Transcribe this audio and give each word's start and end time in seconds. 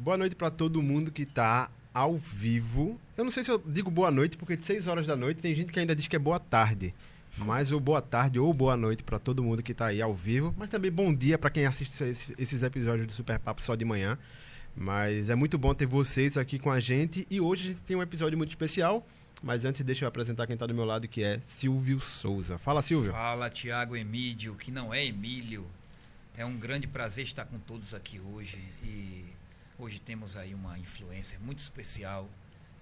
Boa 0.00 0.16
noite 0.16 0.34
para 0.34 0.50
todo 0.50 0.82
mundo 0.82 1.12
que 1.12 1.24
está 1.24 1.70
ao 1.92 2.16
vivo. 2.16 2.98
Eu 3.18 3.22
não 3.22 3.30
sei 3.30 3.44
se 3.44 3.50
eu 3.50 3.62
digo 3.66 3.90
boa 3.90 4.10
noite, 4.10 4.34
porque 4.34 4.56
de 4.56 4.64
6 4.64 4.86
horas 4.86 5.06
da 5.06 5.14
noite 5.14 5.42
tem 5.42 5.54
gente 5.54 5.70
que 5.70 5.78
ainda 5.78 5.94
diz 5.94 6.08
que 6.08 6.16
é 6.16 6.18
boa 6.18 6.40
tarde. 6.40 6.94
Mas 7.36 7.70
o 7.70 7.78
boa 7.78 8.00
tarde 8.00 8.38
ou 8.38 8.50
boa 8.54 8.78
noite 8.78 9.02
para 9.02 9.18
todo 9.18 9.42
mundo 9.42 9.62
que 9.62 9.72
está 9.72 9.88
aí 9.88 10.00
ao 10.00 10.14
vivo. 10.14 10.54
Mas 10.56 10.70
também 10.70 10.90
bom 10.90 11.14
dia 11.14 11.36
para 11.36 11.50
quem 11.50 11.66
assiste 11.66 12.02
esses 12.02 12.62
episódios 12.62 13.08
do 13.08 13.12
Super 13.12 13.38
Papo 13.38 13.60
só 13.60 13.74
de 13.74 13.84
manhã. 13.84 14.18
Mas 14.74 15.28
é 15.28 15.34
muito 15.34 15.58
bom 15.58 15.74
ter 15.74 15.84
vocês 15.84 16.38
aqui 16.38 16.58
com 16.58 16.70
a 16.70 16.80
gente. 16.80 17.26
E 17.28 17.38
hoje 17.38 17.66
a 17.66 17.68
gente 17.68 17.82
tem 17.82 17.94
um 17.94 18.02
episódio 18.02 18.38
muito 18.38 18.48
especial. 18.48 19.06
Mas 19.42 19.66
antes, 19.66 19.84
deixa 19.84 20.06
eu 20.06 20.08
apresentar 20.08 20.46
quem 20.46 20.54
está 20.54 20.64
do 20.64 20.74
meu 20.74 20.86
lado, 20.86 21.06
que 21.06 21.22
é 21.22 21.42
Silvio 21.44 22.00
Souza. 22.00 22.56
Fala, 22.56 22.80
Silvio. 22.80 23.12
Fala, 23.12 23.50
Tiago 23.50 23.94
Emílio, 23.94 24.54
que 24.54 24.70
não 24.70 24.94
é 24.94 25.04
Emílio. 25.04 25.66
É 26.38 26.46
um 26.46 26.56
grande 26.56 26.86
prazer 26.86 27.24
estar 27.24 27.44
com 27.44 27.58
todos 27.58 27.92
aqui 27.92 28.18
hoje. 28.18 28.58
E 28.82 29.38
Hoje 29.80 29.98
temos 29.98 30.36
aí 30.36 30.54
uma 30.54 30.78
influência 30.78 31.38
muito 31.38 31.60
especial 31.60 32.28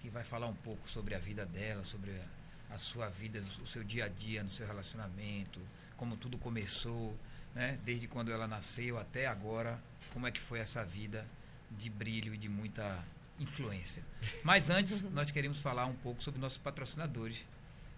que 0.01 0.11
vai 0.11 0.25
falar 0.25 0.49
um 0.49 0.55
pouco 0.55 0.91
sobre 0.91 1.15
a 1.15 1.19
vida 1.21 1.47
dela, 1.47 1.85
sobre 1.85 2.11
a, 2.11 2.75
a 2.75 2.79
sua 2.79 3.09
vida, 3.09 3.41
o 3.63 3.67
seu 3.69 3.85
dia 3.85 4.07
a 4.07 4.09
dia, 4.09 4.43
no 4.43 4.51
seu 4.51 4.67
relacionamento, 4.67 5.61
como 5.97 6.17
tudo 6.17 6.37
começou, 6.37 7.17
né? 7.55 7.79
Desde 7.85 8.09
quando 8.09 8.33
ela 8.33 8.49
nasceu 8.49 8.99
até 8.99 9.29
agora, 9.29 9.81
como 10.13 10.27
é 10.27 10.33
que 10.33 10.41
foi 10.41 10.59
essa 10.59 10.85
vida 10.85 11.25
de 11.71 11.89
brilho 11.89 12.35
e 12.35 12.37
de 12.37 12.49
muita 12.49 13.05
influência. 13.39 14.03
Mas 14.43 14.69
antes, 14.69 15.05
nós 15.15 15.31
queremos 15.31 15.61
falar 15.61 15.87
um 15.87 15.95
pouco 15.95 16.21
sobre 16.21 16.41
nossos 16.41 16.59
patrocinadores, 16.59 17.47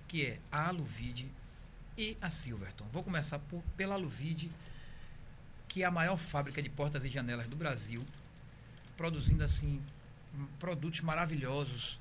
que 0.06 0.27
é 0.27 0.39
a 0.53 0.69
Aluvide 0.69 1.27
e 1.97 2.19
a 2.21 2.28
Silverton. 2.28 2.84
Vou 2.93 3.03
começar 3.03 3.39
por, 3.39 3.62
pela 3.78 3.94
Aluvide, 3.94 4.50
que 5.69 5.83
é 5.83 5.87
a 5.87 5.91
maior 5.91 6.19
fábrica 6.19 6.60
de 6.60 6.69
portas 6.69 7.03
e 7.03 7.09
janelas 7.09 7.49
do 7.49 7.56
Brasil 7.56 8.05
produzindo 8.97 9.45
assim 9.45 9.83
produtos 10.59 11.01
maravilhosos, 11.01 12.01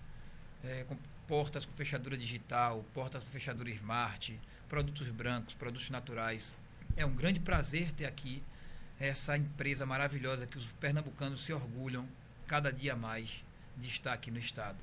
é, 0.64 0.84
com 0.88 0.98
portas 1.28 1.66
com 1.66 1.74
fechadura 1.74 2.18
digital, 2.18 2.84
portas 2.94 3.24
com 3.24 3.30
fechadura 3.30 3.70
smart, 3.70 4.40
produtos 4.68 5.08
brancos, 5.10 5.54
produtos 5.54 5.90
naturais. 5.90 6.56
É 6.96 7.06
um 7.06 7.14
grande 7.14 7.40
prazer 7.40 7.92
ter 7.94 8.06
aqui 8.06 8.44
essa 9.00 9.38
empresa 9.38 9.86
maravilhosa 9.86 10.46
que 10.46 10.58
os 10.58 10.66
pernambucanos 10.80 11.42
se 11.42 11.54
orgulham 11.54 12.08
cada 12.48 12.72
dia 12.72 12.96
mais 12.96 13.44
de 13.78 13.88
estar 13.88 14.14
aqui 14.14 14.30
no 14.30 14.40
estado. 14.40 14.78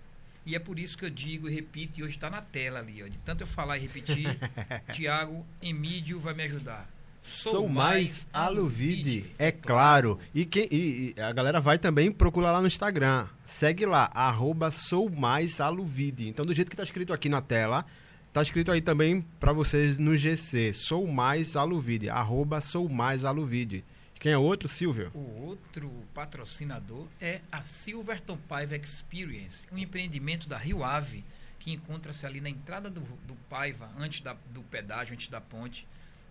E 0.47 0.55
é 0.55 0.59
por 0.61 0.79
isso 0.79 0.97
que 0.97 1.05
eu 1.05 1.11
digo 1.11 1.49
e 1.49 1.55
repito, 1.55 1.99
e 1.99 2.05
hoje 2.05 2.15
está 2.15 2.31
na 2.31 2.41
tela 2.41 2.79
ali, 2.79 3.03
ó, 3.03 3.09
de 3.09 3.19
tanto 3.19 3.43
eu 3.43 3.47
falar 3.47 3.77
e 3.77 3.81
repetir, 3.81 4.39
Tiago 4.95 5.45
Emílio 5.61 6.21
vai 6.21 6.35
me 6.35 6.45
ajudar. 6.45 6.89
Sou 7.27 7.69
mais 7.69 8.25
Aluvide, 8.33 9.27
é 9.37 9.51
claro. 9.51 10.17
E, 10.33 10.45
quem, 10.45 10.69
e, 10.71 11.13
e, 11.17 11.21
a 11.21 11.33
galera 11.33 11.61
vai 11.61 11.77
também 11.77 12.13
procurar 12.13 12.53
lá 12.53 12.61
no 12.61 12.69
Instagram. 12.69 13.27
Segue 13.45 13.85
lá, 13.85 14.09
arroba 14.15 14.71
sou 14.71 15.11
mais 15.11 15.61
Aluvide. 15.61 16.29
Então, 16.29 16.47
do 16.47 16.55
jeito 16.55 16.71
que 16.71 16.77
tá 16.77 16.85
escrito 16.85 17.13
aqui 17.13 17.29
na 17.29 17.43
tela, 17.43 17.85
tá 18.33 18.41
escrito 18.41 18.71
aí 18.71 18.81
também 18.81 19.23
para 19.41 19.53
vocês 19.53 19.99
no 19.99 20.17
GC. 20.17 20.73
Sou 20.73 21.05
mais 21.05 21.57
Aluvide, 21.57 22.09
arroba 22.09 22.61
sou 22.61 22.89
mais 22.89 23.25
Aluvide. 23.25 23.85
Quem 24.21 24.33
é 24.33 24.39
o 24.39 24.43
outro, 24.43 24.69
Silvio? 24.69 25.11
O 25.13 25.47
outro 25.47 25.91
patrocinador 26.15 27.09
é 27.21 27.41
a 27.51 27.65
Silverton 27.65 28.39
Paiva 28.49 28.77
Experience, 28.77 29.67
um 29.73 29.79
empreendimento 29.79 30.49
da 30.49 30.57
Rio 30.57 30.85
Ave, 30.85 31.25
que 31.59 31.73
encontra-se 31.73 32.25
ali 32.25 32.41
na 32.41 32.49
entrada 32.49 32.89
do, 32.89 33.01
do 33.01 33.35
Paiva, 33.51 33.91
antes 33.99 34.21
da, 34.21 34.37
do 34.51 34.63
pedágio, 34.63 35.13
antes 35.13 35.27
da 35.27 35.41
ponte 35.41 35.87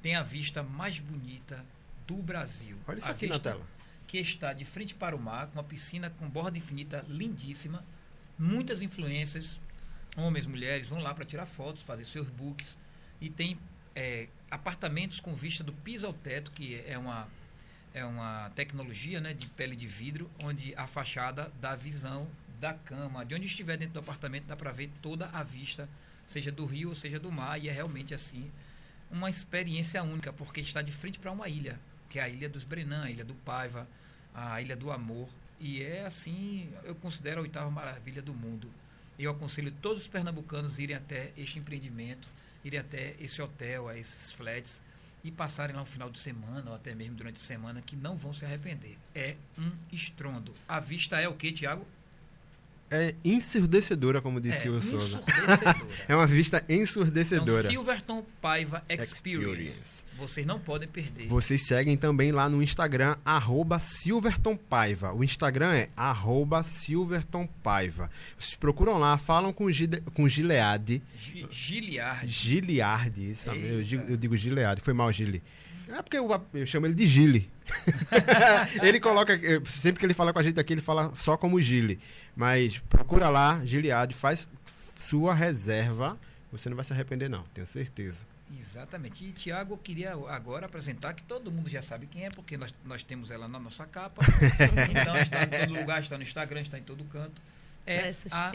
tem 0.05 0.15
a 0.15 0.21
vista 0.21 0.61
mais 0.61 0.99
bonita 0.99 1.65
do 2.05 2.17
Brasil. 2.17 2.77
Olha 2.87 2.99
isso 2.99 3.07
a 3.07 3.11
aqui 3.11 3.25
na 3.25 3.39
tela. 3.39 3.65
Que 4.05 4.19
está 4.19 4.53
de 4.53 4.63
frente 4.63 4.93
para 4.93 5.15
o 5.15 5.19
mar, 5.19 5.47
com 5.47 5.53
uma 5.53 5.63
piscina 5.63 6.11
com 6.11 6.29
borda 6.29 6.55
infinita 6.55 7.03
lindíssima, 7.07 7.83
muitas 8.37 8.83
influências, 8.83 9.59
homens, 10.15 10.45
mulheres, 10.45 10.89
vão 10.89 10.99
lá 10.99 11.11
para 11.11 11.25
tirar 11.25 11.47
fotos, 11.47 11.81
fazer 11.81 12.05
seus 12.05 12.27
books. 12.29 12.77
E 13.19 13.31
tem 13.31 13.57
é, 13.95 14.27
apartamentos 14.51 15.19
com 15.19 15.33
vista 15.33 15.63
do 15.63 15.73
piso 15.73 16.05
ao 16.05 16.13
teto, 16.13 16.51
que 16.51 16.83
é 16.85 16.99
uma, 16.99 17.27
é 17.91 18.05
uma 18.05 18.51
tecnologia 18.51 19.19
né, 19.19 19.33
de 19.33 19.47
pele 19.47 19.75
de 19.75 19.87
vidro, 19.87 20.29
onde 20.43 20.75
a 20.75 20.85
fachada 20.85 21.51
dá 21.59 21.73
visão 21.75 22.27
da 22.59 22.75
cama. 22.75 23.25
De 23.25 23.33
onde 23.33 23.47
estiver 23.47 23.75
dentro 23.75 23.95
do 23.95 24.01
apartamento, 24.01 24.45
dá 24.45 24.55
para 24.55 24.71
ver 24.71 24.91
toda 25.01 25.27
a 25.33 25.41
vista, 25.41 25.89
seja 26.27 26.51
do 26.51 26.63
rio 26.63 26.89
ou 26.89 26.95
seja 26.95 27.19
do 27.19 27.31
mar, 27.31 27.59
e 27.59 27.69
é 27.69 27.71
realmente 27.71 28.13
assim 28.13 28.51
uma 29.11 29.29
experiência 29.29 30.01
única, 30.03 30.33
porque 30.33 30.61
está 30.61 30.81
de 30.81 30.91
frente 30.91 31.19
para 31.19 31.31
uma 31.31 31.47
ilha, 31.47 31.79
que 32.09 32.19
é 32.19 32.23
a 32.23 32.29
Ilha 32.29 32.49
dos 32.49 32.63
Brenan, 32.63 33.03
a 33.03 33.11
Ilha 33.11 33.25
do 33.25 33.33
Paiva, 33.33 33.87
a 34.33 34.61
Ilha 34.61 34.75
do 34.75 34.91
Amor. 34.91 35.29
E 35.59 35.81
é 35.81 36.05
assim, 36.05 36.69
eu 36.83 36.95
considero 36.95 37.39
a 37.39 37.43
oitava 37.43 37.69
maravilha 37.71 38.21
do 38.21 38.33
mundo. 38.33 38.69
Eu 39.17 39.31
aconselho 39.31 39.71
todos 39.81 40.03
os 40.03 40.07
pernambucanos 40.09 40.77
irem 40.77 40.95
até 40.95 41.31
este 41.37 41.57
empreendimento, 41.57 42.27
irem 42.63 42.79
até 42.79 43.15
esse 43.19 43.41
hotel, 43.41 43.87
a 43.87 43.97
esses 43.97 44.31
flats 44.31 44.81
e 45.23 45.31
passarem 45.31 45.75
lá 45.75 45.81
um 45.81 45.85
final 45.85 46.09
de 46.09 46.19
semana 46.19 46.69
ou 46.69 46.75
até 46.75 46.93
mesmo 46.93 47.15
durante 47.15 47.37
a 47.37 47.43
semana 47.43 47.81
que 47.81 47.95
não 47.95 48.15
vão 48.15 48.31
se 48.31 48.45
arrepender. 48.45 48.95
É 49.13 49.35
um 49.57 49.71
estrondo. 49.91 50.53
A 50.67 50.79
vista 50.79 51.19
é 51.19 51.27
o 51.27 51.33
que, 51.33 51.51
Tiago? 51.51 51.87
É 52.95 53.15
ensurdecedora, 53.23 54.21
como 54.21 54.39
disse 54.39 54.67
é, 54.67 54.71
o 54.71 54.81
Souza. 54.81 55.19
é 56.07 56.15
uma 56.15 56.27
vista 56.27 56.63
ensurdecedora. 56.69 57.67
Então, 57.67 57.71
Silverton 57.71 58.25
Paiva 58.41 58.83
Experience. 58.89 59.13
Experience. 59.13 60.05
Vocês 60.17 60.45
não 60.45 60.57
podem 60.57 60.87
perder. 60.87 61.27
Vocês 61.27 61.67
seguem 61.67 61.97
também 61.97 62.31
lá 62.31 62.47
no 62.47 62.63
Instagram, 62.63 63.17
arroba 63.25 63.79
Silverton 63.79 64.55
Paiva. 64.55 65.13
O 65.13 65.23
Instagram 65.23 65.73
é 65.73 65.89
arroba 65.95 66.63
Silverton 66.63 67.45
Paiva. 67.61 68.09
Vocês 68.39 68.55
procuram 68.55 68.97
lá, 68.97 69.17
falam 69.17 69.51
com, 69.51 69.69
Gide, 69.69 70.01
com 70.13 70.27
Gilead. 70.27 71.03
Giliard. 71.51 72.27
Giliard, 72.27 73.35
sabe? 73.35 73.67
Eu 73.67 73.83
digo, 73.83 74.03
eu 74.09 74.15
digo 74.15 74.37
Gilead, 74.37 74.79
foi 74.79 74.93
mal, 74.93 75.11
Gili. 75.11 75.43
É 75.89 76.01
porque 76.01 76.17
eu, 76.17 76.29
eu 76.53 76.65
chamo 76.65 76.85
ele 76.85 76.93
de 76.93 77.07
Gile. 77.07 77.51
ele 78.83 78.99
coloca, 78.99 79.39
sempre 79.65 79.99
que 79.99 80.05
ele 80.05 80.13
fala 80.13 80.31
com 80.31 80.39
a 80.39 80.43
gente 80.43 80.59
aqui, 80.59 80.73
ele 80.73 80.81
fala 80.81 81.13
só 81.15 81.37
como 81.37 81.61
Gile. 81.61 81.99
Mas 82.35 82.79
procura 82.89 83.29
lá, 83.29 83.63
Gilead, 83.65 84.13
faz 84.13 84.47
sua 84.99 85.33
reserva. 85.33 86.17
Você 86.51 86.69
não 86.69 86.75
vai 86.75 86.85
se 86.85 86.93
arrepender, 86.93 87.29
não, 87.29 87.43
tenho 87.53 87.67
certeza. 87.67 88.25
Exatamente. 88.57 89.25
E 89.25 89.31
Tiago, 89.31 89.73
eu 89.73 89.77
queria 89.77 90.13
agora 90.29 90.65
apresentar 90.65 91.13
que 91.13 91.23
todo 91.23 91.51
mundo 91.51 91.69
já 91.69 91.81
sabe 91.81 92.07
quem 92.07 92.25
é, 92.25 92.29
porque 92.29 92.57
nós, 92.57 92.73
nós 92.85 93.03
temos 93.03 93.31
ela 93.31 93.47
na 93.47 93.59
nossa 93.59 93.85
capa. 93.85 94.23
então 94.89 95.17
está 95.17 95.43
em 95.43 95.65
todo 95.67 95.79
lugar, 95.79 96.01
está 96.01 96.17
no 96.17 96.23
Instagram, 96.23 96.61
está 96.61 96.77
em 96.77 96.83
todo 96.83 97.03
canto. 97.05 97.41
É 97.85 98.13
a 98.31 98.51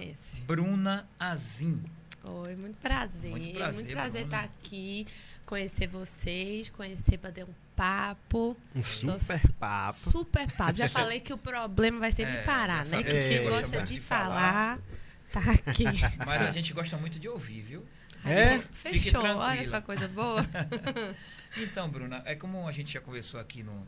Bruna 0.47 1.09
Azim. 1.19 1.83
Oi, 2.23 2.57
muito 2.57 2.77
prazer. 2.81 3.31
Muito 3.31 3.51
prazer, 3.53 3.75
muito 3.75 3.93
prazer 3.93 4.25
estar 4.25 4.45
aqui, 4.45 5.07
conhecer 5.51 5.89
vocês, 5.89 6.69
conhecer 6.69 7.19
para 7.19 7.33
ter 7.33 7.43
um 7.43 7.53
papo. 7.75 8.57
Um 8.73 8.85
super 8.85 9.41
papo. 9.59 10.11
Super 10.11 10.49
papo. 10.53 10.77
Já 10.77 10.87
falei 10.89 11.19
que 11.19 11.33
o 11.33 11.39
problema 11.39 11.99
vai 11.99 12.13
ser 12.13 12.23
é, 12.23 12.39
me 12.39 12.45
parar, 12.45 12.85
né? 12.85 13.03
Que 13.03 13.11
quem 13.11 13.51
gosta 13.51 13.83
de, 13.83 13.95
de 13.95 14.01
falar, 14.01 14.79
tá 15.33 15.41
aqui. 15.41 15.85
Mas 16.25 16.43
a 16.43 16.53
gente 16.53 16.73
gosta 16.73 16.97
muito 16.97 17.19
de 17.19 17.29
ouvir, 17.29 17.63
viu? 17.63 17.85
É? 18.25 18.61
Fechou, 18.75 19.21
olha 19.25 19.61
essa 19.61 19.83
coisa 19.83 20.07
boa. 20.07 20.47
então, 21.59 21.91
Bruna, 21.91 22.23
é 22.25 22.37
como 22.37 22.69
a 22.69 22.73
gente 22.73 22.93
já 22.93 23.01
conversou 23.01 23.41
aqui 23.41 23.65
no, 23.65 23.85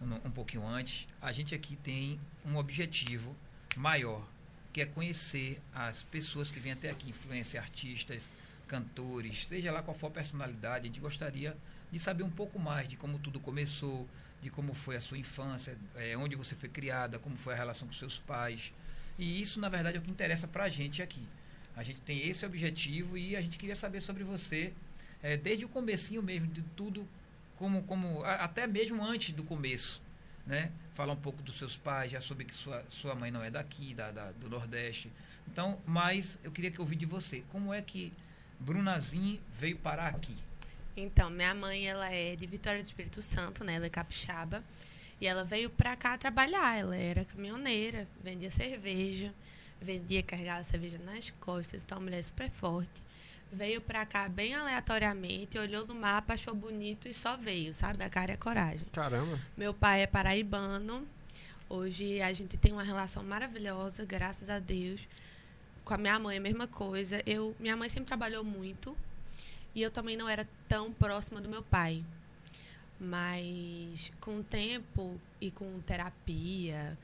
no, 0.00 0.16
um 0.24 0.30
pouquinho 0.32 0.66
antes, 0.66 1.06
a 1.22 1.30
gente 1.30 1.54
aqui 1.54 1.76
tem 1.76 2.18
um 2.44 2.56
objetivo 2.56 3.36
maior, 3.76 4.26
que 4.72 4.80
é 4.80 4.86
conhecer 4.86 5.60
as 5.72 6.02
pessoas 6.02 6.50
que 6.50 6.58
vêm 6.58 6.72
até 6.72 6.90
aqui, 6.90 7.10
influência, 7.10 7.60
artistas, 7.60 8.28
cantores, 8.66 9.46
seja 9.46 9.70
lá 9.70 9.82
qual 9.82 9.96
for 9.96 10.08
a 10.08 10.10
personalidade, 10.10 10.84
a 10.84 10.86
gente 10.86 11.00
gostaria 11.00 11.56
de 11.90 11.98
saber 11.98 12.22
um 12.22 12.30
pouco 12.30 12.58
mais 12.58 12.88
de 12.88 12.96
como 12.96 13.18
tudo 13.18 13.38
começou, 13.40 14.08
de 14.42 14.50
como 14.50 14.74
foi 14.74 14.96
a 14.96 15.00
sua 15.00 15.18
infância, 15.18 15.76
é, 15.94 16.16
onde 16.16 16.36
você 16.36 16.54
foi 16.54 16.68
criada, 16.68 17.18
como 17.18 17.36
foi 17.36 17.54
a 17.54 17.56
relação 17.56 17.86
com 17.88 17.94
seus 17.94 18.18
pais. 18.18 18.72
E 19.18 19.40
isso, 19.40 19.60
na 19.60 19.68
verdade, 19.68 19.96
é 19.96 20.00
o 20.00 20.02
que 20.02 20.10
interessa 20.10 20.46
para 20.46 20.64
a 20.64 20.68
gente 20.68 21.02
aqui. 21.02 21.26
A 21.74 21.82
gente 21.82 22.00
tem 22.02 22.26
esse 22.26 22.44
objetivo 22.44 23.16
e 23.16 23.36
a 23.36 23.40
gente 23.40 23.58
queria 23.58 23.76
saber 23.76 24.00
sobre 24.00 24.24
você, 24.24 24.72
é, 25.22 25.36
desde 25.36 25.64
o 25.64 25.68
comecinho 25.68 26.22
mesmo, 26.22 26.46
de 26.48 26.62
tudo, 26.74 27.06
como, 27.56 27.82
como 27.84 28.22
até 28.24 28.66
mesmo 28.66 29.02
antes 29.04 29.32
do 29.32 29.42
começo. 29.42 30.02
Né? 30.46 30.70
Falar 30.94 31.12
um 31.12 31.20
pouco 31.20 31.42
dos 31.42 31.58
seus 31.58 31.76
pais, 31.76 32.12
já 32.12 32.20
soube 32.20 32.44
que 32.44 32.54
sua, 32.54 32.84
sua 32.88 33.14
mãe 33.14 33.30
não 33.30 33.42
é 33.42 33.50
daqui, 33.50 33.94
da, 33.94 34.12
da 34.12 34.30
do 34.32 34.48
Nordeste. 34.48 35.10
Então, 35.48 35.80
mas 35.84 36.38
eu 36.44 36.52
queria 36.52 36.70
que 36.70 36.78
eu 36.78 36.84
ouvisse 36.84 37.00
de 37.00 37.06
você. 37.06 37.42
Como 37.48 37.74
é 37.74 37.82
que 37.82 38.12
Brunazin 38.58 39.40
veio 39.58 39.76
parar 39.76 40.08
aqui? 40.08 40.36
Então, 40.96 41.28
minha 41.28 41.54
mãe, 41.54 41.86
ela 41.86 42.10
é 42.10 42.34
de 42.36 42.46
Vitória 42.46 42.82
do 42.82 42.86
Espírito 42.86 43.20
Santo, 43.20 43.62
né? 43.62 43.74
Ela 43.74 43.86
é 43.86 43.90
capixaba. 43.90 44.64
E 45.20 45.26
ela 45.26 45.44
veio 45.44 45.68
pra 45.68 45.94
cá 45.94 46.16
trabalhar. 46.16 46.78
Ela 46.78 46.96
era 46.96 47.24
caminhoneira, 47.24 48.06
vendia 48.22 48.50
cerveja, 48.50 49.32
vendia, 49.80 50.22
carregava 50.22 50.64
cerveja 50.64 50.98
nas 50.98 51.30
costas. 51.40 51.82
Então, 51.82 51.98
uma 51.98 52.04
mulher 52.04 52.22
super 52.22 52.50
forte. 52.50 53.02
Veio 53.52 53.80
pra 53.80 54.04
cá 54.04 54.28
bem 54.28 54.54
aleatoriamente, 54.54 55.56
olhou 55.56 55.86
no 55.86 55.94
mapa, 55.94 56.34
achou 56.34 56.54
bonito 56.54 57.08
e 57.08 57.14
só 57.14 57.36
veio, 57.36 57.72
sabe? 57.72 58.02
A 58.02 58.10
cara 58.10 58.32
e 58.32 58.34
a 58.34 58.38
coragem. 58.38 58.86
Caramba. 58.92 59.38
Meu 59.56 59.72
pai 59.72 60.02
é 60.02 60.06
paraibano. 60.06 61.06
Hoje 61.68 62.20
a 62.22 62.32
gente 62.32 62.56
tem 62.56 62.72
uma 62.72 62.82
relação 62.82 63.22
maravilhosa, 63.22 64.04
graças 64.04 64.50
a 64.50 64.58
Deus. 64.58 65.00
Com 65.86 65.94
a 65.94 65.98
minha 65.98 66.18
mãe, 66.18 66.36
a 66.36 66.40
mesma 66.40 66.66
coisa. 66.66 67.22
Eu, 67.24 67.54
minha 67.60 67.76
mãe 67.76 67.88
sempre 67.88 68.08
trabalhou 68.08 68.42
muito 68.42 68.96
e 69.72 69.80
eu 69.80 69.88
também 69.88 70.16
não 70.16 70.28
era 70.28 70.44
tão 70.68 70.92
próxima 70.92 71.40
do 71.40 71.48
meu 71.48 71.62
pai. 71.62 72.02
Mas 72.98 74.10
com 74.20 74.40
o 74.40 74.42
tempo 74.42 75.20
e 75.40 75.48
com 75.48 75.78
terapia, 75.82 76.98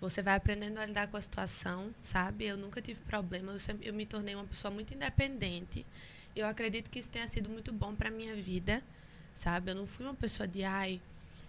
você 0.00 0.20
vai 0.20 0.34
aprendendo 0.34 0.78
a 0.78 0.84
lidar 0.84 1.06
com 1.06 1.16
a 1.16 1.22
situação, 1.22 1.94
sabe? 2.02 2.44
Eu 2.44 2.56
nunca 2.56 2.82
tive 2.82 2.98
problema, 3.02 3.52
eu, 3.52 3.58
sempre, 3.60 3.86
eu 3.86 3.94
me 3.94 4.04
tornei 4.04 4.34
uma 4.34 4.46
pessoa 4.46 4.74
muito 4.74 4.92
independente. 4.92 5.86
Eu 6.34 6.48
acredito 6.48 6.90
que 6.90 6.98
isso 6.98 7.10
tenha 7.10 7.28
sido 7.28 7.48
muito 7.48 7.72
bom 7.72 7.94
para 7.94 8.10
minha 8.10 8.34
vida, 8.34 8.82
sabe? 9.32 9.70
Eu 9.70 9.76
não 9.76 9.86
fui 9.86 10.06
uma 10.06 10.14
pessoa 10.14 10.48
de 10.48 10.64
ai, 10.64 11.00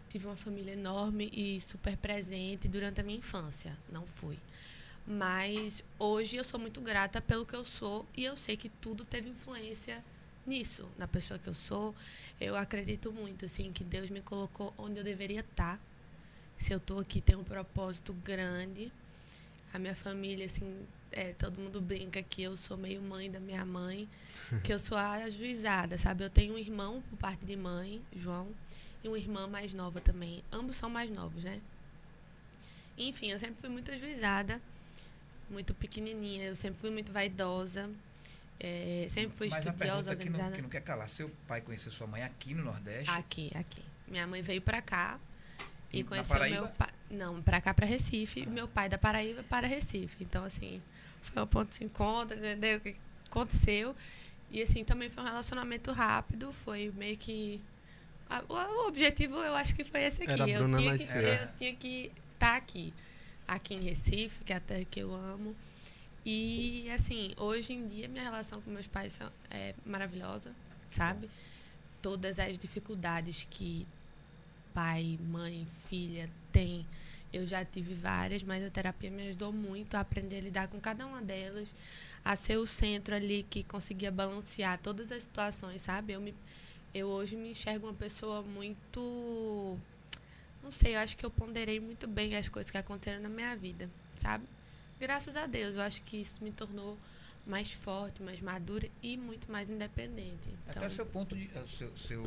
tive 0.08 0.28
uma 0.28 0.36
família 0.36 0.74
enorme 0.74 1.32
e 1.34 1.60
super 1.62 1.98
presente 1.98 2.68
durante 2.68 3.02
a 3.02 3.04
minha 3.04 3.18
infância, 3.18 3.76
não 3.92 4.06
fui. 4.06 4.38
Mas 5.08 5.84
hoje 6.00 6.36
eu 6.36 6.44
sou 6.44 6.60
muito 6.60 6.82
grata 6.82 7.22
pelo 7.22 7.46
que 7.46 7.56
eu 7.56 7.64
sou 7.64 8.06
e 8.18 8.26
eu 8.26 8.36
sei 8.36 8.58
que 8.58 8.70
tudo 8.70 9.06
teve 9.06 9.30
influência 9.30 10.04
nisso, 10.46 10.88
na 10.98 11.08
pessoa 11.08 11.40
que 11.40 11.48
eu 11.48 11.54
sou. 11.54 11.94
Eu 12.42 12.56
acredito 12.56 13.12
muito 13.12 13.46
assim 13.46 13.72
que 13.72 13.84
Deus 13.84 14.10
me 14.10 14.22
colocou 14.22 14.74
onde 14.78 14.98
eu 14.98 15.04
deveria 15.04 15.42
estar. 15.42 15.80
Se 16.58 16.74
eu 16.74 16.78
estou 16.78 17.00
aqui 17.00 17.22
tem 17.22 17.36
um 17.36 17.44
propósito 17.44 18.14
grande. 18.14 18.92
A 19.72 19.78
minha 19.78 19.96
família 19.96 20.46
assim, 20.46 20.88
é, 21.12 21.34
todo 21.34 21.60
mundo 21.60 21.82
brinca 21.82 22.24
que 22.24 22.42
eu 22.42 22.58
sou 22.58 22.78
meio 22.78 23.02
mãe 23.02 23.30
da 23.30 23.40
minha 23.40 23.66
mãe, 23.66 24.08
que 24.64 24.74
eu 24.74 24.80
sou 24.80 24.98
a 24.98 25.12
ajuizada, 25.12 25.98
sabe? 25.98 26.24
Eu 26.24 26.30
tenho 26.30 26.56
um 26.56 26.58
irmão 26.58 27.04
por 27.10 27.18
parte 27.18 27.46
de 27.46 27.56
mãe, 27.56 28.02
João, 28.16 28.48
e 29.04 29.08
uma 29.08 29.20
irmã 29.20 29.46
mais 29.48 29.74
nova 29.74 30.00
também. 30.02 30.44
Ambos 30.52 30.78
são 30.78 30.90
mais 30.90 31.12
novos, 31.12 31.44
né? 31.44 31.62
Enfim, 32.98 33.32
eu 33.32 33.38
sempre 33.38 33.58
fui 33.60 33.70
muito 33.70 33.92
ajuizada 33.92 34.62
muito 35.50 35.74
pequenininha. 35.74 36.46
Eu 36.46 36.56
sempre 36.56 36.80
fui 36.80 36.90
muito 36.90 37.12
vaidosa. 37.12 37.90
É, 38.60 39.08
sempre 39.10 39.36
fui 39.36 39.50
Mas 39.50 39.66
estudiosa, 39.66 40.12
organizada. 40.12 40.44
Que 40.44 40.50
não, 40.50 40.52
que 40.52 40.62
não 40.62 40.70
quer 40.70 40.82
calar. 40.82 41.10
Seu 41.10 41.30
pai 41.48 41.62
conheceu 41.62 41.92
sua 41.92 42.08
mãe 42.08 42.24
aqui 42.24 42.54
no 42.54 42.64
Nordeste? 42.64 43.10
Aqui, 43.12 43.52
aqui. 43.56 43.82
Minha 44.08 44.26
mãe 44.26 44.42
veio 44.42 44.62
para 44.62 44.82
cá 44.82 45.20
e, 45.92 46.00
e 46.00 46.04
conheceu 46.04 46.40
meu 46.40 46.68
pai. 46.70 46.90
Não, 47.10 47.42
para 47.42 47.62
cá, 47.62 47.74
para 47.74 47.86
Recife. 47.86 48.44
Ah. 48.48 48.50
Meu 48.50 48.68
pai 48.68 48.90
da 48.90 48.98
Paraíba 48.98 49.44
para 49.44 49.68
Recife. 49.68 50.24
Então, 50.24 50.44
assim, 50.46 50.82
foi 51.22 51.44
o 51.44 51.48
ponto 51.48 51.78
de 51.78 51.84
encontro, 51.84 52.38
entendeu? 52.38 52.78
O 52.78 52.82
que 52.82 52.96
aconteceu. 53.28 53.96
E, 54.52 54.62
assim, 54.62 54.84
também 54.84 55.10
foi 55.10 55.24
um 55.24 55.28
relacionamento 55.28 55.92
rápido. 55.92 56.54
Foi 56.64 56.92
meio 56.96 57.18
que. 57.18 57.62
O, 58.50 58.88
objetivo, 58.88 59.36
eu 59.38 59.56
acho 59.56 59.76
que 59.76 59.84
foi 59.84 60.04
esse 60.04 60.24
aqui. 60.24 60.32
Era 60.32 60.50
eu, 60.50 60.66
tinha 60.66 60.98
que, 60.98 61.04
eu 61.04 61.48
tinha 61.58 61.76
que 61.76 62.12
estar 62.34 62.52
tá 62.52 62.56
aqui 62.56 62.94
aqui 63.48 63.74
em 63.74 63.82
Recife, 63.82 64.44
que 64.44 64.54
é 64.54 64.58
até 64.58 64.86
que 64.86 65.00
eu 65.00 65.14
amo. 65.14 65.56
E, 66.26 66.90
assim, 66.92 67.34
hoje 67.38 67.74
em 67.74 67.88
dia 67.88 68.08
minha 68.08 68.24
relação 68.24 68.60
com 68.62 68.72
meus 68.72 68.88
pais 68.88 69.20
é 69.52 69.76
maravilhosa, 69.86 70.52
sabe? 70.90 71.30
Todas 72.02 72.40
as 72.40 72.58
dificuldades 72.58 73.48
que 73.50 73.86
pai, 74.74 75.20
mãe, 75.30 75.68
filha 75.88 76.30
tem, 76.52 76.86
eu 77.32 77.46
já 77.46 77.64
tive 77.64 77.94
várias, 77.94 78.42
mas 78.44 78.64
a 78.64 78.70
terapia 78.70 79.12
me 79.12 79.28
ajudou 79.28 79.52
muito 79.52 79.96
a 79.96 80.00
aprender 80.00 80.38
a 80.38 80.42
lidar 80.42 80.68
com 80.68 80.80
cada 80.80 81.06
uma 81.06 81.22
delas, 81.22 81.68
a 82.24 82.36
ser 82.36 82.58
o 82.58 82.66
centro 82.66 83.14
ali 83.14 83.44
que 83.44 83.64
conseguia 83.64 84.12
balancear 84.12 84.80
todas 84.80 85.12
as 85.12 85.24
situações, 85.24 85.82
sabe? 85.82 86.14
Eu, 86.14 86.22
me, 86.22 86.34
eu 86.94 87.08
hoje 87.08 87.36
me 87.36 87.52
enxergo 87.52 87.88
uma 87.88 87.94
pessoa 87.94 88.42
muito 88.42 89.78
não 90.66 90.72
sei, 90.72 90.96
eu 90.96 91.00
acho 91.00 91.16
que 91.16 91.24
eu 91.24 91.30
ponderei 91.30 91.80
muito 91.80 92.08
bem 92.08 92.36
as 92.36 92.50
coisas 92.50 92.72
que 92.72 92.78
aconteceram 92.78 93.22
na 93.22 93.30
minha 93.30 93.56
vida, 93.56 93.88
sabe? 94.18 94.44
Graças 95.00 95.38
a 95.38 95.46
Deus, 95.46 95.76
eu 95.76 95.82
acho 95.82 96.02
que 96.02 96.18
isso 96.18 96.44
me 96.44 96.52
tornou 96.52 96.98
mais 97.46 97.72
forte, 97.72 98.24
mais 98.24 98.42
madura 98.42 98.90
e 99.04 99.16
muito 99.16 99.52
mais 99.52 99.70
independente. 99.70 100.50
Então, 100.68 100.78
Até 100.78 100.90
seu 100.90 101.06
ponto 101.06 101.36
de, 101.36 101.48
seu, 101.68 101.96
seu 101.96 102.24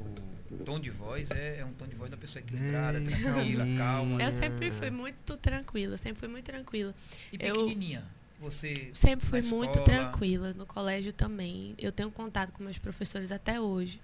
tom 0.64 0.78
de 0.78 0.90
voz 0.90 1.28
é, 1.32 1.58
é, 1.58 1.64
um 1.64 1.72
tom 1.72 1.88
de 1.88 1.96
voz 1.96 2.08
da 2.08 2.16
pessoa 2.16 2.40
equilibrada, 2.40 3.00
tranquila, 3.00 3.64
calma. 3.76 4.22
Eu 4.22 4.30
sempre 4.30 4.70
fui 4.70 4.90
muito 4.90 5.36
tranquila, 5.38 5.98
sempre 5.98 6.20
fui 6.20 6.28
muito 6.28 6.44
tranquila. 6.44 6.94
E 7.32 7.38
pequenininha? 7.38 7.98
Eu 7.98 8.18
você 8.40 8.90
sempre 8.94 9.26
fui 9.26 9.42
muito 9.42 9.82
tranquila 9.82 10.54
no 10.54 10.64
colégio 10.64 11.12
também. 11.12 11.74
Eu 11.76 11.90
tenho 11.90 12.08
contato 12.08 12.52
com 12.52 12.62
meus 12.62 12.78
professores 12.78 13.32
até 13.32 13.60
hoje. 13.60 14.00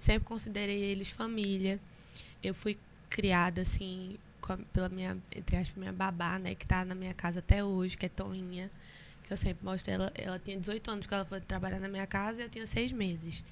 Sempre 0.00 0.26
considerei 0.26 0.82
eles 0.82 1.10
família. 1.10 1.78
Eu 2.42 2.52
fui 2.52 2.76
criada 3.08 3.62
assim 3.62 4.18
a, 4.52 4.56
pela 4.72 4.88
minha, 4.88 5.16
entre 5.34 5.56
aspas, 5.56 5.76
minha 5.76 5.92
babá, 5.92 6.38
né, 6.38 6.54
que 6.54 6.66
tá 6.66 6.84
na 6.84 6.94
minha 6.94 7.14
casa 7.14 7.40
até 7.40 7.64
hoje, 7.64 7.96
que 7.96 8.06
é 8.06 8.08
Toninha, 8.08 8.70
que 9.24 9.32
eu 9.32 9.36
sempre 9.36 9.64
mostro 9.64 9.90
ela, 9.90 10.12
ela 10.14 10.38
tinha 10.38 10.58
18 10.58 10.90
anos 10.90 11.06
que 11.06 11.14
ela 11.14 11.24
foi 11.24 11.40
trabalhar 11.40 11.80
na 11.80 11.88
minha 11.88 12.06
casa 12.06 12.40
e 12.40 12.44
eu 12.44 12.48
tinha 12.48 12.66
seis 12.66 12.92
meses. 12.92 13.42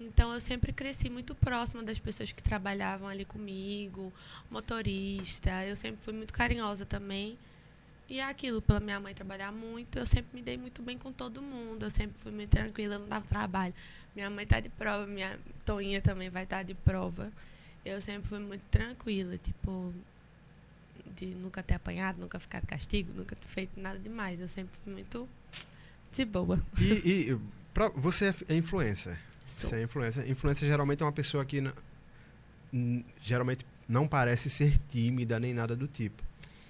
Então 0.00 0.32
eu 0.32 0.40
sempre 0.40 0.72
cresci 0.72 1.08
muito 1.08 1.34
próxima 1.34 1.82
das 1.82 1.98
pessoas 1.98 2.32
que 2.32 2.42
trabalhavam 2.42 3.08
ali 3.08 3.24
comigo, 3.24 4.12
motorista, 4.50 5.64
eu 5.64 5.76
sempre 5.76 6.02
fui 6.02 6.12
muito 6.12 6.32
carinhosa 6.32 6.84
também. 6.84 7.38
E 8.08 8.20
é 8.20 8.24
aquilo, 8.24 8.60
pela 8.60 8.80
minha 8.80 9.00
mãe 9.00 9.14
trabalhar 9.14 9.50
muito, 9.50 9.98
eu 9.98 10.04
sempre 10.04 10.36
me 10.36 10.42
dei 10.42 10.58
muito 10.58 10.82
bem 10.82 10.98
com 10.98 11.10
todo 11.10 11.40
mundo, 11.40 11.84
eu 11.84 11.90
sempre 11.90 12.14
fui 12.18 12.32
muito 12.32 12.50
tranquila, 12.50 12.98
não 12.98 13.08
dava 13.08 13.26
trabalho. 13.26 13.72
Minha 14.14 14.28
mãe 14.28 14.44
está 14.44 14.60
de 14.60 14.68
prova, 14.68 15.06
minha 15.06 15.38
Toninha 15.64 16.02
também 16.02 16.28
vai 16.28 16.44
estar 16.44 16.58
tá 16.58 16.62
de 16.62 16.74
prova 16.74 17.32
eu 17.84 18.00
sempre 18.00 18.28
fui 18.28 18.38
muito 18.38 18.62
tranquila, 18.70 19.36
tipo, 19.38 19.92
de 21.16 21.26
nunca 21.26 21.62
ter 21.62 21.74
apanhado, 21.74 22.20
nunca 22.20 22.40
ficar 22.40 22.60
de 22.60 22.66
castigo, 22.66 23.12
nunca 23.14 23.36
ter 23.36 23.48
feito 23.48 23.78
nada 23.78 23.98
demais. 23.98 24.40
Eu 24.40 24.48
sempre 24.48 24.74
fui 24.82 24.92
muito 24.92 25.28
de 26.12 26.24
boa. 26.24 26.64
E, 26.80 27.30
e 27.30 27.38
pra, 27.72 27.88
você 27.90 28.34
é 28.48 28.54
influencer. 28.54 29.18
Sou. 29.46 29.68
Você 29.68 29.76
é 29.76 29.82
influencer. 29.82 30.30
Influencer 30.30 30.68
geralmente 30.68 31.02
é 31.02 31.06
uma 31.06 31.12
pessoa 31.12 31.44
que 31.44 31.62
geralmente 33.20 33.64
não 33.88 34.08
parece 34.08 34.48
ser 34.48 34.78
tímida 34.88 35.38
nem 35.38 35.52
nada 35.52 35.76
do 35.76 35.86
tipo. 35.86 36.22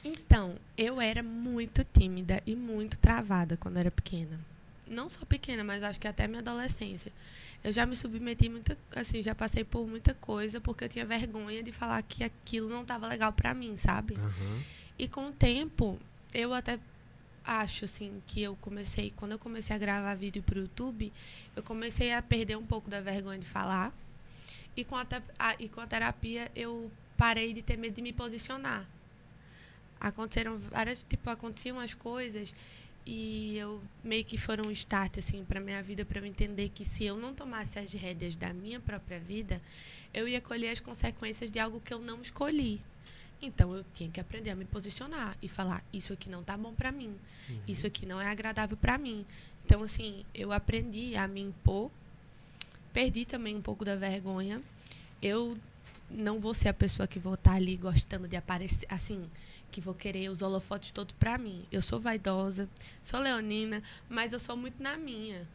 Então, 0.04 0.56
eu 0.76 1.00
era 1.00 1.22
muito 1.22 1.82
tímida 1.84 2.42
e 2.46 2.54
muito 2.54 2.98
travada 2.98 3.56
quando 3.56 3.78
era 3.78 3.90
pequena. 3.90 4.38
Não 4.86 5.08
só 5.08 5.24
pequena, 5.24 5.64
mas 5.64 5.82
acho 5.82 5.98
que 5.98 6.06
até 6.06 6.26
minha 6.26 6.40
adolescência 6.40 7.10
eu 7.64 7.72
já 7.72 7.86
me 7.86 7.96
submeti 7.96 8.50
muita, 8.50 8.76
assim, 8.94 9.22
já 9.22 9.34
passei 9.34 9.64
por 9.64 9.88
muita 9.88 10.12
coisa 10.12 10.60
porque 10.60 10.84
eu 10.84 10.88
tinha 10.88 11.06
vergonha 11.06 11.62
de 11.62 11.72
falar 11.72 12.02
que 12.02 12.22
aquilo 12.22 12.68
não 12.68 12.82
estava 12.82 13.08
legal 13.08 13.32
para 13.32 13.54
mim, 13.54 13.74
sabe? 13.78 14.14
Uhum. 14.16 14.62
E 14.98 15.08
com 15.08 15.28
o 15.28 15.32
tempo, 15.32 15.98
eu 16.34 16.52
até 16.52 16.78
acho 17.42 17.86
assim 17.86 18.22
que 18.26 18.42
eu 18.42 18.54
comecei, 18.56 19.12
quando 19.16 19.32
eu 19.32 19.38
comecei 19.38 19.74
a 19.74 19.78
gravar 19.78 20.14
vídeo 20.14 20.42
pro 20.42 20.60
YouTube, 20.60 21.10
eu 21.56 21.62
comecei 21.62 22.12
a 22.12 22.20
perder 22.20 22.56
um 22.56 22.66
pouco 22.66 22.90
da 22.90 23.00
vergonha 23.00 23.38
de 23.38 23.46
falar. 23.46 23.90
E 24.76 24.84
com 24.84 24.96
a, 24.96 25.06
a 25.38 25.54
e 25.58 25.66
com 25.68 25.80
a 25.80 25.86
terapia 25.86 26.52
eu 26.54 26.92
parei 27.16 27.54
de 27.54 27.62
ter 27.62 27.78
medo 27.78 27.94
de 27.94 28.02
me 28.02 28.12
posicionar. 28.12 28.86
Aconteceram 29.98 30.58
várias, 30.58 31.02
tipo, 31.08 31.30
aconteciam 31.30 31.80
as 31.80 31.94
coisas 31.94 32.54
e 33.06 33.56
eu 33.58 33.82
meio 34.02 34.24
que 34.24 34.38
foram 34.38 34.68
um 34.68 34.70
start 34.70 35.18
assim 35.18 35.44
para 35.44 35.60
minha 35.60 35.82
vida 35.82 36.04
para 36.04 36.20
eu 36.20 36.24
entender 36.26 36.70
que 36.70 36.84
se 36.84 37.04
eu 37.04 37.16
não 37.16 37.34
tomasse 37.34 37.78
as 37.78 37.90
rédeas 37.92 38.36
da 38.36 38.52
minha 38.52 38.80
própria 38.80 39.20
vida, 39.20 39.60
eu 40.12 40.26
ia 40.26 40.40
colher 40.40 40.70
as 40.70 40.80
consequências 40.80 41.50
de 41.50 41.58
algo 41.58 41.80
que 41.80 41.92
eu 41.92 41.98
não 41.98 42.22
escolhi. 42.22 42.80
Então 43.42 43.76
eu 43.76 43.84
tinha 43.94 44.10
que 44.10 44.20
aprender 44.20 44.50
a 44.50 44.54
me 44.54 44.64
posicionar 44.64 45.36
e 45.42 45.48
falar 45.48 45.84
isso 45.92 46.12
aqui 46.14 46.30
não 46.30 46.42
tá 46.42 46.56
bom 46.56 46.72
para 46.72 46.90
mim, 46.90 47.14
uhum. 47.48 47.60
isso 47.68 47.86
aqui 47.86 48.06
não 48.06 48.20
é 48.20 48.26
agradável 48.26 48.76
para 48.76 48.96
mim. 48.96 49.26
Então 49.66 49.82
assim, 49.82 50.24
eu 50.34 50.50
aprendi 50.50 51.14
a 51.14 51.28
me 51.28 51.42
impor, 51.42 51.90
perdi 52.92 53.26
também 53.26 53.54
um 53.54 53.62
pouco 53.62 53.84
da 53.84 53.96
vergonha. 53.96 54.62
Eu 55.20 55.58
não 56.10 56.38
vou 56.38 56.54
ser 56.54 56.68
a 56.68 56.74
pessoa 56.74 57.06
que 57.06 57.18
vou 57.18 57.34
estar 57.34 57.50
tá 57.50 57.56
ali 57.56 57.76
gostando 57.76 58.26
de 58.26 58.36
aparecer 58.36 58.86
assim, 58.88 59.28
que 59.74 59.80
vou 59.80 59.92
querer 59.92 60.28
os 60.30 60.40
holofotes 60.40 60.92
todos 60.92 61.12
para 61.18 61.36
mim. 61.36 61.66
Eu 61.72 61.82
sou 61.82 61.98
vaidosa, 61.98 62.68
sou 63.02 63.18
leonina, 63.18 63.82
mas 64.08 64.32
eu 64.32 64.38
sou 64.38 64.56
muito 64.56 64.80
na 64.80 64.96
minha. 64.96 65.48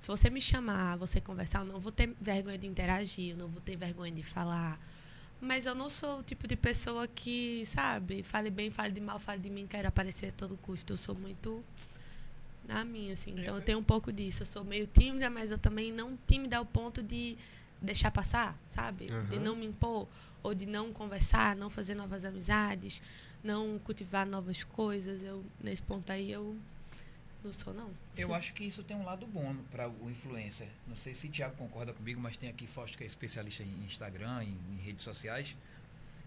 Se 0.00 0.08
você 0.08 0.30
me 0.30 0.40
chamar, 0.40 0.96
você 0.96 1.20
conversar, 1.20 1.58
eu 1.58 1.66
não 1.66 1.78
vou 1.78 1.92
ter 1.92 2.10
vergonha 2.18 2.56
de 2.56 2.66
interagir, 2.66 3.32
eu 3.32 3.36
não 3.36 3.48
vou 3.48 3.60
ter 3.60 3.76
vergonha 3.76 4.10
de 4.10 4.22
falar. 4.22 4.80
Mas 5.42 5.66
eu 5.66 5.74
não 5.74 5.90
sou 5.90 6.20
o 6.20 6.22
tipo 6.22 6.48
de 6.48 6.56
pessoa 6.56 7.06
que, 7.06 7.64
sabe, 7.66 8.22
fale 8.22 8.48
bem, 8.48 8.70
fale 8.70 8.94
de 8.94 9.00
mal, 9.00 9.18
fale 9.18 9.42
de 9.42 9.50
mim, 9.50 9.66
quero 9.66 9.86
aparecer 9.86 10.28
a 10.28 10.32
todo 10.32 10.56
custo. 10.56 10.94
Eu 10.94 10.96
sou 10.96 11.14
muito 11.14 11.62
na 12.66 12.82
minha, 12.82 13.12
assim. 13.12 13.34
Então 13.38 13.56
eu 13.56 13.60
tenho 13.60 13.78
um 13.78 13.84
pouco 13.84 14.10
disso. 14.10 14.42
Eu 14.42 14.46
sou 14.46 14.64
meio 14.64 14.86
tímida, 14.86 15.28
mas 15.28 15.50
eu 15.50 15.58
também 15.58 15.92
não 15.92 16.18
tímida 16.26 16.56
ao 16.56 16.64
ponto 16.64 17.02
de 17.02 17.36
deixar 17.82 18.10
passar, 18.10 18.58
sabe? 18.70 19.10
Uhum. 19.10 19.24
De 19.26 19.38
não 19.38 19.54
me 19.54 19.66
impor, 19.66 20.08
ou 20.42 20.54
de 20.54 20.64
não 20.64 20.94
conversar, 20.94 21.54
não 21.54 21.68
fazer 21.68 21.94
novas 21.94 22.24
amizades 22.24 23.02
não 23.42 23.78
cultivar 23.78 24.26
novas 24.26 24.64
coisas. 24.64 25.22
Eu 25.22 25.44
nesse 25.60 25.82
ponto 25.82 26.10
aí 26.10 26.30
eu 26.30 26.56
não 27.44 27.52
sou 27.52 27.72
não. 27.72 27.90
Eu 28.16 28.34
acho 28.34 28.52
que 28.54 28.64
isso 28.64 28.82
tem 28.82 28.96
um 28.96 29.04
lado 29.04 29.26
bom 29.26 29.54
para 29.70 29.88
o 29.88 30.10
influencer. 30.10 30.68
Não 30.86 30.96
sei 30.96 31.14
se 31.14 31.26
o 31.26 31.30
Thiago 31.30 31.56
concorda 31.56 31.92
comigo, 31.92 32.20
mas 32.20 32.36
tem 32.36 32.48
aqui 32.48 32.66
Fausto 32.66 32.96
que 32.96 33.04
é 33.04 33.06
especialista 33.06 33.62
em 33.62 33.84
Instagram, 33.84 34.42
em, 34.42 34.58
em 34.72 34.76
redes 34.76 35.04
sociais. 35.04 35.54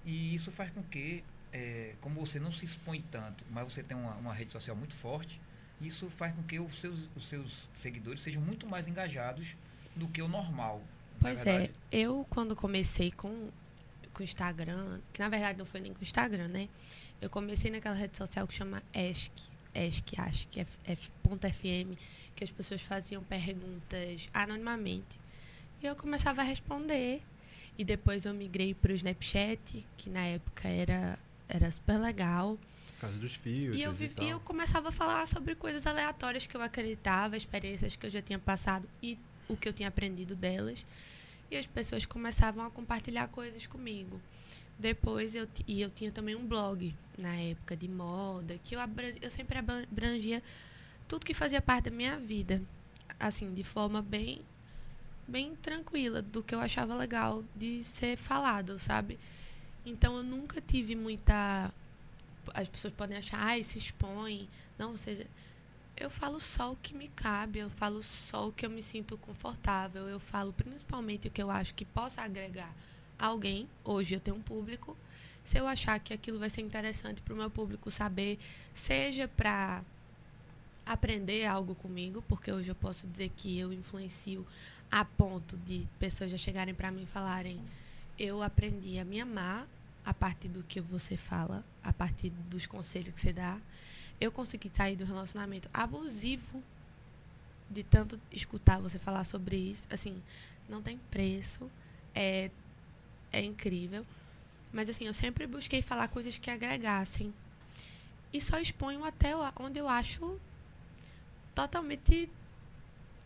E 0.06 0.34
isso 0.34 0.51
faz 0.51 0.72
com 0.72 0.82
que 0.84 1.24
é, 1.51 1.96
como 2.01 2.20
você 2.20 2.39
não 2.39 2.51
se 2.51 2.66
expõe 2.66 3.04
tanto, 3.12 3.44
mas 3.51 3.72
você 3.72 3.84
tem 3.84 3.98
uma, 3.98 4.13
uma 4.16 4.34
rede 4.34 4.51
social 4.51 4.75
muito 4.75 4.94
forte, 4.94 5.39
isso 5.82 6.10
faz 6.10 6.34
com 6.34 6.44
que 6.44 6.60
os 6.60 6.80
seus, 6.80 7.10
os 7.16 7.28
seus 7.28 7.70
seguidores 7.74 8.22
sejam 8.22 8.42
muito 8.42 8.68
mais 8.68 8.88
engajados 8.88 9.56
do 9.96 10.08
que 10.08 10.22
o 10.22 10.28
normal. 10.28 10.82
Pois 11.20 11.46
é, 11.46 11.70
eu 11.92 12.25
quando 12.30 12.56
comecei 12.56 13.12
com 13.12 13.50
com 14.20 14.24
o 14.24 14.26
Instagram, 14.26 15.00
que 15.14 15.22
na 15.22 15.30
verdade 15.30 15.58
não 15.58 15.66
foi 15.66 15.80
nem 15.80 15.94
com 15.94 16.02
o 16.02 16.04
Instagram, 16.04 16.50
né? 16.50 16.68
Eu 17.22 17.30
comecei 17.30 17.72
naquela 17.72 17.96
rede 17.96 18.18
social 18.18 18.46
que 18.46 18.54
chama 18.54 18.84
Esk, 18.94 19.32
Esk, 19.74 20.20
acho 20.20 20.48
que 20.50 20.60
é 20.60 20.68
F.fm, 20.86 21.98
que 22.36 22.44
as 22.44 22.52
pessoas 22.52 22.82
faziam 22.82 23.24
perguntas 23.24 24.30
anonimamente. 24.34 25.20
E 25.82 25.86
eu 25.86 25.96
começava 25.96 26.42
a 26.42 26.44
responder. 26.44 27.22
E 27.78 27.86
depois 27.86 28.26
eu 28.26 28.34
migrei 28.34 28.74
para 28.74 28.92
o 28.92 28.96
Snapchat, 28.96 29.86
que 29.96 30.10
na 30.10 30.26
época 30.26 30.68
era, 30.68 31.18
era 31.48 31.72
super 31.72 31.98
legal. 31.98 32.60
Por 32.96 33.02
causa 33.02 33.18
dos 33.18 33.36
fios. 33.36 33.78
E 33.78 33.82
eu 33.82 33.94
vivia, 33.94 34.32
eu 34.32 34.40
começava 34.42 34.90
a 34.90 34.92
falar 34.92 35.26
sobre 35.30 35.56
coisas 35.56 35.88
aleatórias 35.88 36.46
que 36.46 36.58
eu 36.58 36.62
acreditava, 36.62 37.38
experiências 37.38 37.96
que 37.96 38.06
eu 38.06 38.10
já 38.10 38.22
tinha 38.22 38.38
passado 38.38 38.86
e 39.02 39.18
o 39.48 39.56
que 39.56 39.70
eu 39.70 39.72
tinha 39.72 39.88
aprendido 39.88 40.36
delas. 40.36 40.86
E 41.51 41.58
as 41.58 41.65
pessoas 41.65 42.06
começavam 42.06 42.65
a 42.65 42.70
compartilhar 42.70 43.27
coisas 43.27 43.65
comigo. 43.65 44.22
Depois 44.77 45.36
eu 45.36 45.48
e 45.68 45.82
eu 45.82 45.89
tinha 45.89 46.12
também 46.12 46.36
um 46.36 46.46
blog 46.46 46.96
na 47.18 47.36
época 47.36 47.75
de 47.75 47.88
moda, 47.88 48.58
que 48.63 48.75
eu, 48.75 48.79
eu 49.22 49.29
sempre 49.29 49.58
abrangia 49.58 50.41
tudo 51.08 51.25
que 51.25 51.34
fazia 51.34 51.62
parte 51.62 51.89
da 51.89 51.91
minha 51.96 52.18
vida, 52.18 52.62
assim, 53.20 53.53
de 53.53 53.63
forma 53.63 54.01
bem 54.01 54.41
bem 55.27 55.56
tranquila, 55.56 56.24
do 56.24 56.41
que 56.41 56.56
eu 56.56 56.60
achava 56.60 56.96
legal 56.96 57.44
de 57.56 57.84
ser 57.84 58.18
falado, 58.18 58.79
sabe? 58.79 59.20
Então 59.86 60.18
eu 60.18 60.24
nunca 60.24 60.60
tive 60.60 60.96
muita 60.96 61.72
as 62.53 62.68
pessoas 62.68 62.94
podem 62.94 63.18
achar, 63.18 63.38
ai, 63.39 63.63
se 63.63 63.77
expõe, 63.77 64.48
não, 64.77 64.96
seja, 64.98 65.27
eu 66.00 66.10
falo 66.10 66.39
só 66.39 66.72
o 66.72 66.77
que 66.77 66.96
me 66.96 67.10
cabe, 67.10 67.60
eu 67.60 67.70
falo 67.70 68.01
só 68.01 68.48
o 68.48 68.53
que 68.53 68.65
eu 68.65 68.70
me 68.70 68.82
sinto 68.82 69.18
confortável, 69.18 70.08
eu 70.08 70.20
falo 70.20 70.53
principalmente 70.53 71.27
o 71.27 71.32
que 71.32 71.44
eu 71.44 71.51
acho 71.51 71.74
que 71.74 71.84
possa 71.84 72.22
agregar 72.22 72.74
alguém. 73.18 73.68
Hoje 73.84 74.15
eu 74.15 74.20
tenho 74.20 74.38
um 74.38 74.41
público. 74.41 74.98
Se 75.44 75.58
eu 75.58 75.68
achar 75.68 76.00
que 76.00 76.13
aquilo 76.13 76.39
vai 76.39 76.50
ser 76.50 76.62
interessante 76.62 77.22
para 77.22 77.34
o 77.34 77.38
meu 77.38 77.50
público 77.50 77.91
saber, 77.91 78.39
seja 78.74 79.27
para 79.27 79.84
aprender 80.86 81.46
algo 81.46 81.75
comigo, 81.75 82.24
porque 82.27 82.51
hoje 82.51 82.70
eu 82.70 82.75
posso 82.75 83.06
dizer 83.08 83.29
que 83.36 83.60
eu 83.60 83.74
influencio 83.74 84.48
a 84.89 85.03
ponto 85.03 85.58
de 85.58 85.86
pessoas 86.00 86.32
já 86.32 86.38
chegarem 86.38 86.74
para 86.74 86.91
mim 86.91 87.03
e 87.03 87.08
falarem: 87.08 87.60
eu 88.18 88.41
aprendi 88.41 88.98
a 89.00 89.06
me 89.06 89.20
amar 89.20 89.68
a 90.06 90.13
partir 90.13 90.48
do 90.48 90.63
que 90.63 90.79
você 90.79 91.18
fala, 91.18 91.63
a 91.84 91.91
partir 91.91 92.29
dos 92.50 92.65
conselhos 92.65 93.13
que 93.13 93.20
você 93.20 93.34
dá. 93.34 93.60
Eu 94.20 94.32
consegui 94.32 94.70
sair 94.70 94.96
do 94.96 95.06
relacionamento 95.06 95.70
abusivo 95.74 96.62
de 97.70 97.84
tanto 97.84 98.20
escutar 98.32 98.80
você 98.80 99.00
falar 99.00 99.24
sobre 99.24 99.56
isso. 99.56 99.88
Assim, 99.90 100.22
não 100.68 100.82
tem 100.82 100.98
preço. 101.10 101.70
É, 102.14 102.50
é 103.32 103.44
incrível. 103.44 104.06
Mas 104.72 104.90
assim, 104.90 105.06
eu 105.06 105.14
sempre 105.14 105.48
busquei 105.48 105.82
falar 105.82 106.08
coisas 106.08 106.38
que 106.38 106.50
agregassem. 106.50 107.34
E 108.32 108.40
só 108.40 108.60
exponho 108.60 109.04
até 109.04 109.34
onde 109.58 109.80
eu 109.80 109.88
acho 109.88 110.40
totalmente 111.56 112.30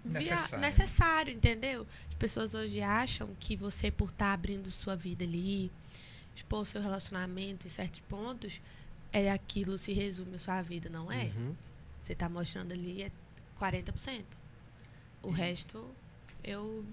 necessário. 0.04 0.60
necessário, 0.60 1.34
entendeu? 1.34 1.88
As 2.10 2.16
pessoas 2.16 2.54
hoje 2.54 2.82
acham 2.82 3.30
que 3.40 3.56
você, 3.56 3.92
por 3.92 4.10
estar 4.10 4.28
tá 4.28 4.34
abrindo 4.34 4.72
sua 4.72 4.96
vida 4.96 5.24
ali, 5.24 5.72
expor 6.36 6.66
seu 6.66 6.82
relacionamento 6.82 7.68
em 7.68 7.70
certos 7.70 8.00
pontos, 8.02 8.62
é 9.14 9.32
aquilo 9.32 9.78
se 9.78 9.94
resume 9.94 10.36
a 10.36 10.40
sua 10.40 10.62
vida. 10.62 10.90
Não 10.90 11.12
é? 11.12 11.32
Uhum. 11.38 11.56
Você 12.02 12.14
está 12.14 12.28
mostrando 12.28 12.74
ali 12.74 13.04
é 13.04 13.12
40%. 13.60 14.24
O 15.22 15.30
e... 15.30 15.32
resto 15.32 15.86
eu 16.44 16.84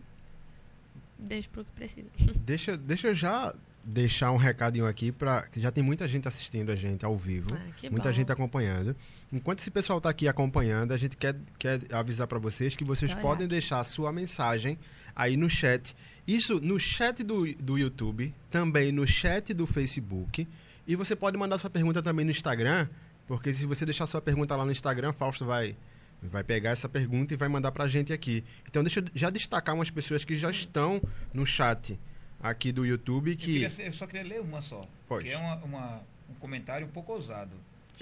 deixo 1.18 1.48
para 1.50 1.62
o 1.62 1.64
que 1.64 1.72
precisa. 1.72 2.08
Deixa, 2.44 2.76
deixa 2.76 3.08
eu 3.08 3.14
já 3.14 3.52
deixar 3.82 4.30
um 4.30 4.36
recadinho 4.36 4.86
aqui 4.86 5.10
para 5.10 5.42
que 5.42 5.60
já 5.60 5.70
tem 5.70 5.82
muita 5.82 6.06
gente 6.06 6.28
assistindo 6.28 6.70
a 6.70 6.76
gente 6.76 7.04
ao 7.04 7.16
vivo, 7.16 7.48
ah, 7.52 7.88
muita 7.90 8.08
bom. 8.08 8.12
gente 8.12 8.30
acompanhando. 8.30 8.94
Enquanto 9.32 9.60
esse 9.60 9.70
pessoal 9.70 9.98
está 9.98 10.10
aqui 10.10 10.28
acompanhando, 10.28 10.92
a 10.92 10.98
gente 10.98 11.16
quer, 11.16 11.34
quer 11.58 11.80
avisar 11.92 12.26
para 12.26 12.38
vocês 12.38 12.76
que 12.76 12.84
vocês 12.84 13.12
Olha. 13.12 13.20
podem 13.20 13.48
deixar 13.48 13.80
a 13.80 13.84
sua 13.84 14.12
mensagem 14.12 14.78
aí 15.16 15.36
no 15.36 15.48
chat. 15.48 15.96
Isso 16.26 16.60
no 16.60 16.78
chat 16.78 17.22
do, 17.22 17.52
do 17.54 17.78
YouTube, 17.78 18.34
também 18.50 18.92
no 18.92 19.06
chat 19.06 19.54
do 19.54 19.66
Facebook. 19.66 20.46
E 20.86 20.96
você 20.96 21.14
pode 21.14 21.36
mandar 21.36 21.58
sua 21.58 21.70
pergunta 21.70 22.02
também 22.02 22.24
no 22.24 22.30
Instagram, 22.30 22.88
porque 23.26 23.52
se 23.52 23.66
você 23.66 23.84
deixar 23.84 24.06
sua 24.06 24.20
pergunta 24.20 24.56
lá 24.56 24.64
no 24.64 24.72
Instagram, 24.72 25.12
Fausto 25.12 25.44
vai 25.44 25.76
vai 26.22 26.44
pegar 26.44 26.70
essa 26.70 26.88
pergunta 26.88 27.32
e 27.32 27.36
vai 27.36 27.48
mandar 27.48 27.72
para 27.72 27.84
a 27.84 27.88
gente 27.88 28.12
aqui. 28.12 28.44
Então 28.68 28.82
deixa 28.82 29.00
eu 29.00 29.04
já 29.14 29.30
destacar 29.30 29.74
umas 29.74 29.90
pessoas 29.90 30.24
que 30.24 30.36
já 30.36 30.50
estão 30.50 31.00
no 31.32 31.46
chat 31.46 31.98
aqui 32.42 32.72
do 32.72 32.84
YouTube 32.84 33.36
que. 33.36 33.62
Eu, 33.62 33.70
queria, 33.70 33.86
eu 33.86 33.92
só 33.92 34.06
queria 34.06 34.26
ler 34.26 34.40
uma 34.40 34.60
só. 34.60 34.86
Pode. 35.08 35.24
Que 35.24 35.32
é 35.32 35.38
uma, 35.38 35.56
uma, 35.56 36.02
um 36.28 36.34
comentário 36.34 36.86
um 36.86 36.90
pouco 36.90 37.12
ousado. 37.12 37.52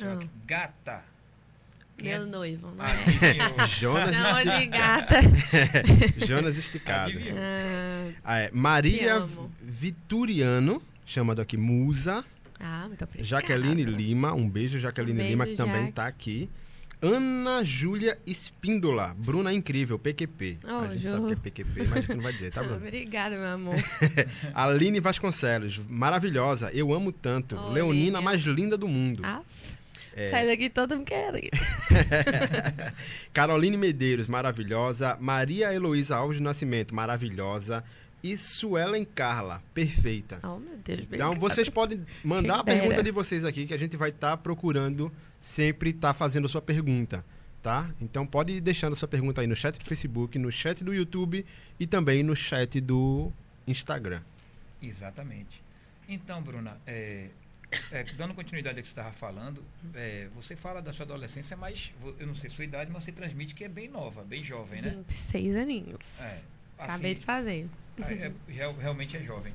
Ah. 0.01 0.19
Gata. 0.47 1.03
Meu 2.03 2.23
é... 2.23 2.27
noivo, 2.27 2.73
é? 2.79 3.67
Jonas 3.67 4.11
Não, 4.13 4.59
de 4.59 4.67
gata. 4.67 5.17
Jonas 6.25 6.57
esticado. 6.57 7.13
Ah, 8.25 8.39
é. 8.39 8.51
Maria 8.53 9.27
Vituriano, 9.61 10.81
chamado 11.05 11.41
aqui 11.41 11.57
Musa. 11.57 12.25
Ah, 12.61 12.87
muito 12.89 13.05
obrigada. 13.05 13.29
Jaqueline 13.29 13.85
Lima, 13.85 14.35
um 14.35 14.49
beijo, 14.49 14.79
Jaqueline 14.79 15.13
um 15.13 15.17
beijo, 15.17 15.31
Lima, 15.31 15.47
que 15.47 15.57
Jaque. 15.57 15.71
também 15.71 15.89
está 15.89 16.07
aqui. 16.07 16.51
Ana 17.01 17.63
Júlia 17.63 18.19
Espíndola. 18.27 19.15
Bruna 19.17 19.53
Incrível, 19.53 19.99
PQP. 19.99 20.59
Oh, 20.65 20.69
a 20.69 20.89
gente 20.89 21.03
Ju. 21.03 21.09
sabe 21.11 21.27
que 21.27 21.33
é 21.33 21.37
PQP, 21.37 21.87
mas 21.89 21.93
a 21.93 22.01
gente 22.01 22.15
não 22.17 22.23
vai 22.23 22.33
dizer, 22.33 22.51
tá, 22.51 22.61
Bruna? 22.63 22.77
Obrigada, 22.77 23.37
meu 23.37 23.47
amor. 23.47 23.77
Aline 24.53 24.99
Vasconcelos, 24.99 25.79
maravilhosa. 25.87 26.71
Eu 26.73 26.93
amo 26.93 27.13
tanto. 27.13 27.57
Oh, 27.57 27.71
Leonina, 27.71 28.21
mais 28.21 28.43
linda 28.43 28.77
do 28.77 28.89
mundo. 28.89 29.23
Ah. 29.25 29.43
É... 30.19 30.31
Sai 30.31 30.47
daqui 30.47 30.69
todo 30.69 30.97
mundo 30.97 31.07
quer. 31.07 31.31
Caroline 33.33 33.77
Medeiros, 33.77 34.29
maravilhosa. 34.29 35.17
Maria 35.21 35.73
Heloísa 35.73 36.17
Alves 36.17 36.39
do 36.39 36.43
Nascimento, 36.43 36.93
maravilhosa. 36.93 37.85
E 38.23 38.37
Suelen 38.37 39.05
Carla, 39.05 39.63
perfeita. 39.73 40.41
Oh, 40.43 40.59
meu 40.59 40.77
Deus, 40.79 41.07
Então, 41.11 41.35
vocês 41.39 41.69
podem 41.69 42.05
mandar 42.25 42.61
a 42.61 42.65
pergunta 42.65 43.03
de 43.03 43.11
vocês 43.11 43.45
aqui, 43.45 43.67
que 43.67 43.75
a 43.75 43.79
gente 43.79 43.97
vai 43.97 44.11
estar 44.11 44.31
tá 44.31 44.37
procurando 44.37 45.13
sempre 45.41 45.91
estar 45.91 46.09
tá 46.09 46.15
fazendo 46.15 46.47
a 46.47 46.49
sua 46.49 46.61
pergunta, 46.61 47.25
tá? 47.63 47.89
Então, 48.01 48.27
pode 48.27 48.55
ir 48.55 48.61
deixando 48.61 48.95
a 48.95 48.97
sua 48.97 49.09
pergunta 49.09 49.41
aí 49.41 49.47
no 49.47 49.55
chat 49.55 49.79
do 49.79 49.85
Facebook, 49.85 50.39
no 50.39 50.51
chat 50.51 50.83
do 50.83 50.93
YouTube 50.93 51.47
e 51.79 51.87
também 51.87 52.23
no 52.23 52.35
chat 52.35 52.81
do 52.81 53.31
Instagram. 53.67 54.23
Exatamente. 54.83 55.63
Então, 56.09 56.43
Bruna, 56.43 56.77
é, 56.87 57.29
é, 57.91 58.05
dando 58.17 58.35
continuidade 58.35 58.79
ao 58.79 58.83
que 58.83 58.89
você 58.89 58.93
estava 58.93 59.13
falando, 59.13 59.63
é, 59.95 60.29
você 60.35 60.57
fala 60.57 60.81
da 60.81 60.93
sua 60.93 61.05
adolescência, 61.05 61.57
mas 61.57 61.93
eu 62.19 62.27
não 62.27 62.35
sei 62.35 62.49
sua 62.49 62.65
idade, 62.65 62.91
mas 62.91 63.05
você 63.05 63.13
transmite 63.13 63.55
que 63.55 63.65
é 63.65 63.69
bem 63.69 63.89
nova, 63.89 64.25
bem 64.25 64.43
jovem, 64.43 64.81
né? 64.81 64.91
26 65.09 65.57
aninhos. 65.57 65.99
É, 66.19 66.41
assim, 66.79 66.93
Acabei 66.93 67.15
de 67.15 67.25
fazer. 67.25 67.69
É, 68.01 68.33
é 68.57 68.73
realmente 68.79 69.17
é 69.17 69.23
jovem. 69.23 69.53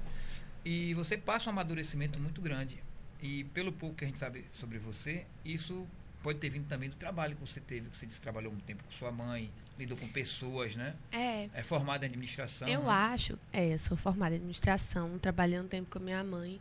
E 0.65 0.93
você 0.93 1.17
passa 1.17 1.49
um 1.49 1.53
amadurecimento 1.53 2.19
muito 2.19 2.41
grande. 2.41 2.81
E 3.21 3.45
pelo 3.45 3.71
pouco 3.71 3.95
que 3.95 4.03
a 4.03 4.07
gente 4.07 4.19
sabe 4.19 4.45
sobre 4.51 4.77
você, 4.77 5.25
isso 5.45 5.87
pode 6.21 6.39
ter 6.39 6.49
vindo 6.49 6.67
também 6.67 6.89
do 6.89 6.95
trabalho 6.95 7.35
que 7.35 7.41
você 7.41 7.59
teve, 7.59 7.89
que 7.89 7.97
você 7.97 8.05
disse 8.05 8.19
trabalhou 8.19 8.51
um 8.51 8.59
tempo 8.59 8.83
com 8.83 8.91
sua 8.91 9.11
mãe, 9.11 9.51
lidou 9.77 9.97
com 9.97 10.07
pessoas, 10.07 10.75
né? 10.75 10.95
É. 11.11 11.49
É 11.53 11.63
formada 11.63 12.05
em 12.05 12.09
administração. 12.09 12.67
Eu 12.67 12.83
né? 12.83 12.89
acho, 12.89 13.37
é, 13.51 13.73
eu 13.73 13.79
sou 13.79 13.97
formada 13.97 14.33
em 14.35 14.37
administração, 14.37 15.17
trabalhei 15.19 15.59
um 15.59 15.67
tempo 15.67 15.89
com 15.89 15.99
a 15.99 16.01
minha 16.01 16.23
mãe. 16.23 16.59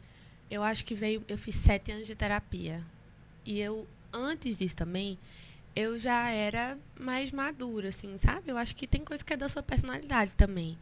Eu 0.51 0.63
acho 0.63 0.85
que 0.85 0.95
veio, 0.95 1.25
eu 1.29 1.39
fiz 1.39 1.55
sete 1.55 1.93
anos 1.93 2.07
de 2.07 2.15
terapia. 2.15 2.83
E 3.45 3.61
eu, 3.61 3.87
antes 4.13 4.57
disso 4.57 4.77
também, 4.77 5.19
eu 5.75 5.99
já 5.99 6.31
era 6.31 6.79
mais 6.99 7.33
madura, 7.33 7.89
assim, 7.89 8.17
sabe? 8.19 8.51
Eu 8.51 8.59
acho 8.59 8.77
que 8.77 8.87
tem 8.87 9.05
coisa 9.05 9.25
que 9.25 9.33
é 9.33 9.37
da 9.37 9.49
sua 9.49 9.63
personalidade 9.63 10.33
também 10.37 10.79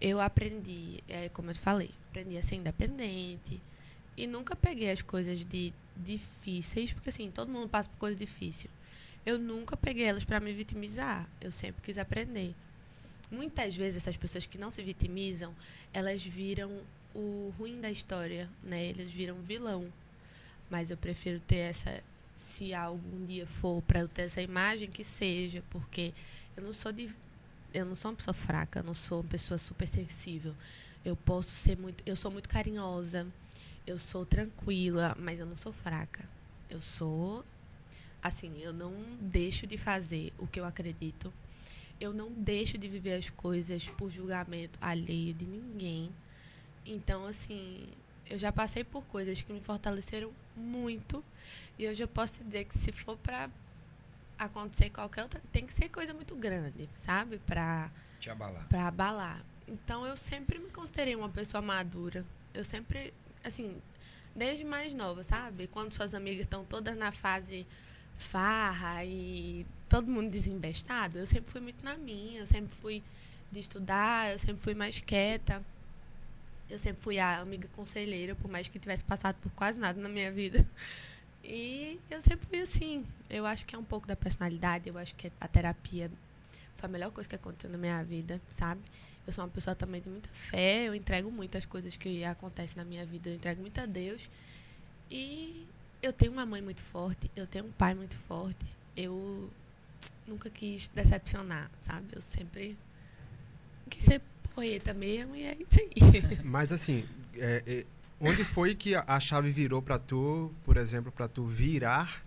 eu 0.00 0.20
aprendi, 0.20 1.02
é, 1.08 1.28
como 1.30 1.50
eu 1.50 1.54
te 1.54 1.60
falei, 1.60 1.90
aprendi 2.10 2.36
a 2.36 2.42
ser 2.42 2.56
independente 2.56 3.60
e 4.16 4.26
nunca 4.26 4.54
peguei 4.54 4.90
as 4.90 5.02
coisas 5.02 5.44
de 5.44 5.72
difíceis, 5.96 6.92
porque 6.92 7.08
assim, 7.08 7.30
todo 7.30 7.50
mundo 7.50 7.68
passa 7.68 7.88
por 7.88 7.98
coisa 7.98 8.16
difícil. 8.16 8.70
Eu 9.24 9.38
nunca 9.38 9.76
peguei 9.76 10.04
elas 10.04 10.24
para 10.24 10.38
me 10.38 10.52
vitimizar. 10.52 11.28
Eu 11.40 11.50
sempre 11.50 11.82
quis 11.82 11.98
aprender. 11.98 12.54
Muitas 13.30 13.74
vezes 13.74 13.96
essas 13.96 14.16
pessoas 14.16 14.46
que 14.46 14.56
não 14.56 14.70
se 14.70 14.82
vitimizam, 14.82 15.52
elas 15.92 16.24
viram 16.24 16.80
o 17.12 17.52
ruim 17.58 17.80
da 17.80 17.90
história, 17.90 18.48
né? 18.62 18.84
Eles 18.84 19.10
viram 19.10 19.34
vilão. 19.42 19.92
Mas 20.70 20.90
eu 20.90 20.96
prefiro 20.96 21.40
ter 21.40 21.56
essa 21.56 22.02
se 22.36 22.74
algum 22.74 23.24
dia 23.26 23.46
for 23.46 23.82
para 23.82 24.00
eu 24.00 24.08
ter 24.08 24.22
essa 24.22 24.42
imagem 24.42 24.90
que 24.90 25.04
seja, 25.04 25.62
porque 25.70 26.12
eu 26.56 26.62
não 26.62 26.72
sou 26.72 26.92
de 26.92 27.14
eu 27.74 27.84
não 27.84 27.96
sou 27.96 28.10
uma 28.10 28.16
pessoa 28.16 28.34
fraca, 28.34 28.82
não 28.82 28.94
sou 28.94 29.20
uma 29.20 29.28
pessoa 29.28 29.58
super 29.58 29.86
sensível. 29.86 30.54
Eu 31.04 31.14
posso 31.16 31.50
ser 31.50 31.76
muito, 31.76 32.02
eu 32.06 32.16
sou 32.16 32.30
muito 32.30 32.48
carinhosa. 32.48 33.26
eu 33.86 33.98
sou 33.98 34.26
tranquila, 34.26 35.16
mas 35.18 35.38
eu 35.38 35.46
não 35.46 35.56
sou 35.56 35.72
fraca. 35.72 36.28
Eu 36.68 36.80
sou 36.80 37.44
assim, 38.22 38.60
eu 38.60 38.72
não 38.72 38.92
deixo 39.20 39.66
de 39.66 39.78
fazer 39.78 40.32
o 40.38 40.46
que 40.46 40.58
eu 40.58 40.64
acredito. 40.64 41.32
Eu 42.00 42.12
não 42.12 42.30
deixo 42.32 42.76
de 42.76 42.88
viver 42.88 43.14
as 43.14 43.30
coisas 43.30 43.86
por 43.90 44.10
julgamento 44.10 44.78
alheio 44.82 45.32
de 45.32 45.44
ninguém. 45.44 46.10
Então, 46.84 47.24
assim, 47.24 47.86
eu 48.28 48.38
já 48.38 48.52
passei 48.52 48.84
por 48.84 49.04
coisas 49.04 49.40
que 49.42 49.52
me 49.52 49.60
fortaleceram 49.60 50.32
muito. 50.56 51.24
E 51.78 51.86
hoje 51.88 52.02
eu 52.02 52.08
posso 52.08 52.42
dizer 52.42 52.64
que 52.64 52.78
se 52.78 52.90
for 52.92 53.16
para 53.18 53.50
acontecer 54.38 54.90
qualquer 54.90 55.22
outra, 55.22 55.40
tem 55.52 55.66
que 55.66 55.74
ser 55.74 55.88
coisa 55.88 56.14
muito 56.14 56.34
grande, 56.34 56.88
sabe? 56.98 57.38
Para 57.38 57.90
te 58.20 58.30
abalar. 58.30 58.66
Para 58.68 58.88
abalar. 58.88 59.44
Então 59.68 60.06
eu 60.06 60.16
sempre 60.16 60.58
me 60.58 60.70
considerei 60.70 61.14
uma 61.14 61.28
pessoa 61.28 61.60
madura. 61.60 62.24
Eu 62.54 62.64
sempre, 62.64 63.12
assim, 63.44 63.80
desde 64.34 64.64
mais 64.64 64.94
nova, 64.94 65.22
sabe? 65.24 65.66
Quando 65.66 65.92
suas 65.92 66.14
amigas 66.14 66.44
estão 66.44 66.64
todas 66.64 66.96
na 66.96 67.12
fase 67.12 67.66
farra 68.16 69.04
e 69.04 69.66
todo 69.88 70.10
mundo 70.10 70.30
desinvestado, 70.30 71.18
eu 71.18 71.26
sempre 71.26 71.50
fui 71.50 71.60
muito 71.60 71.84
na 71.84 71.96
minha, 71.96 72.40
eu 72.40 72.46
sempre 72.46 72.74
fui 72.80 73.02
de 73.52 73.60
estudar, 73.60 74.32
eu 74.32 74.38
sempre 74.38 74.62
fui 74.62 74.74
mais 74.74 75.00
quieta. 75.00 75.62
Eu 76.68 76.80
sempre 76.80 77.00
fui 77.00 77.18
a 77.18 77.38
amiga 77.38 77.68
conselheira, 77.76 78.34
por 78.34 78.50
mais 78.50 78.66
que 78.66 78.78
tivesse 78.78 79.04
passado 79.04 79.36
por 79.40 79.52
quase 79.52 79.78
nada 79.78 80.00
na 80.00 80.08
minha 80.08 80.32
vida. 80.32 80.66
E 81.46 82.00
eu 82.10 82.20
sempre 82.20 82.46
fui 82.46 82.60
assim. 82.60 83.06
Eu 83.30 83.46
acho 83.46 83.64
que 83.64 83.74
é 83.74 83.78
um 83.78 83.84
pouco 83.84 84.06
da 84.06 84.16
personalidade, 84.16 84.88
eu 84.88 84.98
acho 84.98 85.14
que 85.14 85.30
a 85.40 85.46
terapia 85.46 86.10
foi 86.76 86.88
a 86.88 86.92
melhor 86.92 87.10
coisa 87.12 87.28
que 87.28 87.36
aconteceu 87.36 87.70
na 87.70 87.78
minha 87.78 88.02
vida, 88.02 88.40
sabe? 88.50 88.80
Eu 89.26 89.32
sou 89.32 89.44
uma 89.44 89.50
pessoa 89.50 89.74
também 89.74 90.00
de 90.00 90.08
muita 90.08 90.28
fé, 90.30 90.88
eu 90.88 90.94
entrego 90.94 91.30
muitas 91.30 91.64
coisas 91.64 91.96
que 91.96 92.24
acontecem 92.24 92.76
na 92.76 92.84
minha 92.84 93.04
vida, 93.06 93.28
eu 93.28 93.34
entrego 93.34 93.60
muito 93.60 93.80
a 93.80 93.86
Deus. 93.86 94.28
E 95.10 95.66
eu 96.02 96.12
tenho 96.12 96.32
uma 96.32 96.44
mãe 96.44 96.60
muito 96.60 96.80
forte, 96.80 97.30
eu 97.34 97.46
tenho 97.46 97.66
um 97.66 97.72
pai 97.72 97.94
muito 97.94 98.16
forte. 98.28 98.66
Eu 98.96 99.50
nunca 100.26 100.50
quis 100.50 100.88
decepcionar, 100.88 101.70
sabe? 101.82 102.08
Eu 102.12 102.22
sempre 102.22 102.76
quis 103.88 104.04
ser 104.04 104.20
poeta 104.54 104.94
mesmo 104.94 105.36
e 105.36 105.42
é 105.42 105.54
isso 105.54 105.80
aí. 105.80 106.44
Mas 106.44 106.72
assim, 106.72 107.04
é, 107.36 107.62
é, 107.66 107.84
onde 108.20 108.44
foi 108.44 108.74
que 108.74 108.94
a 108.94 109.20
chave 109.20 109.50
virou 109.50 109.82
para 109.82 109.98
tu, 109.98 110.54
por 110.64 110.76
exemplo, 110.76 111.12
para 111.12 111.28
tu 111.28 111.44
virar 111.44 112.24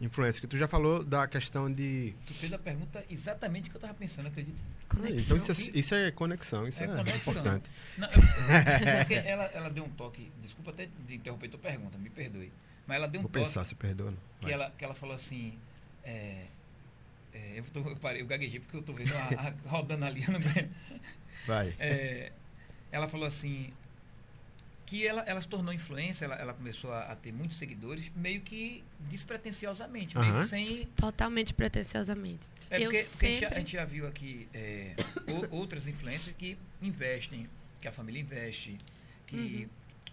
influência? 0.00 0.40
Que 0.40 0.46
tu 0.46 0.56
já 0.56 0.68
falou 0.68 1.04
da 1.04 1.26
questão 1.26 1.72
de. 1.72 2.14
Tu 2.26 2.34
fez 2.34 2.52
a 2.52 2.58
pergunta 2.58 3.04
exatamente 3.08 3.70
que 3.70 3.76
eu 3.76 3.78
estava 3.78 3.94
pensando, 3.94 4.28
acredito. 4.28 4.62
Conexão. 4.88 5.36
Então 5.36 5.36
isso 5.36 5.52
é, 5.52 5.78
isso 5.78 5.94
é 5.94 6.10
conexão, 6.10 6.66
isso 6.66 6.82
é, 6.82 6.86
é 6.86 6.88
conexão. 6.88 7.32
importante. 7.32 7.70
Não, 7.96 8.08
eu, 8.08 9.16
ela, 9.24 9.44
ela 9.44 9.70
deu 9.70 9.84
um 9.84 9.90
toque, 9.90 10.30
desculpa 10.42 10.70
até 10.70 10.88
de 11.06 11.14
interromper 11.14 11.48
tua 11.48 11.60
pergunta, 11.60 11.98
me 11.98 12.10
perdoe. 12.10 12.52
Mas 12.86 12.96
ela 12.96 13.06
deu 13.06 13.20
um 13.20 13.22
Vou 13.22 13.30
toque. 13.30 13.44
pensar, 13.44 13.64
se 13.64 13.74
perdoa. 13.74 14.12
Que 14.40 14.50
ela, 14.52 14.70
que 14.76 14.84
ela 14.84 14.94
falou 14.94 15.14
assim. 15.14 15.58
É, 16.02 16.46
é, 17.32 17.58
eu, 17.58 17.64
tô, 17.64 17.80
eu, 17.80 17.96
parei, 17.96 18.22
eu 18.22 18.26
gaguejei 18.26 18.58
porque 18.58 18.76
eu 18.76 18.82
tô 18.82 18.92
vendo 18.92 19.12
a, 19.14 19.48
a 19.48 19.68
rodando 19.68 20.04
ali. 20.04 20.22
Vai. 21.46 21.74
É, 21.78 22.32
ela 22.90 23.08
falou 23.08 23.26
assim 23.26 23.72
que 24.90 25.06
ela, 25.06 25.22
ela 25.24 25.40
se 25.40 25.46
tornou 25.46 25.72
influência, 25.72 26.24
ela, 26.24 26.34
ela 26.34 26.52
começou 26.52 26.92
a, 26.92 27.12
a, 27.12 27.14
ter 27.14 27.32
muitos 27.32 27.56
seguidores, 27.56 28.10
meio 28.16 28.40
que 28.40 28.82
despretensiosamente, 29.08 30.18
meio 30.18 30.40
que 30.40 30.46
sem... 30.48 30.86
Totalmente 30.96 31.54
pretensiosamente. 31.54 32.40
É 32.68 32.80
porque, 32.80 32.98
porque 32.98 33.04
sempre... 33.04 33.28
a, 33.28 33.30
gente 33.30 33.40
já, 33.40 33.48
a, 33.48 33.58
gente 33.60 33.72
já, 33.72 33.84
viu 33.84 34.08
aqui 34.08 34.48
é, 34.52 34.96
o, 35.28 35.54
outras 35.58 35.86
influências 35.86 36.34
que 36.36 36.58
investem, 36.82 37.48
que 37.78 37.86
a 37.86 37.92
família 37.92 38.20
investe, 38.20 38.76
que 39.28 39.36
uhum. 39.62 39.68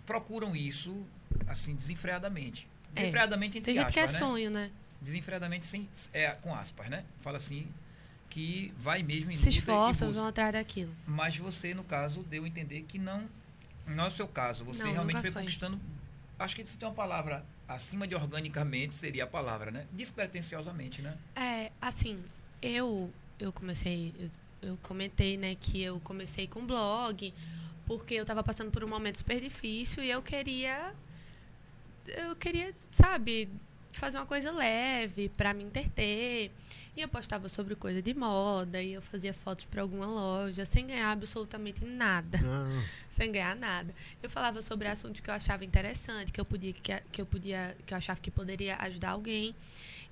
procuram 0.06 0.56
isso, 0.56 1.04
assim, 1.48 1.74
desenfreadamente. 1.74 2.68
É. 2.96 3.00
Desenfreadamente, 3.00 3.58
é. 3.58 3.60
entre 3.60 3.74
Tem 3.74 3.80
aspas, 3.80 3.96
gente 3.96 4.06
que 4.06 4.12
é 4.12 4.14
né? 4.14 4.20
sonho, 4.20 4.52
né? 4.52 4.72
Desenfreadamente, 5.02 5.66
sem, 5.66 5.90
é, 6.14 6.30
com 6.30 6.54
aspas, 6.54 6.88
né? 6.88 7.04
Fala 7.22 7.38
assim, 7.38 7.68
que 8.30 8.72
vai 8.78 9.02
mesmo 9.02 9.32
em 9.32 9.38
Se 9.38 9.50
esforçam, 9.50 10.14
vão 10.14 10.28
atrás 10.28 10.54
daquilo. 10.54 10.94
Mas 11.08 11.36
você, 11.36 11.74
no 11.74 11.84
caso, 11.84 12.22
deu 12.22 12.44
a 12.44 12.48
entender 12.48 12.84
que 12.88 13.00
não 13.00 13.28
não 13.88 14.06
é 14.06 14.08
o 14.08 14.12
seu 14.12 14.28
caso. 14.28 14.64
Você 14.66 14.84
não, 14.84 14.92
realmente 14.92 15.22
foi, 15.22 15.32
foi 15.32 15.42
conquistando. 15.42 15.80
Acho 16.38 16.56
que 16.56 16.66
se 16.66 16.78
tem 16.78 16.88
uma 16.88 16.94
palavra 16.94 17.44
acima 17.68 18.08
de 18.08 18.16
organicamente, 18.16 18.94
seria 18.94 19.24
a 19.24 19.28
palavra, 19.28 19.72
né? 19.72 19.88
Despretensiosamente, 19.92 21.02
né? 21.02 21.18
É, 21.36 21.72
assim, 21.82 22.24
eu, 22.62 23.12
eu 23.40 23.52
comecei. 23.52 24.14
Eu, 24.20 24.30
eu 24.70 24.78
comentei, 24.84 25.38
né, 25.38 25.56
que 25.56 25.82
eu 25.82 26.00
comecei 26.00 26.48
com 26.48 26.66
blog, 26.66 27.34
porque 27.86 28.16
eu 28.16 28.24
estava 28.24 28.44
passando 28.44 28.72
por 28.72 28.84
um 28.84 28.88
momento 28.88 29.20
super 29.20 29.40
difícil 29.40 30.04
e 30.04 30.10
eu 30.10 30.22
queria. 30.22 30.94
Eu 32.08 32.36
queria, 32.36 32.74
sabe, 32.92 33.50
fazer 33.92 34.18
uma 34.18 34.26
coisa 34.26 34.52
leve 34.52 35.30
para 35.30 35.54
me 35.54 35.64
interter. 35.64 36.52
E 36.96 37.02
eu 37.02 37.08
postava 37.08 37.48
sobre 37.48 37.76
coisa 37.76 38.02
de 38.02 38.14
moda, 38.14 38.82
e 38.82 38.94
eu 38.94 39.02
fazia 39.02 39.34
fotos 39.34 39.66
para 39.66 39.84
alguma 39.84 40.08
loja, 40.08 40.66
sem 40.66 40.88
ganhar 40.88 41.12
absolutamente 41.12 41.86
nada. 41.86 42.40
Não. 42.40 42.84
Sem 43.18 43.32
ganhar 43.32 43.56
nada. 43.56 43.96
Eu 44.22 44.30
falava 44.30 44.62
sobre 44.62 44.88
assuntos 44.88 45.22
que 45.22 45.30
eu 45.30 45.34
achava 45.34 45.66
interessante, 45.66 46.32
que 46.32 46.40
eu 46.40 46.46
podia, 46.46 46.72
que, 46.72 47.02
que 47.12 47.20
eu 47.20 47.26
podia, 47.26 47.76
que 47.84 47.92
eu 47.92 47.98
achava 47.98 48.20
que 48.20 48.30
poderia 48.30 48.76
ajudar 48.76 49.10
alguém. 49.10 49.56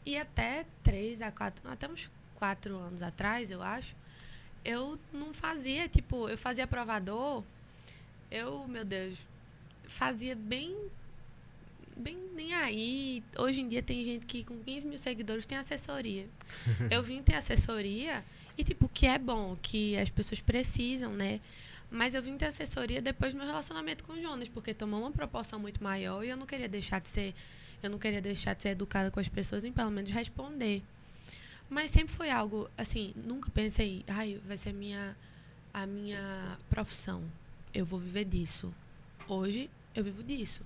E 0.03 0.17
até 0.17 0.65
três 0.83 1.21
a 1.21 1.31
quatro, 1.31 1.69
até 1.69 1.87
uns 1.87 2.09
quatro 2.33 2.75
anos 2.77 3.03
atrás, 3.03 3.51
eu 3.51 3.61
acho, 3.61 3.95
eu 4.63 4.99
não 5.13 5.33
fazia, 5.33 5.87
tipo, 5.87 6.27
eu 6.27 6.37
fazia 6.37 6.65
provador, 6.65 7.43
eu, 8.31 8.67
meu 8.67 8.83
Deus, 8.83 9.17
fazia 9.87 10.35
bem 10.35 10.75
bem 11.95 12.17
nem 12.35 12.53
aí. 12.53 13.23
Hoje 13.37 13.61
em 13.61 13.69
dia 13.69 13.81
tem 13.81 14.03
gente 14.03 14.25
que 14.25 14.43
com 14.43 14.57
15 14.59 14.85
mil 14.87 14.99
seguidores 14.99 15.45
tem 15.45 15.57
assessoria. 15.57 16.27
eu 16.91 17.01
vim 17.01 17.21
ter 17.21 17.35
assessoria 17.35 18.23
e, 18.57 18.63
tipo, 18.63 18.89
que 18.89 19.05
é 19.05 19.17
bom, 19.17 19.57
que 19.61 19.97
as 19.97 20.09
pessoas 20.09 20.41
precisam, 20.41 21.13
né? 21.13 21.39
Mas 21.89 22.13
eu 22.13 22.21
vim 22.21 22.37
ter 22.37 22.45
assessoria 22.45 23.01
depois 23.01 23.33
do 23.33 23.37
meu 23.37 23.45
relacionamento 23.45 24.03
com 24.03 24.13
o 24.13 24.21
Jonas, 24.21 24.49
porque 24.49 24.73
tomou 24.73 25.01
uma 25.01 25.11
proporção 25.11 25.59
muito 25.59 25.83
maior 25.83 26.23
e 26.23 26.29
eu 26.29 26.37
não 26.37 26.45
queria 26.45 26.67
deixar 26.67 26.99
de 26.99 27.09
ser. 27.09 27.33
Eu 27.83 27.89
não 27.89 27.99
queria 27.99 28.21
deixar 28.21 28.55
de 28.55 28.63
ser 28.63 28.69
educada 28.69 29.11
com 29.11 29.19
as 29.19 29.27
pessoas 29.27 29.63
em 29.63 29.71
pelo 29.71 29.91
menos 29.91 30.09
responder. 30.09 30.81
Mas 31.69 31.91
sempre 31.91 32.13
foi 32.13 32.29
algo, 32.29 32.69
assim, 32.77 33.13
nunca 33.15 33.49
pensei, 33.51 34.03
ai, 34.07 34.39
vai 34.45 34.57
ser 34.57 34.73
minha, 34.73 35.15
a 35.73 35.85
minha 35.85 36.57
profissão. 36.69 37.23
Eu 37.73 37.85
vou 37.85 37.99
viver 37.99 38.25
disso. 38.25 38.73
Hoje 39.27 39.69
eu 39.93 40.03
vivo 40.03 40.23
disso. 40.23 40.61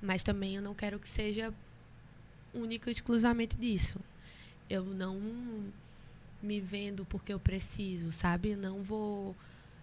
Mas 0.00 0.22
também 0.22 0.56
eu 0.56 0.62
não 0.62 0.74
quero 0.74 0.98
que 0.98 1.08
seja 1.08 1.52
única 2.54 2.90
e 2.90 2.92
exclusivamente 2.92 3.56
disso. 3.56 3.98
Eu 4.68 4.84
não 4.84 5.20
me 6.42 6.60
vendo 6.60 7.04
porque 7.04 7.32
eu 7.32 7.40
preciso, 7.40 8.12
sabe? 8.12 8.50
Eu 8.50 8.58
não 8.58 8.82
vou 8.82 9.34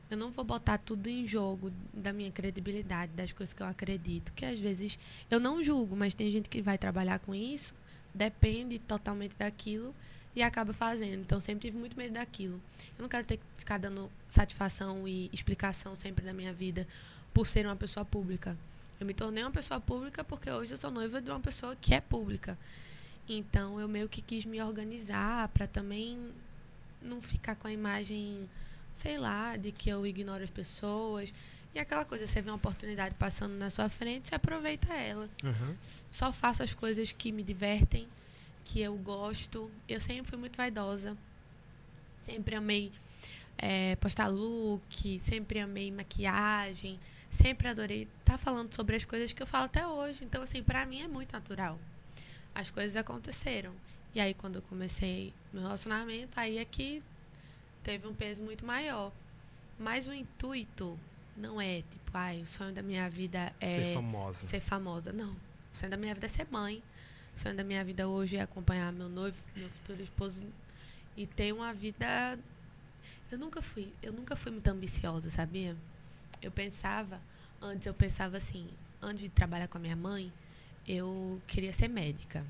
eu 0.10 0.18
não 0.18 0.30
vou 0.30 0.46
botar 0.46 0.78
tudo 0.78 1.08
em 1.08 1.26
jogo 1.26 1.72
da 1.92 2.14
minha 2.14 2.32
credibilidade, 2.32 3.12
das 3.14 3.32
coisas 3.32 3.52
que 3.52 3.64
eu 3.64 3.68
acredito, 3.68 4.32
que 4.34 4.46
às 4.46 4.60
vezes 4.60 5.00
eu 5.32 5.40
não 5.40 5.64
julgo, 5.64 5.96
mas 5.96 6.14
tem 6.14 6.32
gente 6.32 6.50
que 6.50 6.62
vai 6.62 6.78
trabalhar 6.78 7.18
com 7.18 7.34
isso, 7.34 7.74
depende 8.14 8.78
totalmente 8.78 9.36
daquilo 9.36 9.96
e 10.36 10.44
acaba 10.44 10.72
fazendo. 10.72 11.22
Então 11.22 11.42
sempre 11.42 11.68
tive 11.68 11.80
muito 11.80 11.98
medo 11.98 12.14
daquilo. 12.14 12.62
Eu 12.98 13.02
não 13.02 13.10
quero 13.10 13.26
ter 13.26 13.38
que 13.38 13.44
ficar 13.58 13.80
dando 13.80 14.12
satisfação 14.28 15.08
e 15.08 15.30
explicação 15.34 15.98
sempre 15.98 16.24
da 16.24 16.34
minha 16.34 16.54
vida 16.54 16.88
por 17.34 17.48
ser 17.48 17.66
uma 17.66 17.76
pessoa 17.76 18.06
pública. 18.06 18.56
Eu 19.00 19.08
me 19.08 19.14
tornei 19.14 19.44
uma 19.44 19.52
pessoa 19.52 19.80
pública 19.80 20.24
porque 20.24 20.50
hoje 20.50 20.74
eu 20.74 20.78
sou 20.78 20.92
noiva 20.92 21.22
de 21.22 21.30
uma 21.30 21.40
pessoa 21.40 21.76
que 21.76 21.94
é 21.94 22.02
pública. 22.02 22.58
Então 23.28 23.80
eu 23.80 23.88
meio 23.88 24.10
que 24.10 24.22
quis 24.22 24.46
me 24.46 24.62
organizar 24.62 25.48
para 25.50 25.68
também 25.68 26.32
não 27.02 27.22
ficar 27.22 27.56
com 27.56 27.68
a 27.68 27.74
imagem, 27.74 28.50
sei 28.96 29.18
lá, 29.18 29.58
de 29.58 29.72
que 29.72 29.90
eu 29.90 30.06
ignoro 30.06 30.44
as 30.44 30.50
pessoas. 30.50 31.34
E 31.74 31.80
aquela 31.80 32.06
coisa, 32.06 32.28
você 32.28 32.42
vê 32.42 32.50
uma 32.50 32.58
oportunidade 32.58 33.16
passando 33.16 33.56
na 33.56 33.70
sua 33.70 33.90
frente, 33.90 34.28
você 34.28 34.36
aproveita 34.36 34.94
ela. 34.94 35.28
Uhum. 35.44 35.76
Só 36.12 36.32
faço 36.32 36.62
as 36.62 36.74
coisas 36.74 37.12
que 37.12 37.32
me 37.32 37.44
divertem, 37.44 38.08
que 38.64 38.80
eu 38.80 38.96
gosto. 38.96 39.72
Eu 39.90 40.00
sempre 40.00 40.30
fui 40.30 40.38
muito 40.38 40.56
vaidosa. 40.56 41.18
Sempre 42.26 42.56
amei 42.56 42.92
é, 43.58 43.96
postar 43.98 44.28
look, 44.28 45.20
sempre 45.22 45.60
amei 45.60 45.92
maquiagem, 45.92 47.00
sempre 47.34 47.68
adorei 47.68 48.04
estar 48.04 48.34
tá 48.34 48.38
falando 48.38 48.74
sobre 48.74 48.96
as 48.96 49.06
coisas 49.06 49.34
que 49.34 49.42
eu 49.42 49.48
falo 49.48 49.66
até 49.66 49.86
hoje. 49.86 50.24
Então, 50.24 50.42
assim, 50.42 50.64
para 50.64 50.86
mim 50.86 51.02
é 51.02 51.08
muito 51.08 51.34
natural. 51.34 51.80
As 52.54 52.70
coisas 52.72 52.96
aconteceram. 52.96 53.74
E 54.14 54.20
aí, 54.20 54.34
quando 54.34 54.58
eu 54.58 54.62
comecei 54.64 55.34
meu 55.52 55.64
relacionamento, 55.64 56.40
aí 56.40 56.58
é 56.58 56.66
que 56.66 57.02
teve 57.84 58.08
um 58.08 58.14
peso 58.14 58.42
muito 58.42 58.66
maior. 58.66 59.12
Mas 59.80 60.08
o 60.08 60.14
intuito 60.14 60.98
não 61.36 61.60
é, 61.60 61.82
tipo, 61.82 62.12
ai, 62.14 62.42
o 62.42 62.46
sonho 62.46 62.74
da 62.74 62.84
minha 62.84 63.10
vida 63.10 63.54
é. 63.60 63.76
Ser 63.76 63.94
famosa. 63.96 64.48
Ser 64.48 64.60
famosa. 64.60 65.12
Não. 65.12 65.32
O 65.32 65.78
sonho 65.78 65.90
da 65.90 65.98
minha 65.98 66.14
vida 66.14 66.28
é 66.28 66.30
ser 66.30 66.48
mãe. 66.52 66.84
O 67.36 67.40
sonho 67.40 67.56
da 67.56 67.64
minha 67.64 67.84
vida 67.84 68.08
hoje 68.08 68.38
é 68.38 68.42
acompanhar 68.42 68.94
meu 68.94 69.10
noivo, 69.10 69.42
meu 69.56 69.70
futuro 69.70 70.04
esposo 70.04 70.44
e 71.18 71.26
ter 71.26 71.52
uma 71.52 71.74
vida. 71.74 72.38
Eu 73.32 73.40
nunca 73.40 73.62
fui, 73.64 73.92
eu 74.04 74.14
nunca 74.14 74.36
fui 74.36 74.52
muito 74.52 74.68
ambiciosa, 74.68 75.32
sabia? 75.32 75.76
Eu 76.46 76.52
pensava, 76.52 77.20
antes 77.62 77.86
eu 77.86 77.94
pensava 77.94 78.38
assim, 78.38 78.68
antes 79.02 79.22
de 79.24 79.30
trabalhar 79.30 79.68
com 79.68 79.78
a 79.78 79.82
minha 79.82 79.96
mãe, 79.96 80.32
eu 80.88 81.42
queria 81.48 81.74
ser 81.74 81.88
médica. 81.88 82.46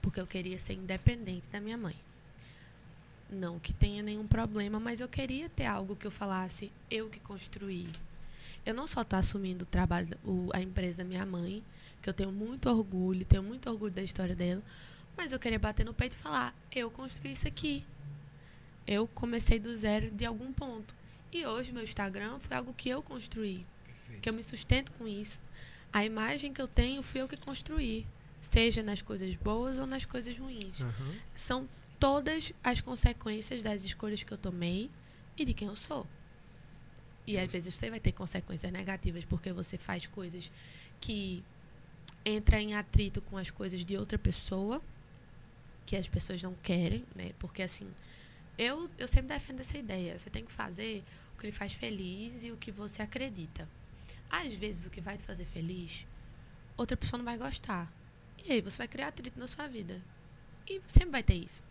Porque 0.00 0.20
eu 0.20 0.26
queria 0.26 0.58
ser 0.58 0.74
independente 0.74 1.48
da 1.48 1.60
minha 1.60 1.76
mãe. 1.76 1.96
Não 3.30 3.58
que 3.58 3.72
tenha 3.72 4.02
nenhum 4.02 4.26
problema, 4.26 4.78
mas 4.78 5.00
eu 5.00 5.08
queria 5.08 5.48
ter 5.48 5.64
algo 5.64 5.96
que 5.96 6.06
eu 6.06 6.10
falasse, 6.10 6.70
eu 6.90 7.08
que 7.08 7.18
construí. 7.20 7.88
Eu 8.64 8.74
não 8.74 8.86
só 8.86 9.02
estou 9.02 9.18
assumindo 9.18 9.64
o 9.64 9.66
trabalho, 9.66 10.08
o, 10.24 10.50
a 10.52 10.60
empresa 10.60 10.98
da 10.98 11.04
minha 11.04 11.24
mãe, 11.24 11.62
que 12.02 12.08
eu 12.08 12.14
tenho 12.14 12.30
muito 12.30 12.68
orgulho, 12.68 13.24
tenho 13.24 13.42
muito 13.42 13.68
orgulho 13.68 13.92
da 13.92 14.02
história 14.02 14.36
dela, 14.36 14.62
mas 15.16 15.32
eu 15.32 15.38
queria 15.38 15.58
bater 15.58 15.84
no 15.84 15.94
peito 15.94 16.14
e 16.14 16.18
falar, 16.18 16.54
eu 16.70 16.90
construí 16.90 17.32
isso 17.32 17.48
aqui. 17.48 17.84
Eu 18.86 19.06
comecei 19.08 19.58
do 19.58 19.74
zero 19.76 20.10
de 20.10 20.24
algum 20.26 20.52
ponto. 20.52 20.94
E 21.34 21.44
hoje 21.44 21.72
meu 21.72 21.82
Instagram 21.82 22.38
foi 22.38 22.56
algo 22.56 22.72
que 22.72 22.88
eu 22.88 23.02
construí. 23.02 23.66
Perfeito. 23.84 24.22
Que 24.22 24.28
eu 24.28 24.32
me 24.32 24.44
sustento 24.44 24.92
com 24.92 25.08
isso. 25.08 25.42
A 25.92 26.04
imagem 26.04 26.52
que 26.52 26.62
eu 26.62 26.68
tenho 26.68 27.02
fui 27.02 27.20
eu 27.20 27.26
que 27.26 27.36
construí. 27.36 28.06
Seja 28.40 28.84
nas 28.84 29.02
coisas 29.02 29.34
boas 29.34 29.76
ou 29.76 29.84
nas 29.84 30.04
coisas 30.04 30.38
ruins. 30.38 30.80
Aham. 30.80 31.14
São 31.34 31.68
todas 31.98 32.52
as 32.62 32.80
consequências 32.80 33.64
das 33.64 33.84
escolhas 33.84 34.22
que 34.22 34.32
eu 34.32 34.38
tomei 34.38 34.88
e 35.36 35.44
de 35.44 35.52
quem 35.52 35.66
eu 35.66 35.74
sou. 35.74 36.06
E 37.26 37.36
às 37.36 37.50
vezes 37.50 37.74
você 37.74 37.90
vai 37.90 37.98
ter 37.98 38.12
consequências 38.12 38.70
negativas 38.70 39.24
porque 39.24 39.52
você 39.52 39.76
faz 39.76 40.06
coisas 40.06 40.52
que 41.00 41.42
entra 42.24 42.60
em 42.60 42.74
atrito 42.74 43.20
com 43.20 43.36
as 43.36 43.50
coisas 43.50 43.84
de 43.84 43.96
outra 43.96 44.18
pessoa, 44.18 44.80
que 45.84 45.96
as 45.96 46.06
pessoas 46.06 46.40
não 46.40 46.54
querem, 46.54 47.04
né? 47.12 47.32
Porque 47.40 47.62
assim, 47.62 47.90
eu, 48.56 48.88
eu 48.96 49.08
sempre 49.08 49.34
defendo 49.34 49.60
essa 49.60 49.76
ideia. 49.76 50.16
Você 50.16 50.30
tem 50.30 50.44
que 50.44 50.52
fazer 50.52 51.02
o 51.34 51.40
que 51.40 51.46
lhe 51.46 51.52
faz 51.52 51.72
feliz 51.72 52.42
e 52.44 52.50
o 52.50 52.56
que 52.56 52.70
você 52.70 53.02
acredita. 53.02 53.68
Às 54.30 54.54
vezes 54.54 54.86
o 54.86 54.90
que 54.90 55.00
vai 55.00 55.16
te 55.16 55.24
fazer 55.24 55.44
feliz, 55.44 56.06
outra 56.76 56.96
pessoa 56.96 57.18
não 57.18 57.24
vai 57.24 57.36
gostar. 57.36 57.92
E 58.44 58.52
aí 58.52 58.60
você 58.60 58.78
vai 58.78 58.88
criar 58.88 59.08
atrito 59.08 59.38
na 59.38 59.46
sua 59.46 59.66
vida. 59.66 60.00
E 60.68 60.80
sempre 60.88 61.10
vai 61.10 61.22
ter 61.22 61.34
isso. 61.34 61.62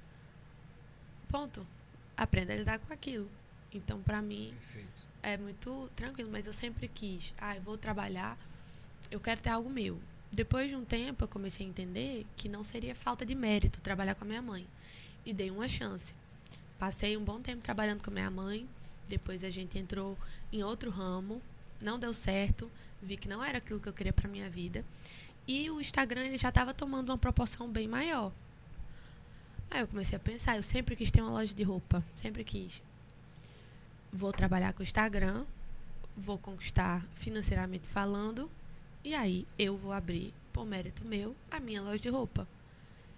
Ponto. 1.30 1.66
Aprenda 2.16 2.54
a 2.54 2.58
lidar 2.58 2.80
com 2.80 2.94
aquilo. 2.94 3.30
Então, 3.74 4.02
pra 4.02 4.22
mim, 4.22 4.54
Perfeito. 4.60 5.08
é 5.24 5.36
muito 5.36 5.90
tranquilo, 5.96 6.30
mas 6.32 6.46
eu 6.46 6.54
sempre 6.54 6.88
quis, 6.88 7.34
ah, 7.40 7.56
eu 7.56 7.62
vou 7.64 7.76
trabalhar, 7.76 8.38
eu 9.10 9.20
quero 9.20 9.42
ter 9.42 9.50
algo 9.50 9.70
meu. 9.70 10.00
Depois 10.32 10.70
de 10.70 10.76
um 10.76 10.86
tempo, 10.86 11.24
eu 11.24 11.28
comecei 11.28 11.66
a 11.66 11.70
entender 11.70 12.26
que 12.36 12.48
não 12.48 12.64
seria 12.64 12.96
falta 12.96 13.26
de 13.26 13.34
mérito 13.34 13.82
trabalhar 13.82 14.16
com 14.16 14.26
a 14.26 14.28
minha 14.28 14.42
mãe. 14.42 14.68
E 15.26 15.34
dei 15.34 15.50
uma 15.50 15.68
chance. 15.68 16.14
Passei 16.78 17.16
um 17.18 17.24
bom 17.24 17.42
tempo 17.42 17.64
trabalhando 17.64 18.04
com 18.04 18.10
a 18.10 18.14
minha 18.14 18.30
mãe, 18.30 18.68
depois 19.08 19.44
a 19.44 19.50
gente 19.50 19.78
entrou 19.78 20.18
em 20.52 20.64
outro 20.64 20.90
ramo, 20.90 21.42
não 21.82 22.00
deu 22.00 22.14
certo, 22.14 22.70
vi 23.02 23.18
que 23.18 23.28
não 23.28 23.44
era 23.44 23.58
aquilo 23.58 23.80
que 23.80 23.90
eu 23.90 23.94
queria 23.94 24.14
para 24.14 24.30
minha 24.30 24.50
vida. 24.50 24.84
E 25.48 25.70
o 25.70 25.82
Instagram 25.82 26.26
ele 26.26 26.38
já 26.38 26.50
estava 26.50 26.74
tomando 26.74 27.10
uma 27.10 27.18
proporção 27.18 27.70
bem 27.70 27.88
maior. 27.88 28.32
Aí 29.70 29.82
eu 29.82 29.88
comecei 29.88 30.16
a 30.16 30.20
pensar, 30.20 30.56
eu 30.56 30.64
sempre 30.64 30.96
quis 30.96 31.12
ter 31.12 31.22
uma 31.22 31.32
loja 31.32 31.54
de 31.54 31.64
roupa, 31.64 32.04
sempre 32.16 32.44
quis 32.44 32.82
vou 34.14 34.32
trabalhar 34.32 34.74
com 34.74 34.82
o 34.82 34.84
Instagram, 34.84 35.44
vou 36.16 36.38
conquistar 36.38 37.04
financeiramente 37.16 37.88
falando, 37.88 38.50
e 39.04 39.16
aí 39.16 39.48
eu 39.58 39.76
vou 39.76 39.92
abrir, 39.92 40.32
por 40.54 40.66
mérito 40.66 41.04
meu, 41.04 41.36
a 41.50 41.60
minha 41.60 41.82
loja 41.82 41.98
de 41.98 42.10
roupa. 42.10 42.48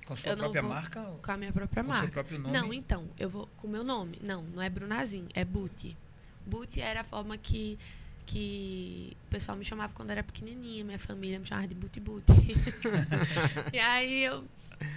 Com 0.06 0.16
sua 0.16 0.32
Eu 0.32 0.38
própria 0.38 0.62
marca? 0.62 1.02
ou 1.02 1.18
Com 1.18 1.32
a 1.32 1.38
minha 1.38 1.52
própria 1.52 1.84
Com 1.84 1.90
marca. 1.90 2.06
seu 2.06 2.14
próprio 2.14 2.40
nome? 2.40 2.54
Não, 2.54 2.74
então, 2.74 3.10
eu 3.18 3.30
vou 3.30 3.48
com 3.58 3.68
o 3.68 3.70
meu 3.70 3.84
nome. 3.84 4.20
Não, 4.22 4.44
não 4.44 4.62
é 4.62 4.70
Brunazin, 4.70 5.28
é 5.34 5.44
Buti. 5.44 5.98
Buti 6.46 6.80
era 6.80 7.02
a 7.02 7.04
forma 7.04 7.38
que, 7.38 7.80
que 8.26 9.18
o 9.28 9.30
pessoal 9.32 9.58
me 9.58 9.66
chamava 9.66 9.92
quando 9.94 10.12
era 10.12 10.24
pequenininha, 10.24 10.84
minha 10.84 11.00
família 11.00 11.40
me 11.40 11.46
chamava 11.46 11.68
de 11.68 11.74
Buti 11.76 12.00
Buti. 12.00 12.34
e 13.74 13.80
aí 13.80 14.24
eu 14.24 14.44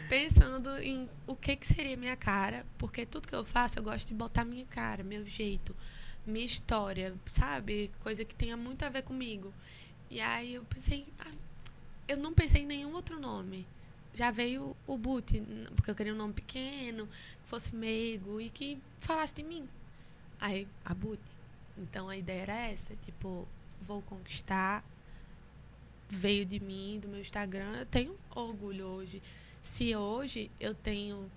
pensando 0.08 0.76
em 0.78 1.08
o 1.26 1.36
que 1.36 1.56
que 1.56 1.66
seria 1.66 1.96
minha 1.96 2.16
cara, 2.16 2.66
porque 2.76 3.06
tudo 3.06 3.28
que 3.28 3.34
eu 3.34 3.44
faço 3.44 3.78
eu 3.78 3.82
gosto 3.82 4.08
de 4.08 4.14
botar 4.14 4.44
minha 4.44 4.66
cara, 4.66 5.02
meu 5.02 5.24
jeito, 5.26 5.74
minha 6.26 6.44
história, 6.44 7.14
sabe? 7.32 7.90
Coisa 8.00 8.24
que 8.24 8.34
tenha 8.34 8.56
muito 8.56 8.84
a 8.84 8.88
ver 8.88 9.02
comigo. 9.02 9.52
E 10.10 10.20
aí 10.20 10.54
eu 10.54 10.64
pensei, 10.64 11.06
ah, 11.18 11.30
eu 12.06 12.16
não 12.16 12.32
pensei 12.32 12.62
em 12.62 12.66
nenhum 12.66 12.92
outro 12.94 13.18
nome. 13.20 13.66
Já 14.18 14.32
veio 14.32 14.76
o 14.84 14.96
n- 14.96 15.68
porque 15.76 15.88
eu 15.88 15.94
queria 15.94 16.12
um 16.12 16.16
nome 16.16 16.32
pequeno, 16.34 17.06
que 17.06 17.48
fosse 17.48 17.72
meigo 17.72 18.40
e 18.40 18.50
que 18.50 18.76
falasse 18.98 19.32
de 19.32 19.44
mim. 19.44 19.68
Aí, 20.40 20.66
a 20.84 20.92
Buti. 20.92 21.22
Então 21.78 22.08
a 22.08 22.16
ideia 22.16 22.42
era 22.42 22.56
essa, 22.56 22.96
tipo, 22.96 23.46
vou 23.80 24.02
conquistar, 24.02 24.84
veio 26.10 26.44
de 26.44 26.58
mim, 26.58 26.98
do 27.00 27.06
meu 27.06 27.20
Instagram. 27.20 27.70
Eu 27.76 27.86
tenho 27.86 28.16
orgulho 28.34 28.86
hoje. 28.86 29.22
Se 29.62 29.94
hoje 29.94 30.50
eu 30.58 30.74
tenho 30.74 31.30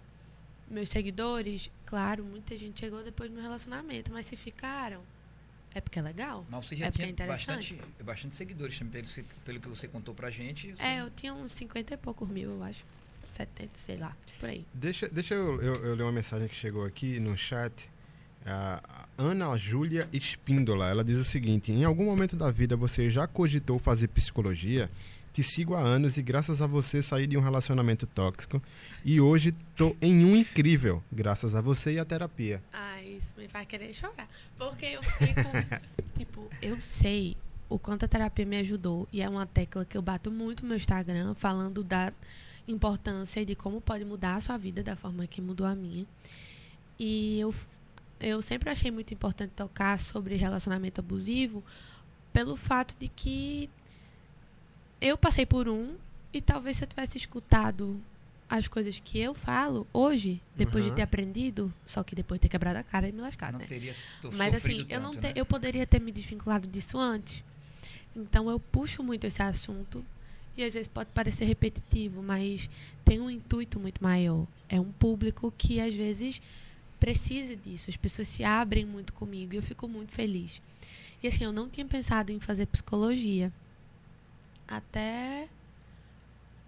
meus 0.67 0.89
seguidores, 0.89 1.69
claro, 1.85 2.23
muita 2.23 2.57
gente 2.57 2.79
chegou 2.79 3.03
depois 3.03 3.29
do 3.29 3.33
meu 3.35 3.43
relacionamento, 3.43 4.11
mas 4.11 4.25
se 4.25 4.35
ficaram, 4.35 5.03
é 5.73 5.81
porque 5.81 5.99
é 5.99 6.01
legal. 6.01 6.45
Mas 6.49 6.65
você 6.65 6.75
já 6.75 6.85
É 6.87 6.91
porque 6.91 7.03
tinha 7.13 7.25
é 7.25 7.27
bastante, 7.27 7.81
bastante 8.03 8.35
seguidores, 8.35 8.77
também, 8.77 8.91
pelo, 9.01 9.07
que- 9.13 9.23
pelo 9.45 9.59
que 9.59 9.69
você 9.69 9.87
contou 9.87 10.13
pra 10.13 10.29
gente. 10.29 10.71
você- 10.73 10.83
É, 10.83 11.01
eu 11.01 11.09
tinha 11.09 11.33
uns 11.33 11.53
50 11.53 11.93
e 11.93 11.97
poucos 11.97 12.27
mil, 12.29 12.49
eu 12.51 12.63
acho. 12.63 12.83
70, 13.27 13.71
sei 13.85 13.95
lá, 13.97 14.15
por 14.39 14.49
aí. 14.49 14.65
Deixa, 14.73 15.07
deixa 15.07 15.33
eu, 15.33 15.61
eu, 15.61 15.73
eu 15.85 15.95
ler 15.95 16.03
uma 16.03 16.11
mensagem 16.11 16.47
que 16.49 16.55
chegou 16.55 16.83
aqui 16.85 17.17
no 17.19 17.37
chat. 17.37 17.89
A 18.45 19.07
Ana 19.17 19.55
Júlia 19.55 20.09
Espíndola, 20.11 20.89
ela 20.89 21.03
diz 21.03 21.17
o 21.17 21.23
seguinte: 21.23 21.71
Em 21.71 21.83
algum 21.85 22.05
momento 22.05 22.35
da 22.35 22.49
vida 22.51 22.75
você 22.75 23.09
já 23.09 23.27
cogitou 23.27 23.77
fazer 23.79 24.07
psicologia? 24.07 24.89
Te 25.33 25.41
sigo 25.43 25.75
há 25.75 25.79
anos 25.79 26.17
e 26.17 26.21
graças 26.21 26.61
a 26.61 26.67
você 26.67 27.01
saí 27.01 27.25
de 27.25 27.37
um 27.37 27.41
relacionamento 27.41 28.05
tóxico 28.05 28.61
e 29.05 29.21
hoje 29.21 29.53
tô 29.77 29.95
em 30.01 30.25
um 30.25 30.35
incrível, 30.35 31.01
graças 31.09 31.55
a 31.55 31.61
você 31.61 31.93
e 31.93 31.99
a 31.99 32.03
terapia. 32.03 32.61
Ah, 32.73 33.01
isso 33.01 33.33
me 33.37 33.47
faz 33.47 33.65
querer 33.65 33.93
chorar. 33.93 34.27
Porque 34.57 34.87
eu 34.87 35.01
fico. 35.03 35.49
tipo, 36.17 36.49
eu 36.61 36.81
sei 36.81 37.37
o 37.69 37.79
quanto 37.79 38.03
a 38.03 38.07
terapia 38.09 38.45
me 38.45 38.57
ajudou. 38.57 39.07
E 39.11 39.21
é 39.21 39.29
uma 39.29 39.45
tecla 39.45 39.85
que 39.85 39.97
eu 39.97 40.01
bato 40.01 40.29
muito 40.29 40.63
no 40.63 40.69
meu 40.69 40.77
Instagram, 40.77 41.33
falando 41.33 41.81
da 41.81 42.11
importância 42.67 43.39
e 43.39 43.45
de 43.45 43.55
como 43.55 43.79
pode 43.79 44.03
mudar 44.03 44.35
a 44.35 44.41
sua 44.41 44.57
vida 44.57 44.83
da 44.83 44.97
forma 44.97 45.25
que 45.27 45.41
mudou 45.41 45.65
a 45.65 45.73
minha. 45.73 46.05
E 46.99 47.39
eu, 47.39 47.55
eu 48.19 48.41
sempre 48.41 48.69
achei 48.69 48.91
muito 48.91 49.13
importante 49.13 49.51
tocar 49.55 49.97
sobre 49.97 50.35
relacionamento 50.35 50.99
abusivo 50.99 51.63
pelo 52.33 52.57
fato 52.57 52.95
de 52.99 53.07
que 53.07 53.69
eu 55.01 55.17
passei 55.17 55.45
por 55.45 55.67
um 55.67 55.95
e 56.33 56.39
talvez 56.41 56.77
se 56.77 56.83
eu 56.83 56.87
tivesse 56.87 57.17
escutado 57.17 57.99
as 58.49 58.67
coisas 58.67 58.99
que 59.03 59.17
eu 59.19 59.33
falo 59.33 59.87
hoje, 59.93 60.41
depois 60.55 60.83
Uhum. 60.83 60.89
de 60.89 60.95
ter 60.95 61.01
aprendido, 61.01 61.73
só 61.85 62.03
que 62.03 62.13
depois 62.13 62.37
de 62.37 62.43
ter 62.43 62.49
quebrado 62.49 62.77
a 62.79 62.83
cara 62.83 63.07
e 63.07 63.11
me 63.11 63.21
lascado, 63.21 63.53
não 63.53 63.59
né? 63.59 63.65
teria 63.65 63.93
Mas 64.33 64.53
assim, 64.55 64.59
sofrido 64.59 64.91
eu 64.91 64.99
não 64.99 65.11
tanto, 65.11 65.21
te- 65.21 65.27
né? 65.27 65.33
eu 65.35 65.45
poderia 65.45 65.87
ter 65.87 65.99
me 66.01 66.11
desvinculado 66.11 66.67
disso 66.67 66.97
antes. 66.99 67.43
Então 68.15 68.49
eu 68.49 68.59
puxo 68.59 69.01
muito 69.01 69.25
esse 69.25 69.41
assunto 69.41 70.03
e 70.57 70.63
às 70.65 70.73
vezes 70.73 70.87
pode 70.89 71.09
parecer 71.13 71.45
repetitivo, 71.45 72.21
mas 72.21 72.69
tem 73.05 73.21
um 73.21 73.29
intuito 73.29 73.79
muito 73.79 74.03
maior. 74.03 74.45
É 74.67 74.79
um 74.79 74.91
público 74.91 75.53
que 75.57 75.79
às 75.79 75.93
vezes 75.93 76.41
precisa 76.99 77.55
disso. 77.55 77.89
As 77.89 77.95
pessoas 77.95 78.27
se 78.27 78.43
abrem 78.43 78.85
muito 78.85 79.13
comigo 79.13 79.53
e 79.53 79.57
eu 79.57 79.63
fico 79.63 79.87
muito 79.87 80.11
feliz. 80.11 80.61
E 81.23 81.27
assim, 81.27 81.45
eu 81.45 81.53
não 81.53 81.69
tinha 81.69 81.85
pensado 81.85 82.33
em 82.33 82.39
fazer 82.41 82.65
psicologia 82.65 83.51
até 84.67 85.47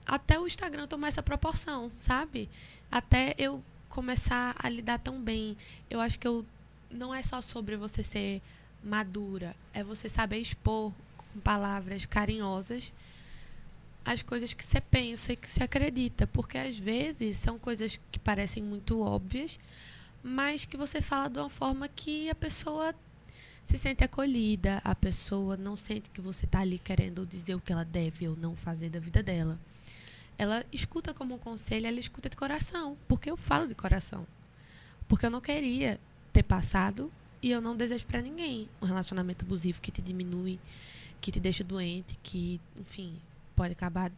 até 0.05 0.39
o 0.39 0.45
Instagram 0.45 0.87
tomar 0.87 1.07
essa 1.07 1.23
proporção, 1.23 1.91
sabe? 1.97 2.49
Até 2.91 3.33
eu 3.37 3.63
começar 3.87 4.55
a 4.59 4.67
lidar 4.69 4.99
tão 4.99 5.21
bem. 5.21 5.55
Eu 5.89 6.01
acho 6.01 6.19
que 6.19 6.27
eu 6.27 6.45
não 6.91 7.13
é 7.13 7.21
só 7.21 7.39
sobre 7.41 7.77
você 7.77 8.03
ser 8.03 8.41
madura, 8.83 9.55
é 9.73 9.83
você 9.83 10.09
saber 10.09 10.39
expor 10.39 10.91
com 11.17 11.39
palavras 11.39 12.05
carinhosas 12.05 12.91
as 14.05 14.21
coisas 14.21 14.53
que 14.53 14.63
você 14.63 14.81
pensa 14.81 15.33
e 15.33 15.35
que 15.35 15.47
você 15.49 15.63
acredita, 15.63 16.27
porque 16.27 16.57
às 16.57 16.77
vezes 16.77 17.37
são 17.37 17.57
coisas 17.57 17.99
que 18.11 18.19
parecem 18.19 18.61
muito 18.61 19.01
óbvias, 19.01 19.59
mas 20.21 20.65
que 20.65 20.75
você 20.75 21.01
fala 21.01 21.29
de 21.29 21.39
uma 21.39 21.49
forma 21.49 21.87
que 21.87 22.29
a 22.29 22.35
pessoa 22.35 22.93
se 23.65 23.77
sente 23.77 24.03
acolhida, 24.03 24.81
a 24.83 24.93
pessoa 24.93 25.55
não 25.57 25.75
sente 25.75 26.09
que 26.09 26.21
você 26.21 26.45
está 26.45 26.59
ali 26.59 26.77
querendo 26.77 27.25
dizer 27.25 27.55
o 27.55 27.61
que 27.61 27.71
ela 27.71 27.85
deve 27.85 28.27
ou 28.27 28.35
não 28.35 28.55
fazer 28.55 28.89
da 28.89 28.99
vida 28.99 29.23
dela. 29.23 29.59
Ela 30.37 30.65
escuta 30.71 31.13
como 31.13 31.35
um 31.35 31.39
conselho, 31.39 31.87
ela 31.87 31.99
escuta 31.99 32.29
de 32.29 32.35
coração, 32.35 32.97
porque 33.07 33.29
eu 33.29 33.37
falo 33.37 33.67
de 33.67 33.75
coração. 33.75 34.27
Porque 35.07 35.25
eu 35.25 35.31
não 35.31 35.41
queria 35.41 35.99
ter 36.31 36.43
passado 36.43 37.11
e 37.41 37.51
eu 37.51 37.61
não 37.61 37.75
desejo 37.75 38.05
para 38.05 38.21
ninguém 38.21 38.69
um 38.81 38.85
relacionamento 38.85 39.45
abusivo 39.45 39.81
que 39.81 39.91
te 39.91 40.01
diminui, 40.01 40.59
que 41.21 41.31
te 41.31 41.39
deixa 41.39 41.63
doente, 41.63 42.17
que, 42.23 42.59
enfim, 42.79 43.15
pode 43.55 43.73
acabar 43.73 44.11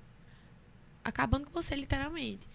acabando 1.04 1.46
com 1.46 1.52
você 1.52 1.76
literalmente. 1.76 2.48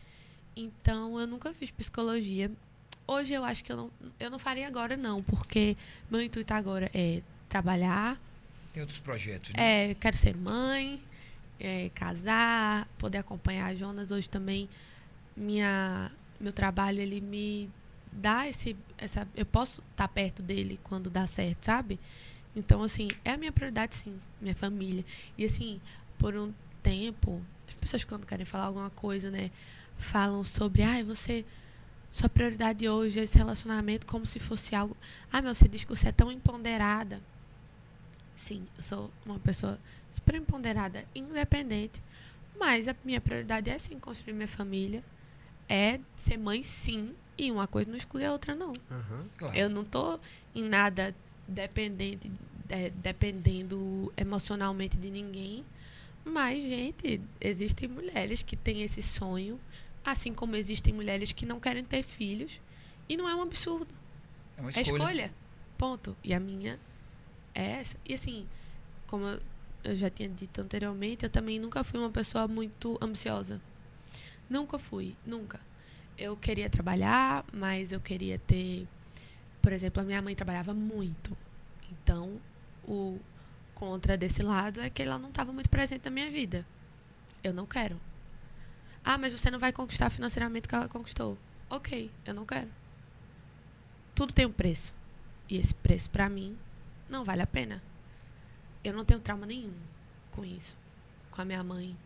Então, 0.57 1.19
eu 1.21 1.27
nunca 1.27 1.55
fiz 1.55 1.71
psicologia. 1.71 2.51
Hoje 3.11 3.33
eu 3.33 3.43
acho 3.43 3.65
que 3.65 3.73
eu 3.73 3.77
não, 3.77 3.91
eu 4.21 4.31
não 4.31 4.39
faria 4.39 4.69
agora 4.69 4.97
não, 4.97 5.21
porque 5.21 5.77
meu 6.09 6.23
intuito 6.23 6.55
agora 6.55 6.89
é 6.95 7.21
trabalhar, 7.49 8.17
Tem 8.73 8.81
outros 8.85 9.01
projetos, 9.01 9.53
né? 9.53 9.91
é, 9.91 9.95
quero 9.95 10.17
ser 10.17 10.37
mãe, 10.37 11.03
é, 11.59 11.91
casar, 11.93 12.87
poder 12.99 13.19
acompanhar 13.19 13.67
a 13.67 13.75
Jonas 13.75 14.13
hoje 14.13 14.31
também. 14.31 14.69
Minha, 15.37 16.09
meu 16.41 16.53
trabalho, 16.53 17.01
ele 17.01 17.21
me 17.21 17.69
dá 18.13 18.49
esse. 18.49 18.77
Essa, 18.97 19.27
eu 19.35 19.45
posso 19.45 19.83
estar 19.91 20.07
perto 20.07 20.41
dele 20.41 20.79
quando 20.85 21.11
dá 21.11 21.27
certo, 21.27 21.65
sabe? 21.65 21.99
Então, 22.55 22.81
assim, 22.81 23.09
é 23.25 23.33
a 23.33 23.37
minha 23.37 23.51
prioridade, 23.51 23.97
sim, 23.97 24.21
minha 24.41 24.55
família. 24.55 25.05
E, 25.37 25.45
assim, 25.45 25.81
por 26.17 26.37
um 26.37 26.55
tempo, 26.81 27.43
as 27.67 27.75
pessoas 27.75 28.05
quando 28.05 28.25
querem 28.25 28.47
falar 28.47 28.67
alguma 28.67 28.91
coisa, 28.91 29.33
né, 29.33 29.51
falam 29.99 30.45
sobre, 30.45 30.83
ai, 30.85 31.01
ah, 31.01 31.05
você. 31.05 31.45
Sua 32.11 32.29
prioridade 32.29 32.89
hoje 32.89 33.21
é 33.21 33.23
esse 33.23 33.39
relacionamento 33.39 34.05
como 34.05 34.27
se 34.27 34.41
fosse 34.41 34.75
algo. 34.75 34.97
Ah, 35.33 35.41
mas 35.41 35.59
você 35.59 35.69
diz 35.69 35.85
que 35.85 35.95
você 35.95 36.09
é 36.09 36.13
tão 36.13 36.31
empoderada. 36.31 37.21
Sim, 38.35 38.67
eu 38.77 38.83
sou 38.83 39.11
uma 39.25 39.39
pessoa 39.39 39.79
super 40.13 40.35
empoderada, 40.35 41.05
independente. 41.15 42.03
Mas 42.59 42.89
a 42.89 42.97
minha 43.05 43.21
prioridade 43.21 43.71
é 43.71 43.79
sim 43.79 43.99
construir 43.99 44.35
minha 44.35 44.49
família. 44.49 45.03
É 45.69 46.01
ser 46.17 46.37
mãe, 46.37 46.63
sim. 46.63 47.15
E 47.39 47.51
uma 47.51 47.67
coisa 47.67 47.89
não 47.89 47.97
exclui 47.97 48.25
a 48.25 48.33
outra, 48.33 48.55
não. 48.55 48.71
Uhum. 48.71 49.29
Claro. 49.39 49.57
Eu 49.57 49.71
não 49.71 49.85
tô 49.85 50.19
em 50.55 50.65
nada 50.65 51.15
dependente, 51.47 52.31
é, 52.69 52.91
dependendo 52.91 54.13
emocionalmente 54.17 54.97
de 54.97 55.11
ninguém. 55.11 55.65
Mas, 56.25 56.63
gente, 56.63 57.21
existem 57.41 57.89
mulheres 57.89 58.43
que 58.43 58.57
têm 58.57 58.83
esse 58.83 59.03
sonho, 59.03 59.59
assim 60.05 60.33
como 60.33 60.57
existem 60.57 60.93
mulheres 60.93 61.33
que 61.33 61.47
não 61.47 61.61
querem 61.61 61.85
ter 61.85 62.03
filhos. 62.03 62.61
E 63.09 63.17
não 63.17 63.29
é 63.29 63.35
um 63.35 63.43
absurdo. 63.43 63.93
É 64.57 64.61
uma 64.61 64.71
escolha. 64.71 64.91
É 64.91 64.97
escolha. 64.97 65.35
Ponto. 65.77 66.17
E 66.23 66.33
a 66.33 66.41
minha 66.41 66.79
é 67.55 67.81
essa. 67.81 67.97
E 68.05 68.15
assim, 68.15 68.47
como 69.07 69.25
eu 69.83 69.97
já 69.97 70.11
tinha 70.11 70.29
dito 70.29 70.61
anteriormente, 70.61 71.25
eu 71.25 71.31
também 71.31 71.59
nunca 71.59 71.83
fui 71.83 71.99
uma 71.99 72.11
pessoa 72.11 72.47
muito 72.47 72.99
ambiciosa. 73.01 73.61
Nunca 74.49 74.79
fui, 74.79 75.17
nunca. 75.25 75.61
Eu 76.19 76.37
queria 76.37 76.69
trabalhar, 76.69 77.45
mas 77.53 77.93
eu 77.93 78.01
queria 78.01 78.39
ter. 78.39 78.87
Por 79.63 79.73
exemplo, 79.73 80.03
a 80.03 80.05
minha 80.05 80.21
mãe 80.21 80.35
trabalhava 80.35 80.75
muito. 80.75 81.37
Então, 81.91 82.41
o 82.87 83.19
contra 83.75 84.17
desse 84.17 84.43
lado 84.43 84.81
é 84.81 84.91
que 84.91 85.03
ela 85.03 85.19
não 85.19 85.31
estava 85.31 85.53
muito 85.53 85.71
presente 85.71 86.05
na 86.05 86.11
minha 86.11 86.31
vida. 86.31 86.67
Eu 87.43 87.55
não 87.55 87.65
quero. 87.65 87.99
Ah, 89.05 89.19
mas 89.19 89.33
você 89.33 89.51
não 89.51 89.59
vai 89.59 89.73
conquistar 89.73 90.11
financeiramente 90.11 90.67
o 90.67 90.69
que 90.69 90.75
ela 90.75 90.89
conquistou. 90.89 91.39
Ok, 91.69 92.11
eu 92.25 92.35
não 92.35 92.45
quero. 92.45 92.69
Tudo 94.15 94.33
tem 94.33 94.47
um 94.47 94.53
preço. 94.53 94.93
E 95.49 95.57
esse 95.57 95.75
preço, 95.75 96.11
para 96.11 96.29
mim, 96.29 96.57
não 97.09 97.25
vale 97.25 97.43
a 97.43 97.47
pena. 97.47 97.83
Eu 98.85 98.93
não 98.93 99.05
tenho 99.05 99.21
trauma 99.21 99.47
nenhum 99.47 99.75
com 100.31 100.45
isso. 100.45 100.77
Com 101.31 101.43
a 101.43 101.45
minha 101.45 101.63
mãe 101.63 101.97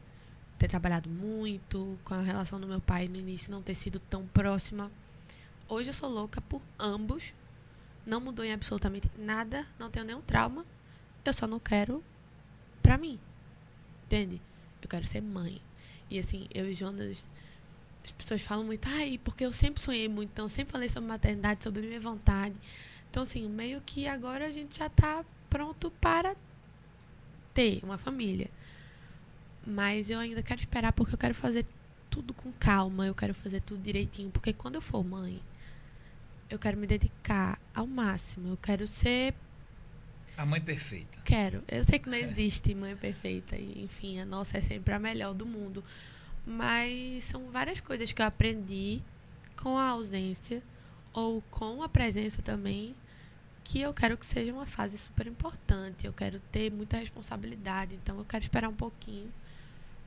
ter 0.58 0.68
trabalhado 0.68 1.08
muito, 1.10 1.98
com 2.04 2.14
a 2.14 2.22
relação 2.22 2.60
do 2.60 2.66
meu 2.66 2.80
pai 2.80 3.08
no 3.08 3.16
início 3.16 3.50
não 3.50 3.62
ter 3.62 3.74
sido 3.74 3.98
tão 3.98 4.26
próxima. 4.28 4.90
Hoje 5.68 5.90
eu 5.90 5.94
sou 5.94 6.08
louca 6.08 6.40
por 6.40 6.62
ambos 6.78 7.32
não 8.06 8.20
mudou 8.20 8.44
em 8.44 8.52
absolutamente 8.52 9.10
nada, 9.16 9.66
não 9.78 9.90
tenho 9.90 10.04
nenhum 10.04 10.20
trauma. 10.20 10.64
Eu 11.24 11.32
só 11.32 11.46
não 11.46 11.58
quero 11.58 12.04
pra 12.82 12.98
mim. 12.98 13.18
Entende? 14.04 14.40
Eu 14.82 14.88
quero 14.88 15.06
ser 15.06 15.22
mãe. 15.22 15.60
E 16.10 16.18
assim, 16.18 16.46
eu 16.54 16.70
e 16.70 16.74
Jonas, 16.74 17.26
as 18.04 18.10
pessoas 18.12 18.42
falam 18.42 18.64
muito, 18.64 18.86
ai, 18.88 19.18
porque 19.22 19.44
eu 19.44 19.52
sempre 19.52 19.82
sonhei 19.82 20.08
muito, 20.08 20.30
então 20.30 20.48
sempre 20.48 20.72
falei 20.72 20.88
sobre 20.88 21.08
maternidade, 21.08 21.64
sobre 21.64 21.82
minha 21.82 22.00
vontade. 22.00 22.54
Então, 23.10 23.22
assim, 23.22 23.48
meio 23.48 23.80
que 23.80 24.06
agora 24.08 24.46
a 24.46 24.50
gente 24.50 24.78
já 24.78 24.88
tá 24.88 25.24
pronto 25.48 25.90
para 26.00 26.36
ter 27.54 27.80
uma 27.82 27.96
família. 27.96 28.50
Mas 29.66 30.10
eu 30.10 30.18
ainda 30.18 30.42
quero 30.42 30.60
esperar 30.60 30.92
porque 30.92 31.14
eu 31.14 31.18
quero 31.18 31.34
fazer 31.34 31.64
tudo 32.10 32.34
com 32.34 32.52
calma, 32.52 33.06
eu 33.06 33.14
quero 33.14 33.34
fazer 33.34 33.60
tudo 33.60 33.80
direitinho, 33.80 34.30
porque 34.30 34.52
quando 34.52 34.74
eu 34.74 34.80
for 34.80 35.02
mãe, 35.04 35.40
eu 36.50 36.58
quero 36.58 36.76
me 36.76 36.86
dedicar 36.86 37.58
ao 37.74 37.86
máximo. 37.86 38.48
Eu 38.48 38.56
quero 38.56 38.86
ser. 38.86 39.34
A 40.36 40.44
mãe 40.44 40.60
perfeita. 40.60 41.18
Quero. 41.24 41.62
Eu 41.68 41.84
sei 41.84 41.98
que 41.98 42.08
não 42.08 42.18
existe 42.18 42.74
mãe 42.74 42.96
perfeita. 42.96 43.56
E, 43.56 43.84
enfim, 43.84 44.20
a 44.20 44.24
nossa 44.24 44.58
é 44.58 44.60
sempre 44.60 44.92
a 44.92 44.98
melhor 44.98 45.32
do 45.34 45.46
mundo. 45.46 45.82
Mas 46.46 47.24
são 47.24 47.50
várias 47.50 47.80
coisas 47.80 48.12
que 48.12 48.20
eu 48.20 48.26
aprendi 48.26 49.00
com 49.56 49.78
a 49.78 49.88
ausência 49.88 50.62
ou 51.12 51.40
com 51.50 51.82
a 51.82 51.88
presença 51.88 52.42
também 52.42 52.94
que 53.62 53.80
eu 53.80 53.94
quero 53.94 54.18
que 54.18 54.26
seja 54.26 54.52
uma 54.52 54.66
fase 54.66 54.98
super 54.98 55.26
importante. 55.26 56.06
Eu 56.06 56.12
quero 56.12 56.38
ter 56.38 56.70
muita 56.70 56.98
responsabilidade. 56.98 57.94
Então 57.94 58.18
eu 58.18 58.24
quero 58.24 58.42
esperar 58.42 58.68
um 58.68 58.74
pouquinho 58.74 59.32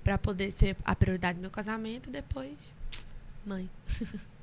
para 0.04 0.18
poder 0.18 0.52
ser 0.52 0.78
a 0.86 0.96
prioridade 0.96 1.38
do 1.38 1.42
meu 1.42 1.52
casamento 1.52 2.10
e 2.10 2.12
depois 2.12 2.56
mãe. 3.46 3.70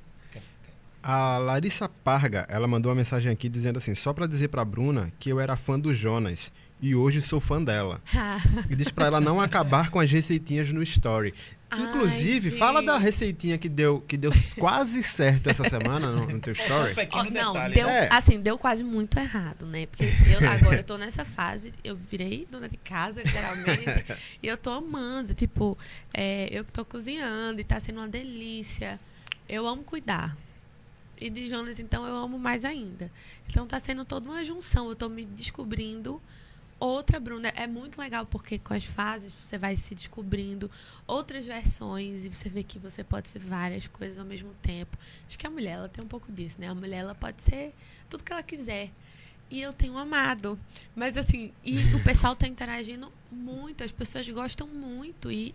A 1.07 1.37
Larissa 1.37 1.87
Parga, 1.87 2.47
ela 2.49 2.67
mandou 2.67 2.91
uma 2.91 2.95
mensagem 2.95 3.31
aqui 3.31 3.47
dizendo 3.47 3.77
assim: 3.77 3.93
só 3.93 4.11
para 4.11 4.25
dizer 4.25 4.47
para 4.47 4.65
Bruna 4.65 5.13
que 5.19 5.29
eu 5.29 5.39
era 5.39 5.55
fã 5.55 5.79
do 5.79 5.93
Jonas 5.93 6.51
e 6.81 6.95
hoje 6.95 7.21
sou 7.21 7.39
fã 7.39 7.61
dela. 7.61 8.01
e 8.67 8.75
diz 8.75 8.89
para 8.89 9.05
ela 9.05 9.21
não 9.21 9.39
acabar 9.39 9.91
com 9.91 9.99
as 9.99 10.11
receitinhas 10.11 10.71
no 10.71 10.81
story. 10.81 11.31
Inclusive, 11.77 12.49
Ai, 12.49 12.57
fala 12.57 12.81
da 12.81 12.97
receitinha 12.97 13.55
que 13.55 13.69
deu, 13.69 14.01
que 14.01 14.17
deu 14.17 14.31
quase 14.57 15.03
certo 15.03 15.47
essa 15.47 15.69
semana 15.69 16.09
no, 16.09 16.25
no 16.25 16.39
teu 16.39 16.53
story. 16.53 16.93
Um 16.93 17.19
oh, 17.19 17.23
não, 17.25 17.53
deu, 17.69 17.87
é. 17.87 18.07
assim, 18.11 18.39
deu 18.39 18.57
quase 18.57 18.83
muito 18.83 19.19
errado, 19.19 19.67
né? 19.67 19.85
Porque 19.85 20.05
eu 20.05 20.39
agora 20.49 20.77
eu 20.77 20.83
tô 20.83 20.97
nessa 20.97 21.23
fase, 21.23 21.71
eu 21.83 21.95
virei 21.95 22.47
dona 22.49 22.67
de 22.67 22.77
casa, 22.77 23.21
literalmente, 23.21 24.17
e 24.41 24.47
eu 24.47 24.57
tô 24.57 24.71
amando, 24.71 25.35
tipo, 25.35 25.77
é, 26.11 26.47
eu 26.51 26.65
que 26.65 26.73
tô 26.73 26.83
cozinhando 26.83 27.61
e 27.61 27.63
tá 27.63 27.79
sendo 27.79 27.97
uma 27.97 28.07
delícia. 28.07 28.99
Eu 29.47 29.67
amo 29.67 29.83
cuidar, 29.83 30.35
e 31.19 31.29
de 31.29 31.49
Jonas, 31.49 31.79
então, 31.79 32.05
eu 32.05 32.15
amo 32.15 32.37
mais 32.37 32.65
ainda. 32.65 33.11
Então, 33.47 33.67
tá 33.67 33.79
sendo 33.79 34.05
toda 34.05 34.29
uma 34.29 34.43
junção. 34.43 34.89
Eu 34.89 34.95
tô 34.95 35.09
me 35.09 35.25
descobrindo 35.25 36.21
outra 36.79 37.19
Bruna. 37.19 37.49
É 37.49 37.67
muito 37.67 37.99
legal 37.99 38.25
porque 38.25 38.59
com 38.59 38.73
as 38.73 38.83
fases 38.83 39.31
você 39.43 39.57
vai 39.57 39.75
se 39.75 39.95
descobrindo 39.95 40.69
outras 41.07 41.45
versões 41.45 42.25
e 42.25 42.29
você 42.29 42.49
vê 42.49 42.63
que 42.63 42.77
você 42.77 43.03
pode 43.03 43.27
ser 43.27 43.39
várias 43.39 43.87
coisas 43.87 44.19
ao 44.19 44.25
mesmo 44.25 44.53
tempo. 44.61 44.97
Acho 45.27 45.37
que 45.37 45.47
a 45.47 45.49
mulher, 45.49 45.73
ela 45.73 45.89
tem 45.89 46.03
um 46.03 46.07
pouco 46.07 46.31
disso, 46.31 46.59
né? 46.59 46.67
A 46.67 46.75
mulher, 46.75 46.99
ela 46.99 47.15
pode 47.15 47.41
ser 47.41 47.73
tudo 48.09 48.23
que 48.23 48.31
ela 48.31 48.43
quiser. 48.43 48.91
E 49.49 49.61
eu 49.61 49.71
tenho 49.73 49.97
amado. 49.97 50.59
Mas, 50.95 51.17
assim, 51.17 51.53
e 51.63 51.77
o 51.95 52.03
pessoal 52.03 52.35
tá 52.35 52.47
interagindo 52.47 53.11
muito. 53.31 53.83
As 53.83 53.91
pessoas 53.91 54.27
gostam 54.27 54.67
muito. 54.67 55.31
E 55.31 55.53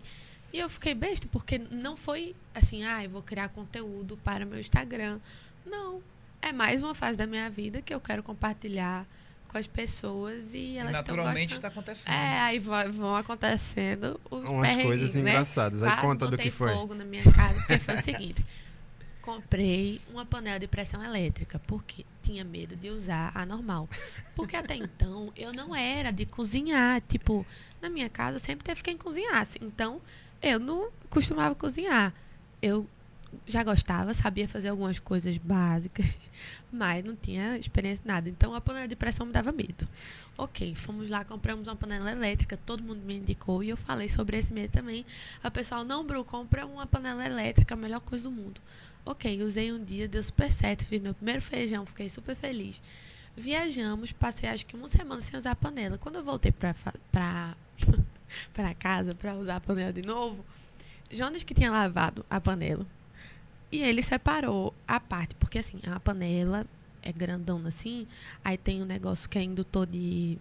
e 0.53 0.59
eu 0.59 0.69
fiquei 0.69 0.93
besta, 0.93 1.27
porque 1.31 1.57
não 1.57 1.95
foi 1.95 2.35
assim, 2.53 2.83
ah, 2.83 3.03
eu 3.03 3.09
vou 3.09 3.23
criar 3.23 3.47
conteúdo 3.49 4.17
para 4.17 4.45
o 4.45 4.49
meu 4.49 4.59
Instagram. 4.59 5.19
Não. 5.65 6.01
É 6.41 6.51
mais 6.51 6.81
uma 6.81 6.95
fase 6.95 7.17
da 7.17 7.27
minha 7.27 7.49
vida 7.49 7.81
que 7.81 7.93
eu 7.93 7.99
quero 7.99 8.23
compartilhar 8.23 9.05
com 9.47 9.57
as 9.57 9.67
pessoas 9.67 10.53
e 10.53 10.77
elas 10.77 10.91
e 10.91 10.93
naturalmente 10.93 11.53
está 11.53 11.67
acontecendo. 11.67 12.13
É, 12.13 12.39
aí 12.39 12.57
vão 12.57 13.15
acontecendo 13.15 14.19
umas 14.31 14.77
coisas 14.77 15.13
né? 15.13 15.21
engraçadas. 15.21 15.83
Aí 15.83 15.89
Quase 15.89 16.01
conta 16.01 16.27
do 16.27 16.37
que 16.37 16.49
foi. 16.49 16.73
fogo 16.73 16.95
na 16.95 17.03
minha 17.03 17.23
casa, 17.23 17.55
porque 17.59 17.79
foi 17.79 17.95
o 17.95 17.99
seguinte. 18.01 18.45
Comprei 19.21 20.01
uma 20.09 20.25
panela 20.25 20.57
de 20.57 20.67
pressão 20.67 21.03
elétrica 21.03 21.59
porque 21.67 22.05
tinha 22.23 22.43
medo 22.43 22.75
de 22.75 22.89
usar 22.89 23.31
a 23.35 23.45
normal. 23.45 23.89
Porque 24.35 24.55
até 24.55 24.75
então 24.75 25.31
eu 25.35 25.53
não 25.53 25.75
era 25.75 26.11
de 26.11 26.25
cozinhar, 26.25 27.01
tipo, 27.01 27.45
na 27.81 27.89
minha 27.89 28.09
casa 28.09 28.39
sempre 28.39 28.63
teve 28.63 28.81
quem 28.81 28.97
cozinhasse. 28.97 29.59
Então, 29.61 30.01
eu 30.41 30.59
não 30.59 30.89
costumava 31.09 31.53
cozinhar. 31.53 32.13
Eu 32.61 32.87
já 33.45 33.63
gostava, 33.63 34.13
sabia 34.13 34.47
fazer 34.47 34.69
algumas 34.69 34.99
coisas 34.99 35.37
básicas, 35.37 36.05
mas 36.71 37.03
não 37.03 37.15
tinha 37.15 37.57
experiência 37.57 38.03
nada. 38.05 38.29
Então 38.29 38.53
a 38.53 38.61
panela 38.61 38.87
de 38.87 38.95
pressão 38.95 39.25
me 39.25 39.31
dava 39.31 39.51
medo. 39.51 39.87
Ok, 40.37 40.73
fomos 40.75 41.09
lá, 41.09 41.23
compramos 41.23 41.67
uma 41.67 41.75
panela 41.75 42.11
elétrica, 42.11 42.57
todo 42.57 42.83
mundo 42.83 43.01
me 43.05 43.17
indicou 43.17 43.63
e 43.63 43.69
eu 43.69 43.77
falei 43.77 44.09
sobre 44.09 44.37
esse 44.37 44.53
medo 44.53 44.71
também. 44.71 45.05
A 45.43 45.51
pessoal, 45.51 45.83
não, 45.83 46.05
Bru, 46.05 46.23
compra 46.23 46.65
uma 46.65 46.85
panela 46.85 47.25
elétrica, 47.25 47.73
a 47.73 47.77
melhor 47.77 48.01
coisa 48.01 48.23
do 48.23 48.31
mundo. 48.31 48.59
Ok, 49.05 49.41
usei 49.43 49.71
um 49.71 49.83
dia, 49.83 50.07
deu 50.07 50.23
super 50.23 50.51
certo, 50.51 50.85
fiz 50.85 51.01
meu 51.01 51.13
primeiro 51.13 51.41
feijão, 51.41 51.85
fiquei 51.85 52.09
super 52.09 52.35
feliz. 52.35 52.81
Viajamos, 53.35 54.11
passei 54.11 54.49
acho 54.49 54.65
que 54.65 54.75
uma 54.75 54.87
semana 54.87 55.21
sem 55.21 55.39
usar 55.39 55.51
a 55.51 55.55
panela. 55.55 55.97
Quando 55.97 56.15
eu 56.15 56.23
voltei 56.23 56.51
pra, 56.51 56.75
pra, 57.11 57.55
pra 58.53 58.73
casa 58.73 59.13
pra 59.13 59.35
usar 59.35 59.55
a 59.57 59.61
panela 59.61 59.91
de 59.91 60.01
novo, 60.01 60.45
Jonas 61.09 61.43
que 61.43 61.53
tinha 61.53 61.71
lavado 61.71 62.25
a 62.29 62.39
panela 62.39 62.85
e 63.71 63.81
ele 63.81 64.03
separou 64.03 64.73
a 64.87 64.99
parte, 64.99 65.35
porque 65.35 65.59
assim, 65.59 65.79
a 65.85 65.99
panela 65.99 66.65
é 67.01 67.11
grandona 67.11 67.69
assim, 67.69 68.05
aí 68.43 68.57
tem 68.57 68.81
um 68.81 68.85
negócio 68.85 69.29
que 69.29 69.37
é 69.37 69.43
indutor 69.43 69.87
de. 69.87 70.37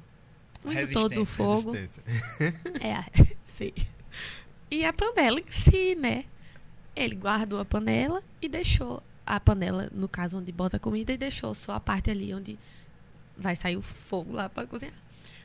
Um 0.65 0.73
indutor 0.73 1.09
do 1.09 1.25
fogo. 1.25 1.73
É, 2.83 3.05
sim. 3.45 3.73
E 4.71 4.85
a 4.85 4.93
panela 4.93 5.41
em 5.41 5.51
si, 5.51 5.95
né? 5.95 6.25
Ele 6.95 7.15
guardou 7.15 7.61
a 7.61 7.65
panela 7.65 8.23
e 8.43 8.49
deixou 8.49 9.03
a 9.25 9.39
panela, 9.39 9.89
no 9.93 10.09
caso 10.09 10.37
onde 10.37 10.51
bota 10.53 10.77
a 10.77 10.81
comida, 10.81 11.13
e 11.13 11.17
deixou 11.17 11.55
só 11.55 11.73
a 11.73 11.81
parte 11.81 12.11
ali 12.11 12.35
onde 12.35 12.59
vai 13.37 13.57
sair 13.57 13.77
o 13.77 13.83
fogo 13.83 14.33
lá 14.33 14.49
para 14.49 14.67
cozinhar. 14.67 14.95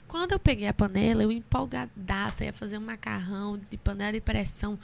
Quando 0.08 0.34
eu 0.34 0.40
peguei 0.40 0.68
a 0.68 0.74
panela, 0.74 1.24
eu 1.24 1.32
empolgadaça, 1.32 2.46
ia 2.46 2.54
fazer 2.54 2.78
um 2.78 2.82
macarrão 2.82 3.60
de 3.70 3.78
panela 3.78 4.14
de 4.14 4.22
pressão 4.22 4.78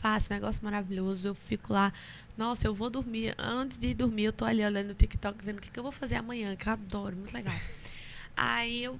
fácil, 0.00 0.34
negócio 0.34 0.64
maravilhoso. 0.64 1.28
Eu 1.28 1.34
fico 1.34 1.72
lá, 1.72 1.92
nossa, 2.40 2.66
eu 2.66 2.74
vou 2.74 2.88
dormir. 2.88 3.34
Antes 3.36 3.76
de 3.76 3.92
dormir, 3.92 4.24
eu 4.24 4.32
tô 4.32 4.46
ali 4.46 4.64
olhando 4.64 4.88
no 4.88 4.94
TikTok, 4.94 5.44
vendo 5.44 5.58
o 5.58 5.60
que, 5.60 5.70
que 5.70 5.78
eu 5.78 5.82
vou 5.82 5.92
fazer 5.92 6.14
amanhã, 6.14 6.56
que 6.56 6.66
eu 6.66 6.72
adoro, 6.72 7.14
muito 7.14 7.34
legal. 7.34 7.54
Aí 8.34 8.82
eu 8.82 8.98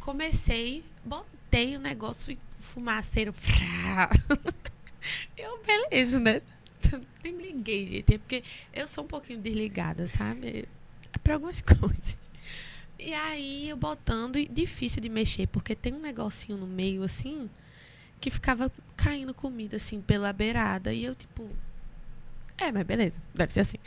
comecei, 0.00 0.82
botei 1.04 1.76
o 1.76 1.78
negócio 1.78 2.34
fumaceiro. 2.58 3.34
eu, 5.36 5.62
beleza, 5.62 6.18
né? 6.18 6.40
Nem 7.22 7.34
me 7.34 7.52
liguei, 7.52 7.86
gente. 7.86 8.16
Porque 8.18 8.42
eu 8.72 8.88
sou 8.88 9.04
um 9.04 9.06
pouquinho 9.06 9.40
desligada, 9.40 10.08
sabe? 10.08 10.66
É 11.12 11.18
pra 11.18 11.34
algumas 11.34 11.60
coisas. 11.60 12.16
E 12.98 13.12
aí 13.12 13.68
eu 13.68 13.76
botando, 13.76 14.36
e 14.36 14.46
difícil 14.46 15.02
de 15.02 15.08
mexer, 15.08 15.46
porque 15.48 15.74
tem 15.74 15.92
um 15.92 16.00
negocinho 16.00 16.56
no 16.56 16.66
meio 16.66 17.02
assim, 17.02 17.48
que 18.20 18.30
ficava 18.30 18.72
caindo 18.96 19.34
comida 19.34 19.76
assim 19.76 20.00
pela 20.00 20.32
beirada. 20.32 20.94
E 20.94 21.04
eu, 21.04 21.14
tipo. 21.14 21.46
É, 22.60 22.70
mas 22.70 22.84
beleza, 22.84 23.18
deve 23.34 23.54
ser 23.54 23.60
assim. 23.60 23.78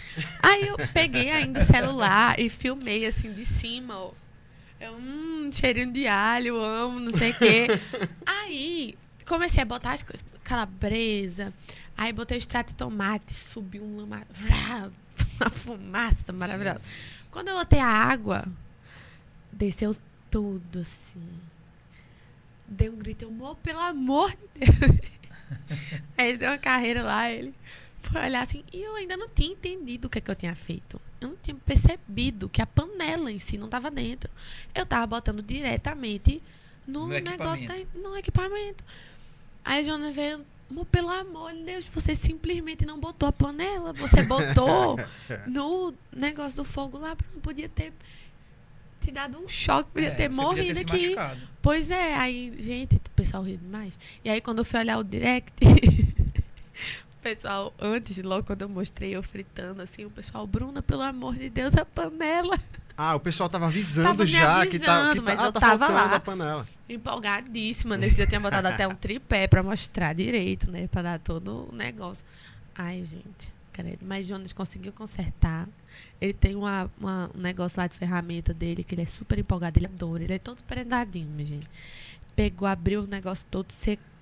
Aí 0.41 0.67
eu 0.67 0.75
peguei 0.91 1.29
ainda 1.29 1.61
o 1.61 1.65
celular 1.65 2.39
e 2.39 2.49
filmei 2.49 3.05
assim 3.05 3.31
de 3.31 3.45
cima, 3.45 3.95
ó. 3.95 4.11
Eu, 4.79 4.95
hum, 4.95 5.49
cheirinho 5.51 5.93
de 5.93 6.07
alho, 6.07 6.57
amo, 6.57 6.99
não 6.99 7.15
sei 7.15 7.31
o 7.31 7.37
quê. 7.37 7.67
Aí 8.25 8.97
comecei 9.27 9.61
a 9.61 9.65
botar 9.65 9.93
as 9.93 10.01
coisas, 10.01 10.25
calabresa. 10.43 11.53
Aí 11.95 12.11
botei 12.11 12.39
extrato 12.39 12.69
de 12.69 12.75
tomate, 12.75 13.31
subiu 13.31 13.83
um 13.83 13.97
lama, 13.97 14.23
uma 15.39 15.49
fumaça 15.51 16.33
maravilhosa. 16.33 16.81
Quando 17.29 17.49
eu 17.49 17.57
botei 17.57 17.79
a 17.79 17.87
água, 17.87 18.45
desceu 19.51 19.95
tudo 20.31 20.79
assim. 20.79 21.39
Dei 22.67 22.89
um 22.89 22.95
grito, 22.95 23.23
eu, 23.25 23.55
pelo 23.61 23.79
amor 23.79 24.31
de 24.31 24.65
Deus. 24.65 25.11
Aí 26.17 26.35
deu 26.35 26.49
uma 26.49 26.57
carreira 26.57 27.03
lá, 27.03 27.31
ele 27.31 27.53
foi 28.09 28.21
olhar 28.21 28.41
assim, 28.41 28.63
e 28.71 28.81
eu 28.81 28.95
ainda 28.95 29.15
não 29.17 29.27
tinha 29.29 29.51
entendido 29.51 30.07
o 30.07 30.09
que, 30.09 30.17
é 30.17 30.21
que 30.21 30.29
eu 30.31 30.35
tinha 30.35 30.55
feito. 30.55 30.99
Eu 31.21 31.29
não 31.29 31.35
tinha 31.41 31.55
percebido 31.55 32.49
que 32.49 32.61
a 32.61 32.65
panela 32.65 33.31
em 33.31 33.39
si 33.39 33.57
não 33.57 33.65
estava 33.65 33.89
dentro. 33.89 34.29
Eu 34.75 34.83
estava 34.83 35.05
botando 35.07 35.41
diretamente 35.41 36.41
no, 36.87 37.01
No 37.01 37.07
negócio, 37.07 37.63
equipamento. 37.65 37.87
da, 37.93 38.09
no 38.09 38.17
equipamento. 38.17 38.83
Aí 39.63 39.79
a 39.79 39.83
Joana 39.83 40.11
veio, 40.11 40.45
pelo 40.91 41.09
amor 41.09 41.53
de 41.53 41.63
Deus, 41.63 41.85
você 41.85 42.15
simplesmente 42.15 42.85
não 42.85 42.99
botou 42.99 43.29
a 43.29 43.31
panela, 43.31 43.93
você 43.93 44.23
botou 44.27 44.97
no 45.47 45.93
negócio 46.11 46.57
do 46.57 46.65
fogo 46.65 46.97
lá, 46.97 47.15
não 47.33 47.39
podia 47.41 47.69
ter 47.69 47.93
te 48.99 49.11
dado 49.11 49.37
um 49.37 49.47
choque, 49.47 49.91
podia 49.91 50.09
É, 50.09 50.15
ter 50.15 50.29
morrido 50.29 50.79
podia 50.79 50.85
ter 50.85 51.19
aqui. 51.19 51.41
Pois 51.61 51.89
é, 51.89 52.15
aí, 52.15 52.53
gente, 52.59 52.95
o 52.97 53.09
pessoal 53.15 53.43
riu 53.43 53.57
demais. 53.57 53.97
E 54.23 54.29
aí, 54.29 54.41
quando 54.41 54.59
eu 54.59 54.65
fui 54.65 54.79
olhar 54.79 54.97
o 54.97 55.03
direct, 55.03 55.53
pessoal, 57.23 57.73
antes, 57.79 58.17
logo 58.19 58.45
quando 58.45 58.61
eu 58.63 58.69
mostrei 58.69 59.15
eu 59.15 59.23
fritando, 59.23 59.81
assim, 59.81 60.05
o 60.05 60.09
pessoal, 60.09 60.45
Bruna, 60.45 60.81
pelo 60.81 61.01
amor 61.01 61.35
de 61.35 61.49
Deus, 61.49 61.75
a 61.75 61.85
panela. 61.85 62.59
Ah, 62.95 63.15
o 63.15 63.19
pessoal 63.19 63.49
tava 63.49 63.65
avisando 63.65 64.09
Tava 64.09 64.25
já 64.27 64.67
que 64.67 64.77
tá, 64.77 64.85
que 64.85 64.91
avisando, 64.91 65.15
tá, 65.15 65.21
mas 65.23 65.39
ah, 65.39 65.45
eu 65.45 65.51
tá 65.51 65.59
tava 65.59 65.87
lá. 65.87 66.15
a 66.15 66.19
panela. 66.19 66.67
Empolgadíssima. 66.87 67.97
Nesse 67.97 68.15
dia 68.15 68.25
eu 68.25 68.27
tinha 68.27 68.39
botado 68.39 68.67
até 68.67 68.87
um 68.87 68.93
tripé 68.93 69.47
pra 69.47 69.63
mostrar 69.63 70.13
direito, 70.13 70.69
né? 70.69 70.85
Pra 70.87 71.01
dar 71.01 71.19
todo 71.19 71.69
o 71.71 71.75
negócio. 71.75 72.23
Ai, 72.75 73.03
gente, 73.03 73.51
credo. 73.71 73.99
Mas 74.05 74.27
Jonas 74.27 74.53
conseguiu 74.53 74.91
consertar. 74.91 75.67
Ele 76.21 76.33
tem 76.33 76.55
uma, 76.55 76.89
uma- 76.99 77.31
um 77.35 77.39
negócio 77.39 77.79
lá 77.79 77.87
de 77.87 77.95
ferramenta 77.95 78.53
dele, 78.53 78.83
que 78.83 78.93
ele 78.93 79.01
é 79.01 79.05
super 79.07 79.39
empolgado, 79.39 79.79
ele 79.79 79.87
adora. 79.87 80.23
Ele 80.23 80.33
é 80.33 80.39
todo 80.39 80.61
prendadinho, 80.63 81.27
minha 81.29 81.47
gente. 81.47 81.67
Pegou, 82.35 82.67
abriu 82.67 83.01
o 83.03 83.07
negócio 83.07 83.45
todo, 83.49 83.71
secou. 83.71 84.12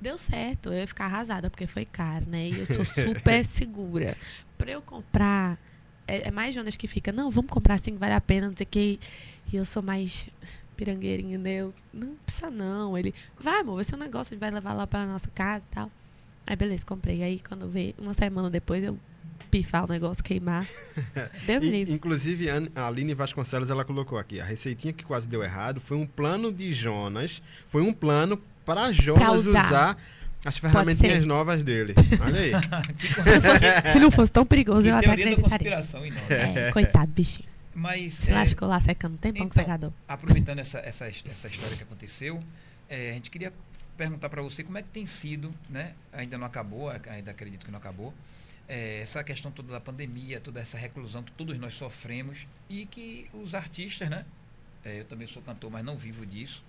Deu 0.00 0.16
certo. 0.16 0.72
Eu 0.72 0.78
ia 0.78 0.86
ficar 0.86 1.06
arrasada, 1.06 1.50
porque 1.50 1.66
foi 1.66 1.84
caro, 1.84 2.26
né? 2.28 2.48
E 2.48 2.58
eu 2.58 2.66
sou 2.66 2.84
super 2.84 3.44
segura. 3.46 4.16
Pra 4.56 4.70
eu 4.70 4.82
comprar. 4.82 5.58
É, 6.06 6.28
é 6.28 6.30
mais 6.30 6.54
Jonas 6.54 6.76
que 6.76 6.88
fica, 6.88 7.12
não, 7.12 7.30
vamos 7.30 7.50
comprar 7.50 7.74
assim 7.74 7.92
que 7.92 7.98
vale 7.98 8.14
a 8.14 8.20
pena, 8.20 8.48
não 8.48 8.56
sei 8.56 8.64
o 8.64 8.68
que. 8.68 9.00
E 9.52 9.56
eu 9.56 9.64
sou 9.64 9.82
mais 9.82 10.28
pirangueirinho, 10.76 11.38
né? 11.38 11.56
Eu, 11.56 11.74
não 11.92 12.14
precisa 12.24 12.50
não. 12.50 12.96
Ele, 12.96 13.14
vai, 13.38 13.60
amor, 13.60 13.76
vai 13.76 13.84
ser 13.84 13.94
um 13.94 13.98
negócio, 13.98 14.32
a 14.32 14.34
gente 14.34 14.40
vai 14.40 14.50
levar 14.50 14.72
lá 14.72 14.86
pra 14.86 15.06
nossa 15.06 15.28
casa 15.28 15.64
e 15.70 15.74
tal. 15.74 15.90
Aí, 16.46 16.56
beleza, 16.56 16.84
comprei. 16.84 17.22
Aí, 17.22 17.38
quando 17.40 17.68
veio, 17.68 17.94
uma 17.98 18.14
semana 18.14 18.50
depois, 18.50 18.82
eu 18.82 18.98
pifar 19.50 19.84
o 19.84 19.88
negócio, 19.88 20.22
queimar. 20.22 20.66
Deu 21.46 21.62
E, 21.62 21.92
inclusive, 21.92 22.48
a 22.50 22.86
Aline 22.86 23.14
Vasconcelos, 23.14 23.70
ela 23.70 23.84
colocou 23.84 24.18
aqui, 24.18 24.40
a 24.40 24.44
receitinha 24.44 24.92
que 24.92 25.04
quase 25.04 25.28
deu 25.28 25.42
errado 25.42 25.80
foi 25.80 25.96
um 25.96 26.06
plano 26.06 26.52
de 26.52 26.72
Jonas, 26.72 27.42
foi 27.66 27.82
um 27.82 27.92
plano 27.92 28.40
para 28.64 28.92
Jonas 28.92 29.46
usar. 29.46 29.66
usar. 29.66 29.96
as 30.44 30.56
ferramentinhas 30.58 31.24
novas 31.24 31.62
dele. 31.62 31.94
Olha 32.20 32.40
aí. 32.40 32.52
Se 33.12 33.30
não 33.30 33.40
fosse, 33.42 33.92
se 33.92 33.98
não 34.00 34.10
fosse 34.10 34.32
tão 34.32 34.46
perigoso, 34.46 34.82
Que 34.82 34.88
eu 34.88 34.96
até 34.96 35.06
teoria 35.06 35.24
da 35.26 35.30
acreditaria. 35.32 35.70
conspiração 35.76 36.06
enorme. 36.06 36.34
É, 36.34 36.72
coitado, 36.72 37.12
bichinho. 37.12 37.48
Mas 37.74 38.14
Se 38.14 38.30
é, 38.30 38.34
lascou 38.34 38.68
lá 38.68 38.80
secando 38.80 39.14
um 39.14 39.16
tempão 39.16 39.42
com 39.46 39.52
então, 39.52 39.62
secador. 39.62 39.92
aproveitando 40.08 40.58
essa, 40.58 40.78
essa, 40.78 41.06
essa 41.06 41.46
história 41.48 41.76
que 41.76 41.82
aconteceu, 41.82 42.42
é, 42.88 43.10
a 43.10 43.14
gente 43.14 43.30
queria 43.30 43.52
perguntar 43.96 44.28
para 44.28 44.42
você 44.42 44.64
como 44.64 44.76
é 44.78 44.82
que 44.82 44.88
tem 44.88 45.04
sido, 45.06 45.52
né? 45.68 45.92
Ainda 46.12 46.36
não 46.38 46.46
acabou, 46.46 46.90
ainda 46.90 47.30
acredito 47.30 47.64
que 47.64 47.70
não 47.70 47.78
acabou. 47.78 48.12
é, 48.68 49.00
essa 49.02 49.22
questão 49.22 49.50
toda 49.52 49.72
da 49.72 49.80
pandemia, 49.80 50.40
toda 50.40 50.58
essa 50.60 50.78
reclusão 50.78 51.22
que 51.22 51.32
todos 51.32 51.58
nós 51.58 51.74
sofremos 51.74 52.46
e 52.68 52.86
que 52.86 53.28
os 53.32 53.54
artistas, 53.54 54.08
né? 54.08 54.24
é, 54.84 55.00
eu 55.00 55.04
também 55.04 55.26
sou 55.26 55.42
cantor, 55.42 55.70
mas 55.70 55.84
não 55.84 55.96
vivo 55.98 56.24
disso, 56.24 56.62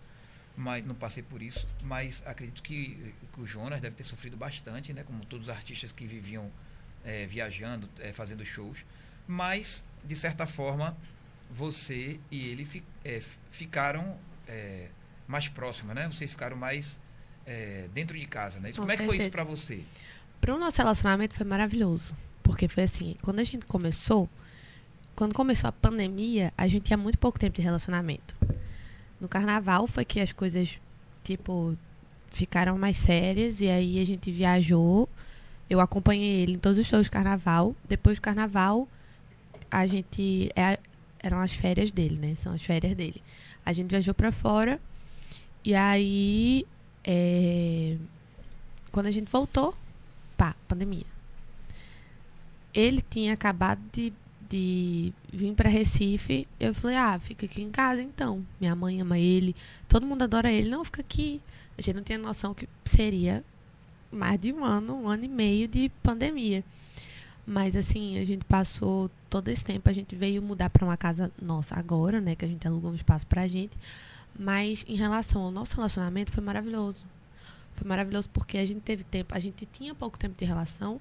mas 0.62 0.86
não 0.86 0.94
passei 0.94 1.24
por 1.24 1.42
isso, 1.42 1.68
mas 1.82 2.22
acredito 2.26 2.62
que, 2.62 3.14
que 3.34 3.42
o 3.42 3.46
Jonas 3.48 3.82
deve 3.82 3.96
ter 3.96 4.04
sofrido 4.04 4.38
bastante, 4.38 4.94
né? 4.94 5.04
Como 5.04 5.26
todos 5.26 5.48
os 5.50 5.56
artistas 5.56 5.92
que 5.92 6.06
viviam 6.06 6.52
é, 7.04 7.26
viajando, 7.26 7.90
é, 8.00 8.12
fazendo 8.14 8.46
shows, 8.46 8.86
mas 9.28 9.84
de 10.06 10.16
certa 10.16 10.46
forma 10.46 10.96
você 11.50 12.20
e 12.30 12.48
ele 12.48 12.64
fi- 12.66 12.84
é, 13.04 13.20
ficaram 13.50 14.18
é, 14.48 14.88
mais 15.28 15.48
próximos, 15.48 15.96
né? 15.96 16.08
Vocês 16.08 16.30
ficaram 16.32 16.56
mais 16.56 17.00
é, 17.46 17.88
dentro 17.94 18.18
de 18.18 18.26
casa, 18.28 18.60
né? 18.60 18.70
Isso, 18.70 18.80
Com 18.80 18.84
como 18.84 18.92
é 18.92 18.98
que 18.98 19.06
foi 19.06 19.16
isso 19.18 19.24
certeza. 19.26 19.32
para 19.32 19.44
você? 19.44 19.84
Pro 20.40 20.58
nosso 20.60 20.78
relacionamento 20.78 21.34
foi 21.36 21.46
maravilhoso. 21.46 22.16
Porque 22.44 22.68
foi 22.68 22.84
assim, 22.84 23.16
quando 23.24 23.40
a 23.40 23.44
gente 23.44 23.66
começou, 23.66 24.30
quando 25.16 25.34
começou 25.34 25.68
a 25.68 25.72
pandemia, 25.72 26.52
a 26.58 26.68
gente 26.68 26.84
tinha 26.86 26.98
muito 26.98 27.18
pouco 27.18 27.40
tempo 27.40 27.56
de 27.56 27.62
relacionamento. 27.62 28.36
No 29.22 29.30
carnaval 29.30 29.86
foi 29.86 30.04
que 30.04 30.20
as 30.20 30.32
coisas, 30.34 30.80
tipo, 31.24 31.78
ficaram 32.32 32.78
mais 32.78 32.98
sérias 32.98 33.62
e 33.62 33.70
aí 33.70 34.00
a 34.02 34.06
gente 34.06 34.32
viajou. 34.32 35.08
Eu 35.70 35.80
acompanhei 35.80 36.42
ele 36.42 36.54
em 36.54 36.60
todos 36.60 36.80
os 36.80 36.88
shows 36.88 37.08
do 37.08 37.12
carnaval. 37.12 37.76
Depois 37.88 38.18
do 38.18 38.22
carnaval, 38.22 38.88
a 39.70 39.86
gente. 39.86 40.50
é- 40.56 40.80
eram 41.20 41.40
as 41.40 41.54
férias 41.54 41.92
dele, 41.92 42.16
né? 42.18 42.34
São 42.36 42.52
as 42.54 42.64
férias 42.64 42.96
dele. 42.96 43.22
A 43.64 43.72
gente 43.72 43.90
viajou 43.92 44.14
pra 44.14 44.32
fora. 44.32 44.82
E 45.64 45.76
aí. 45.76 46.66
é, 47.04 47.96
quando 48.92 49.06
a 49.08 49.12
gente 49.12 49.32
voltou, 49.32 49.76
pá, 50.36 50.56
pandemia. 50.68 51.06
Ele 52.74 53.02
tinha 53.08 53.34
acabado 53.34 53.80
de, 53.92 54.12
de 54.52 55.14
vir 55.32 55.54
para 55.56 55.70
Recife. 55.70 56.46
Eu 56.60 56.76
falei, 56.76 56.98
ah, 56.98 57.18
fica 57.18 57.46
aqui 57.46 57.62
em 57.62 57.72
casa 57.72 58.02
então. 58.02 58.46
Minha 58.60 58.76
mãe 58.76 59.02
ama 59.02 59.18
ele, 59.18 59.56
todo 59.88 60.06
mundo 60.06 60.24
adora 60.24 60.52
ele. 60.52 60.70
Não, 60.70 60.84
fica 60.84 61.00
aqui. 61.00 61.42
A 61.78 61.82
gente 61.82 61.96
não 61.96 62.04
tinha 62.04 62.18
noção 62.18 62.54
que 62.54 62.68
seria 62.84 63.44
mais 64.12 64.40
de 64.40 64.52
um 64.52 64.66
ano, 64.66 64.94
um 64.94 65.08
ano 65.08 65.24
e 65.24 65.28
meio 65.30 65.68
de 65.70 65.90
pandemia. 66.04 66.64
Mas 67.48 67.76
assim, 67.76 68.20
a 68.20 68.26
gente 68.26 68.44
passou 68.44 69.10
todo 69.30 69.48
esse 69.48 69.64
tempo, 69.64 69.90
a 69.90 69.94
gente 69.94 70.16
veio 70.16 70.42
mudar 70.42 70.70
para 70.70 70.86
uma 70.86 70.98
casa 70.98 71.32
nossa 71.42 71.76
agora, 71.76 72.20
né? 72.20 72.36
Que 72.36 72.44
a 72.44 72.48
gente 72.48 72.68
alugou 72.68 72.92
um 72.92 72.96
espaço 72.96 73.26
pra 73.26 73.48
gente. 73.48 73.78
Mas 74.38 74.86
em 74.88 74.96
relação 74.96 75.44
ao 75.44 75.52
nosso 75.52 75.76
relacionamento, 75.78 76.32
foi 76.32 76.44
maravilhoso. 76.44 77.06
Foi 77.76 77.88
maravilhoso 77.88 78.30
porque 78.30 78.58
a 78.58 78.66
gente 78.66 78.82
teve 78.82 79.04
tempo, 79.06 79.34
a 79.34 79.40
gente 79.40 79.66
tinha 79.66 79.96
pouco 79.96 80.20
tempo 80.20 80.36
de 80.38 80.46
relação, 80.46 81.00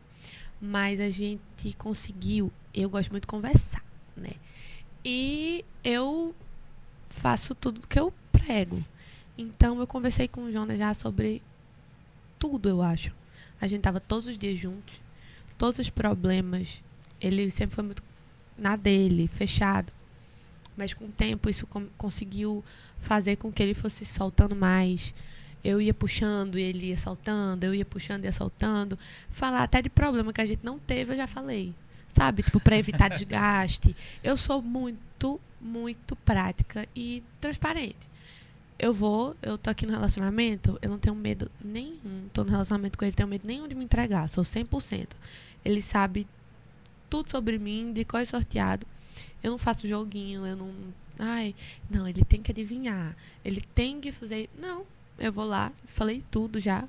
mas 0.60 1.00
a 1.00 1.10
gente 1.10 1.74
conseguiu. 1.78 2.52
Eu 2.74 2.90
gosto 2.90 3.10
muito 3.10 3.22
de 3.22 3.28
conversar, 3.28 3.82
né? 4.16 4.32
E 5.04 5.64
eu 5.82 6.34
faço 7.08 7.54
tudo 7.54 7.86
que 7.86 7.98
eu 7.98 8.12
prego. 8.30 8.82
Então 9.36 9.80
eu 9.80 9.86
conversei 9.86 10.28
com 10.28 10.44
o 10.44 10.52
Jonas 10.52 10.78
já 10.78 10.92
sobre 10.92 11.42
tudo, 12.38 12.68
eu 12.68 12.82
acho. 12.82 13.12
A 13.60 13.66
gente 13.66 13.82
tava 13.82 14.00
todos 14.00 14.28
os 14.28 14.38
dias 14.38 14.58
juntos, 14.58 15.00
todos 15.56 15.78
os 15.78 15.90
problemas. 15.90 16.82
Ele 17.20 17.50
sempre 17.50 17.74
foi 17.74 17.84
muito 17.84 18.02
na 18.56 18.76
dele, 18.76 19.28
fechado. 19.28 19.92
Mas 20.76 20.94
com 20.94 21.06
o 21.06 21.12
tempo 21.12 21.48
isso 21.48 21.66
conseguiu 21.96 22.64
fazer 23.00 23.36
com 23.36 23.50
que 23.52 23.62
ele 23.62 23.74
fosse 23.74 24.04
soltando 24.04 24.54
mais. 24.54 25.14
Eu 25.62 25.80
ia 25.80 25.92
puxando 25.92 26.58
e 26.58 26.62
ele 26.62 26.86
ia 26.86 26.98
soltando, 26.98 27.64
eu 27.64 27.74
ia 27.74 27.84
puxando 27.84 28.24
e 28.24 28.26
ia 28.26 28.32
soltando. 28.32 28.98
Falar 29.30 29.62
até 29.62 29.82
de 29.82 29.90
problema 29.90 30.32
que 30.32 30.40
a 30.40 30.46
gente 30.46 30.64
não 30.64 30.78
teve, 30.78 31.12
eu 31.12 31.16
já 31.16 31.26
falei. 31.26 31.74
Sabe? 32.08 32.42
Tipo, 32.42 32.60
para 32.60 32.76
evitar 32.76 33.08
desgaste. 33.10 33.94
Eu 34.22 34.36
sou 34.36 34.62
muito, 34.62 35.40
muito 35.60 36.16
prática 36.16 36.88
e 36.96 37.22
transparente. 37.40 38.08
eu 38.78 38.94
vou, 38.94 39.36
eu 39.42 39.58
tô 39.58 39.68
aqui 39.68 39.84
no 39.84 39.92
relacionamento, 39.92 40.78
eu 40.80 40.88
não 40.90 40.98
tenho 40.98 41.14
medo 41.14 41.50
nenhum. 41.62 42.28
Tô 42.32 42.42
no 42.44 42.50
relacionamento 42.50 42.96
com 42.96 43.04
ele, 43.04 43.14
tenho 43.14 43.28
medo 43.28 43.46
nenhum 43.46 43.68
de 43.68 43.74
me 43.74 43.84
entregar. 43.84 44.28
Sou 44.28 44.42
100%. 44.42 45.08
Ele 45.64 45.82
sabe 45.82 46.26
tudo 47.10 47.30
sobre 47.30 47.58
mim, 47.58 47.92
de 47.92 48.04
qual 48.04 48.22
é 48.22 48.24
sorteado. 48.24 48.86
Eu 49.42 49.50
não 49.50 49.58
faço 49.58 49.88
joguinho, 49.88 50.46
eu 50.46 50.56
não. 50.56 50.70
Ai, 51.18 51.54
não, 51.90 52.08
ele 52.08 52.24
tem 52.24 52.40
que 52.40 52.50
adivinhar. 52.52 53.14
Ele 53.44 53.60
tem 53.74 54.00
que 54.00 54.12
fazer. 54.12 54.48
Não, 54.58 54.86
eu 55.20 55.32
vou 55.32 55.44
lá, 55.44 55.72
falei 55.86 56.24
tudo 56.30 56.58
já. 56.58 56.88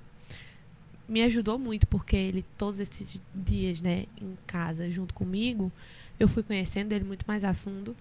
Me 1.08 1.22
ajudou 1.24 1.60
muito, 1.60 1.86
porque 1.88 2.16
ele, 2.16 2.46
todos 2.58 2.80
esses 2.80 3.22
dias, 3.36 3.82
né, 3.82 4.06
em 4.20 4.38
casa, 4.48 4.90
junto 4.90 5.14
comigo, 5.14 5.72
eu 6.20 6.28
fui 6.28 6.42
conhecendo 6.42 6.94
ele 6.94 7.04
muito 7.04 7.26
mais 7.28 7.44
a 7.44 7.54
fundo 7.54 7.96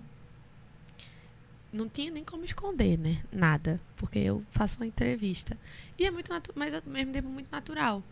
não 1.72 1.88
tinha 1.88 2.10
nem 2.10 2.24
como 2.24 2.44
esconder, 2.44 2.98
né? 2.98 3.22
Nada. 3.32 3.80
Porque 3.96 4.18
eu 4.18 4.44
faço 4.50 4.76
uma 4.76 4.86
entrevista. 4.86 5.56
E 5.98 6.04
é 6.04 6.10
muito 6.10 6.32
mas 6.54 6.74
ao 6.74 6.82
mesmo 6.86 7.12
tempo 7.12 7.28
muito 7.28 7.50
natural. 7.50 8.02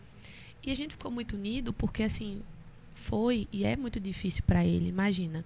E 0.65 0.71
a 0.71 0.75
gente 0.75 0.91
ficou 0.91 1.11
muito 1.11 1.35
unido 1.35 1.71
porque, 1.73 2.03
assim, 2.03 2.41
foi 2.91 3.47
e 3.51 3.63
é 3.65 3.75
muito 3.75 3.99
difícil 3.99 4.43
para 4.45 4.65
ele. 4.65 4.89
Imagina, 4.89 5.43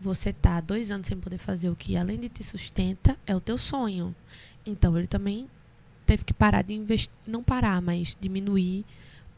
você 0.00 0.32
tá 0.32 0.60
dois 0.60 0.90
anos 0.90 1.06
sem 1.06 1.18
poder 1.18 1.38
fazer 1.38 1.68
o 1.70 1.76
que, 1.76 1.96
além 1.96 2.18
de 2.18 2.28
te 2.28 2.42
sustenta, 2.42 3.18
é 3.26 3.34
o 3.34 3.40
teu 3.40 3.58
sonho. 3.58 4.14
Então, 4.64 4.96
ele 4.96 5.06
também 5.06 5.48
teve 6.08 6.24
que 6.24 6.32
parar 6.32 6.62
de 6.62 6.72
investir, 6.72 7.12
não 7.26 7.42
parar, 7.42 7.82
mas 7.82 8.16
diminuir 8.18 8.82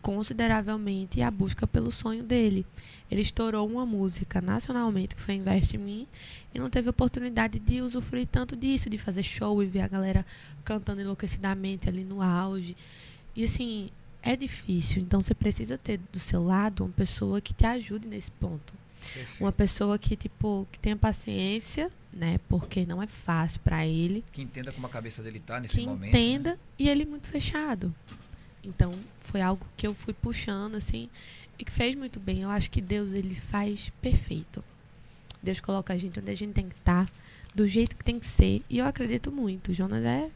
consideravelmente 0.00 1.20
a 1.20 1.28
busca 1.28 1.66
pelo 1.66 1.90
sonho 1.90 2.22
dele. 2.22 2.64
Ele 3.10 3.22
estourou 3.22 3.68
uma 3.68 3.84
música 3.84 4.40
nacionalmente 4.40 5.16
que 5.16 5.20
foi 5.20 5.34
Investe 5.34 5.76
em 5.76 5.80
Mim 5.80 6.06
e 6.54 6.60
não 6.60 6.70
teve 6.70 6.88
oportunidade 6.88 7.58
de 7.58 7.82
usufruir 7.82 8.28
tanto 8.30 8.56
disso, 8.56 8.88
de 8.88 8.96
fazer 8.96 9.24
show 9.24 9.60
e 9.60 9.66
ver 9.66 9.80
a 9.80 9.88
galera 9.88 10.24
cantando 10.64 11.00
enlouquecidamente 11.00 11.88
ali 11.88 12.04
no 12.04 12.22
auge. 12.22 12.76
E 13.34 13.42
assim, 13.42 13.90
é 14.22 14.36
difícil, 14.36 15.02
então 15.02 15.20
você 15.20 15.34
precisa 15.34 15.76
ter 15.76 15.98
do 16.12 16.20
seu 16.20 16.44
lado 16.44 16.84
uma 16.84 16.92
pessoa 16.92 17.40
que 17.40 17.52
te 17.52 17.66
ajude 17.66 18.06
nesse 18.06 18.30
ponto. 18.30 18.72
Perfeito. 19.00 19.42
Uma 19.42 19.52
pessoa 19.52 19.98
que 19.98 20.16
tipo 20.16 20.66
que 20.70 20.78
tenha 20.78 20.96
paciência, 20.96 21.90
né? 22.12 22.38
Porque 22.48 22.84
não 22.84 23.02
é 23.02 23.06
fácil 23.06 23.60
para 23.60 23.86
ele. 23.86 24.24
Que 24.32 24.42
entenda 24.42 24.72
como 24.72 24.86
a 24.86 24.90
cabeça 24.90 25.22
dele 25.22 25.40
tá 25.40 25.60
nesse 25.60 25.78
que 25.80 25.86
momento. 25.86 26.10
Entenda 26.10 26.50
né? 26.52 26.58
e 26.78 26.88
ele 26.88 27.04
muito 27.04 27.26
fechado. 27.26 27.94
Então, 28.62 28.92
foi 29.20 29.40
algo 29.40 29.66
que 29.76 29.86
eu 29.86 29.94
fui 29.94 30.12
puxando, 30.12 30.74
assim, 30.74 31.08
e 31.58 31.64
que 31.64 31.72
fez 31.72 31.94
muito 31.94 32.20
bem. 32.20 32.42
Eu 32.42 32.50
acho 32.50 32.70
que 32.70 32.80
Deus, 32.80 33.12
ele 33.12 33.34
faz 33.34 33.90
perfeito. 34.02 34.62
Deus 35.42 35.60
coloca 35.60 35.94
a 35.94 35.98
gente 35.98 36.20
onde 36.20 36.30
a 36.30 36.36
gente 36.36 36.52
tem 36.52 36.68
que 36.68 36.74
estar, 36.74 37.06
tá, 37.06 37.12
do 37.54 37.66
jeito 37.66 37.96
que 37.96 38.04
tem 38.04 38.18
que 38.18 38.26
ser. 38.26 38.62
E 38.68 38.78
eu 38.78 38.86
acredito 38.86 39.32
muito. 39.32 39.72
Jonas 39.72 40.04
é, 40.04 40.30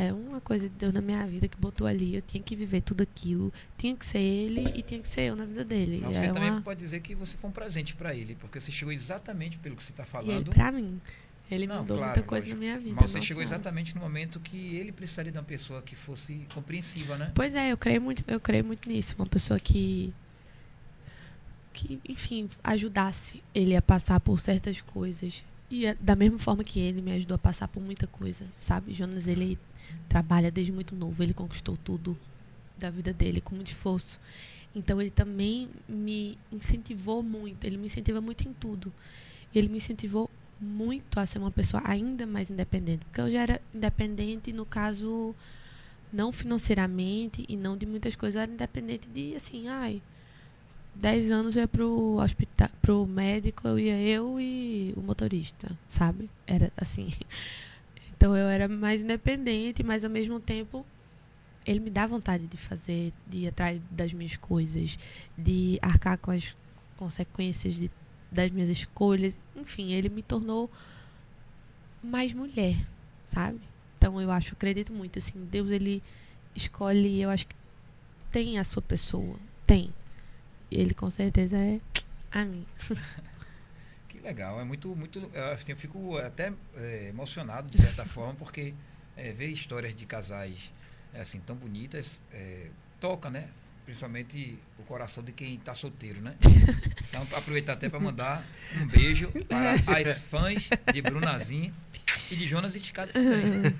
é 0.00 0.12
uma 0.14 0.40
coisa 0.40 0.66
de 0.66 0.74
Deus 0.74 0.94
na 0.94 1.02
minha 1.02 1.26
vida 1.26 1.46
que 1.46 1.58
botou 1.58 1.86
ali. 1.86 2.14
Eu 2.14 2.22
tinha 2.22 2.42
que 2.42 2.56
viver 2.56 2.80
tudo 2.80 3.02
aquilo. 3.02 3.52
Tinha 3.76 3.94
que 3.94 4.06
ser 4.06 4.18
ele 4.18 4.72
e 4.74 4.80
tinha 4.80 4.98
que 4.98 5.06
ser 5.06 5.22
eu 5.22 5.36
na 5.36 5.44
vida 5.44 5.62
dele. 5.62 6.00
Você 6.00 6.24
é 6.24 6.32
também 6.32 6.50
uma... 6.50 6.62
pode 6.62 6.80
dizer 6.80 7.00
que 7.00 7.14
você 7.14 7.36
foi 7.36 7.50
um 7.50 7.52
presente 7.52 7.94
para 7.94 8.14
ele, 8.14 8.34
porque 8.34 8.58
você 8.58 8.72
chegou 8.72 8.92
exatamente 8.92 9.58
pelo 9.58 9.76
que 9.76 9.82
você 9.82 9.92
está 9.92 10.06
falando. 10.06 10.30
E 10.30 10.32
ele 10.32 10.44
pra 10.44 10.72
mim. 10.72 10.98
Ele 11.50 11.66
não, 11.66 11.80
mudou 11.80 11.98
claro, 11.98 12.12
muita 12.12 12.26
coisa 12.26 12.46
lógico. 12.46 12.60
na 12.60 12.66
minha 12.66 12.78
vida. 12.78 12.96
Mas 12.98 13.10
você 13.10 13.20
chegou 13.20 13.42
exatamente 13.42 13.94
no 13.94 14.00
momento 14.00 14.40
que 14.40 14.76
ele 14.76 14.92
precisaria 14.92 15.32
de 15.32 15.38
uma 15.38 15.44
pessoa 15.44 15.82
que 15.82 15.96
fosse 15.96 16.46
compreensiva, 16.54 17.18
né? 17.18 17.32
Pois 17.34 17.54
é, 17.54 17.72
eu 17.72 17.76
creio 17.76 18.00
muito, 18.00 18.24
eu 18.26 18.40
creio 18.40 18.64
muito 18.64 18.88
nisso. 18.88 19.16
Uma 19.18 19.26
pessoa 19.26 19.58
que 19.58 20.14
que, 21.72 22.00
enfim, 22.08 22.48
ajudasse 22.62 23.42
ele 23.54 23.76
a 23.76 23.82
passar 23.82 24.20
por 24.20 24.40
certas 24.40 24.80
coisas. 24.80 25.44
E 25.70 25.86
é 25.86 25.94
da 25.94 26.16
mesma 26.16 26.38
forma 26.38 26.64
que 26.64 26.80
ele 26.80 27.00
me 27.00 27.12
ajudou 27.12 27.36
a 27.36 27.38
passar 27.38 27.68
por 27.68 27.80
muita 27.80 28.06
coisa, 28.06 28.44
sabe? 28.58 28.92
Jonas, 28.92 29.28
ele 29.28 29.56
trabalha 30.08 30.50
desde 30.50 30.72
muito 30.72 30.96
novo, 30.96 31.22
ele 31.22 31.32
conquistou 31.32 31.78
tudo 31.84 32.18
da 32.76 32.90
vida 32.90 33.12
dele 33.12 33.40
com 33.40 33.54
muito 33.54 33.68
esforço. 33.68 34.18
Então 34.74 35.00
ele 35.00 35.10
também 35.10 35.68
me 35.88 36.36
incentivou 36.50 37.22
muito, 37.22 37.64
ele 37.64 37.76
me 37.76 37.86
incentiva 37.86 38.20
muito 38.20 38.48
em 38.48 38.52
tudo. 38.52 38.92
Ele 39.54 39.68
me 39.68 39.78
incentivou 39.78 40.28
muito 40.60 41.18
a 41.18 41.26
ser 41.26 41.38
uma 41.38 41.50
pessoa 41.50 41.82
ainda 41.84 42.26
mais 42.26 42.50
independente. 42.50 43.04
Porque 43.04 43.20
eu 43.20 43.30
já 43.30 43.42
era 43.42 43.62
independente, 43.74 44.52
no 44.52 44.66
caso, 44.66 45.34
não 46.12 46.32
financeiramente 46.32 47.44
e 47.48 47.56
não 47.56 47.76
de 47.76 47.86
muitas 47.86 48.14
coisas. 48.14 48.34
Eu 48.36 48.42
era 48.42 48.52
independente 48.52 49.08
de, 49.08 49.34
assim, 49.34 49.68
ai, 49.68 50.02
10 50.94 51.30
anos 51.30 51.56
ia 51.56 51.66
pro 51.66 52.16
hospital, 52.18 52.68
pro 52.82 53.06
médico, 53.06 53.66
eu 53.68 53.78
ia 53.78 54.00
eu 54.00 54.40
e 54.40 54.92
o 54.96 55.00
motorista, 55.00 55.70
sabe? 55.88 56.30
Era 56.46 56.72
assim. 56.76 57.12
Então 58.16 58.36
eu 58.36 58.48
era 58.48 58.68
mais 58.68 59.00
independente, 59.00 59.82
mas 59.82 60.04
ao 60.04 60.10
mesmo 60.10 60.38
tempo 60.38 60.84
ele 61.66 61.80
me 61.80 61.88
dá 61.88 62.06
vontade 62.06 62.46
de 62.46 62.58
fazer, 62.58 63.14
de 63.26 63.38
ir 63.38 63.48
atrás 63.48 63.80
das 63.90 64.12
minhas 64.12 64.36
coisas, 64.36 64.98
de 65.38 65.78
arcar 65.80 66.18
com 66.18 66.30
as 66.30 66.54
consequências 66.98 67.76
de 67.76 67.90
das 68.30 68.50
minhas 68.50 68.68
escolhas. 68.68 69.38
Enfim, 69.56 69.92
ele 69.92 70.08
me 70.08 70.22
tornou 70.22 70.70
mais 72.02 72.32
mulher, 72.32 72.76
sabe? 73.26 73.60
Então 73.98 74.20
eu 74.20 74.30
acho, 74.30 74.54
acredito 74.54 74.92
muito 74.92 75.18
assim, 75.18 75.44
Deus 75.50 75.70
ele 75.70 76.02
escolhe, 76.54 77.20
eu 77.20 77.30
acho 77.30 77.46
que 77.46 77.54
tem 78.30 78.58
a 78.58 78.64
sua 78.64 78.82
pessoa, 78.82 79.36
tem. 79.66 79.92
Ele 80.70 80.94
com 80.94 81.10
certeza 81.10 81.56
é 81.56 81.80
a 82.30 82.44
mim. 82.44 82.66
que 84.08 84.20
legal, 84.20 84.60
é 84.60 84.64
muito, 84.64 84.94
muito, 84.94 85.18
eu, 85.18 85.76
fico 85.76 86.16
até 86.18 86.52
é, 86.76 87.08
emocionado 87.08 87.70
de 87.70 87.78
certa 87.78 88.04
forma 88.06 88.34
porque 88.34 88.74
é, 89.16 89.32
ver 89.32 89.48
histórias 89.48 89.94
de 89.94 90.06
casais 90.06 90.72
é, 91.12 91.20
assim 91.20 91.40
tão 91.40 91.56
bonitas 91.56 92.22
é, 92.32 92.68
toca, 93.00 93.30
né? 93.30 93.48
principalmente 93.90 94.56
o 94.78 94.82
coração 94.84 95.22
de 95.22 95.32
quem 95.32 95.54
está 95.56 95.74
solteiro, 95.74 96.20
né? 96.20 96.36
Então, 97.08 97.26
aproveitar 97.36 97.72
até 97.72 97.88
para 97.88 97.98
mandar 97.98 98.46
um 98.80 98.86
beijo 98.86 99.28
para 99.48 99.72
as 99.98 100.20
fãs 100.22 100.68
de 100.92 101.02
Brunazinho 101.02 101.74
e 102.30 102.36
de 102.36 102.46
Jonas 102.46 102.76
Esticado 102.76 103.12
também. 103.12 103.62
né? 103.62 103.70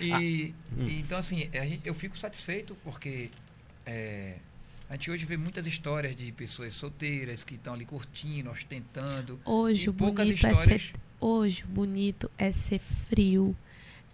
e, 0.00 0.54
e, 0.78 1.00
então, 1.00 1.18
assim, 1.18 1.50
gente, 1.52 1.82
eu 1.84 1.92
fico 1.92 2.16
satisfeito 2.16 2.74
porque 2.82 3.30
é, 3.84 4.36
a 4.88 4.94
gente 4.94 5.10
hoje 5.10 5.24
vê 5.24 5.36
muitas 5.36 5.66
histórias 5.66 6.14
de 6.14 6.30
pessoas 6.32 6.74
solteiras 6.74 7.42
que 7.44 7.54
estão 7.54 7.74
ali 7.74 7.84
curtindo, 7.84 8.50
ostentando. 8.50 9.40
Hoje, 9.44 9.88
o 9.88 9.94
poucas 9.94 10.28
histórias. 10.28 10.68
É 10.68 10.78
ser, 10.78 10.92
hoje, 11.20 11.64
o 11.64 11.68
bonito 11.68 12.30
é 12.38 12.50
ser 12.50 12.78
frio. 12.78 13.56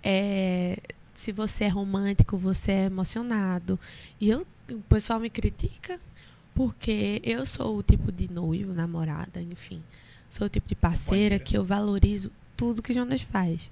É 0.02 0.78
se 1.20 1.32
você 1.32 1.64
é 1.64 1.68
romântico, 1.68 2.38
você 2.38 2.72
é 2.72 2.84
emocionado. 2.86 3.78
E 4.18 4.30
eu, 4.30 4.46
o 4.70 4.80
pessoal 4.88 5.20
me 5.20 5.28
critica 5.28 6.00
porque 6.54 7.20
eu 7.22 7.44
sou 7.44 7.76
o 7.76 7.82
tipo 7.82 8.10
de 8.10 8.30
noivo, 8.32 8.72
namorada, 8.72 9.40
enfim. 9.42 9.82
Sou 10.30 10.46
o 10.46 10.50
tipo 10.50 10.66
de 10.66 10.74
parceira 10.74 11.38
que 11.38 11.56
eu 11.56 11.62
valorizo 11.62 12.32
tudo 12.56 12.82
que 12.82 12.94
Jonas 12.94 13.20
faz. 13.20 13.70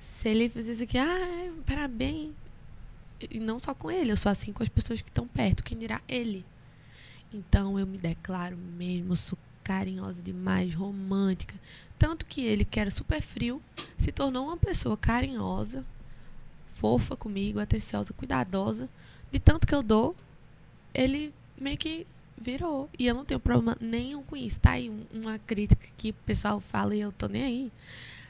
Se 0.00 0.30
ele 0.30 0.48
diz 0.48 0.80
aqui, 0.80 0.96
ah, 0.96 1.52
parabéns. 1.66 2.30
E 3.20 3.38
não 3.38 3.58
só 3.58 3.74
com 3.74 3.90
ele, 3.90 4.12
eu 4.12 4.16
sou 4.16 4.30
assim 4.30 4.52
com 4.52 4.62
as 4.62 4.68
pessoas 4.68 5.00
que 5.00 5.08
estão 5.08 5.26
perto, 5.26 5.62
quem 5.62 5.78
dirá 5.78 6.00
ele. 6.08 6.44
Então 7.32 7.78
eu 7.78 7.86
me 7.86 7.98
declaro 7.98 8.56
mesmo, 8.56 9.16
sou 9.16 9.38
carinhosa 9.64 10.22
demais, 10.22 10.74
romântica. 10.74 11.54
Tanto 11.98 12.26
que 12.26 12.42
ele, 12.42 12.64
que 12.64 12.78
era 12.78 12.90
super 12.90 13.20
frio, 13.20 13.60
se 13.98 14.12
tornou 14.12 14.46
uma 14.46 14.56
pessoa 14.56 14.96
carinhosa, 14.96 15.84
fofa 16.74 17.16
comigo, 17.16 17.58
atenciosa, 17.58 18.12
cuidadosa. 18.12 18.88
De 19.32 19.40
tanto 19.40 19.66
que 19.66 19.74
eu 19.74 19.82
dou, 19.82 20.14
ele 20.94 21.34
meio 21.58 21.76
que 21.76 22.06
virou. 22.38 22.88
E 22.98 23.06
eu 23.06 23.14
não 23.14 23.24
tenho 23.24 23.40
problema 23.40 23.76
nenhum 23.80 24.22
com 24.22 24.36
isso. 24.36 24.60
Tá 24.60 24.72
aí 24.72 24.92
uma 25.12 25.38
crítica 25.38 25.88
que 25.96 26.10
o 26.10 26.14
pessoal 26.26 26.60
fala 26.60 26.94
e 26.94 27.00
eu 27.00 27.10
tô 27.10 27.26
nem 27.26 27.42
aí. 27.42 27.72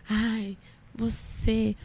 Ai, 0.09 0.57
você 0.95 1.77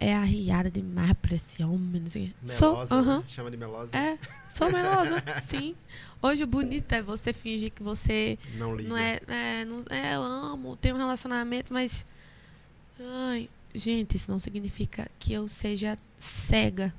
é 0.00 0.14
arriada 0.14 0.70
demais 0.70 1.12
pra 1.14 1.34
esse 1.34 1.62
homem. 1.62 2.02
Não 2.02 2.10
sei. 2.10 2.34
Melosa, 2.42 2.86
sou, 2.86 2.98
uh 2.98 3.02
-huh. 3.02 3.18
né? 3.18 3.24
chama 3.28 3.50
de 3.50 3.56
melosa. 3.56 3.96
É, 3.96 4.18
sou 4.54 4.70
melosa, 4.70 5.22
sim. 5.42 5.74
Hoje 6.22 6.44
o 6.44 6.46
bonito 6.46 6.92
é 6.92 7.02
você 7.02 7.32
fingir 7.32 7.70
que 7.70 7.82
você 7.82 8.38
não, 8.56 8.74
liga. 8.74 8.88
não 8.88 8.96
é, 8.96 9.20
é, 9.28 9.64
não, 9.64 9.84
é, 9.90 10.16
eu 10.16 10.22
amo, 10.22 10.76
tenho 10.76 10.94
um 10.94 10.98
relacionamento, 10.98 11.72
mas 11.72 12.04
ai, 13.00 13.48
Gente, 13.74 14.16
isso 14.16 14.30
não 14.30 14.40
significa 14.40 15.10
que 15.18 15.32
eu 15.32 15.46
seja 15.46 15.98
cega. 16.16 16.92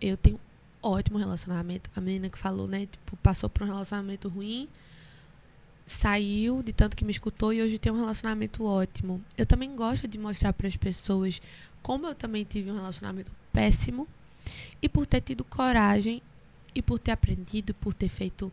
Eu 0.00 0.16
tenho 0.16 0.38
ótimo 0.82 1.18
relacionamento. 1.18 1.90
A 1.96 2.00
menina 2.00 2.28
que 2.28 2.38
falou, 2.38 2.66
né, 2.68 2.86
tipo, 2.86 3.16
passou 3.18 3.48
por 3.48 3.62
um 3.62 3.66
relacionamento 3.66 4.28
ruim, 4.28 4.68
saiu 5.86 6.62
de 6.62 6.72
tanto 6.72 6.96
que 6.96 7.04
me 7.04 7.10
escutou 7.10 7.52
e 7.52 7.62
hoje 7.62 7.78
tem 7.78 7.90
um 7.90 7.98
relacionamento 7.98 8.64
ótimo. 8.64 9.22
Eu 9.36 9.46
também 9.46 9.74
gosto 9.74 10.06
de 10.06 10.18
mostrar 10.18 10.52
para 10.52 10.68
as 10.68 10.76
pessoas 10.76 11.40
como 11.82 12.06
eu 12.06 12.14
também 12.14 12.44
tive 12.44 12.70
um 12.70 12.74
relacionamento 12.74 13.32
péssimo 13.52 14.06
e 14.80 14.88
por 14.88 15.06
ter 15.06 15.20
tido 15.20 15.44
coragem 15.44 16.22
e 16.74 16.80
por 16.80 16.98
ter 16.98 17.12
aprendido, 17.12 17.74
por 17.74 17.92
ter 17.92 18.08
feito 18.08 18.52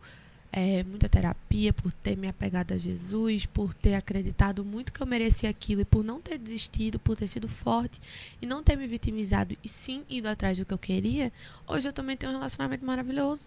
é, 0.52 0.82
muita 0.82 1.08
terapia, 1.08 1.72
por 1.72 1.92
ter 1.92 2.16
me 2.16 2.26
apegado 2.28 2.72
a 2.72 2.78
Jesus, 2.78 3.46
por 3.46 3.74
ter 3.74 3.94
acreditado 3.94 4.64
muito 4.64 4.92
que 4.92 5.00
eu 5.00 5.06
merecia 5.06 5.50
aquilo 5.50 5.82
e 5.82 5.84
por 5.84 6.02
não 6.02 6.20
ter 6.20 6.38
desistido, 6.38 6.98
por 6.98 7.16
ter 7.16 7.28
sido 7.28 7.48
forte 7.48 8.00
e 8.40 8.46
não 8.46 8.62
ter 8.62 8.76
me 8.76 8.86
vitimizado 8.86 9.56
e 9.62 9.68
sim 9.68 10.04
ido 10.08 10.28
atrás 10.28 10.56
do 10.58 10.64
que 10.64 10.72
eu 10.72 10.78
queria, 10.78 11.32
hoje 11.66 11.88
eu 11.88 11.92
também 11.92 12.16
tenho 12.16 12.32
um 12.32 12.36
relacionamento 12.36 12.84
maravilhoso. 12.84 13.42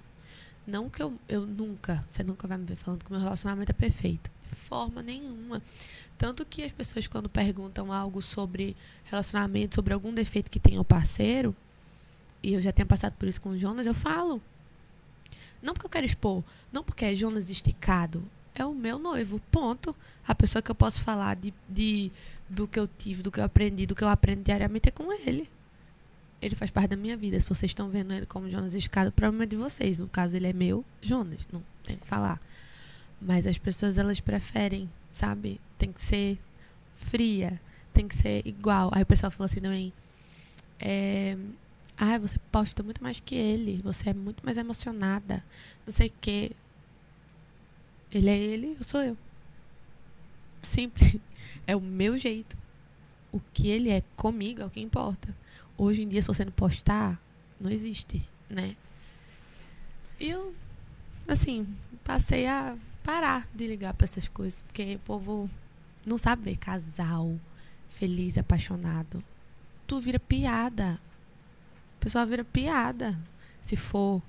Não 0.66 0.90
que 0.90 1.02
eu, 1.02 1.14
eu 1.28 1.46
nunca, 1.46 2.06
você 2.10 2.24
nunca 2.24 2.48
vai 2.48 2.58
me 2.58 2.66
ver 2.66 2.76
falando 2.76 3.04
que 3.04 3.12
meu 3.12 3.20
relacionamento 3.20 3.72
é 3.72 3.74
perfeito. 3.74 4.30
De 4.48 4.56
forma 4.56 5.02
nenhuma. 5.02 5.62
Tanto 6.22 6.46
que 6.46 6.62
as 6.62 6.72
pessoas, 6.72 7.08
quando 7.08 7.28
perguntam 7.28 7.92
algo 7.92 8.22
sobre 8.22 8.78
relacionamento, 9.06 9.74
sobre 9.74 9.92
algum 9.92 10.14
defeito 10.14 10.52
que 10.52 10.60
tem 10.60 10.78
o 10.78 10.84
parceiro, 10.86 11.56
e 12.44 12.54
eu 12.54 12.62
já 12.62 12.72
tenho 12.72 12.88
passado 12.88 13.14
por 13.18 13.28
isso 13.28 13.42
com 13.42 13.50
o 13.50 13.58
Jonas, 13.58 13.88
eu 13.88 13.96
falo. 13.96 14.40
Não 15.64 15.74
porque 15.74 15.88
eu 15.88 15.90
quero 15.90 16.06
expor, 16.06 16.44
não 16.72 16.84
porque 16.84 17.06
é 17.06 17.16
Jonas 17.16 17.50
esticado. 17.50 18.24
É 18.54 18.64
o 18.64 18.72
meu 18.72 19.00
noivo, 19.00 19.42
ponto. 19.52 19.96
A 20.28 20.36
pessoa 20.36 20.62
que 20.62 20.70
eu 20.70 20.76
posso 20.76 21.02
falar 21.02 21.38
de, 21.38 21.52
de, 21.68 22.12
do 22.48 22.68
que 22.68 22.80
eu 22.80 22.88
tive, 22.88 23.24
do 23.24 23.32
que 23.32 23.40
eu 23.40 23.44
aprendi, 23.44 23.88
do 23.88 23.96
que 23.96 24.04
eu 24.04 24.08
aprendo 24.08 24.44
diariamente 24.44 24.90
é 24.90 24.92
com 24.92 25.12
ele. 25.12 25.50
Ele 26.40 26.54
faz 26.54 26.70
parte 26.70 26.92
da 26.92 26.98
minha 26.98 27.18
vida. 27.18 27.40
Se 27.40 27.50
vocês 27.50 27.72
estão 27.72 27.90
vendo 27.90 28.14
ele 28.14 28.28
como 28.28 28.48
Jonas 28.48 28.76
esticado, 28.76 29.10
o 29.10 29.12
problema 29.12 29.46
é 29.46 29.48
de 29.48 29.56
vocês. 29.56 29.98
No 29.98 30.08
caso, 30.08 30.36
ele 30.36 30.46
é 30.46 30.54
meu, 30.54 30.86
Jonas. 31.02 31.48
Não 31.52 31.64
tem 31.84 31.98
que 31.98 32.06
falar. 32.06 32.40
Mas 33.20 33.48
as 33.48 33.58
pessoas, 33.58 33.98
elas 33.98 34.20
preferem 34.20 34.88
sabe? 35.14 35.60
Tem 35.78 35.92
que 35.92 36.02
ser 36.02 36.40
fria, 36.96 37.60
tem 37.94 38.08
que 38.08 38.16
ser 38.16 38.46
igual. 38.46 38.90
Aí 38.94 39.04
o 39.04 39.06
pessoal 39.06 39.32
falou 39.32 39.46
assim 39.46 39.62
também, 39.62 39.94
é, 40.80 41.38
ah, 41.98 42.18
você 42.18 42.38
posta 42.52 42.82
muito 42.84 43.04
mais 43.04 43.20
que 43.20 43.36
ele, 43.36 43.82
você 43.84 44.10
é 44.10 44.14
muito 44.14 44.44
mais 44.44 44.58
emocionada, 44.58 45.44
não 45.86 45.94
sei 45.94 46.08
o 46.08 46.14
quê. 46.20 46.52
Ele 48.12 48.30
é 48.30 48.38
ele, 48.38 48.76
eu 48.80 48.84
sou 48.84 49.02
eu. 49.02 49.18
Simples. 50.64 51.18
É 51.68 51.76
o 51.76 51.80
meu 51.80 52.18
jeito. 52.18 52.58
O 53.32 53.40
que 53.54 53.70
ele 53.70 53.92
é 53.92 54.02
comigo 54.18 54.62
é 54.62 54.66
o 54.66 54.70
que 54.70 54.82
importa. 54.82 55.34
Hoje 55.78 56.02
em 56.02 56.08
dia, 56.08 56.20
se 56.20 56.28
você 56.28 56.44
não 56.44 56.52
postar, 56.52 57.22
não 57.60 57.70
existe, 57.70 58.28
né? 58.50 58.76
E 60.20 60.32
eu, 60.32 60.54
assim, 61.28 61.68
passei 62.04 62.48
a 62.48 62.76
parar 63.04 63.48
de 63.54 63.68
ligar 63.68 63.94
para 63.94 64.06
essas 64.06 64.28
coisas, 64.28 64.62
porque 64.62 64.96
o 64.96 65.00
povo 65.00 65.50
não 66.06 66.18
sabe 66.18 66.44
ver 66.44 66.58
casal 66.58 67.40
feliz, 67.90 68.38
apaixonado. 68.38 69.24
Tu 69.86 70.00
vira 70.00 70.20
piada. 70.20 71.00
O 71.98 72.00
pessoal 72.00 72.26
vira 72.26 72.44
piada 72.44 73.18
se 73.62 73.76
for 73.76 74.22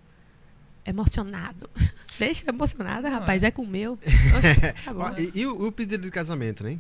emocionado. 0.85 1.71
Deixa 2.19 2.49
emocionada, 2.49 3.09
não, 3.09 3.19
rapaz, 3.19 3.43
é, 3.43 3.47
é 3.47 3.51
com 3.51 3.63
o 3.63 3.67
meu. 3.67 3.97
tá 4.85 5.21
e, 5.21 5.41
e 5.41 5.47
o, 5.47 5.69
o, 5.69 5.73
pedido 5.73 6.03
de 6.03 6.11
casamento, 6.11 6.65
né? 6.65 6.79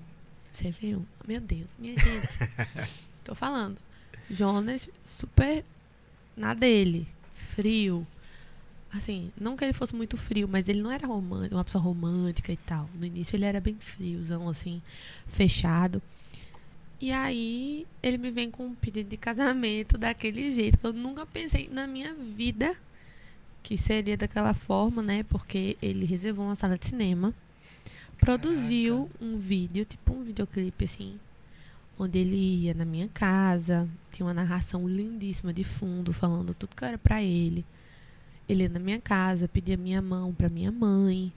Você 0.52 0.70
viu? 0.70 1.06
Meu 1.26 1.40
Deus, 1.40 1.70
minha 1.78 1.94
gente. 1.98 2.28
Tô 3.24 3.34
falando. 3.34 3.78
Jonas, 4.30 4.88
super 5.04 5.64
na 6.36 6.52
dele. 6.52 7.06
Frio 7.54 8.06
assim, 8.92 9.32
não 9.40 9.56
que 9.56 9.64
ele 9.64 9.72
fosse 9.72 9.94
muito 9.94 10.16
frio, 10.16 10.48
mas 10.48 10.68
ele 10.68 10.82
não 10.82 10.90
era 10.90 11.06
romântico, 11.06 11.54
uma 11.54 11.64
pessoa 11.64 11.82
romântica 11.82 12.52
e 12.52 12.56
tal. 12.56 12.88
No 12.94 13.06
início 13.06 13.36
ele 13.36 13.44
era 13.44 13.60
bem 13.60 13.76
friozão, 13.78 14.48
assim, 14.48 14.82
fechado. 15.26 16.02
E 17.00 17.10
aí 17.10 17.86
ele 18.02 18.18
me 18.18 18.30
vem 18.30 18.50
com 18.50 18.66
um 18.66 18.74
pedido 18.74 19.08
de 19.08 19.16
casamento 19.16 19.98
daquele 19.98 20.52
jeito. 20.52 20.78
Eu 20.84 20.92
nunca 20.92 21.26
pensei 21.26 21.68
na 21.68 21.86
minha 21.86 22.14
vida 22.14 22.76
que 23.62 23.78
seria 23.78 24.16
daquela 24.16 24.54
forma, 24.54 25.02
né? 25.02 25.22
Porque 25.24 25.76
ele 25.80 26.04
reservou 26.04 26.44
uma 26.44 26.56
sala 26.56 26.78
de 26.78 26.86
cinema, 26.86 27.34
produziu 28.18 29.10
um 29.20 29.38
vídeo, 29.38 29.84
tipo 29.84 30.12
um 30.12 30.22
videoclipe 30.22 30.84
assim, 30.84 31.18
onde 31.98 32.18
ele 32.18 32.36
ia 32.36 32.74
na 32.74 32.84
minha 32.84 33.08
casa, 33.08 33.88
tinha 34.10 34.26
uma 34.26 34.34
narração 34.34 34.88
lindíssima 34.88 35.52
de 35.52 35.64
fundo, 35.64 36.12
falando 36.12 36.54
tudo 36.54 36.76
que 36.76 36.84
era 36.84 36.98
para 36.98 37.22
ele. 37.22 37.64
Ele 38.48 38.64
ia 38.64 38.68
na 38.68 38.78
minha 38.78 39.00
casa, 39.00 39.48
pedia 39.48 39.76
minha 39.76 40.02
mão 40.02 40.32
para 40.32 40.48
minha 40.48 40.70
mãe. 40.70 41.32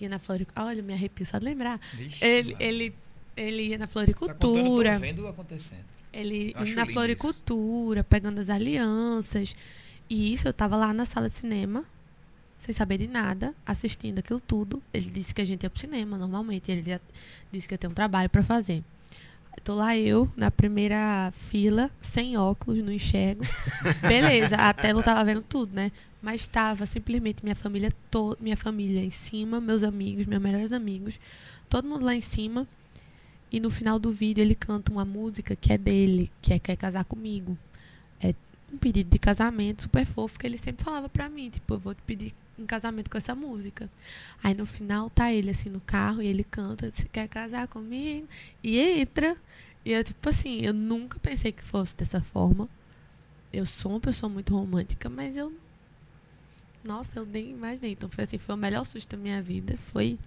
Ia 0.00 0.08
na 0.08 0.18
floricultura. 0.18 0.66
Olha, 0.66 0.82
me 0.82 0.92
arrepio 0.92 1.26
só 1.26 1.38
de 1.38 1.44
lembrar. 1.44 1.78
Vixe, 1.94 2.24
ele, 2.24 2.56
ele, 2.58 2.94
ele 3.36 3.62
ia 3.68 3.78
na 3.78 3.86
tá 3.86 3.92
floricultura. 3.92 4.92
Tá 4.92 4.98
vendo 4.98 5.26
acontecendo. 5.26 5.84
Ele 6.12 6.54
ia 6.58 6.74
na 6.74 6.86
floricultura, 6.86 8.00
isso. 8.00 8.08
pegando 8.08 8.40
as 8.40 8.48
alianças. 8.48 9.54
E 10.08 10.32
isso 10.32 10.48
eu 10.48 10.52
tava 10.52 10.76
lá 10.76 10.92
na 10.92 11.04
sala 11.04 11.28
de 11.28 11.36
cinema, 11.36 11.84
sem 12.58 12.74
saber 12.74 12.98
de 12.98 13.06
nada, 13.06 13.54
assistindo 13.64 14.18
aquilo 14.18 14.40
tudo. 14.40 14.82
Ele 14.92 15.10
disse 15.10 15.34
que 15.34 15.40
a 15.40 15.44
gente 15.44 15.62
ia 15.62 15.70
pro 15.70 15.78
cinema 15.78 16.16
normalmente. 16.18 16.70
Ele 16.70 16.82
disse 17.52 17.68
que 17.68 17.74
ia 17.74 17.78
ter 17.78 17.86
um 17.86 17.94
trabalho 17.94 18.28
para 18.28 18.42
fazer. 18.42 18.82
Tô 19.62 19.74
lá 19.74 19.96
eu, 19.96 20.30
na 20.36 20.50
primeira 20.50 21.32
fila, 21.32 21.90
sem 22.00 22.36
óculos, 22.36 22.82
não 22.82 22.92
enxergo. 22.92 23.42
Beleza, 24.00 24.56
até 24.56 24.92
não 24.92 25.02
tava 25.02 25.24
vendo 25.24 25.42
tudo, 25.42 25.74
né? 25.74 25.92
Mas 26.22 26.42
estava 26.42 26.86
simplesmente 26.86 27.42
minha 27.42 27.54
família 27.54 27.92
to 28.10 28.36
minha 28.40 28.56
família 28.56 29.04
em 29.04 29.10
cima, 29.10 29.60
meus 29.60 29.82
amigos, 29.82 30.26
meus 30.26 30.42
melhores 30.42 30.72
amigos, 30.72 31.18
todo 31.68 31.88
mundo 31.88 32.04
lá 32.04 32.14
em 32.14 32.20
cima. 32.20 32.66
E 33.52 33.58
no 33.58 33.70
final 33.70 33.98
do 33.98 34.12
vídeo 34.12 34.42
ele 34.42 34.54
canta 34.54 34.92
uma 34.92 35.04
música 35.04 35.56
que 35.56 35.72
é 35.72 35.78
dele, 35.78 36.30
que 36.40 36.52
é 36.52 36.58
Quer 36.58 36.76
Casar 36.76 37.04
Comigo. 37.04 37.58
É 38.22 38.34
um 38.72 38.78
pedido 38.78 39.10
de 39.10 39.18
casamento 39.18 39.82
super 39.82 40.06
fofo 40.06 40.38
que 40.38 40.46
ele 40.46 40.58
sempre 40.58 40.84
falava 40.84 41.08
pra 41.08 41.28
mim, 41.28 41.50
tipo, 41.50 41.74
eu 41.74 41.78
vou 41.78 41.94
te 41.94 42.02
pedir 42.06 42.32
em 42.62 42.66
casamento 42.66 43.10
com 43.10 43.18
essa 43.18 43.34
música. 43.34 43.90
Aí 44.42 44.54
no 44.54 44.66
final 44.66 45.10
tá 45.10 45.32
ele 45.32 45.50
assim 45.50 45.68
no 45.68 45.80
carro 45.80 46.22
e 46.22 46.26
ele 46.26 46.44
canta, 46.44 46.90
você 46.92 47.06
quer 47.06 47.28
casar 47.28 47.68
comigo? 47.68 48.28
E 48.62 48.78
entra. 48.78 49.36
E 49.84 49.92
eu, 49.92 50.04
tipo 50.04 50.28
assim, 50.28 50.60
eu 50.60 50.74
nunca 50.74 51.18
pensei 51.18 51.52
que 51.52 51.62
fosse 51.62 51.96
dessa 51.96 52.20
forma. 52.20 52.68
Eu 53.52 53.66
sou 53.66 53.92
uma 53.92 54.00
pessoa 54.00 54.30
muito 54.30 54.54
romântica, 54.54 55.08
mas 55.08 55.36
eu. 55.36 55.52
Nossa, 56.84 57.18
eu 57.18 57.26
nem 57.26 57.50
imaginei. 57.50 57.92
Então 57.92 58.08
foi 58.08 58.24
assim, 58.24 58.38
foi 58.38 58.54
o 58.54 58.58
melhor 58.58 58.84
susto 58.84 59.16
da 59.16 59.22
minha 59.22 59.42
vida. 59.42 59.76
Foi 59.76 60.18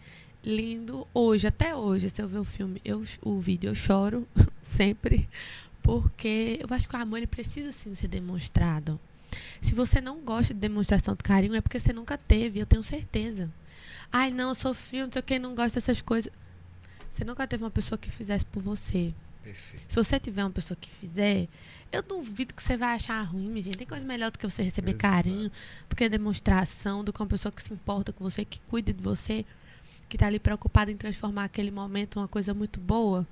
lindo. 0.43 1.07
Hoje, 1.13 1.47
até 1.47 1.75
hoje, 1.75 2.09
se 2.09 2.21
eu 2.21 2.27
ver 2.27 2.39
o 2.39 2.43
filme, 2.43 2.81
eu, 2.84 3.03
o 3.21 3.39
vídeo, 3.39 3.69
eu 3.69 3.75
choro 3.75 4.27
sempre. 4.61 5.29
Porque 5.81 6.59
eu 6.61 6.73
acho 6.73 6.88
que 6.88 6.95
o 6.95 6.99
amor 6.99 7.17
ele 7.17 7.27
precisa 7.27 7.71
sim 7.71 7.93
ser 7.95 8.07
demonstrado. 8.07 8.99
Se 9.61 9.73
você 9.73 10.01
não 10.01 10.19
gosta 10.19 10.53
de 10.53 10.59
demonstração 10.59 11.15
de 11.15 11.23
carinho, 11.23 11.55
é 11.55 11.61
porque 11.61 11.79
você 11.79 11.93
nunca 11.93 12.17
teve, 12.17 12.59
eu 12.59 12.65
tenho 12.65 12.84
certeza. 12.84 13.49
Ai, 14.11 14.31
não, 14.31 14.53
frio, 14.55 15.05
não 15.05 15.13
sei 15.13 15.21
quem 15.21 15.39
não 15.39 15.55
gosta 15.55 15.79
dessas 15.79 16.01
coisas. 16.01 16.31
Você 17.09 17.23
nunca 17.23 17.47
teve 17.47 17.63
uma 17.63 17.71
pessoa 17.71 17.97
que 17.97 18.09
fizesse 18.09 18.45
por 18.45 18.61
você. 18.61 19.13
Perfeito. 19.43 19.86
Se 19.88 19.95
você 19.95 20.19
tiver 20.19 20.43
uma 20.43 20.51
pessoa 20.51 20.77
que 20.79 20.89
fizer, 20.89 21.47
eu 21.91 22.01
duvido 22.01 22.53
que 22.53 22.63
você 22.63 22.77
vai 22.77 22.95
achar 22.95 23.21
ruim, 23.21 23.47
minha 23.49 23.61
gente. 23.61 23.77
Tem 23.77 23.86
coisa 23.86 24.05
melhor 24.05 24.31
do 24.31 24.39
que 24.39 24.49
você 24.49 24.63
receber 24.63 24.91
Exato. 24.91 25.01
carinho, 25.01 25.51
do 25.89 25.95
que 25.95 26.07
demonstração, 26.07 27.03
do 27.03 27.11
que 27.11 27.21
uma 27.21 27.27
pessoa 27.27 27.51
que 27.51 27.61
se 27.61 27.73
importa 27.73 28.13
com 28.13 28.23
você, 28.23 28.45
que 28.45 28.59
cuida 28.61 28.93
de 28.93 29.03
você, 29.03 29.45
que 30.09 30.15
está 30.15 30.27
ali 30.27 30.39
preocupada 30.39 30.91
em 30.91 30.97
transformar 30.97 31.43
aquele 31.43 31.71
momento 31.71 32.17
em 32.17 32.21
uma 32.21 32.27
coisa 32.27 32.53
muito 32.53 32.79
boa. 32.79 33.27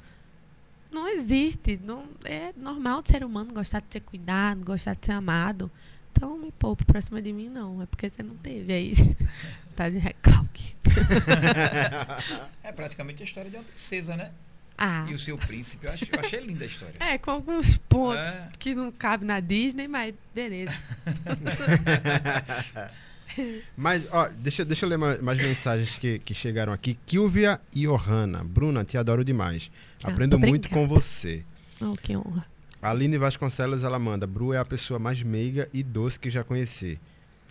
Não 0.92 1.08
existe. 1.08 1.80
Não, 1.84 2.04
é 2.26 2.54
normal 2.56 3.02
de 3.02 3.10
ser 3.10 3.24
humano 3.24 3.54
gostar 3.54 3.80
de 3.80 3.88
ser 3.90 4.02
cuidado, 4.02 4.64
gostar 4.64 4.96
de 4.96 5.06
ser 5.06 5.14
amado. 5.14 5.72
Então 6.12 6.38
me 6.38 6.52
poupe 6.52 6.84
pra 6.84 7.02
cima 7.02 7.22
de 7.22 7.32
mim, 7.32 7.50
não. 7.50 7.82
É 7.82 7.86
porque 7.86 8.10
você 8.10 8.22
não 8.22 8.36
teve 8.36 8.74
aí. 8.74 8.94
tá 9.76 9.90
de 9.90 9.98
recalque. 9.98 10.76
é 12.64 12.72
praticamente 12.72 13.24
a 13.24 13.26
história 13.26 13.50
de 13.50 13.56
uma 13.56 13.64
princesa, 13.64 14.18
né? 14.18 14.32
Ah. 14.78 15.06
E 15.08 15.14
o 15.14 15.20
seu 15.20 15.38
príncipe. 15.38 15.86
Eu, 15.86 15.92
eu 15.92 16.20
achei 16.20 16.40
linda 16.40 16.64
a 16.64 16.68
história. 16.68 16.96
É, 17.00 17.18
com 17.18 17.32
alguns 17.32 17.78
pontos 17.78 18.36
é. 18.36 18.50
que 18.58 18.74
não 18.74 18.92
cabe 18.92 19.26
na 19.26 19.40
Disney, 19.40 19.88
mas 19.88 20.16
beleza. 20.34 20.76
mas, 23.78 24.08
ó, 24.12 24.30
deixa, 24.30 24.64
deixa 24.66 24.86
eu 24.86 24.90
ler 24.90 24.98
mais, 24.98 25.22
mais 25.22 25.38
mensagens 25.38 25.98
que, 25.98 26.20
que 26.20 26.34
chegaram 26.34 26.74
aqui. 26.74 26.98
Kilvia 27.06 27.60
e 27.74 27.86
Johanna. 27.86 28.44
Bruna, 28.44 28.84
te 28.84 28.98
adoro 28.98 29.24
demais. 29.24 29.72
Ah, 30.04 30.10
Aprendo 30.10 30.38
muito 30.40 30.70
com 30.70 30.88
você. 30.88 31.44
Oh, 31.80 31.96
que 31.96 32.16
honra. 32.16 32.46
Aline 32.82 33.18
Vasconcelos, 33.18 33.84
ela 33.84 34.00
manda. 34.00 34.26
Bru 34.26 34.54
é 34.54 34.58
a 34.58 34.66
pessoa 34.66 35.00
mais 35.00 35.22
meiga 35.22 35.70
e 35.74 35.84
doce 35.84 36.20
que 36.20 36.30
já 36.30 36.44
conheci. 36.44 37.00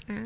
Ah. 0.08 0.24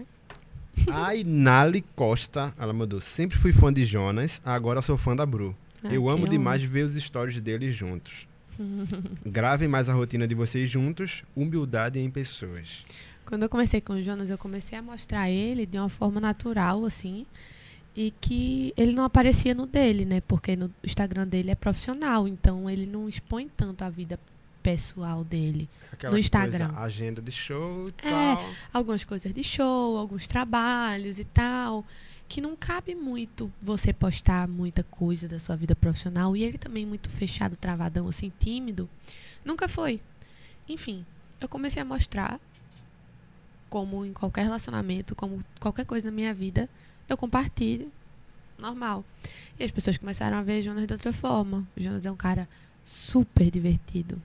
A 0.91 1.15
Inali 1.15 1.85
Costa, 1.95 2.53
ela 2.59 2.73
mandou. 2.73 3.01
Sempre 3.01 3.39
fui 3.39 3.53
fã 3.53 3.73
de 3.73 3.85
Jonas, 3.85 4.41
agora 4.45 4.83
sou 4.83 4.97
fã 4.97 5.15
da 5.15 5.25
Bru. 5.25 5.55
Ah, 5.83 5.93
eu 5.93 6.09
amo 6.09 6.29
demais 6.29 6.63
ver 6.63 6.85
os 6.85 6.95
stories 7.03 7.41
deles 7.41 7.75
juntos. 7.77 8.27
Gravem 9.27 9.69
mais 9.69 9.89
a 9.89 9.93
rotina 9.95 10.27
de 10.27 10.35
vocês 10.35 10.71
juntos, 10.71 11.23
humildade 11.35 11.99
em 11.99 12.11
pessoas. 12.11 12.85
Quando 13.27 13.43
eu 13.45 13.49
comecei 13.49 13.81
com 13.81 13.95
o 13.95 14.03
Jonas, 14.03 14.29
eu 14.31 14.39
comecei 14.39 14.77
a 14.79 14.83
mostrar 14.83 15.31
ele 15.31 15.67
de 15.67 15.79
uma 15.79 15.89
forma 15.89 16.21
natural, 16.21 16.85
assim, 16.85 17.27
e 17.97 18.13
que 18.21 18.73
ele 18.77 18.93
não 18.93 19.05
aparecia 19.05 19.55
no 19.55 19.67
dele, 19.67 20.05
né? 20.05 20.21
Porque 20.21 20.55
no 20.57 20.71
Instagram 20.83 21.27
dele 21.27 21.51
é 21.51 21.55
profissional, 21.55 22.29
então 22.29 22.69
ele 22.69 22.87
não 22.87 23.09
expõe 23.09 23.49
tanto 23.57 23.83
a 23.83 23.91
vida 23.91 24.19
pessoal 24.63 25.23
dele. 25.25 25.69
Aquela 25.93 26.13
no 26.13 26.19
Instagram. 26.19 26.67
coisa, 26.69 26.81
agenda 26.81 27.21
de 27.23 27.31
show 27.31 27.89
e 27.89 28.07
É. 28.07 28.11
tal. 28.11 28.51
Algumas 28.73 29.05
coisas 29.05 29.33
de 29.33 29.45
show, 29.45 29.97
alguns 29.97 30.27
trabalhos 30.27 31.19
e 31.19 31.25
tal. 31.25 31.85
Que 32.27 32.41
não 32.41 32.57
cabe 32.57 32.95
muito 32.95 33.53
você 33.61 33.93
postar 33.93 34.49
muita 34.49 34.83
coisa 34.83 35.29
da 35.29 35.39
sua 35.39 35.55
vida 35.57 35.77
profissional. 35.77 36.35
E 36.35 36.43
ele 36.43 36.57
também 36.57 36.87
muito 36.87 37.11
fechado, 37.11 37.55
travadão, 37.57 38.09
assim, 38.09 38.33
tímido. 38.39 38.89
Nunca 39.45 39.69
foi. 39.69 40.01
Enfim, 40.67 41.05
eu 41.39 41.49
comecei 41.49 41.83
a 41.83 41.85
mostrar 41.85 42.41
como 43.75 44.07
em 44.07 44.13
qualquer 44.13 44.45
relacionamento, 44.45 45.17
como 45.17 45.45
qualquer 45.59 45.85
coisa 45.85 46.07
na 46.07 46.13
minha 46.13 46.33
vida, 46.33 46.71
eu 47.09 47.17
compartilho. 47.17 47.91
Normal. 48.57 49.05
E 49.59 49.65
as 49.65 49.73
pessoas 49.73 49.99
começaram 49.99 50.37
a 50.37 50.43
ver 50.45 50.63
Jonas 50.63 50.87
de 50.87 50.93
outra 50.93 51.13
forma. 51.13 51.67
O 51.77 51.83
Jonas 51.83 52.07
é 52.07 52.13
um 52.13 52.17
cara 52.17 52.49
super 52.85 53.51
divertido. 53.51 54.23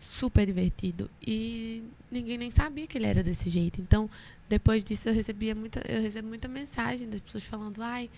Super 0.00 0.46
divertido. 0.46 1.10
E 1.20 1.82
ninguém 2.10 2.38
nem 2.38 2.50
sabia 2.50 2.86
que 2.86 2.96
ele 2.96 3.04
era 3.04 3.22
desse 3.22 3.50
jeito. 3.50 3.78
Então, 3.78 4.08
depois 4.48 4.82
disso, 4.82 5.06
eu 5.06 5.14
recebia 5.14 5.54
muita, 5.54 5.82
eu 5.86 6.00
recebo 6.00 6.28
muita 6.28 6.48
mensagem 6.48 7.10
das 7.10 7.20
pessoas 7.20 7.44
falando: 7.44 7.82
ai, 7.82 8.08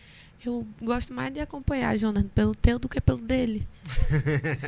eu 0.44 0.66
gosto 0.82 1.12
mais 1.12 1.32
de 1.32 1.40
acompanhar 1.40 1.96
Jonas 1.98 2.24
pelo 2.34 2.54
teu 2.54 2.78
do 2.78 2.88
que 2.88 3.00
pelo 3.00 3.18
dele. 3.18 3.66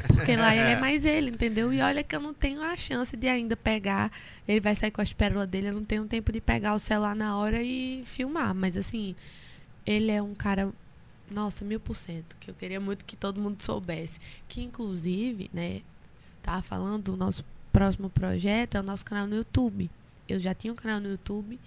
Porque 0.09 0.37
lá 0.37 0.55
ele 0.55 0.71
é 0.71 0.77
mais 0.81 1.05
ele, 1.05 1.31
entendeu? 1.31 1.73
E 1.73 1.81
olha 1.81 2.03
que 2.03 2.15
eu 2.15 2.21
não 2.21 2.33
tenho 2.33 2.63
a 2.63 2.77
chance 2.77 3.17
de 3.17 3.29
ainda 3.29 3.57
pegar. 3.57 4.11
Ele 4.47 4.61
vai 4.61 4.75
sair 4.75 4.91
com 4.91 5.01
as 5.01 5.13
pérolas 5.13 5.49
dele, 5.49 5.69
eu 5.69 5.75
não 5.75 5.85
tenho 5.85 6.05
tempo 6.07 6.33
de 6.33 6.41
pegar 6.41 6.75
o 6.75 6.79
celular 6.79 7.15
na 7.15 7.37
hora 7.37 7.63
e 7.63 8.03
filmar. 8.07 8.55
Mas 8.55 8.77
assim, 8.77 9.15
ele 9.85 10.11
é 10.11 10.23
um 10.23 10.35
cara. 10.35 10.73
Nossa, 11.31 11.65
mil 11.65 11.81
por 11.81 11.97
cento. 11.97 12.37
Que 12.39 12.51
eu 12.51 12.55
queria 12.55 12.81
muito 12.81 13.05
que 13.05 13.17
todo 13.17 13.41
mundo 13.41 13.63
soubesse. 13.63 14.21
Que 14.49 14.63
inclusive, 14.63 15.51
né, 15.53 15.83
tava 16.43 16.63
falando 16.63 17.03
do 17.03 17.17
nosso 17.17 17.45
próximo 17.73 18.09
projeto, 18.09 18.77
é 18.77 18.81
o 18.81 18.83
nosso 18.83 19.05
canal 19.05 19.27
no 19.27 19.37
YouTube. 19.37 19.91
Eu 20.29 20.41
já 20.41 20.55
tinha 20.55 20.73
um 20.73 20.77
canal 20.77 21.01
no 21.01 21.11
YouTube. 21.11 21.59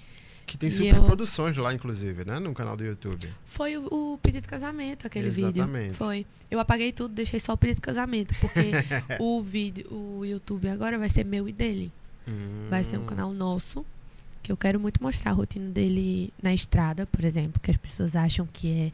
Que 0.49 0.57
tem 0.57 0.71
super 0.71 0.95
eu- 0.95 1.03
produções 1.03 1.55
lá, 1.57 1.71
inclusive, 1.73 2.25
né? 2.25 2.39
No 2.39 2.53
canal 2.53 2.75
do 2.75 2.83
YouTube. 2.83 3.29
Foi 3.45 3.77
o, 3.77 3.85
o 4.13 4.17
pedido 4.17 4.41
de 4.43 4.47
casamento, 4.47 5.05
aquele 5.05 5.29
vídeo. 5.29 5.49
Exatamente. 5.61 5.93
Foi. 5.95 6.25
Eu 6.49 6.59
apaguei 6.59 6.91
tudo, 6.91 7.13
deixei 7.13 7.39
só 7.39 7.53
o 7.53 7.57
pedido 7.57 7.75
de 7.75 7.81
casamento. 7.81 8.33
Porque 8.41 8.71
o 9.19 9.41
vídeo, 9.43 9.85
o 9.93 10.25
YouTube 10.25 10.67
agora 10.67 10.97
vai 10.97 11.07
ser 11.09 11.23
meu 11.23 11.47
e 11.47 11.53
dele. 11.53 11.91
Vai 12.69 12.83
ser 12.83 12.97
um 12.97 13.01
Hum. 13.03 13.05
canal 13.05 13.31
nosso. 13.31 13.85
Que 14.41 14.51
eu 14.51 14.57
quero 14.57 14.79
muito 14.79 15.01
mostrar 15.03 15.31
a 15.31 15.33
rotina 15.33 15.69
dele 15.69 16.33
na 16.41 16.53
estrada, 16.53 17.05
por 17.05 17.23
exemplo. 17.23 17.61
Que 17.61 17.69
as 17.71 17.77
pessoas 17.77 18.15
acham 18.15 18.47
que 18.51 18.91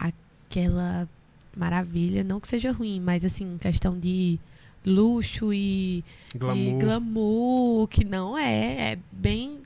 é 0.00 0.08
aquela 0.48 1.08
maravilha. 1.56 2.22
Não 2.22 2.38
que 2.40 2.48
seja 2.48 2.70
ruim, 2.72 3.00
mas 3.00 3.24
assim, 3.24 3.58
questão 3.60 3.98
de 3.98 4.38
luxo 4.84 5.52
e 5.52 6.04
Glamour. 6.36 6.56
e 6.56 6.78
glamour, 6.84 7.88
que 7.88 8.04
não 8.04 8.36
é. 8.38 8.92
É 8.92 8.98
bem, 9.10 9.58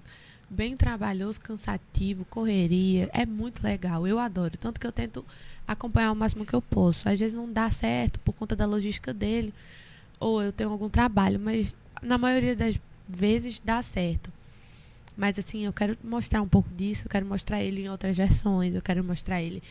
bem 0.48 0.76
trabalhoso, 0.76 1.40
cansativo, 1.40 2.24
correria. 2.26 3.10
É 3.12 3.26
muito 3.26 3.62
legal. 3.62 4.06
Eu 4.06 4.18
adoro. 4.18 4.56
Tanto 4.56 4.80
que 4.80 4.86
eu 4.86 4.92
tento 4.92 5.24
acompanhar 5.66 6.12
o 6.12 6.16
máximo 6.16 6.46
que 6.46 6.54
eu 6.54 6.62
posso. 6.62 7.08
Às 7.08 7.18
vezes 7.18 7.34
não 7.34 7.52
dá 7.52 7.70
certo 7.70 8.18
por 8.20 8.32
conta 8.34 8.54
da 8.54 8.66
logística 8.66 9.12
dele. 9.12 9.52
Ou 10.18 10.42
eu 10.42 10.52
tenho 10.52 10.70
algum 10.70 10.88
trabalho, 10.88 11.38
mas 11.38 11.74
na 12.02 12.16
maioria 12.16 12.56
das 12.56 12.78
vezes 13.08 13.60
dá 13.60 13.82
certo. 13.82 14.30
Mas 15.16 15.38
assim, 15.38 15.64
eu 15.64 15.72
quero 15.72 15.96
mostrar 16.04 16.42
um 16.42 16.48
pouco 16.48 16.68
disso, 16.76 17.04
eu 17.06 17.10
quero 17.10 17.24
mostrar 17.26 17.62
ele 17.62 17.82
em 17.82 17.88
outras 17.88 18.16
versões, 18.16 18.74
eu 18.74 18.82
quero 18.82 19.02
mostrar 19.02 19.40
ele 19.40 19.62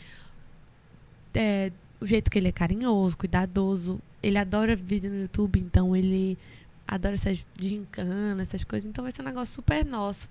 é, 1.36 1.72
o 2.00 2.06
jeito 2.06 2.32
que 2.32 2.40
ele 2.40 2.48
é 2.48 2.52
carinhoso, 2.52 3.18
cuidadoso. 3.18 4.00
Ele 4.24 4.38
adora 4.38 4.76
vídeo 4.76 5.12
no 5.12 5.22
YouTube, 5.22 5.60
então 5.60 5.96
ele 5.96 6.38
adora 6.88 7.16
essas 7.16 7.46
gincanas, 7.60 8.48
essas 8.48 8.64
coisas. 8.64 8.90
Então 8.90 9.04
vai 9.04 9.12
ser 9.12 9.22
um 9.22 9.26
negócio 9.26 9.54
super 9.54 9.86
nosso. 9.86 10.30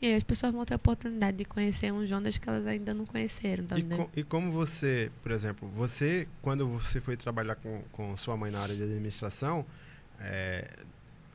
E 0.00 0.06
aí 0.06 0.14
as 0.14 0.22
pessoas 0.22 0.52
vão 0.52 0.64
ter 0.64 0.74
a 0.74 0.76
oportunidade 0.76 1.36
de 1.36 1.44
conhecer 1.44 1.92
um 1.92 2.06
Jonas 2.06 2.38
que 2.38 2.48
elas 2.48 2.66
ainda 2.66 2.94
não 2.94 3.04
conheceram, 3.04 3.64
tá 3.64 3.76
E, 3.76 3.80
entendendo? 3.80 4.04
co- 4.06 4.10
e 4.16 4.22
como 4.22 4.52
você, 4.52 5.10
por 5.22 5.32
exemplo, 5.32 5.68
você, 5.74 6.28
quando 6.40 6.68
você 6.68 7.00
foi 7.00 7.16
trabalhar 7.16 7.56
com, 7.56 7.82
com 7.90 8.16
sua 8.16 8.36
mãe 8.36 8.50
na 8.52 8.60
área 8.60 8.76
de 8.76 8.82
administração, 8.82 9.66
é, 10.20 10.68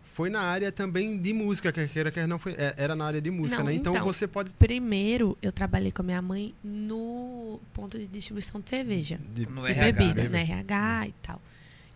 foi 0.02 0.30
na 0.30 0.42
área 0.42 0.72
também 0.72 1.20
de 1.20 1.34
música, 1.34 1.72
quer 1.74 1.90
queira, 1.90 2.10
quer 2.12 2.26
não, 2.26 2.40
foi, 2.40 2.54
é, 2.54 2.74
era 2.78 2.96
na 2.96 3.04
área 3.06 3.20
de 3.20 3.30
música, 3.32 3.58
Não, 3.60 3.66
né? 3.66 3.74
Então, 3.74 3.94
então. 3.96 4.06
você 4.06 4.28
pode... 4.28 4.50
Primeiro, 4.52 5.38
eu 5.42 5.52
trabalhei 5.52 5.92
com 5.92 6.02
a 6.02 6.06
minha 6.06 6.22
mãe 6.22 6.54
no 6.64 7.60
ponto 7.74 7.98
de 7.98 8.08
distribuição 8.08 8.62
de 8.62 8.70
cerveja. 8.70 9.20
de- 9.34 9.46
No 9.46 9.64
de 9.66 9.72
RH, 9.72 9.92
bebida, 9.92 10.24
né? 10.24 10.30
né? 10.30 10.42
RH 10.44 11.08
e 11.08 11.14
tal. 11.22 11.42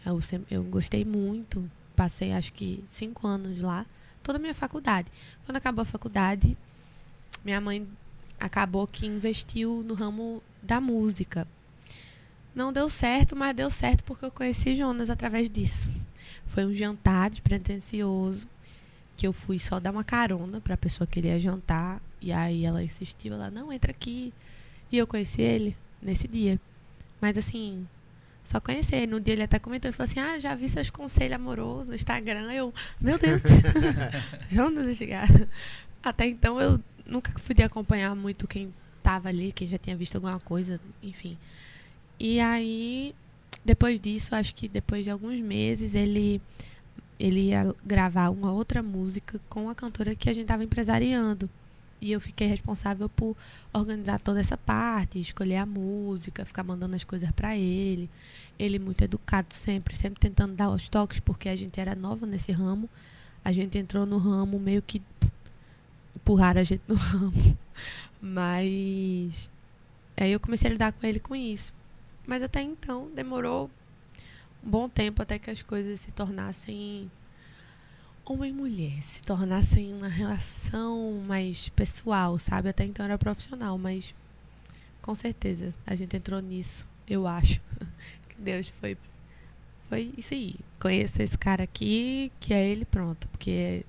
Eu, 0.06 0.20
eu 0.52 0.64
gostei 0.64 1.06
muito. 1.06 1.70
Passei 1.96 2.34
acho 2.34 2.52
que 2.54 2.84
cinco 2.90 3.26
anos 3.26 3.60
lá. 3.62 3.86
Toda 4.28 4.40
a 4.40 4.42
minha 4.42 4.54
faculdade. 4.54 5.08
Quando 5.46 5.56
acabou 5.56 5.84
a 5.84 5.86
faculdade, 5.86 6.58
minha 7.46 7.62
mãe 7.62 7.88
acabou 8.38 8.86
que 8.86 9.06
investiu 9.06 9.82
no 9.86 9.94
ramo 9.94 10.44
da 10.62 10.82
música. 10.82 11.48
Não 12.54 12.74
deu 12.74 12.90
certo, 12.90 13.38
mas 13.38 13.56
deu 13.56 13.72
certo 13.72 14.04
porque 14.04 14.26
eu 14.26 14.32
conheci 14.32 14.76
Jonas 14.76 15.10
através 15.10 15.50
disso. 15.50 15.90
Foi 16.46 16.66
um 16.66 16.76
jantar 16.76 17.30
despretensioso 17.30 18.46
que 19.16 19.26
eu 19.26 19.32
fui 19.32 19.58
só 19.60 19.80
dar 19.80 19.92
uma 19.92 20.04
carona 20.04 20.60
para 20.60 20.74
a 20.74 20.78
pessoa 20.78 21.08
que 21.08 21.14
queria 21.14 21.40
jantar 21.40 22.02
e 22.22 22.34
aí 22.34 22.66
ela 22.66 22.84
insistiu, 22.84 23.34
ela 23.34 23.50
não 23.50 23.72
entra 23.72 23.92
aqui. 23.92 24.34
E 24.92 24.98
eu 24.98 25.08
conheci 25.08 25.42
ele 25.42 25.74
nesse 26.02 26.28
dia. 26.28 26.60
Mas 27.22 27.38
assim, 27.38 27.88
só 28.48 28.60
conhecer. 28.62 29.08
No 29.08 29.20
dia 29.20 29.34
ele 29.34 29.44
até 29.44 29.60
comentou, 29.60 29.90
ele 29.90 29.96
falou 29.96 30.10
assim: 30.10 30.20
"Ah, 30.20 30.40
já 30.40 30.56
vi 30.56 30.70
seus 30.70 30.90
conselhos 30.90 31.36
amorosos 31.36 31.88
no 31.88 31.96
Instagram". 31.96 32.52
Eu, 32.54 32.74
meu 33.00 33.20
Deus. 33.20 33.42
Jonas 34.48 34.96
chegada. 34.96 35.48
Até 36.02 36.28
então 36.28 36.60
eu 36.60 36.80
nunca 37.06 37.32
pude 37.46 37.62
acompanhar 37.62 38.16
muito 38.16 38.48
quem 38.48 38.74
tava 39.04 39.30
ali, 39.30 39.52
quem 39.52 39.68
já 39.68 39.78
tinha 39.78 39.96
visto 39.96 40.16
alguma 40.16 40.40
coisa, 40.40 40.80
enfim. 41.04 41.38
E 42.20 42.40
aí, 42.40 43.14
depois 43.64 44.00
disso, 44.00 44.34
acho 44.34 44.56
que 44.56 44.68
depois 44.68 45.04
de 45.04 45.10
alguns 45.12 45.40
meses, 45.40 45.94
ele 45.94 46.42
ele 47.20 47.48
ia 47.48 47.76
gravar 47.86 48.30
uma 48.30 48.52
outra 48.52 48.84
música 48.84 49.40
com 49.50 49.70
a 49.70 49.76
cantora 49.76 50.16
que 50.16 50.30
a 50.30 50.34
gente 50.34 50.44
estava 50.44 50.64
empresariando. 50.64 51.50
E 52.00 52.12
eu 52.12 52.22
fiquei 52.22 52.48
responsável 52.48 53.10
por 53.10 53.36
organizar 53.74 54.20
toda 54.20 54.40
essa 54.40 54.56
parte, 54.58 55.20
escolher 55.20 55.58
a 55.58 55.66
música, 55.66 56.46
ficar 56.46 56.64
mandando 56.64 56.96
as 56.96 57.04
coisas 57.04 57.32
para 57.32 57.58
ele. 57.58 58.10
Ele 58.58 58.78
muito 58.78 59.04
educado 59.04 59.54
sempre, 59.54 59.96
sempre 59.96 60.20
tentando 60.20 60.54
dar 60.54 60.70
os 60.70 60.88
toques, 60.90 61.20
porque 61.20 61.50
a 61.50 61.56
gente 61.56 61.80
era 61.80 61.96
nova 61.96 62.26
nesse 62.26 62.52
ramo. 62.52 62.88
A 63.44 63.52
gente 63.52 63.78
entrou 63.78 64.06
no 64.06 64.18
ramo 64.18 64.60
meio 64.60 64.82
que 64.82 65.02
empurraram 66.16 66.62
a 66.62 66.64
gente 66.64 66.84
no 66.88 66.94
ramo. 66.96 67.58
Mas 68.22 69.50
aí 70.16 70.32
eu 70.32 70.40
comecei 70.40 70.70
a 70.70 70.74
lidar 70.74 70.92
com 70.92 71.06
ele 71.06 71.20
com 71.20 71.36
isso. 71.36 71.74
Mas 72.28 72.44
até 72.44 72.62
então 72.62 73.10
demorou 73.16 73.72
um 74.64 74.70
bom 74.70 74.90
tempo 74.90 75.22
até 75.22 75.40
que 75.40 75.50
as 75.50 75.64
coisas 75.64 76.00
se 76.00 76.12
tornassem 76.12 77.10
homem 78.34 78.52
e 78.52 78.54
mulher, 78.54 79.04
se 79.04 79.22
tornassem 79.22 79.94
uma 79.94 80.08
relação 80.08 81.24
mais 81.26 81.70
pessoal, 81.70 82.38
sabe? 82.38 82.70
Até 82.70 82.84
então 82.84 83.06
era 83.06 83.18
profissional, 83.18 83.78
mas 83.78 84.14
com 85.02 85.16
certeza 85.16 85.74
a 85.86 85.96
gente 85.96 86.16
entrou 86.16 86.42
nisso, 86.42 86.88
eu 87.08 87.28
acho. 87.28 87.62
Que 88.30 88.42
Deus 88.44 88.68
foi 88.68 88.96
foi 89.90 90.14
isso 90.18 90.34
aí. 90.34 90.56
Conheça 90.80 91.24
esse 91.24 91.38
cara 91.38 91.64
aqui, 91.64 92.32
que 92.40 92.54
é 92.54 92.68
ele, 92.68 92.86
pronto. 92.86 93.28
Porque 93.30 93.86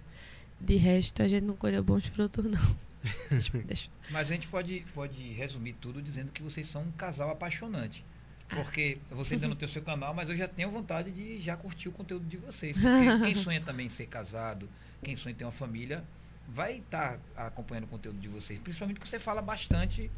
de 0.61 0.77
resto 0.77 1.23
a 1.23 1.29
gente 1.29 1.45
não 1.45 1.57
colheu 1.57 1.83
bons 1.83 2.07
frutos, 2.07 2.45
não. 2.45 2.77
Mas 4.11 4.31
a 4.31 4.33
gente 4.33 4.49
pode, 4.49 4.85
pode 4.95 5.33
resumir 5.33 5.75
tudo 5.75 6.01
dizendo 6.01 6.33
que 6.33 6.43
vocês 6.43 6.67
são 6.67 6.83
um 6.83 6.93
casal 6.93 7.31
apaixonante. 7.31 8.05
Porque 8.49 8.99
você 9.11 9.35
ainda 9.35 9.49
não 9.49 9.57
tem 9.57 9.67
o 9.67 9.71
seu 9.71 9.83
canal, 9.83 10.15
mas 10.15 10.29
eu 10.29 10.37
já 10.37 10.49
tenho 10.49 10.71
vontade 10.71 11.11
de 11.11 11.41
já 11.41 11.57
curtir 11.57 11.89
o 11.89 11.93
conteúdo 11.93 12.27
de 12.27 12.37
vocês. 12.37 12.77
Porque 12.77 13.19
quem 13.25 13.35
sonha 13.35 13.61
também 13.61 13.87
em 13.87 13.91
ser 13.91 14.07
casado, 14.07 14.69
quem 15.03 15.15
sonha 15.17 15.33
em 15.33 15.37
ter 15.37 15.45
uma 15.45 15.53
família, 15.53 16.05
vai 16.49 16.79
estar 16.79 17.19
acompanhando 17.37 17.85
o 17.85 17.89
conteúdo 17.89 18.19
de 18.19 18.29
vocês. 18.29 18.59
Principalmente 18.59 18.97
porque 18.97 19.11
você 19.11 19.19
fala 19.19 19.43
bastante 19.43 20.11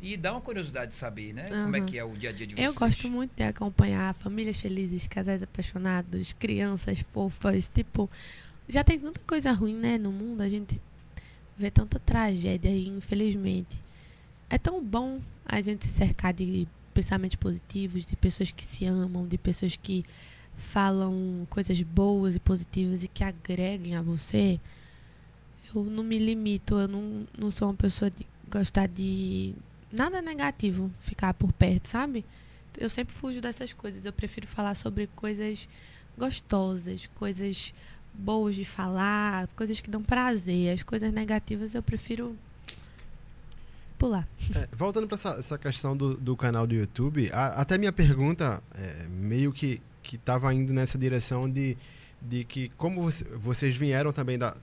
e 0.00 0.16
dá 0.16 0.32
uma 0.32 0.40
curiosidade 0.40 0.92
de 0.92 0.96
saber, 0.96 1.32
né? 1.32 1.48
Como 1.48 1.76
é 1.76 1.80
que 1.80 1.98
é 1.98 2.04
o 2.04 2.16
dia 2.16 2.30
a 2.30 2.32
dia 2.32 2.46
de 2.46 2.54
vocês. 2.54 2.66
Eu 2.66 2.74
gosto 2.74 3.08
muito 3.08 3.34
de 3.34 3.42
acompanhar 3.42 4.14
famílias 4.14 4.56
felizes, 4.56 5.06
casais 5.06 5.42
apaixonados, 5.42 6.32
crianças 6.34 7.04
fofas. 7.12 7.68
Tipo, 7.68 8.08
já 8.68 8.84
tem 8.84 8.98
tanta 8.98 9.20
coisa 9.26 9.50
ruim, 9.50 9.74
né, 9.74 9.98
no 9.98 10.12
mundo. 10.12 10.42
A 10.42 10.48
gente 10.48 10.80
vê 11.56 11.70
tanta 11.70 11.98
tragédia 11.98 12.70
infelizmente. 12.70 13.76
É 14.48 14.56
tão 14.56 14.82
bom 14.82 15.20
a 15.44 15.60
gente 15.60 15.86
se 15.86 15.94
cercar 15.94 16.32
de 16.32 16.68
pensamentos 16.98 17.36
positivos, 17.36 18.04
de 18.04 18.16
pessoas 18.16 18.50
que 18.50 18.64
se 18.64 18.84
amam, 18.84 19.24
de 19.24 19.38
pessoas 19.38 19.76
que 19.76 20.04
falam 20.56 21.46
coisas 21.48 21.80
boas 21.80 22.34
e 22.34 22.40
positivas 22.40 23.04
e 23.04 23.08
que 23.08 23.22
agreguem 23.22 23.94
a 23.94 24.02
você. 24.02 24.58
Eu 25.72 25.84
não 25.84 26.02
me 26.02 26.18
limito, 26.18 26.74
eu 26.76 26.88
não, 26.88 27.24
não 27.38 27.52
sou 27.52 27.68
uma 27.68 27.74
pessoa 27.74 28.10
de 28.10 28.26
gostar 28.50 28.88
de 28.88 29.54
nada 29.92 30.20
negativo 30.20 30.90
ficar 31.00 31.34
por 31.34 31.52
perto, 31.52 31.86
sabe? 31.86 32.24
Eu 32.76 32.90
sempre 32.90 33.14
fujo 33.14 33.40
dessas 33.40 33.72
coisas. 33.72 34.04
Eu 34.04 34.12
prefiro 34.12 34.48
falar 34.48 34.74
sobre 34.74 35.06
coisas 35.14 35.68
gostosas, 36.16 37.08
coisas 37.14 37.72
boas 38.12 38.56
de 38.56 38.64
falar, 38.64 39.46
coisas 39.54 39.80
que 39.80 39.88
dão 39.88 40.02
prazer. 40.02 40.74
As 40.74 40.82
coisas 40.82 41.12
negativas 41.12 41.76
eu 41.76 41.82
prefiro 41.82 42.36
pular. 43.98 44.26
É, 44.54 44.68
voltando 44.72 45.06
para 45.06 45.16
essa, 45.16 45.30
essa, 45.30 45.58
questão 45.58 45.96
do, 45.96 46.14
do, 46.16 46.36
canal 46.36 46.66
do 46.66 46.74
YouTube, 46.74 47.30
a, 47.32 47.60
até 47.60 47.76
minha 47.76 47.92
pergunta 47.92 48.62
é, 48.74 49.04
meio 49.08 49.52
que 49.52 49.82
que 50.08 50.16
estava 50.16 50.52
indo 50.54 50.72
nessa 50.72 50.96
direção 50.96 51.50
de, 51.50 51.76
de 52.22 52.42
que 52.42 52.70
como 52.70 53.02
você, 53.02 53.24
vocês 53.24 53.76
vieram 53.76 54.10
também 54.10 54.38
da 54.38 54.56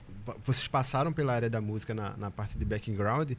vocês 0.44 0.66
passaram 0.66 1.12
pela 1.12 1.32
área 1.32 1.48
da 1.48 1.60
música 1.60 1.94
na, 1.94 2.16
na 2.16 2.32
parte 2.32 2.58
de 2.58 2.64
background 2.64 3.30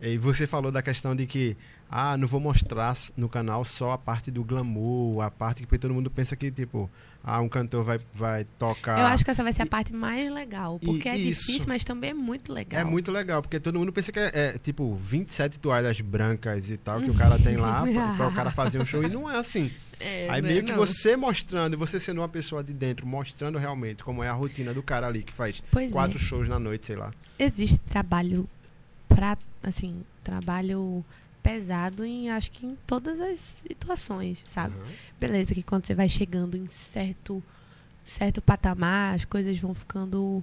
e 0.00 0.16
você 0.16 0.46
falou 0.46 0.70
da 0.70 0.80
questão 0.80 1.16
de 1.16 1.26
que 1.26 1.56
ah 1.90 2.16
não 2.16 2.28
vou 2.28 2.38
mostrar 2.38 2.96
no 3.16 3.28
canal 3.28 3.64
só 3.64 3.90
a 3.90 3.98
parte 3.98 4.30
do 4.30 4.44
glamour 4.44 5.22
a 5.22 5.28
parte 5.28 5.66
que 5.66 5.76
todo 5.76 5.92
mundo 5.92 6.08
pensa 6.08 6.36
que 6.36 6.48
tipo 6.52 6.88
ah, 7.28 7.40
um 7.40 7.48
cantor 7.48 7.82
vai, 7.82 7.98
vai 8.14 8.44
tocar. 8.56 9.00
Eu 9.00 9.06
acho 9.06 9.24
que 9.24 9.30
essa 9.32 9.42
vai 9.42 9.52
ser 9.52 9.62
a 9.62 9.66
parte 9.66 9.92
mais 9.92 10.32
legal. 10.32 10.78
Porque 10.78 11.08
e, 11.08 11.10
é 11.10 11.18
isso. 11.18 11.48
difícil, 11.48 11.66
mas 11.66 11.82
também 11.82 12.10
é 12.10 12.14
muito 12.14 12.52
legal. 12.52 12.80
É 12.80 12.84
muito 12.84 13.10
legal, 13.10 13.42
porque 13.42 13.58
todo 13.58 13.76
mundo 13.80 13.92
pensa 13.92 14.12
que 14.12 14.20
é, 14.20 14.30
é 14.32 14.52
tipo 14.58 14.94
27 14.94 15.58
toalhas 15.58 16.00
brancas 16.00 16.70
e 16.70 16.76
tal, 16.76 17.00
que 17.00 17.10
o 17.10 17.14
cara 17.14 17.36
tem 17.36 17.56
lá 17.56 17.82
pra, 17.82 18.12
pra 18.14 18.28
o 18.28 18.32
cara 18.32 18.50
fazer 18.52 18.80
um 18.80 18.86
show. 18.86 19.02
E 19.02 19.08
não 19.08 19.28
é 19.28 19.36
assim. 19.36 19.72
É, 19.98 20.28
Aí 20.30 20.40
meio 20.40 20.62
que 20.62 20.70
não. 20.70 20.78
você 20.78 21.16
mostrando, 21.16 21.76
você 21.76 21.98
sendo 21.98 22.20
uma 22.20 22.28
pessoa 22.28 22.62
de 22.62 22.72
dentro, 22.72 23.04
mostrando 23.04 23.58
realmente 23.58 24.04
como 24.04 24.22
é 24.22 24.28
a 24.28 24.32
rotina 24.32 24.72
do 24.72 24.82
cara 24.82 25.08
ali 25.08 25.24
que 25.24 25.32
faz 25.32 25.60
pois 25.72 25.90
quatro 25.90 26.18
é. 26.18 26.20
shows 26.20 26.48
na 26.48 26.60
noite, 26.60 26.86
sei 26.86 26.94
lá. 26.94 27.12
Existe 27.36 27.78
trabalho 27.78 28.48
pra, 29.08 29.36
assim, 29.64 30.04
trabalho 30.22 31.04
pesado 31.46 32.04
em 32.04 32.28
acho 32.28 32.50
que 32.50 32.66
em 32.66 32.76
todas 32.86 33.20
as 33.20 33.62
situações, 33.68 34.42
sabe? 34.48 34.76
Uhum. 34.76 34.84
Beleza, 35.20 35.54
que 35.54 35.62
quando 35.62 35.86
você 35.86 35.94
vai 35.94 36.08
chegando 36.08 36.56
em 36.56 36.66
certo 36.66 37.40
certo 38.02 38.42
patamar, 38.42 39.14
as 39.14 39.24
coisas 39.24 39.56
vão 39.58 39.72
ficando 39.72 40.42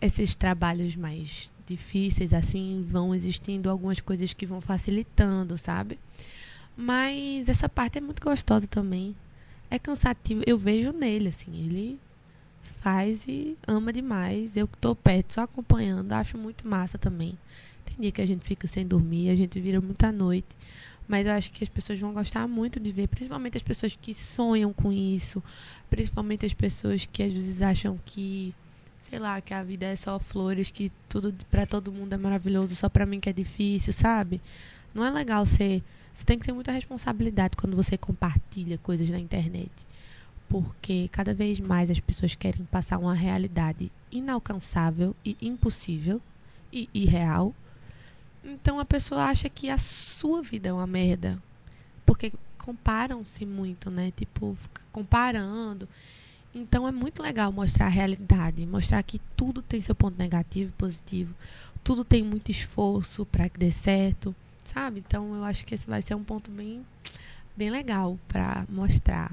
esses 0.00 0.34
trabalhos 0.34 0.94
mais 0.96 1.50
difíceis 1.66 2.34
assim, 2.34 2.86
vão 2.90 3.14
existindo 3.14 3.70
algumas 3.70 4.00
coisas 4.00 4.34
que 4.34 4.44
vão 4.44 4.60
facilitando, 4.60 5.56
sabe? 5.56 5.98
Mas 6.76 7.48
essa 7.48 7.68
parte 7.68 7.96
é 7.96 8.00
muito 8.00 8.22
gostosa 8.22 8.66
também. 8.66 9.16
É 9.70 9.78
cansativo, 9.78 10.42
eu 10.46 10.58
vejo 10.58 10.92
nele 10.92 11.28
assim, 11.28 11.52
ele 11.56 11.98
faz 12.80 13.26
e 13.26 13.56
ama 13.66 13.92
demais. 13.92 14.56
Eu 14.58 14.68
que 14.68 14.76
tô 14.76 14.94
perto, 14.94 15.34
só 15.34 15.42
acompanhando, 15.42 16.12
acho 16.12 16.36
muito 16.36 16.68
massa 16.68 16.98
também. 16.98 17.36
Dia 17.98 18.12
que 18.12 18.22
a 18.22 18.26
gente 18.26 18.44
fica 18.44 18.68
sem 18.68 18.86
dormir, 18.86 19.30
a 19.30 19.34
gente 19.34 19.60
vira 19.60 19.80
muita 19.80 20.12
noite. 20.12 20.46
Mas 21.08 21.26
eu 21.26 21.32
acho 21.32 21.50
que 21.50 21.64
as 21.64 21.70
pessoas 21.70 21.98
vão 21.98 22.12
gostar 22.12 22.46
muito 22.46 22.78
de 22.78 22.92
ver, 22.92 23.08
principalmente 23.08 23.56
as 23.56 23.62
pessoas 23.62 23.98
que 24.00 24.12
sonham 24.12 24.72
com 24.72 24.92
isso, 24.92 25.42
principalmente 25.88 26.44
as 26.44 26.52
pessoas 26.52 27.06
que 27.10 27.22
às 27.22 27.32
vezes 27.32 27.62
acham 27.62 27.98
que, 28.04 28.54
sei 29.08 29.18
lá, 29.18 29.40
que 29.40 29.54
a 29.54 29.62
vida 29.62 29.86
é 29.86 29.96
só 29.96 30.18
flores, 30.18 30.70
que 30.70 30.92
tudo 31.08 31.34
para 31.50 31.64
todo 31.64 31.90
mundo 31.90 32.12
é 32.12 32.18
maravilhoso, 32.18 32.76
só 32.76 32.90
para 32.90 33.06
mim 33.06 33.20
que 33.20 33.30
é 33.30 33.32
difícil, 33.32 33.92
sabe? 33.92 34.38
Não 34.94 35.02
é 35.02 35.10
legal 35.10 35.46
ser, 35.46 35.82
você 36.14 36.24
tem 36.24 36.38
que 36.38 36.44
ter 36.44 36.52
muita 36.52 36.72
responsabilidade 36.72 37.56
quando 37.56 37.74
você 37.74 37.96
compartilha 37.96 38.76
coisas 38.76 39.08
na 39.08 39.18
internet. 39.18 39.72
Porque 40.46 41.08
cada 41.10 41.32
vez 41.32 41.58
mais 41.58 41.90
as 41.90 42.00
pessoas 42.00 42.34
querem 42.34 42.66
passar 42.66 42.98
uma 42.98 43.14
realidade 43.14 43.90
inalcançável 44.12 45.16
e 45.24 45.36
impossível 45.40 46.20
e 46.70 46.88
irreal 46.92 47.54
então 48.44 48.78
a 48.78 48.84
pessoa 48.84 49.24
acha 49.24 49.48
que 49.48 49.68
a 49.70 49.78
sua 49.78 50.42
vida 50.42 50.68
é 50.68 50.72
uma 50.72 50.86
merda. 50.86 51.40
Porque 52.06 52.32
comparam-se 52.58 53.44
muito, 53.46 53.90
né? 53.90 54.12
Tipo, 54.14 54.56
comparando. 54.92 55.88
Então 56.54 56.88
é 56.88 56.92
muito 56.92 57.22
legal 57.22 57.52
mostrar 57.52 57.86
a 57.86 57.90
realidade, 57.90 58.64
mostrar 58.66 59.02
que 59.02 59.20
tudo 59.36 59.62
tem 59.62 59.80
seu 59.82 59.94
ponto 59.94 60.18
negativo 60.18 60.70
e 60.70 60.72
positivo. 60.72 61.34
Tudo 61.84 62.04
tem 62.04 62.24
muito 62.24 62.50
esforço 62.50 63.24
para 63.26 63.48
que 63.48 63.58
dê 63.58 63.70
certo, 63.70 64.34
sabe? 64.64 65.02
Então 65.06 65.34
eu 65.34 65.44
acho 65.44 65.64
que 65.64 65.74
esse 65.74 65.86
vai 65.86 66.02
ser 66.02 66.14
um 66.14 66.24
ponto 66.24 66.50
bem 66.50 66.84
bem 67.56 67.70
legal 67.70 68.18
para 68.28 68.64
mostrar. 68.68 69.32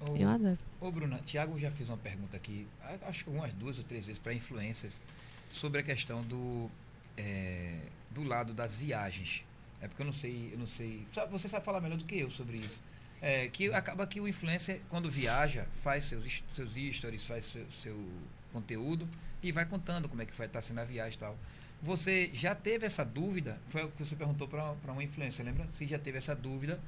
Ô, 0.00 0.16
eu 0.16 0.28
adoro. 0.28 0.58
Ô, 0.80 0.90
Bruna, 0.90 1.20
Tiago 1.24 1.58
já 1.58 1.70
fez 1.70 1.88
uma 1.88 1.96
pergunta 1.96 2.36
aqui, 2.36 2.66
acho 3.06 3.24
que 3.24 3.30
umas 3.30 3.52
duas 3.52 3.78
ou 3.78 3.84
três 3.84 4.04
vezes 4.04 4.20
para 4.20 4.34
influências, 4.34 4.92
sobre 5.48 5.80
a 5.80 5.82
questão 5.82 6.22
do 6.22 6.70
é, 7.16 7.78
do 8.10 8.22
lado 8.22 8.52
das 8.52 8.76
viagens. 8.76 9.44
É 9.80 9.88
porque 9.88 10.02
eu 10.02 10.06
não 10.06 10.12
sei, 10.12 10.50
eu 10.52 10.58
não 10.58 10.66
sei. 10.66 11.06
Você 11.30 11.48
sabe 11.48 11.64
falar 11.64 11.80
melhor 11.80 11.98
do 11.98 12.04
que 12.04 12.18
eu 12.18 12.30
sobre 12.30 12.58
isso. 12.58 12.80
É, 13.20 13.48
que 13.48 13.72
acaba 13.72 14.06
que 14.06 14.20
o 14.20 14.26
influencer, 14.26 14.80
quando 14.88 15.10
viaja, 15.10 15.66
faz 15.82 16.04
seus, 16.04 16.42
seus 16.54 16.96
stories, 16.96 17.24
faz 17.24 17.44
seu, 17.46 17.64
seu 17.70 18.08
conteúdo 18.52 19.08
e 19.42 19.50
vai 19.50 19.64
contando 19.64 20.08
como 20.08 20.22
é 20.22 20.26
que 20.26 20.32
vai 20.34 20.46
estar 20.46 20.60
sendo 20.60 20.80
a 20.80 20.84
viagem 20.84 21.16
e 21.16 21.18
tal. 21.18 21.36
Você 21.82 22.30
já 22.32 22.54
teve 22.54 22.86
essa 22.86 23.04
dúvida? 23.04 23.58
Foi 23.68 23.82
o 23.84 23.88
que 23.90 24.04
você 24.04 24.14
perguntou 24.14 24.46
para 24.46 24.92
uma 24.92 25.02
influência, 25.02 25.44
lembra? 25.44 25.66
Se 25.70 25.84
já 25.86 25.98
teve 25.98 26.18
essa 26.18 26.34
dúvida 26.34 26.80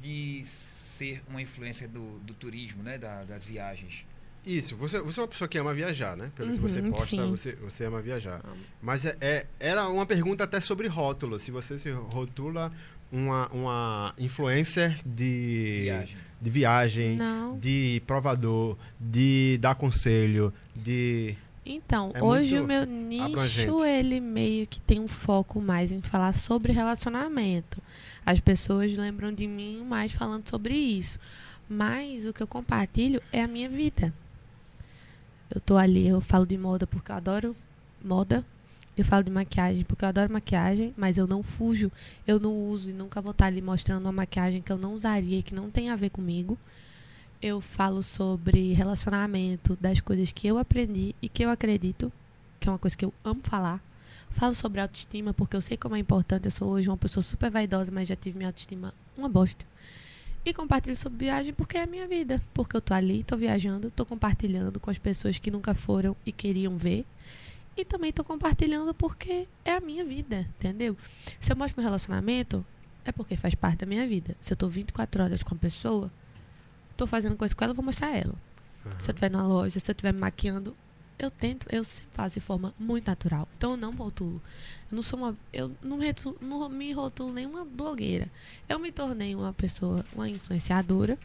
de 0.00 0.42
ser 0.44 1.22
uma 1.28 1.42
influência 1.42 1.86
do, 1.86 2.18
do 2.20 2.32
turismo, 2.32 2.82
né? 2.82 2.96
Da, 2.96 3.24
das 3.24 3.44
viagens. 3.44 4.06
Isso, 4.48 4.74
você, 4.76 4.98
você 4.98 5.20
é 5.20 5.22
uma 5.22 5.28
pessoa 5.28 5.46
que 5.46 5.58
ama 5.58 5.74
viajar, 5.74 6.16
né? 6.16 6.32
Pelo 6.34 6.48
uhum, 6.48 6.56
que 6.56 6.62
você 6.62 6.80
uhum, 6.80 6.90
posta, 6.90 7.26
você, 7.26 7.52
você 7.56 7.84
ama 7.84 8.00
viajar. 8.00 8.40
Mas 8.80 9.04
é, 9.04 9.14
é, 9.20 9.46
era 9.60 9.86
uma 9.90 10.06
pergunta 10.06 10.44
até 10.44 10.58
sobre 10.58 10.88
rótulo. 10.88 11.38
Se 11.38 11.50
você 11.50 11.76
se 11.76 11.90
rotula 11.90 12.72
uma, 13.12 13.46
uma 13.48 14.14
influencer 14.16 14.98
de 15.04 15.82
viagem, 15.82 16.16
de, 16.40 16.50
viagem 16.50 17.18
de 17.60 18.02
provador, 18.06 18.78
de 18.98 19.58
dar 19.60 19.74
conselho, 19.74 20.50
de. 20.74 21.36
Então, 21.66 22.10
é 22.14 22.24
hoje 22.24 22.58
o 22.58 22.66
meu 22.66 22.86
nicho, 22.86 23.24
abrangente. 23.24 23.82
ele 23.86 24.18
meio 24.18 24.66
que 24.66 24.80
tem 24.80 24.98
um 24.98 25.08
foco 25.08 25.60
mais 25.60 25.92
em 25.92 26.00
falar 26.00 26.32
sobre 26.32 26.72
relacionamento. 26.72 27.82
As 28.24 28.40
pessoas 28.40 28.96
lembram 28.96 29.30
de 29.30 29.46
mim 29.46 29.84
mais 29.84 30.10
falando 30.10 30.48
sobre 30.48 30.72
isso. 30.72 31.18
Mas 31.68 32.24
o 32.24 32.32
que 32.32 32.42
eu 32.42 32.46
compartilho 32.46 33.20
é 33.30 33.42
a 33.42 33.46
minha 33.46 33.68
vida. 33.68 34.10
Eu 35.50 35.60
tô 35.60 35.76
ali, 35.76 36.06
eu 36.06 36.20
falo 36.20 36.46
de 36.46 36.58
moda 36.58 36.86
porque 36.86 37.10
eu 37.10 37.16
adoro 37.16 37.56
moda. 38.04 38.44
Eu 38.96 39.04
falo 39.04 39.22
de 39.22 39.30
maquiagem 39.30 39.84
porque 39.84 40.04
eu 40.04 40.08
adoro 40.08 40.32
maquiagem, 40.32 40.92
mas 40.96 41.16
eu 41.16 41.26
não 41.26 41.42
fujo, 41.42 41.90
eu 42.26 42.40
não 42.40 42.52
uso 42.52 42.90
e 42.90 42.92
nunca 42.92 43.20
vou 43.22 43.30
estar 43.30 43.46
ali 43.46 43.62
mostrando 43.62 44.04
uma 44.04 44.12
maquiagem 44.12 44.60
que 44.60 44.72
eu 44.72 44.76
não 44.76 44.94
usaria, 44.94 45.42
que 45.42 45.54
não 45.54 45.70
tem 45.70 45.88
a 45.88 45.96
ver 45.96 46.10
comigo. 46.10 46.58
Eu 47.40 47.60
falo 47.60 48.02
sobre 48.02 48.72
relacionamento, 48.72 49.78
das 49.80 50.00
coisas 50.00 50.32
que 50.32 50.48
eu 50.48 50.58
aprendi 50.58 51.14
e 51.22 51.28
que 51.28 51.44
eu 51.44 51.50
acredito, 51.50 52.12
que 52.58 52.68
é 52.68 52.72
uma 52.72 52.78
coisa 52.78 52.96
que 52.96 53.04
eu 53.04 53.14
amo 53.24 53.40
falar. 53.44 53.80
Falo 54.30 54.54
sobre 54.54 54.80
autoestima 54.80 55.32
porque 55.32 55.56
eu 55.56 55.62
sei 55.62 55.76
como 55.76 55.94
é 55.94 55.98
importante. 56.00 56.46
Eu 56.46 56.50
sou 56.50 56.68
hoje 56.68 56.88
uma 56.88 56.96
pessoa 56.96 57.22
super 57.22 57.50
vaidosa, 57.50 57.92
mas 57.92 58.08
já 58.08 58.16
tive 58.16 58.36
minha 58.36 58.48
autoestima 58.48 58.92
uma 59.16 59.28
bosta. 59.28 59.64
E 60.48 60.54
compartilho 60.54 60.96
sobre 60.96 61.26
viagem 61.26 61.52
porque 61.52 61.76
é 61.76 61.82
a 61.82 61.86
minha 61.86 62.08
vida. 62.08 62.42
Porque 62.54 62.74
eu 62.74 62.80
tô 62.80 62.94
ali, 62.94 63.22
tô 63.22 63.36
viajando, 63.36 63.90
tô 63.90 64.06
compartilhando 64.06 64.80
com 64.80 64.90
as 64.90 64.96
pessoas 64.96 65.38
que 65.38 65.50
nunca 65.50 65.74
foram 65.74 66.16
e 66.24 66.32
queriam 66.32 66.74
ver. 66.78 67.04
E 67.76 67.84
também 67.84 68.10
tô 68.10 68.24
compartilhando 68.24 68.94
porque 68.94 69.46
é 69.62 69.72
a 69.72 69.78
minha 69.78 70.06
vida, 70.06 70.48
entendeu? 70.56 70.96
Se 71.38 71.52
eu 71.52 71.56
mostro 71.56 71.78
meu 71.78 71.86
relacionamento, 71.86 72.64
é 73.04 73.12
porque 73.12 73.36
faz 73.36 73.54
parte 73.54 73.80
da 73.80 73.86
minha 73.86 74.08
vida. 74.08 74.34
Se 74.40 74.54
eu 74.54 74.56
tô 74.56 74.70
24 74.70 75.22
horas 75.22 75.42
com 75.42 75.54
a 75.54 75.58
pessoa, 75.58 76.10
tô 76.96 77.06
fazendo 77.06 77.36
coisa 77.36 77.54
com 77.54 77.64
ela, 77.64 77.72
eu 77.72 77.76
vou 77.76 77.84
mostrar 77.84 78.16
ela. 78.16 78.34
Uhum. 78.86 78.92
Se 78.92 79.10
eu 79.10 79.12
estiver 79.12 79.30
numa 79.30 79.46
loja, 79.46 79.78
se 79.78 79.90
eu 79.90 79.92
estiver 79.92 80.14
me 80.14 80.20
maquiando, 80.20 80.74
eu 81.18 81.30
tento, 81.30 81.66
eu 81.70 81.82
sempre 81.82 82.12
faço 82.12 82.34
de 82.34 82.40
forma 82.40 82.72
muito 82.78 83.06
natural. 83.08 83.48
Então 83.56 83.72
eu 83.72 83.76
não 83.76 83.92
rotulo. 83.92 84.40
Eu 84.90 84.96
não 84.96 85.02
sou 85.02 85.18
uma. 85.18 85.36
Eu 85.52 85.72
não, 85.82 85.98
não 86.40 86.68
me 86.68 86.92
rotulo 86.92 87.32
nenhuma 87.32 87.64
blogueira. 87.64 88.30
Eu 88.68 88.78
me 88.78 88.92
tornei 88.92 89.34
uma 89.34 89.52
pessoa, 89.52 90.04
uma 90.14 90.28
influenciadora, 90.28 91.18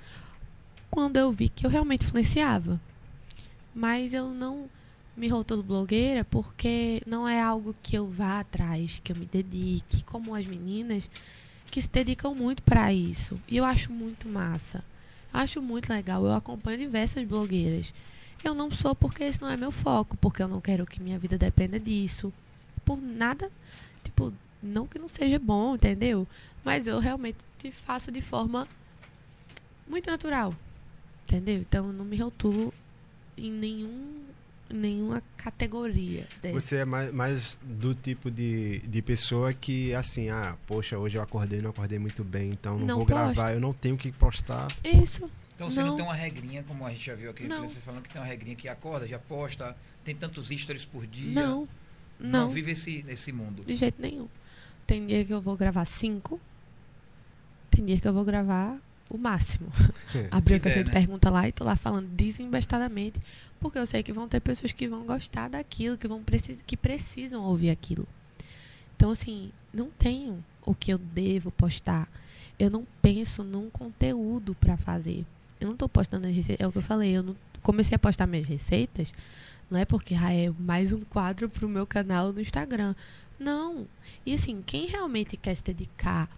quando 0.90 1.18
eu 1.18 1.32
vi 1.32 1.50
que 1.50 1.66
eu 1.66 1.70
realmente 1.70 2.06
influenciava. 2.06 2.82
Mas 3.74 4.14
eu 4.14 4.30
não 4.30 4.70
me 5.16 5.28
rotulo 5.28 5.62
blogueira 5.62 6.26
porque 6.26 7.02
não 7.06 7.28
é 7.28 7.40
algo 7.40 7.76
que 7.84 7.96
eu 7.96 8.08
vá 8.08 8.40
atrás, 8.40 9.00
que 9.04 9.12
eu 9.12 9.16
me 9.16 9.26
dedique, 9.26 10.04
como 10.04 10.34
as 10.34 10.48
meninas 10.48 11.08
que 11.70 11.82
se 11.82 11.90
dedicam 11.90 12.34
muito 12.34 12.64
para 12.64 12.92
isso. 12.94 13.40
E 13.48 13.58
eu 13.58 13.66
acho 13.66 13.92
muito 13.92 14.28
massa. 14.28 14.84
Acho 15.32 15.62
muito 15.62 15.90
legal. 15.90 16.24
Eu 16.26 16.34
acompanho 16.34 16.80
diversas 16.80 17.24
blogueiras 17.28 17.94
eu 18.48 18.54
não 18.54 18.72
sou 18.72 18.96
porque 18.96 19.24
esse 19.24 19.42
não 19.42 19.50
é 19.50 19.58
meu 19.58 19.72
foco, 19.72 20.18
porque 20.18 20.42
eu 20.42 20.48
não 20.48 20.62
quero 20.62 20.86
que 20.86 21.02
minha 21.02 21.20
vida 21.20 21.38
dependa 21.38 21.80
disso. 21.80 22.32
Por 22.86 23.02
nada, 23.02 23.52
tipo, 24.04 24.34
não 24.62 24.88
que 24.88 25.00
não 25.00 25.10
seja 25.10 25.40
bom, 25.40 25.76
entendeu? 25.76 26.28
Mas 26.64 26.88
eu 26.88 27.00
realmente 27.00 27.38
te 27.58 27.72
faço 27.72 28.12
de 28.12 28.22
forma 28.22 28.68
muito 29.88 30.10
natural. 30.10 30.56
Entendeu? 31.26 31.62
Então 31.62 31.88
eu 31.88 31.94
não 31.94 32.06
me 32.06 32.18
rotulo 32.18 32.74
em 33.38 33.52
nenhum 33.52 34.24
nenhuma 34.74 35.22
categoria. 35.38 36.26
Desse. 36.42 36.54
Você 36.54 36.76
é 36.78 36.86
mais, 36.86 37.14
mais 37.14 37.60
do 37.62 37.94
tipo 37.94 38.32
de, 38.32 38.80
de 38.80 39.02
pessoa 39.02 39.54
que, 39.54 39.94
assim, 39.94 40.30
ah, 40.30 40.56
poxa, 40.66 40.98
hoje 40.98 41.18
eu 41.18 41.22
acordei, 41.22 41.62
não 41.62 41.70
acordei 41.70 42.00
muito 42.00 42.24
bem, 42.24 42.50
então 42.50 42.80
não, 42.80 42.88
não 42.88 42.96
vou 42.98 43.06
posto. 43.06 43.36
gravar, 43.36 43.54
eu 43.54 43.60
não 43.60 43.72
tenho 43.72 43.96
que 43.96 44.12
postar. 44.12 44.68
Isso. 44.84 45.30
Então 45.56 45.70
você 45.70 45.82
não, 45.82 45.90
Não. 45.90 45.96
tem 45.96 46.06
uma 46.06 46.16
regrinha, 46.16 46.64
como 46.64 46.86
a 46.86 46.90
gente 46.92 47.06
já 47.06 47.16
viu 47.16 47.30
aqui, 47.30 47.48
vocês 47.48 47.84
falando 47.84 48.02
que 48.02 48.10
tem 48.10 48.20
uma 48.22 48.28
regrinha 48.28 48.56
que 48.56 48.68
acorda, 48.68 49.08
já 49.08 49.20
posta, 49.20 49.76
tem 50.04 50.16
tantos 50.16 50.48
stories 50.50 50.84
por 50.86 51.06
dia. 51.06 51.32
Não, 51.32 51.68
Não, 52.20 52.42
não, 52.42 52.50
vive 52.50 52.72
esse, 52.72 53.06
esse 53.08 53.32
mundo. 53.32 53.64
de 53.64 53.76
jeito 53.76 54.02
nenhum. 54.02 54.28
Tem 54.88 55.06
dia 55.06 55.24
que 55.24 55.34
eu 55.34 55.42
vou 55.42 55.56
gravar 55.56 55.86
cinco, 55.86 56.40
tem 57.70 57.86
dia 57.86 58.00
que 58.00 58.08
eu 58.08 58.14
vou 58.14 58.26
gravar 58.26 58.78
o 59.10 59.18
máximo. 59.18 59.68
A 60.32 60.42
Que 60.42 60.54
ideia, 60.56 60.84
de 60.84 60.90
né? 60.90 60.92
pergunta 60.92 61.30
lá 61.30 61.48
e 61.48 61.52
tô 61.52 61.64
lá 61.64 61.76
falando 61.76 62.08
desembestadamente, 62.10 63.20
porque 63.60 63.78
eu 63.78 63.86
sei 63.86 64.02
que 64.04 64.12
vão 64.12 64.28
ter 64.28 64.40
pessoas 64.40 64.72
que 64.72 64.88
vão 64.88 65.06
gostar 65.06 65.50
daquilo, 65.50 65.98
que, 65.98 66.08
vão 66.08 66.24
precis 66.24 66.62
que 66.66 66.76
precisam 66.76 67.44
ouvir 67.44 67.70
aquilo. 67.70 68.08
Então, 68.96 69.12
assim, 69.12 69.52
não 69.74 69.90
tenho 69.92 70.44
o 70.66 70.74
que 70.74 70.92
eu 70.92 70.98
devo 70.98 71.52
postar. 71.52 72.08
Eu 72.60 72.70
não 72.70 72.86
penso 73.02 73.44
num 73.44 73.70
conteúdo 73.70 74.56
para 74.56 74.78
fazer. 74.78 75.26
Eu 75.64 75.70
não 75.70 75.78
tô 75.78 75.88
postando 75.88 76.28
as 76.28 76.36
receitas. 76.36 76.64
É 76.64 76.68
o 76.68 76.72
que 76.72 76.78
eu 76.78 76.84
falei. 76.84 77.16
Eu 77.16 77.24
não 77.24 77.36
comecei 77.62 77.96
a 77.96 78.00
postar 78.00 78.28
minhas 78.28 78.46
receitas. 78.46 79.12
Não 79.72 79.80
é 79.80 79.86
porque 79.86 80.14
ah, 80.14 80.34
é 80.34 80.52
mais 80.60 80.92
um 80.92 81.02
quadro 81.02 81.50
pro 81.50 81.70
meu 81.70 81.88
canal 81.88 82.34
no 82.34 82.42
Instagram. 82.42 82.94
Não. 83.40 83.88
E 84.26 84.34
assim, 84.34 84.62
quem 84.66 84.88
realmente 84.88 85.38
quer 85.38 85.56
se 85.56 85.64
dedicar 85.64 86.30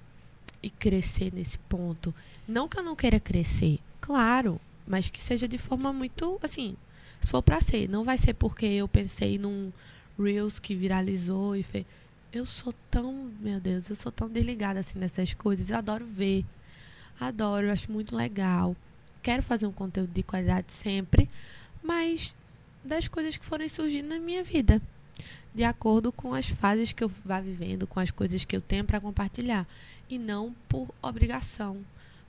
e 0.61 0.69
crescer 0.69 1.34
nesse 1.34 1.57
ponto, 1.57 2.13
não 2.47 2.67
que 2.67 2.78
eu 2.78 2.84
não 2.84 2.95
queira 2.95 3.19
crescer, 3.19 3.80
claro, 4.01 4.59
mas 4.88 5.09
que 5.11 5.21
seja 5.21 5.47
de 5.47 5.59
forma 5.59 5.93
muito 5.93 6.39
assim, 6.41 6.76
se 7.21 7.30
for 7.30 7.43
pra 7.43 7.61
ser, 7.61 7.88
não 7.88 8.03
vai 8.03 8.17
ser 8.17 8.34
porque 8.34 8.65
eu 8.65 8.88
pensei 8.88 9.38
num 9.38 9.71
Reels 10.17 10.57
que 10.57 10.73
viralizou 10.73 11.55
e 11.55 11.61
fez. 11.61 11.86
Eu 12.32 12.45
sou 12.45 12.73
tão, 12.89 13.32
meu 13.39 13.59
Deus, 13.59 13.89
eu 13.89 13.95
sou 13.95 14.11
tão 14.11 14.28
desligada 14.30 14.80
assim 14.80 14.97
nessas 14.97 15.34
coisas. 15.34 15.69
Eu 15.69 15.78
adoro 15.78 16.05
ver. 16.05 16.43
Adoro, 17.19 17.67
eu 17.67 17.71
acho 17.71 17.91
muito 17.91 18.15
legal. 18.15 18.76
Quero 19.26 19.41
fazer 19.41 19.65
um 19.65 19.71
conteúdo 19.71 20.13
de 20.13 20.21
qualidade 20.21 20.71
sempre, 20.71 21.28
mas 21.82 22.36
das 22.84 23.07
coisas 23.07 23.36
que 23.36 23.43
forem 23.43 23.67
surgindo 23.67 24.07
na 24.07 24.19
minha 24.19 24.43
vida, 24.43 24.80
de 25.51 25.63
acordo 25.63 26.11
com 26.11 26.36
as 26.36 26.47
fases 26.47 26.91
que 26.91 27.03
eu 27.03 27.11
vá 27.26 27.41
vivendo, 27.41 27.88
com 27.88 27.99
as 27.99 28.11
coisas 28.11 28.45
que 28.45 28.55
eu 28.55 28.61
tenho 28.61 28.86
para 28.86 29.01
compartilhar, 29.01 29.67
e 30.07 30.19
não 30.19 30.55
por 30.69 30.93
obrigação, 31.01 31.84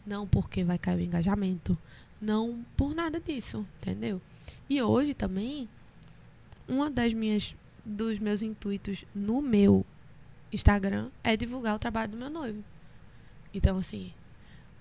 não 0.06 0.26
porque 0.26 0.64
vai 0.64 0.78
cair 0.78 0.96
o 0.96 1.02
engajamento, 1.02 1.76
não 2.18 2.64
por 2.78 2.94
nada 2.94 3.20
disso, 3.20 3.66
entendeu? 3.76 4.18
E 4.66 4.80
hoje 4.80 5.12
também 5.12 5.68
uma 6.66 6.90
das 6.90 7.12
minhas 7.12 7.54
dos 7.84 8.18
meus 8.18 8.40
intuitos 8.40 9.04
no 9.14 9.42
meu 9.42 9.84
Instagram 10.50 11.10
é 11.22 11.36
divulgar 11.36 11.76
o 11.76 11.78
trabalho 11.78 12.12
do 12.12 12.16
meu 12.16 12.30
noivo. 12.30 12.64
Então, 13.52 13.76
assim, 13.76 14.14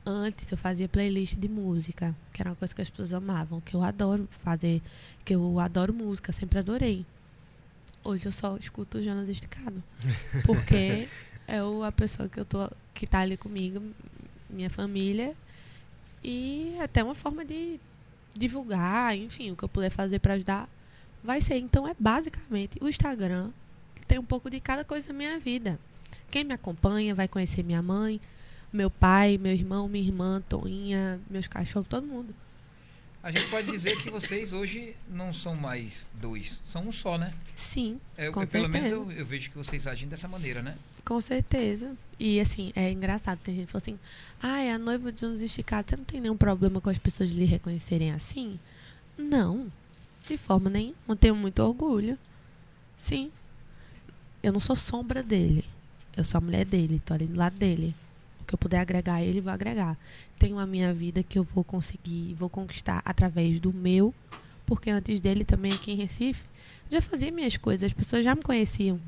antes 0.05 0.51
eu 0.51 0.57
fazia 0.57 0.87
playlist 0.87 1.35
de 1.35 1.49
música, 1.49 2.15
que 2.31 2.41
era 2.41 2.51
uma 2.51 2.55
coisa 2.55 2.73
que 2.73 2.81
as 2.81 2.89
pessoas 2.89 3.13
amavam, 3.13 3.59
que 3.59 3.75
eu 3.75 3.81
adoro 3.81 4.27
fazer, 4.43 4.81
que 5.23 5.33
eu 5.33 5.59
adoro 5.59 5.93
música, 5.93 6.31
sempre 6.31 6.59
adorei. 6.59 7.05
Hoje 8.03 8.27
eu 8.27 8.31
só 8.31 8.55
escuto 8.57 8.99
o 8.99 9.01
Jonas 9.01 9.27
Esticado. 9.27 9.81
Porque 10.45 11.07
é 11.47 11.63
o, 11.63 11.83
a 11.83 11.91
pessoa 11.91 12.29
que 12.29 12.39
eu 12.39 12.45
tô 12.45 12.69
que 12.93 13.07
tá 13.07 13.19
ali 13.19 13.35
comigo, 13.35 13.81
minha 14.49 14.69
família. 14.69 15.35
E 16.23 16.75
até 16.79 17.03
uma 17.03 17.15
forma 17.15 17.43
de 17.43 17.79
divulgar, 18.35 19.17
enfim, 19.17 19.51
o 19.51 19.55
que 19.55 19.63
eu 19.63 19.69
puder 19.69 19.89
fazer 19.89 20.19
para 20.19 20.35
ajudar 20.35 20.69
vai 21.23 21.41
ser. 21.41 21.57
Então 21.57 21.87
é 21.87 21.95
basicamente 21.97 22.77
o 22.81 22.87
Instagram 22.87 23.49
que 23.95 24.05
tem 24.05 24.19
um 24.19 24.23
pouco 24.25 24.49
de 24.49 24.59
cada 24.59 24.83
coisa 24.83 25.11
na 25.11 25.17
minha 25.17 25.39
vida. 25.39 25.79
Quem 26.29 26.43
me 26.43 26.53
acompanha 26.53 27.15
vai 27.15 27.27
conhecer 27.27 27.63
minha 27.63 27.81
mãe, 27.81 28.19
meu 28.75 28.89
pai, 28.89 29.37
meu 29.37 29.53
irmão, 29.53 29.87
minha 29.87 30.03
irmã, 30.05 30.41
Toinha, 30.47 31.19
meus 31.29 31.47
cachorros, 31.47 31.87
todo 31.87 32.05
mundo. 32.05 32.33
A 33.23 33.31
gente 33.31 33.47
pode 33.49 33.71
dizer 33.71 33.97
que 33.97 34.11
vocês 34.11 34.53
hoje 34.53 34.95
não 35.09 35.33
são 35.33 35.55
mais 35.55 36.07
dois, 36.13 36.61
são 36.71 36.87
um 36.87 36.91
só, 36.91 37.17
né? 37.17 37.33
Sim, 37.55 37.99
É, 38.15 38.29
Com 38.29 38.45
pelo 38.45 38.69
menos 38.69 38.89
certeza. 38.89 38.95
eu, 38.95 39.11
eu 39.19 39.25
vejo 39.25 39.49
que 39.49 39.57
vocês 39.57 39.87
agem 39.87 40.07
dessa 40.07 40.27
maneira, 40.27 40.61
né? 40.61 40.75
com 41.03 41.19
certeza. 41.21 41.95
E 42.19 42.39
assim, 42.39 42.71
é 42.75 42.91
engraçado, 42.91 43.39
tem 43.43 43.55
gente 43.55 43.65
que 43.67 43.71
fala 43.71 43.81
assim, 43.81 43.99
ah, 44.41 44.59
é 44.61 44.71
a 44.71 44.77
noiva 44.79 45.11
de 45.11 45.23
uns 45.25 45.39
esticados, 45.39 45.89
você 45.89 45.95
não 45.97 46.03
tem 46.03 46.19
nenhum 46.21 46.37
problema 46.37 46.79
com 46.81 46.89
as 46.89 46.97
pessoas 46.97 47.29
lhe 47.31 47.45
reconhecerem 47.45 48.11
assim? 48.11 48.59
Não, 49.17 49.71
de 50.27 50.37
forma 50.37 50.69
nenhuma, 50.69 51.15
tenho 51.19 51.35
muito 51.35 51.61
orgulho. 51.63 52.17
Sim. 52.97 53.31
Eu 54.43 54.51
não 54.53 54.59
sou 54.59 54.75
sombra 54.75 55.21
dele. 55.23 55.63
Eu 56.17 56.23
sou 56.23 56.37
a 56.39 56.41
mulher 56.41 56.65
dele, 56.65 57.01
tô 57.05 57.13
ali 57.13 57.25
do 57.27 57.37
lado 57.37 57.55
dele. 57.57 57.93
Que 58.45 58.53
eu 58.53 58.57
puder 58.57 58.79
agregar 58.79 59.15
a 59.15 59.23
ele, 59.23 59.41
vou 59.41 59.51
agregar. 59.51 59.97
Tenho 60.37 60.59
a 60.59 60.65
minha 60.65 60.93
vida 60.93 61.23
que 61.23 61.39
eu 61.39 61.43
vou 61.43 61.63
conseguir, 61.63 62.33
vou 62.35 62.49
conquistar 62.49 63.01
através 63.03 63.59
do 63.59 63.73
meu, 63.73 64.13
porque 64.65 64.89
antes 64.89 65.19
dele 65.19 65.43
também 65.43 65.71
aqui 65.71 65.91
em 65.91 65.95
Recife, 65.95 66.45
já 66.91 67.01
fazia 67.01 67.31
minhas 67.31 67.57
coisas, 67.57 67.83
as 67.83 67.93
pessoas 67.93 68.23
já 68.23 68.35
me 68.35 68.41
conheciam. 68.41 68.99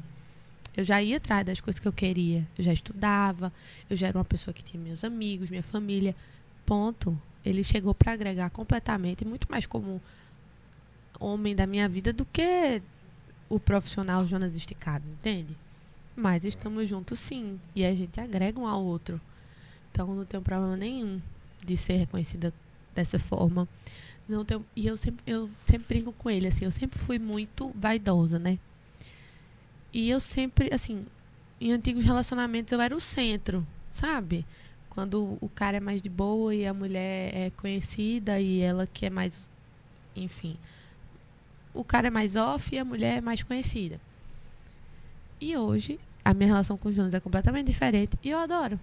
Eu 0.76 0.84
já 0.84 1.02
ia 1.02 1.18
atrás 1.18 1.44
das 1.44 1.60
coisas 1.60 1.80
que 1.80 1.88
eu 1.88 1.94
queria. 1.94 2.48
Eu 2.56 2.64
já 2.64 2.72
estudava, 2.72 3.52
eu 3.90 3.98
já 3.98 4.08
era 4.08 4.18
uma 4.18 4.24
pessoa 4.24 4.54
que 4.54 4.64
tinha 4.64 4.82
meus 4.82 5.04
amigos, 5.04 5.50
minha 5.50 5.64
família. 5.64 6.16
Ponto. 6.66 7.20
Ele 7.44 7.64
chegou 7.64 7.96
para 7.96 8.12
agregar 8.12 8.52
completamente, 8.52 9.26
muito 9.26 9.50
mais 9.50 9.66
como 9.66 10.00
homem 11.20 11.56
da 11.56 11.66
minha 11.66 11.90
vida 11.90 12.14
do 12.14 12.26
que 12.26 12.82
o 13.50 13.60
profissional 13.60 14.28
Jonas 14.28 14.56
Esticado, 14.56 15.08
entende? 15.08 15.58
Mas 16.20 16.44
estamos 16.44 16.90
juntos 16.90 17.20
sim, 17.20 17.60
e 17.76 17.86
a 17.86 17.94
gente 17.94 18.20
agrega 18.20 18.60
um 18.60 18.66
ao 18.66 18.84
outro. 18.84 19.22
Então 19.92 20.16
não 20.16 20.26
tem 20.26 20.42
problema 20.42 20.76
nenhum 20.76 21.22
de 21.64 21.78
ser 21.78 21.98
reconhecida 21.98 22.52
dessa 22.96 23.20
forma. 23.20 23.68
Não 24.28 24.44
tenho, 24.44 24.66
e 24.76 24.88
eu 24.88 24.98
sempre, 24.98 25.24
eu 25.28 25.48
sempre 25.62 25.88
brinco 25.88 26.12
com 26.14 26.28
ele, 26.28 26.48
assim, 26.48 26.66
eu 26.66 26.72
sempre 26.72 26.98
fui 26.98 27.20
muito 27.20 27.72
vaidosa, 27.76 28.40
né? 28.40 28.58
E 29.94 30.10
eu 30.10 30.20
sempre, 30.20 30.74
assim, 30.74 31.06
em 31.62 31.72
antigos 31.72 32.04
relacionamentos 32.04 32.74
eu 32.74 32.82
era 32.82 32.96
o 32.96 33.00
centro, 33.00 33.66
sabe? 33.92 34.44
Quando 34.90 35.38
o 35.40 35.50
cara 35.50 35.78
é 35.78 35.80
mais 35.80 36.02
de 36.02 36.10
boa 36.10 36.54
e 36.56 36.66
a 36.66 36.74
mulher 36.74 37.32
é 37.32 37.52
conhecida 37.52 38.40
e 38.42 38.60
ela 38.60 38.88
que 38.88 39.06
é 39.06 39.10
mais. 39.12 39.48
Enfim. 40.16 40.58
O 41.76 41.84
cara 41.84 42.08
é 42.08 42.10
mais 42.10 42.36
off 42.36 42.74
e 42.74 42.80
a 42.80 42.84
mulher 42.84 43.18
é 43.20 43.22
mais 43.22 43.44
conhecida. 43.44 44.02
E 45.40 45.56
hoje, 45.56 46.00
a 46.28 46.34
minha 46.34 46.48
relação 46.48 46.78
com 46.78 46.90
o 46.90 46.94
Jonas 46.94 47.14
é 47.14 47.22
completamente 47.22 47.68
diferente 47.68 48.18
e 48.22 48.32
eu 48.32 48.38
adoro. 48.38 48.78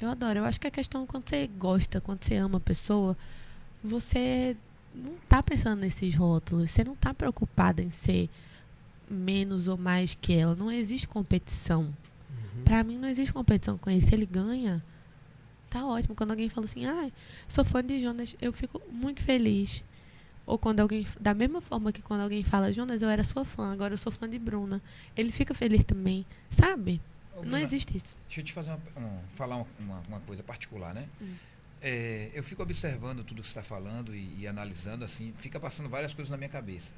Eu 0.00 0.10
adoro. 0.10 0.40
Eu 0.40 0.44
acho 0.44 0.60
que 0.60 0.66
a 0.66 0.72
questão 0.72 1.06
quando 1.06 1.28
você 1.28 1.46
gosta, 1.46 2.00
quando 2.00 2.24
você 2.24 2.34
ama 2.34 2.58
a 2.58 2.60
pessoa, 2.60 3.16
você 3.82 4.56
não 4.92 5.14
tá 5.28 5.40
pensando 5.40 5.78
nesses 5.78 6.16
rótulos, 6.16 6.72
você 6.72 6.82
não 6.82 6.96
tá 6.96 7.14
preocupada 7.14 7.80
em 7.80 7.92
ser 7.92 8.28
menos 9.08 9.68
ou 9.68 9.76
mais 9.76 10.16
que 10.20 10.32
ela. 10.32 10.56
Não 10.56 10.68
existe 10.68 11.06
competição. 11.06 11.94
Pra 12.64 12.82
mim 12.82 12.98
não 12.98 13.08
existe 13.08 13.32
competição 13.32 13.78
com 13.78 13.88
ele. 13.88 14.02
Se 14.02 14.12
ele 14.12 14.26
ganha, 14.26 14.82
tá 15.70 15.86
ótimo. 15.86 16.16
Quando 16.16 16.32
alguém 16.32 16.48
fala 16.48 16.64
assim, 16.64 16.86
ah, 16.86 17.08
sou 17.46 17.64
fã 17.64 17.84
de 17.84 18.02
Jonas, 18.02 18.34
eu 18.42 18.52
fico 18.52 18.82
muito 18.90 19.22
feliz. 19.22 19.80
Ou 20.46 20.56
quando 20.58 20.78
alguém, 20.80 21.06
da 21.20 21.34
mesma 21.34 21.60
forma 21.60 21.92
que 21.92 22.00
quando 22.00 22.20
alguém 22.20 22.44
fala, 22.44 22.72
Jonas, 22.72 23.02
eu 23.02 23.08
era 23.08 23.24
sua 23.24 23.44
fã, 23.44 23.72
agora 23.72 23.94
eu 23.94 23.98
sou 23.98 24.12
fã 24.12 24.28
de 24.28 24.38
Bruna. 24.38 24.80
Ele 25.16 25.32
fica 25.32 25.52
feliz 25.54 25.82
também, 25.84 26.24
sabe? 26.48 27.00
Ô, 27.32 27.36
Não 27.36 27.42
Bruna, 27.42 27.60
existe 27.62 27.96
isso. 27.96 28.16
Deixa 28.28 28.40
eu 28.40 28.44
te 28.44 28.52
fazer 28.52 28.70
uma, 28.70 28.78
um- 29.06 29.20
falar 29.34 29.56
uma- 29.80 30.00
uma, 30.08 30.20
coisa 30.20 30.42
particular, 30.44 30.94
né? 30.94 31.06
Hum. 31.20 31.34
É, 31.82 32.30
eu 32.32 32.42
fico 32.44 32.62
observando 32.62 33.24
tudo 33.24 33.42
que 33.42 33.48
você 33.48 33.58
está 33.58 33.62
falando 33.62 34.14
e, 34.14 34.36
e 34.38 34.46
analisando, 34.46 35.04
assim, 35.04 35.34
fica 35.38 35.58
passando 35.60 35.88
várias 35.88 36.14
coisas 36.14 36.30
na 36.30 36.36
minha 36.36 36.48
cabeça. 36.48 36.94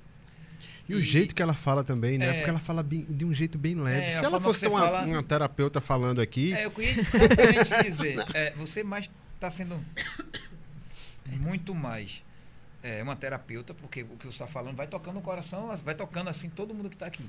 E 0.89 0.95
o 0.95 1.01
jeito 1.03 1.35
que 1.35 1.41
ela 1.43 1.55
fala 1.55 1.83
também, 1.85 2.19
né? 2.19 2.27
É. 2.29 2.33
Porque 2.35 2.51
ela 2.51 2.59
fala 2.61 2.83
bem- 2.83 3.07
de 3.09 3.25
um 3.25 3.33
jeito 3.33 3.57
bem 3.57 3.75
leve. 3.77 4.07
É, 4.07 4.19
Se 4.19 4.25
ela 4.25 4.41
fosse 4.41 4.67
uma, 4.67 4.81
fala- 4.81 5.05
uma 5.05 5.23
terapeuta 5.23 5.81
falando 5.81 6.21
aqui, 6.21 6.53
É, 6.53 6.65
eu 6.67 6.71
queria 6.71 6.91
exatamente 7.01 7.83
dizer, 7.85 8.17
é, 8.35 8.51
você 8.53 8.83
mais 8.85 9.11
está 9.37 9.51
sendo 9.51 9.79
muito 11.41 11.75
mais 11.75 12.23
é, 12.83 13.03
uma 13.03 13.17
terapeuta, 13.17 13.75
porque 13.75 14.03
o 14.03 14.17
que 14.17 14.25
você 14.27 14.29
está 14.31 14.47
falando 14.47 14.77
vai 14.77 14.87
tocando 14.87 15.15
no 15.17 15.23
coração, 15.23 15.75
vai 15.79 15.95
tocando 15.95 16.29
assim 16.29 16.49
todo 16.49 16.75
mundo 16.75 16.89
que 16.89 16.97
está 16.97 17.07
aqui. 17.07 17.27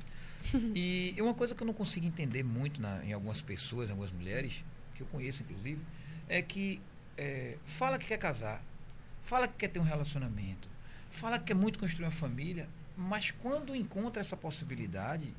E 0.76 1.16
uma 1.20 1.34
coisa 1.34 1.54
que 1.54 1.62
eu 1.62 1.68
não 1.68 1.74
consigo 1.74 2.06
entender 2.06 2.44
muito 2.44 2.82
na- 2.82 3.04
em 3.04 3.12
algumas 3.14 3.42
pessoas, 3.42 3.90
em 3.90 3.92
algumas 3.92 4.12
mulheres, 4.12 4.64
que 4.96 5.02
eu 5.04 5.08
conheço 5.08 5.44
inclusive, 5.44 5.82
é 6.30 6.42
que 6.42 6.80
é, 7.18 7.58
fala 7.66 7.98
que 7.98 8.08
quer 8.08 8.18
casar, 8.18 8.64
fala 9.24 9.48
que 9.48 9.56
quer 9.58 9.68
ter 9.68 9.80
um 9.80 9.84
relacionamento, 9.84 10.70
fala 11.12 11.38
que 11.38 11.46
quer 11.46 11.56
muito 11.56 11.78
construir 11.80 12.06
uma 12.06 12.12
família, 12.12 12.70
mas 12.96 13.32
quando 13.32 13.76
encontra 13.76 14.22
essa 14.22 14.38
possibilidade, 14.38 15.34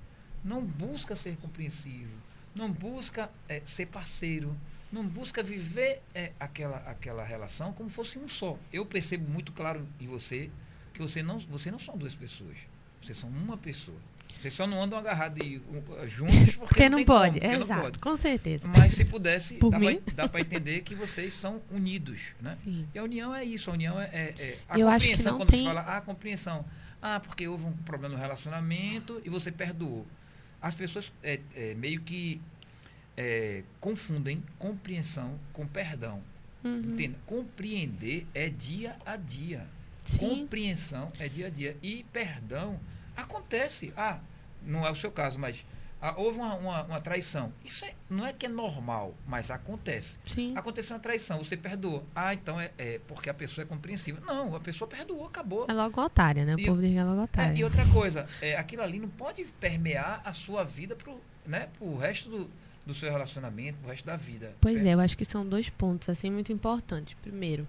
não 0.44 0.62
busca 0.62 1.16
ser 1.16 1.36
compreensivo, 1.38 2.12
não 2.54 2.70
busca 2.70 3.30
é, 3.48 3.62
ser 3.64 3.86
parceiro, 3.86 4.54
não 4.92 5.04
busca 5.06 5.42
viver 5.42 6.02
é, 6.14 6.32
aquela, 6.40 6.78
aquela 6.78 7.24
relação 7.24 7.72
como 7.72 7.88
fosse 7.88 8.18
um 8.18 8.26
só. 8.28 8.58
Eu 8.72 8.84
percebo 8.84 9.28
muito 9.30 9.52
claro 9.52 9.86
em 10.00 10.06
você 10.06 10.50
que 10.92 11.00
você 11.00 11.22
não, 11.22 11.38
você 11.38 11.70
não 11.70 11.78
são 11.78 11.96
duas 11.96 12.14
pessoas. 12.14 12.56
Vocês 13.02 13.16
são 13.16 13.28
uma 13.30 13.56
pessoa. 13.56 13.96
Vocês 14.40 14.54
só 14.54 14.66
não 14.66 14.82
andam 14.82 14.98
agarrados 14.98 15.44
e, 15.44 15.56
uh, 15.58 16.08
juntos 16.08 16.54
porque, 16.54 16.58
Porque 16.68 16.88
não 16.88 16.98
tem 16.98 17.04
pode, 17.06 17.40
como, 17.40 17.52
não 17.52 17.62
exato, 17.62 17.82
pode. 17.82 17.98
com 17.98 18.16
certeza. 18.16 18.66
Mas 18.66 18.92
se 18.94 19.04
pudesse, 19.04 19.54
Por 19.54 19.72
dá 20.14 20.28
pra 20.28 20.40
entender 20.40 20.80
que 20.82 20.94
vocês 20.94 21.34
são 21.34 21.60
unidos, 21.70 22.32
né? 22.40 22.56
Sim. 22.62 22.86
E 22.94 22.98
a 22.98 23.02
união 23.02 23.34
é 23.34 23.44
isso, 23.44 23.70
a 23.70 23.72
união 23.74 24.00
é, 24.00 24.04
é- 24.12 24.34
é 24.38 24.58
a 24.68 24.78
Eu 24.78 24.88
acho 24.88 25.04
que 25.04 25.10
compreensão. 25.12 25.32
não 25.32 25.38
quando 25.40 25.50
tem- 25.50 25.60
se 25.60 25.66
fala, 25.66 25.80
ah, 25.82 25.96
a 25.96 26.00
compreensão. 26.00 26.64
Ah, 27.02 27.18
porque 27.20 27.46
houve 27.48 27.64
um 27.66 27.72
problema 27.78 28.14
no 28.14 28.20
relacionamento 28.20 29.20
e 29.24 29.28
você 29.30 29.50
perdoou. 29.50 30.06
As 30.62 30.74
pessoas 30.74 31.12
é, 31.22 31.40
é, 31.54 31.74
meio 31.74 32.00
que 32.00 32.40
é, 33.22 33.62
confundem 33.78 34.42
compreensão 34.58 35.38
com 35.52 35.66
perdão. 35.66 36.22
Uhum. 36.64 36.78
Entenda? 36.92 37.18
Compreender 37.26 38.26
é 38.34 38.48
dia 38.48 38.96
a 39.04 39.16
dia. 39.16 39.66
Sim. 40.04 40.16
Compreensão 40.18 41.12
é 41.18 41.28
dia 41.28 41.48
a 41.48 41.50
dia. 41.50 41.76
E 41.82 42.04
perdão 42.12 42.80
acontece. 43.14 43.92
Ah, 43.94 44.18
não 44.62 44.86
é 44.86 44.90
o 44.90 44.94
seu 44.94 45.10
caso, 45.10 45.38
mas 45.38 45.64
ah, 46.00 46.14
houve 46.16 46.38
uma, 46.38 46.54
uma, 46.54 46.82
uma 46.84 47.00
traição. 47.00 47.52
Isso 47.62 47.84
é- 47.84 47.92
não 48.08 48.26
é 48.26 48.32
que 48.32 48.46
é 48.46 48.48
normal, 48.48 49.14
mas 49.26 49.50
acontece. 49.50 50.16
Sim. 50.26 50.56
Aconteceu 50.56 50.96
uma 50.96 51.02
traição, 51.02 51.38
você 51.44 51.58
perdoou. 51.58 52.06
Ah, 52.14 52.32
então 52.32 52.58
é, 52.58 52.70
é 52.78 52.98
porque 53.06 53.28
a 53.28 53.34
pessoa 53.34 53.64
é 53.64 53.68
compreensiva. 53.68 54.18
Não, 54.24 54.54
a 54.56 54.60
pessoa 54.60 54.88
perdoou, 54.88 55.26
acabou. 55.26 55.66
É 55.68 55.72
logo 55.74 56.02
otária, 56.02 56.44
né? 56.46 56.54
O 56.54 56.60
E- 56.60 56.64
povo 56.64 56.80
diz 56.80 56.96
é 56.96 57.04
logo 57.04 57.20
É, 57.20 57.24
otária. 57.24 57.58
e 57.58 57.62
outra 57.64 57.86
coisa, 57.88 58.26
é, 58.40 58.56
aquilo 58.56 58.82
ali 58.82 58.98
não 58.98 59.10
pode 59.10 59.44
permear 59.60 60.22
a 60.24 60.32
sua 60.32 60.64
vida 60.64 60.96
pro, 60.96 61.20
né, 61.46 61.68
pro 61.78 61.96
resto 61.98 62.30
do, 62.30 62.50
do 62.86 62.94
seu 62.94 63.10
relacionamento, 63.10 63.78
pro 63.78 63.90
resto 63.90 64.06
da 64.06 64.16
vida. 64.16 64.54
Pois 64.60 64.84
é, 64.84 64.94
eu 64.94 65.00
acho 65.00 65.16
que 65.16 65.24
são 65.24 65.46
dois 65.46 65.68
pontos 65.68 66.08
assim 66.08 66.30
muito 66.30 66.52
importantes. 66.52 67.14
Primeiro, 67.22 67.66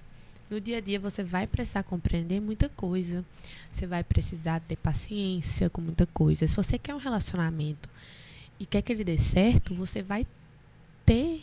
no 0.50 0.60
dia 0.60 0.78
a 0.78 0.82
dia 0.82 1.00
você 1.00 1.24
vai 1.24 1.48
precisar 1.48 1.84
compreender 1.84 2.42
muita 2.42 2.68
coisa. 2.70 3.24
Você 3.72 3.88
vai 3.88 4.04
precisar 4.04 4.60
ter 4.60 4.76
paciência 4.76 5.70
com 5.70 5.80
muita 5.80 6.06
coisa. 6.06 6.48
Se 6.48 6.56
você 6.56 6.78
quer 6.78 6.94
um 6.94 7.00
relacionamento 7.00 7.90
e 8.60 8.66
quer 8.66 8.82
que 8.82 8.92
ele 8.92 9.04
dê 9.04 9.18
certo, 9.18 9.74
você 9.74 10.04
vai 10.04 10.28
ter 11.06 11.42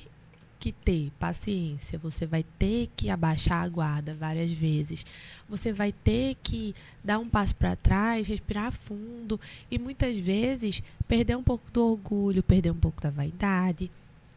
que 0.58 0.72
ter 0.72 1.10
paciência, 1.18 1.98
você 1.98 2.26
vai 2.26 2.44
ter 2.58 2.90
que 2.96 3.10
abaixar 3.10 3.62
a 3.62 3.68
guarda 3.68 4.14
várias 4.14 4.50
vezes. 4.50 5.06
Você 5.48 5.72
vai 5.72 5.92
ter 5.92 6.36
que 6.42 6.74
dar 7.02 7.18
um 7.18 7.28
passo 7.28 7.54
para 7.54 7.76
trás, 7.76 8.26
respirar 8.26 8.72
fundo 8.72 9.40
e 9.70 9.78
muitas 9.78 10.16
vezes 10.16 10.82
perder 11.06 11.36
um 11.36 11.42
pouco 11.42 11.70
do 11.70 11.84
orgulho, 11.86 12.42
perder 12.42 12.70
um 12.70 12.78
pouco 12.78 13.00
da 13.00 13.10
vaidade. 13.10 13.90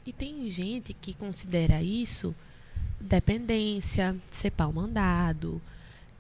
E 0.05 0.13
tem 0.13 0.49
gente 0.49 0.93
que 0.93 1.13
considera 1.13 1.81
isso 1.81 2.35
dependência, 2.99 4.15
ser 4.29 4.51
pau 4.51 4.71
mandado, 4.71 5.61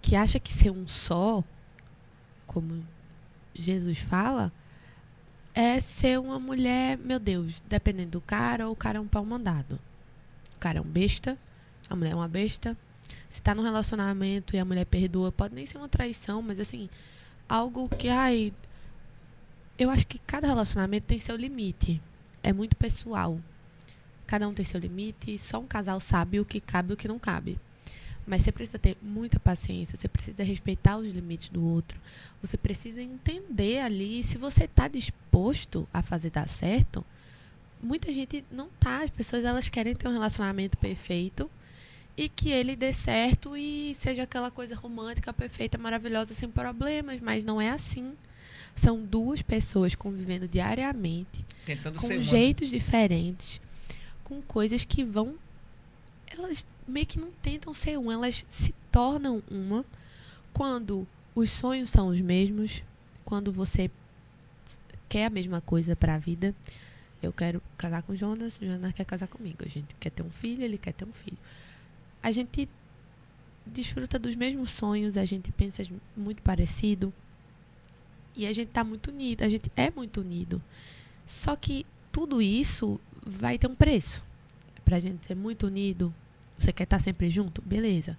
que 0.01 0.15
acha 0.15 0.39
que 0.39 0.51
ser 0.51 0.71
um 0.71 0.87
só, 0.87 1.43
como 2.47 2.83
Jesus 3.53 3.99
fala, 3.99 4.51
é 5.53 5.79
ser 5.79 6.19
uma 6.19 6.39
mulher, 6.39 6.97
meu 6.97 7.19
Deus, 7.19 7.61
dependendo 7.67 8.11
do 8.11 8.21
cara, 8.21 8.67
ou 8.67 8.73
o 8.73 8.75
cara 8.75 8.97
é 8.97 9.01
um 9.01 9.07
pau 9.07 9.23
mandado. 9.23 9.79
Cara 10.61 10.77
é 10.77 10.81
um 10.81 10.85
besta, 10.85 11.35
a 11.89 11.95
mulher 11.95 12.11
é 12.11 12.15
uma 12.15 12.27
besta. 12.27 12.77
Se 13.31 13.41
tá 13.41 13.55
num 13.55 13.63
relacionamento 13.63 14.55
e 14.55 14.59
a 14.59 14.63
mulher 14.63 14.85
perdoa, 14.85 15.31
pode 15.31 15.55
nem 15.55 15.65
ser 15.65 15.79
uma 15.79 15.89
traição, 15.89 16.39
mas 16.41 16.59
assim, 16.59 16.87
algo 17.49 17.89
que, 17.89 18.07
ai. 18.07 18.53
Eu 19.75 19.89
acho 19.89 20.05
que 20.05 20.19
cada 20.19 20.45
relacionamento 20.45 21.07
tem 21.07 21.19
seu 21.19 21.35
limite. 21.35 21.99
É 22.43 22.53
muito 22.53 22.75
pessoal. 22.75 23.39
Cada 24.27 24.47
um 24.47 24.53
tem 24.53 24.63
seu 24.63 24.79
limite, 24.79 25.35
só 25.39 25.59
um 25.59 25.65
casal 25.65 25.99
sabe 25.99 26.39
o 26.39 26.45
que 26.45 26.61
cabe 26.61 26.91
e 26.91 26.93
o 26.93 26.97
que 26.97 27.07
não 27.07 27.17
cabe. 27.17 27.59
Mas 28.27 28.43
você 28.43 28.51
precisa 28.51 28.77
ter 28.77 28.95
muita 29.01 29.39
paciência, 29.39 29.97
você 29.97 30.07
precisa 30.07 30.43
respeitar 30.43 30.97
os 30.97 31.11
limites 31.11 31.49
do 31.49 31.65
outro. 31.65 31.99
Você 32.39 32.55
precisa 32.55 33.01
entender 33.01 33.79
ali 33.79 34.21
se 34.21 34.37
você 34.37 34.65
está 34.65 34.87
disposto 34.87 35.89
a 35.91 36.03
fazer 36.03 36.29
dar 36.29 36.47
certo. 36.47 37.03
Muita 37.81 38.13
gente 38.13 38.45
não 38.51 38.69
tá, 38.79 39.01
as 39.01 39.09
pessoas 39.09 39.43
elas 39.43 39.69
querem 39.69 39.95
ter 39.95 40.07
um 40.07 40.11
relacionamento 40.11 40.77
perfeito 40.77 41.49
e 42.15 42.29
que 42.29 42.49
ele 42.49 42.75
dê 42.75 42.93
certo 42.93 43.57
e 43.57 43.95
seja 43.95 44.23
aquela 44.23 44.51
coisa 44.51 44.75
romântica, 44.75 45.33
perfeita, 45.33 45.77
maravilhosa, 45.77 46.33
sem 46.33 46.49
problemas, 46.49 47.19
mas 47.19 47.43
não 47.43 47.59
é 47.59 47.69
assim. 47.69 48.13
São 48.75 49.01
duas 49.01 49.41
pessoas 49.41 49.95
convivendo 49.95 50.47
diariamente 50.47 51.45
Tentando 51.65 51.99
com 51.99 52.21
jeitos 52.21 52.69
diferentes, 52.69 53.59
com 54.23 54.41
coisas 54.41 54.85
que 54.85 55.03
vão. 55.03 55.35
Elas 56.27 56.63
meio 56.87 57.05
que 57.05 57.19
não 57.19 57.31
tentam 57.41 57.73
ser 57.73 57.97
uma, 57.97 58.13
elas 58.13 58.45
se 58.49 58.73
tornam 58.91 59.41
uma 59.49 59.85
quando 60.53 61.07
os 61.33 61.49
sonhos 61.49 61.89
são 61.89 62.07
os 62.07 62.19
mesmos, 62.19 62.83
quando 63.23 63.51
você 63.51 63.89
quer 65.07 65.25
a 65.25 65.29
mesma 65.29 65.61
coisa 65.61 65.95
para 65.95 66.15
a 66.15 66.17
vida. 66.17 66.55
Eu 67.21 67.31
quero 67.31 67.61
casar 67.77 68.01
com 68.01 68.15
Jonas, 68.15 68.57
Jonas 68.61 68.93
quer 68.93 69.05
casar 69.05 69.27
comigo. 69.27 69.57
A 69.63 69.69
gente 69.69 69.93
quer 69.95 70.09
ter 70.09 70.23
um 70.23 70.31
filho, 70.31 70.63
ele 70.63 70.77
quer 70.77 70.93
ter 70.93 71.05
um 71.05 71.13
filho. 71.13 71.37
A 72.21 72.31
gente 72.31 72.67
desfruta 73.65 74.17
dos 74.17 74.35
mesmos 74.35 74.71
sonhos, 74.71 75.17
a 75.17 75.25
gente 75.25 75.51
pensa 75.51 75.83
muito 76.17 76.41
parecido. 76.41 77.13
E 78.35 78.47
a 78.47 78.53
gente 78.53 78.69
tá 78.69 78.83
muito 78.83 79.11
unido, 79.11 79.43
a 79.43 79.49
gente 79.49 79.71
é 79.75 79.91
muito 79.91 80.21
unido. 80.21 80.61
Só 81.25 81.55
que 81.55 81.85
tudo 82.11 82.41
isso 82.41 82.99
vai 83.25 83.57
ter 83.57 83.67
um 83.67 83.75
preço. 83.75 84.23
Pra 84.83 84.99
gente 84.99 85.25
ser 85.25 85.35
muito 85.35 85.67
unido, 85.67 86.13
você 86.57 86.71
quer 86.71 86.83
estar 86.83 86.99
sempre 86.99 87.29
junto? 87.29 87.61
Beleza. 87.61 88.17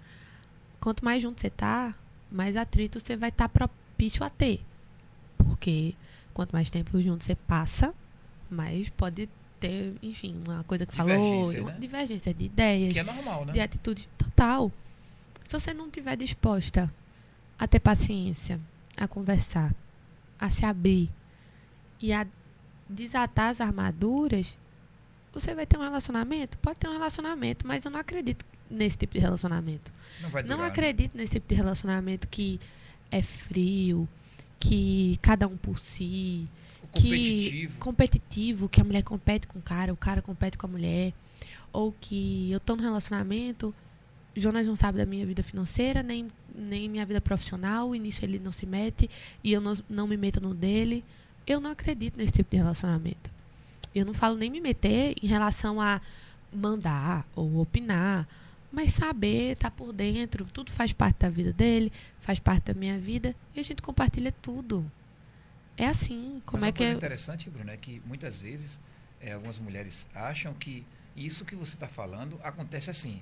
Quanto 0.79 1.03
mais 1.03 1.21
junto 1.21 1.41
você 1.41 1.49
tá, 1.49 1.93
mais 2.31 2.55
atrito 2.55 2.99
você 2.99 3.15
vai 3.15 3.29
estar 3.29 3.49
propício 3.49 4.23
a 4.23 4.29
ter. 4.29 4.61
Porque 5.37 5.93
quanto 6.33 6.51
mais 6.51 6.71
tempo 6.71 7.01
junto 7.01 7.23
você 7.23 7.35
passa, 7.35 7.93
mais 8.53 8.89
pode 8.89 9.27
ter, 9.59 9.93
enfim, 10.01 10.41
uma 10.45 10.63
coisa 10.63 10.85
que 10.85 10.95
falou, 10.95 11.49
uma 11.59 11.71
né? 11.71 11.77
divergência 11.79 12.33
de 12.33 12.45
ideias, 12.45 12.93
Que 12.93 12.99
é 12.99 13.03
normal, 13.03 13.45
né? 13.45 13.53
de 13.53 13.59
atitude 13.59 14.07
total. 14.17 14.71
Se 15.45 15.59
você 15.59 15.73
não 15.73 15.89
tiver 15.89 16.15
disposta 16.15 16.93
a 17.59 17.67
ter 17.67 17.79
paciência, 17.79 18.59
a 18.97 19.07
conversar, 19.07 19.73
a 20.39 20.49
se 20.49 20.65
abrir 20.65 21.09
e 22.01 22.11
a 22.13 22.25
desatar 22.89 23.49
as 23.51 23.61
armaduras, 23.61 24.57
você 25.33 25.55
vai 25.55 25.65
ter 25.65 25.77
um 25.77 25.81
relacionamento? 25.81 26.57
Pode 26.59 26.79
ter 26.79 26.87
um 26.87 26.93
relacionamento, 26.93 27.65
mas 27.65 27.85
eu 27.85 27.91
não 27.91 27.99
acredito 27.99 28.45
nesse 28.69 28.97
tipo 28.97 29.13
de 29.13 29.19
relacionamento. 29.19 29.91
Não 30.21 30.29
vai 30.29 30.43
Não 30.43 30.49
durar, 30.57 30.61
né? 30.63 30.67
acredito 30.67 31.15
nesse 31.17 31.33
tipo 31.33 31.47
de 31.47 31.55
relacionamento 31.55 32.27
que 32.27 32.59
é 33.09 33.21
frio, 33.21 34.07
que 34.59 35.17
cada 35.21 35.47
um 35.47 35.55
por 35.57 35.79
si, 35.79 36.47
O 36.95 37.01
que 37.01 37.09
competitivo. 37.09 37.79
competitivo, 37.79 38.69
que 38.69 38.81
a 38.81 38.83
mulher 38.83 39.03
compete 39.03 39.47
com 39.47 39.59
o 39.59 39.61
cara, 39.61 39.91
o 39.91 39.97
cara 39.97 40.21
compete 40.21 40.57
com 40.57 40.67
a 40.67 40.69
mulher, 40.69 41.13
ou 41.71 41.93
que 41.99 42.51
eu 42.51 42.59
tô 42.59 42.75
no 42.75 42.83
relacionamento, 42.83 43.73
Jonas 44.35 44.65
não 44.65 44.75
sabe 44.75 44.97
da 44.97 45.05
minha 45.05 45.25
vida 45.25 45.43
financeira, 45.43 46.01
nem, 46.01 46.31
nem 46.55 46.89
minha 46.89 47.05
vida 47.05 47.21
profissional, 47.21 47.95
e 47.95 47.99
nisso 47.99 48.23
ele 48.23 48.39
não 48.39 48.51
se 48.51 48.65
mete, 48.65 49.09
e 49.43 49.51
eu 49.51 49.61
não, 49.61 49.77
não 49.89 50.07
me 50.07 50.17
meto 50.17 50.41
no 50.41 50.53
dele. 50.53 51.03
Eu 51.45 51.59
não 51.59 51.71
acredito 51.71 52.17
nesse 52.17 52.31
tipo 52.31 52.51
de 52.51 52.57
relacionamento. 52.57 53.31
Eu 53.93 54.05
não 54.05 54.13
falo 54.13 54.35
nem 54.35 54.49
me 54.49 54.59
meter 54.59 55.15
em 55.21 55.27
relação 55.27 55.79
a 55.79 56.01
mandar 56.51 57.27
ou 57.35 57.59
opinar, 57.59 58.27
mas 58.71 58.93
saber, 58.93 59.53
estar 59.53 59.69
por 59.69 59.93
dentro, 59.93 60.45
tudo 60.51 60.71
faz 60.71 60.91
parte 60.91 61.19
da 61.19 61.29
vida 61.29 61.53
dele, 61.53 61.91
faz 62.21 62.39
parte 62.39 62.65
da 62.65 62.73
minha 62.73 62.99
vida, 62.99 63.35
e 63.55 63.59
a 63.59 63.63
gente 63.63 63.81
compartilha 63.81 64.31
tudo. 64.41 64.89
É 65.77 65.87
assim, 65.87 66.41
como 66.45 66.61
Mas 66.61 66.69
é 66.69 66.71
que 66.71 66.83
é- 66.83 66.91
interessante, 66.93 67.49
Bruno, 67.49 67.71
é 67.71 67.77
que 67.77 68.01
muitas 68.05 68.37
vezes 68.37 68.79
é, 69.19 69.33
algumas 69.33 69.57
mulheres 69.59 70.05
acham 70.13 70.53
que 70.53 70.85
isso 71.15 71.45
que 71.45 71.55
você 71.55 71.75
está 71.75 71.87
falando 71.87 72.39
acontece 72.43 72.89
assim, 72.89 73.21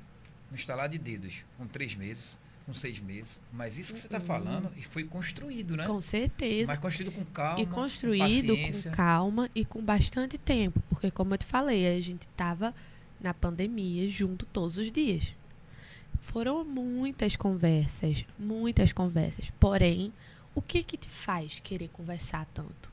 no 0.49 0.55
estalar 0.55 0.89
de 0.89 0.97
dedos, 0.97 1.45
com 1.57 1.65
três 1.67 1.95
meses, 1.95 2.37
com 2.65 2.73
seis 2.73 2.99
meses. 2.99 3.39
Mas 3.53 3.77
isso 3.77 3.93
que 3.93 3.99
você 3.99 4.07
está 4.07 4.17
Uhum. 4.17 4.23
falando 4.25 4.71
e 4.75 4.83
foi 4.83 5.03
construído, 5.05 5.77
né? 5.77 5.87
Com 5.87 6.01
certeza. 6.01 6.67
Mas 6.71 6.79
construído 6.79 7.11
com 7.13 7.25
calma, 7.25 7.61
e 7.61 7.65
construído 7.67 8.57
com 8.57 8.71
com 8.83 8.91
calma 8.91 9.49
e 9.55 9.65
com 9.65 9.81
bastante 9.81 10.37
tempo. 10.37 10.81
Porque, 10.89 11.09
como 11.11 11.33
eu 11.33 11.37
te 11.37 11.45
falei, 11.45 11.87
a 11.87 12.01
gente 12.01 12.23
estava 12.23 12.73
na 13.19 13.33
pandemia 13.33 14.09
junto 14.09 14.45
todos 14.47 14.77
os 14.77 14.91
dias. 14.91 15.33
Foram 16.19 16.63
muitas 16.63 17.35
conversas, 17.35 18.25
muitas 18.37 18.91
conversas. 18.93 19.49
Porém, 19.59 20.13
o 20.53 20.61
que 20.61 20.83
que 20.83 20.97
te 20.97 21.09
faz 21.09 21.59
querer 21.59 21.89
conversar 21.89 22.45
tanto? 22.53 22.91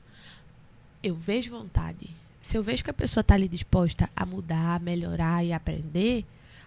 Eu 1.02 1.14
vejo 1.14 1.50
vontade. 1.50 2.10
Se 2.40 2.56
eu 2.56 2.62
vejo 2.62 2.82
que 2.84 2.90
a 2.90 2.94
pessoa 2.94 3.20
está 3.20 3.34
ali 3.34 3.48
disposta 3.48 4.08
a 4.14 4.24
mudar, 4.24 4.76
a 4.76 4.78
melhorar 4.78 5.44
e 5.44 5.52
aprender, 5.52 6.24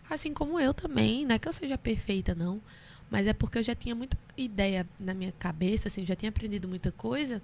assim 0.10 0.34
como 0.34 0.60
eu 0.60 0.74
também, 0.74 1.26
não 1.26 1.36
é 1.36 1.40
que 1.40 1.48
eu 1.48 1.54
seja 1.54 1.78
perfeita, 1.78 2.36
não. 2.36 2.62
Mas 3.10 3.28
é 3.28 3.34
porque 3.34 3.58
eu 3.58 3.64
já 3.64 3.76
tinha 3.76 3.94
muita 3.94 4.18
ideia 4.38 4.88
na 5.00 5.14
minha 5.14 5.32
cabeça, 5.34 5.88
assim, 5.88 6.06
já 6.06 6.16
tinha 6.16 6.30
aprendido 6.30 6.68
muita 6.68 6.92
coisa. 6.92 7.42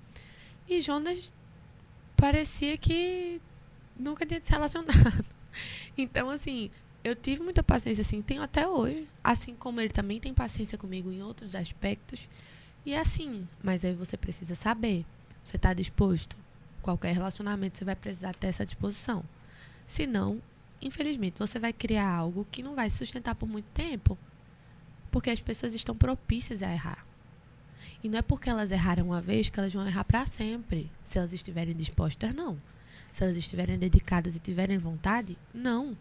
E 0.68 0.82
Jonas 0.82 1.34
parecia 2.16 2.78
que 2.78 3.42
nunca 3.98 4.26
tinha 4.26 4.42
se 4.42 4.52
relacionado. 4.52 5.26
Então, 5.98 6.30
assim, 6.30 6.70
eu 7.04 7.16
tive 7.16 7.42
muita 7.42 7.64
paciência, 7.64 8.04
assim, 8.04 8.22
tenho 8.22 8.44
até 8.44 8.68
hoje. 8.68 9.08
Assim 9.24 9.56
como 9.56 9.82
ele 9.82 9.90
também 9.90 10.20
tem 10.20 10.32
paciência 10.32 10.78
comigo 10.78 11.12
em 11.12 11.24
outros 11.24 11.56
aspectos. 11.56 12.20
E 12.88 12.94
é 12.94 13.02
assim, 13.02 13.46
mas 13.62 13.84
aí 13.84 13.94
você 13.94 14.16
precisa 14.16 14.56
saber. 14.56 15.06
Você 15.44 15.58
está 15.58 15.74
disposto? 15.74 16.38
Qualquer 16.82 17.14
relacionamento 17.14 17.78
você 17.78 17.84
vai 17.84 17.98
precisar 17.98 18.34
ter 18.34 18.48
essa 18.48 18.66
disposição. 18.66 19.26
Se 19.86 20.08
não, 20.08 20.42
infelizmente, 20.82 21.38
você 21.38 21.60
vai 21.60 21.74
criar 21.74 22.10
algo 22.10 22.48
que 22.50 22.64
não 22.64 22.76
vai 22.76 22.90
se 22.90 23.00
sustentar 23.00 23.36
por 23.36 23.46
muito 23.46 23.66
tempo. 23.74 24.18
Porque 25.12 25.30
as 25.30 25.42
pessoas 25.42 25.74
estão 25.74 25.98
propícias 25.98 26.64
a 26.64 26.72
errar. 26.72 27.06
E 28.02 28.08
não 28.08 28.20
é 28.20 28.22
porque 28.22 28.50
elas 28.50 28.72
erraram 28.72 29.08
uma 29.08 29.22
vez 29.22 29.50
que 29.50 29.60
elas 29.60 29.74
vão 29.74 29.86
errar 29.86 30.06
para 30.06 30.26
sempre. 30.26 30.90
Se 31.04 31.18
elas 31.18 31.34
estiverem 31.34 31.76
dispostas, 31.76 32.34
não. 32.34 32.58
Se 33.12 33.22
elas 33.22 33.36
estiverem 33.36 33.78
dedicadas 33.78 34.34
e 34.38 34.40
tiverem 34.40 34.78
vontade, 34.78 35.38
não. 35.54 35.98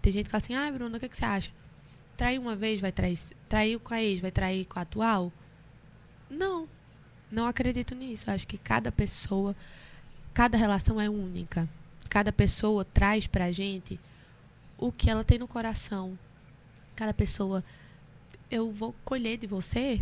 Tem 0.00 0.12
gente 0.12 0.26
que 0.26 0.30
fala 0.30 0.44
assim, 0.44 0.54
ah, 0.54 0.70
Bruna, 0.70 0.96
o 0.96 1.00
que, 1.00 1.08
que 1.08 1.16
você 1.16 1.24
acha? 1.24 1.50
Trair 2.16 2.38
uma 2.38 2.54
vez 2.54 2.80
vai 2.80 2.92
trair. 2.92 3.18
Traiu 3.48 3.80
com 3.80 3.92
a 3.92 4.00
ex, 4.00 4.20
vai 4.20 4.30
trair 4.30 4.64
com 4.66 4.78
a 4.78 4.82
atual? 4.82 5.32
Não. 6.30 6.68
Não 7.30 7.46
acredito 7.46 7.94
nisso. 7.94 8.30
Acho 8.30 8.46
que 8.46 8.56
cada 8.56 8.90
pessoa, 8.92 9.54
cada 10.32 10.56
relação 10.56 11.00
é 11.00 11.10
única. 11.10 11.68
Cada 12.08 12.32
pessoa 12.32 12.84
traz 12.84 13.26
pra 13.26 13.52
gente 13.52 14.00
o 14.78 14.90
que 14.90 15.10
ela 15.10 15.24
tem 15.24 15.38
no 15.38 15.48
coração. 15.48 16.18
Cada 16.94 17.12
pessoa. 17.12 17.62
Eu 18.50 18.72
vou 18.72 18.94
colher 19.04 19.36
de 19.36 19.46
você 19.46 20.00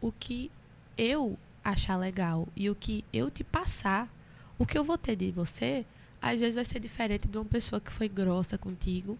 o 0.00 0.12
que 0.12 0.50
eu 0.98 1.38
achar 1.64 1.96
legal 1.96 2.48
e 2.54 2.68
o 2.68 2.74
que 2.74 3.04
eu 3.12 3.30
te 3.30 3.42
passar, 3.42 4.08
o 4.58 4.66
que 4.66 4.76
eu 4.76 4.84
vou 4.84 4.98
ter 4.98 5.16
de 5.16 5.30
você, 5.30 5.86
às 6.20 6.38
vezes 6.38 6.54
vai 6.54 6.64
ser 6.64 6.80
diferente 6.80 7.26
de 7.26 7.38
uma 7.38 7.44
pessoa 7.44 7.80
que 7.80 7.90
foi 7.90 8.08
grossa 8.08 8.58
contigo, 8.58 9.18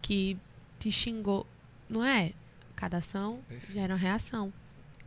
que 0.00 0.36
te 0.78 0.90
xingou. 0.90 1.46
Não 1.88 2.04
é? 2.04 2.32
Cada 2.76 2.98
ação 2.98 3.40
Perfeito. 3.48 3.72
gera 3.72 3.94
uma 3.94 3.98
reação. 3.98 4.52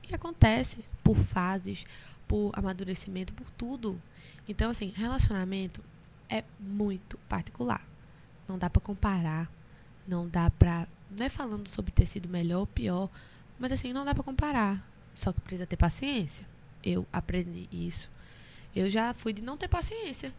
E 0.09 0.15
acontece 0.15 0.83
por 1.03 1.15
fases, 1.15 1.85
por 2.27 2.51
amadurecimento, 2.53 3.33
por 3.33 3.49
tudo. 3.51 4.01
Então, 4.47 4.71
assim, 4.71 4.91
relacionamento 4.95 5.83
é 6.27 6.43
muito 6.59 7.17
particular. 7.29 7.87
Não 8.47 8.57
dá 8.57 8.69
pra 8.69 8.81
comparar. 8.81 9.49
Não 10.07 10.27
dá 10.27 10.49
pra. 10.49 10.87
Não 11.15 11.25
é 11.25 11.29
falando 11.29 11.67
sobre 11.69 11.91
ter 11.91 12.07
sido 12.07 12.27
melhor 12.27 12.61
ou 12.61 12.67
pior. 12.67 13.09
Mas, 13.59 13.71
assim, 13.71 13.93
não 13.93 14.03
dá 14.03 14.15
pra 14.15 14.23
comparar. 14.23 14.83
Só 15.13 15.31
que 15.31 15.41
precisa 15.41 15.67
ter 15.67 15.77
paciência. 15.77 16.45
Eu 16.83 17.05
aprendi 17.13 17.69
isso. 17.71 18.09
Eu 18.75 18.89
já 18.89 19.13
fui 19.13 19.31
de 19.31 19.43
não 19.43 19.57
ter 19.57 19.67
paciência. 19.67 20.33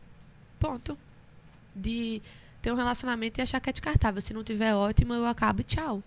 Ponto. 0.58 0.98
De 1.76 2.20
ter 2.60 2.72
um 2.72 2.76
relacionamento 2.76 3.38
e 3.38 3.42
achar 3.42 3.60
que 3.60 3.70
é 3.70 3.72
descartável. 3.72 4.20
Se 4.20 4.34
não 4.34 4.42
tiver 4.42 4.74
ótimo, 4.74 5.14
eu 5.14 5.26
acabo 5.26 5.60
e 5.60 5.64
tchau. 5.64 6.02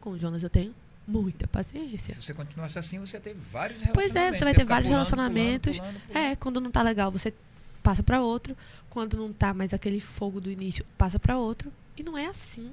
Com 0.00 0.10
o 0.10 0.18
Jonas 0.18 0.42
eu 0.42 0.50
tenho 0.50 0.74
muita 1.06 1.46
paciência. 1.48 2.14
Se 2.14 2.22
você 2.22 2.34
continuasse 2.34 2.78
assim, 2.78 2.98
você 2.98 3.16
ia 3.16 3.20
ter 3.20 3.34
vários 3.34 3.82
Pois 3.92 4.14
é, 4.14 4.30
relacionamentos. 4.30 4.38
você 4.38 4.44
vai 4.44 4.54
ter 4.54 4.64
vários 4.64 4.88
pulando, 4.88 4.98
relacionamentos. 4.98 5.76
pulando, 5.78 6.00
pulando. 6.00 6.16
É, 6.24 6.36
quando 6.36 6.60
não 6.60 6.70
tá 6.70 6.82
legal, 6.82 7.10
você 7.10 7.34
passa 7.82 8.02
pra 8.02 8.22
outro. 8.22 8.56
Quando 8.88 9.16
não 9.16 9.32
tá 9.32 9.52
mais 9.54 9.72
aquele 9.72 10.00
fogo 10.00 10.40
do 10.40 10.50
início, 10.50 10.84
passa 10.98 11.18
pra 11.18 11.38
outro. 11.38 11.72
E 11.96 12.02
não 12.02 12.16
é 12.18 12.26
assim. 12.26 12.70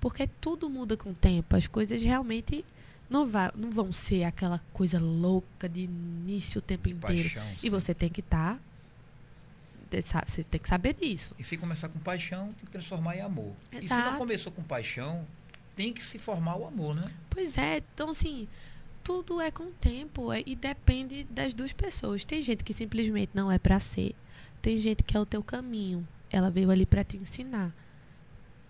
Porque 0.00 0.26
tudo 0.40 0.68
muda 0.68 0.96
com 0.96 1.10
o 1.10 1.14
tempo. 1.14 1.54
As 1.56 1.66
coisas 1.66 2.02
realmente 2.02 2.64
não, 3.08 3.26
va- 3.26 3.52
não 3.56 3.70
vão 3.70 3.92
ser 3.92 4.24
aquela 4.24 4.60
coisa 4.72 4.98
louca 4.98 5.68
de 5.68 5.82
início 5.82 6.58
o 6.58 6.62
tempo 6.62 6.88
De 6.88 6.94
inteiro. 6.94 7.22
paixão, 7.30 7.52
E 7.54 7.58
sim. 7.60 7.70
você 7.70 7.94
tem 7.94 8.08
que 8.08 8.20
estar. 8.20 8.58
você 10.26 10.42
tem 10.44 10.60
que 10.60 10.68
saber 10.68 10.94
disso. 10.94 11.34
E 11.38 11.44
se 11.44 11.56
começar 11.56 11.88
com 11.88 11.98
paixão, 11.98 12.46
tem 12.54 12.64
que 12.64 12.70
transformar 12.70 13.16
em 13.16 13.20
amor. 13.20 13.52
E 13.70 13.76
se 13.78 13.84
Exato. 13.86 14.10
não 14.12 14.18
começou 14.18 14.50
com 14.52 14.62
paixão, 14.62 15.26
tem 15.76 15.92
que 15.92 16.02
se 16.02 16.18
formar 16.18 16.56
o 16.56 16.66
amor, 16.66 16.94
né? 16.94 17.02
Pois 17.30 17.56
é, 17.58 17.78
então 17.94 18.10
assim, 18.10 18.46
tudo 19.02 19.40
é 19.40 19.50
com 19.50 19.64
o 19.64 19.72
tempo 19.72 20.32
é- 20.32 20.42
e 20.46 20.54
depende 20.54 21.24
das 21.24 21.54
duas 21.54 21.72
pessoas. 21.72 22.24
Tem 22.24 22.42
gente 22.42 22.62
que 22.64 22.72
simplesmente 22.74 23.30
não 23.34 23.50
é 23.50 23.58
pra 23.58 23.80
ser, 23.80 24.14
tem 24.60 24.78
gente 24.78 25.02
que 25.02 25.16
é 25.16 25.20
o 25.20 25.26
teu 25.26 25.42
caminho. 25.42 26.06
Ela 26.30 26.50
veio 26.50 26.70
ali 26.70 26.86
pra 26.86 27.04
te 27.04 27.16
ensinar. 27.16 27.74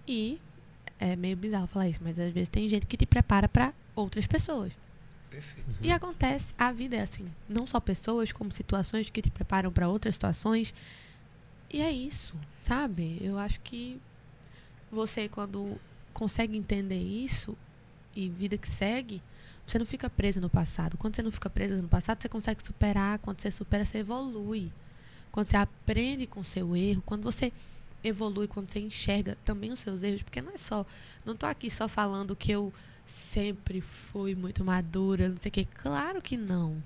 E 0.07 0.41
é 0.99 1.15
meio 1.16 1.37
bizarro 1.37 1.66
falar 1.66 1.89
isso, 1.89 2.01
mas 2.03 2.19
às 2.19 2.33
vezes 2.33 2.49
tem 2.49 2.69
gente 2.69 2.87
que 2.87 2.97
te 2.97 3.07
prepara 3.07 3.49
pra 3.49 3.73
outras 3.95 4.27
pessoas. 4.27 4.73
Perfeito. 5.31 5.79
E 5.81 5.91
acontece, 5.91 6.55
a 6.59 6.70
vida 6.73 6.97
é 6.97 7.01
assim, 7.01 7.24
não 7.49 7.66
só 7.66 7.81
pessoas, 7.81 8.33
como 8.33 8.53
situações 8.53 9.09
que 9.09 9.23
te 9.23 9.31
preparam 9.31 9.73
pra 9.73 9.89
outras 9.89 10.15
situações. 10.15 10.74
E 11.73 11.81
é 11.81 11.91
isso, 11.91 12.35
sabe? 12.61 13.19
Eu 13.20 13.39
acho 13.39 13.59
que 13.61 13.99
você 14.91 15.29
quando 15.29 15.79
consegue 16.13 16.57
entender 16.57 17.01
isso 17.01 17.57
e 18.15 18.29
vida 18.29 18.57
que 18.59 18.69
segue, 18.69 19.23
você 19.67 19.79
não 19.79 19.87
fica 19.87 20.11
presa 20.11 20.41
no 20.41 20.51
passado. 20.51 20.97
Quando 20.97 21.17
você 21.17 21.23
não 21.23 21.31
fica 21.31 21.49
presa 21.49 21.81
no 21.81 21.89
passado, 21.89 22.21
você 22.21 22.29
consegue 22.29 22.65
superar. 22.65 23.19
Quando 23.19 23.41
você 23.41 23.51
supera, 23.51 23.85
você 23.85 23.99
evolui. 23.99 24.71
Quando 25.31 25.47
você 25.47 25.57
aprende 25.57 26.27
com 26.27 26.45
seu 26.45 26.77
erro, 26.77 27.03
quando 27.07 27.23
você 27.23 27.53
evolui, 28.05 28.47
quando 28.49 28.71
você 28.71 28.81
enxerga 28.81 29.37
também 29.45 29.73
os 29.73 29.81
seus 29.81 30.03
erros, 30.03 30.23
porque 30.23 30.43
não 30.43 30.53
é 30.53 30.59
só, 30.59 30.85
não 31.25 31.35
tô 31.35 31.47
aqui 31.47 31.71
só 31.71 31.89
falando 31.89 32.37
que 32.37 32.51
eu 32.51 32.73
sempre 33.07 33.81
fui 33.81 34.35
muito 34.35 34.65
madura, 34.65 35.29
não 35.29 35.37
sei 35.37 35.49
o 35.49 35.53
quê. 35.53 35.67
Claro 35.75 36.21
que 36.21 36.37
não. 36.37 36.83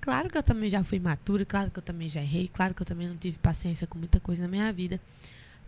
Claro 0.00 0.28
que 0.28 0.36
eu 0.36 0.42
também 0.42 0.68
já 0.68 0.84
fui 0.84 1.00
madura, 1.00 1.44
claro 1.44 1.70
que 1.70 1.78
eu 1.78 1.82
também 1.82 2.08
já 2.08 2.20
errei, 2.20 2.48
claro 2.48 2.74
que 2.74 2.82
eu 2.82 2.86
também 2.86 3.08
não 3.08 3.16
tive 3.16 3.38
paciência 3.38 3.86
com 3.86 3.98
muita 3.98 4.20
coisa 4.20 4.42
na 4.42 4.48
minha 4.48 4.72
vida. 4.72 5.00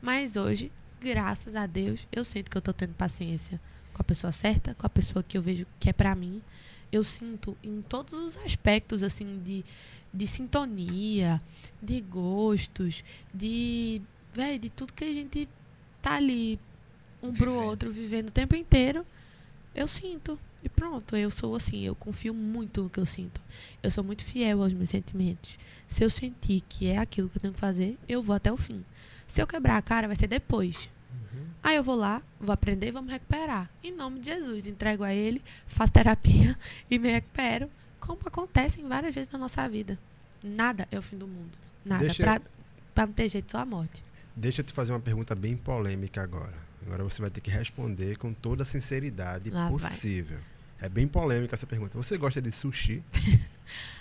Mas 0.00 0.36
hoje, 0.36 0.70
graças 1.00 1.54
a 1.54 1.66
Deus, 1.66 2.06
eu 2.12 2.24
sinto 2.24 2.50
que 2.50 2.56
eu 2.56 2.62
tô 2.62 2.72
tendo 2.72 2.94
paciência 2.94 3.60
com 3.92 4.02
a 4.02 4.04
pessoa 4.04 4.32
certa, 4.32 4.74
com 4.74 4.86
a 4.86 4.90
pessoa 4.90 5.22
que 5.22 5.36
eu 5.36 5.42
vejo 5.42 5.66
que 5.80 5.88
é 5.90 5.92
pra 5.92 6.14
mim. 6.14 6.40
Eu 6.90 7.04
sinto 7.04 7.56
em 7.62 7.82
todos 7.82 8.12
os 8.14 8.36
aspectos, 8.38 9.02
assim, 9.02 9.40
de, 9.44 9.64
de 10.12 10.26
sintonia, 10.26 11.40
de 11.82 12.00
gostos, 12.00 13.04
de. 13.32 14.00
Véi, 14.32 14.58
de 14.58 14.70
tudo 14.70 14.92
que 14.92 15.04
a 15.04 15.12
gente 15.12 15.48
tá 16.00 16.14
ali, 16.14 16.58
um 17.22 17.32
pro 17.32 17.50
Vivendo. 17.50 17.68
outro, 17.68 17.92
vivendo 17.92 18.28
o 18.28 18.32
tempo 18.32 18.54
inteiro. 18.54 19.04
Eu 19.74 19.86
sinto. 19.88 20.38
E 20.62 20.68
pronto, 20.68 21.16
eu 21.16 21.30
sou 21.30 21.54
assim, 21.54 21.84
eu 21.84 21.94
confio 21.94 22.34
muito 22.34 22.82
no 22.82 22.90
que 22.90 22.98
eu 22.98 23.06
sinto. 23.06 23.40
Eu 23.82 23.90
sou 23.90 24.02
muito 24.02 24.24
fiel 24.24 24.62
aos 24.62 24.72
meus 24.72 24.90
sentimentos. 24.90 25.56
Se 25.86 26.04
eu 26.04 26.10
sentir 26.10 26.62
que 26.68 26.86
é 26.86 26.98
aquilo 26.98 27.28
que 27.28 27.38
eu 27.38 27.42
tenho 27.42 27.54
que 27.54 27.60
fazer, 27.60 27.96
eu 28.08 28.22
vou 28.22 28.34
até 28.34 28.52
o 28.52 28.56
fim. 28.56 28.84
Se 29.28 29.40
eu 29.42 29.46
quebrar 29.46 29.76
a 29.76 29.82
cara, 29.82 30.06
vai 30.08 30.16
ser 30.16 30.26
depois. 30.26 30.88
Aí 31.62 31.76
eu 31.76 31.84
vou 31.84 31.96
lá, 31.96 32.22
vou 32.40 32.52
aprender 32.52 32.88
e 32.88 32.90
vamos 32.92 33.10
recuperar. 33.12 33.68
Em 33.82 33.92
nome 33.94 34.20
de 34.20 34.26
Jesus, 34.26 34.66
entrego 34.66 35.02
a 35.04 35.12
Ele, 35.12 35.42
faço 35.66 35.92
terapia 35.92 36.56
e 36.90 36.98
me 36.98 37.10
recupero. 37.10 37.68
Como 38.00 38.20
acontece 38.24 38.80
várias 38.82 39.14
vezes 39.14 39.30
na 39.30 39.38
nossa 39.38 39.68
vida. 39.68 39.98
Nada 40.42 40.86
é 40.90 40.98
o 40.98 41.02
fim 41.02 41.18
do 41.18 41.26
mundo. 41.26 41.50
Nada. 41.84 42.04
Deixa 42.04 42.22
Pra, 42.22 42.36
eu- 42.36 42.42
pra 42.94 43.06
não 43.06 43.12
ter 43.12 43.28
jeito, 43.28 43.50
só 43.50 43.58
a 43.58 43.64
morte. 43.66 44.02
Deixa 44.36 44.60
eu 44.60 44.64
te 44.64 44.72
fazer 44.72 44.92
uma 44.92 45.00
pergunta 45.00 45.34
bem 45.34 45.56
polêmica 45.56 46.22
agora. 46.22 46.54
Agora 46.86 47.02
você 47.04 47.20
vai 47.20 47.30
ter 47.30 47.40
que 47.40 47.50
responder 47.50 48.16
com 48.16 48.32
toda 48.32 48.62
a 48.62 48.66
sinceridade 48.66 49.50
Lá 49.50 49.64
vai. 49.68 49.72
possível. 49.72 50.38
É 50.80 50.88
bem 50.88 51.08
polêmica 51.08 51.54
essa 51.56 51.66
pergunta. 51.66 51.98
Você 51.98 52.16
gosta 52.16 52.40
de 52.40 52.52
sushi? 52.52 53.02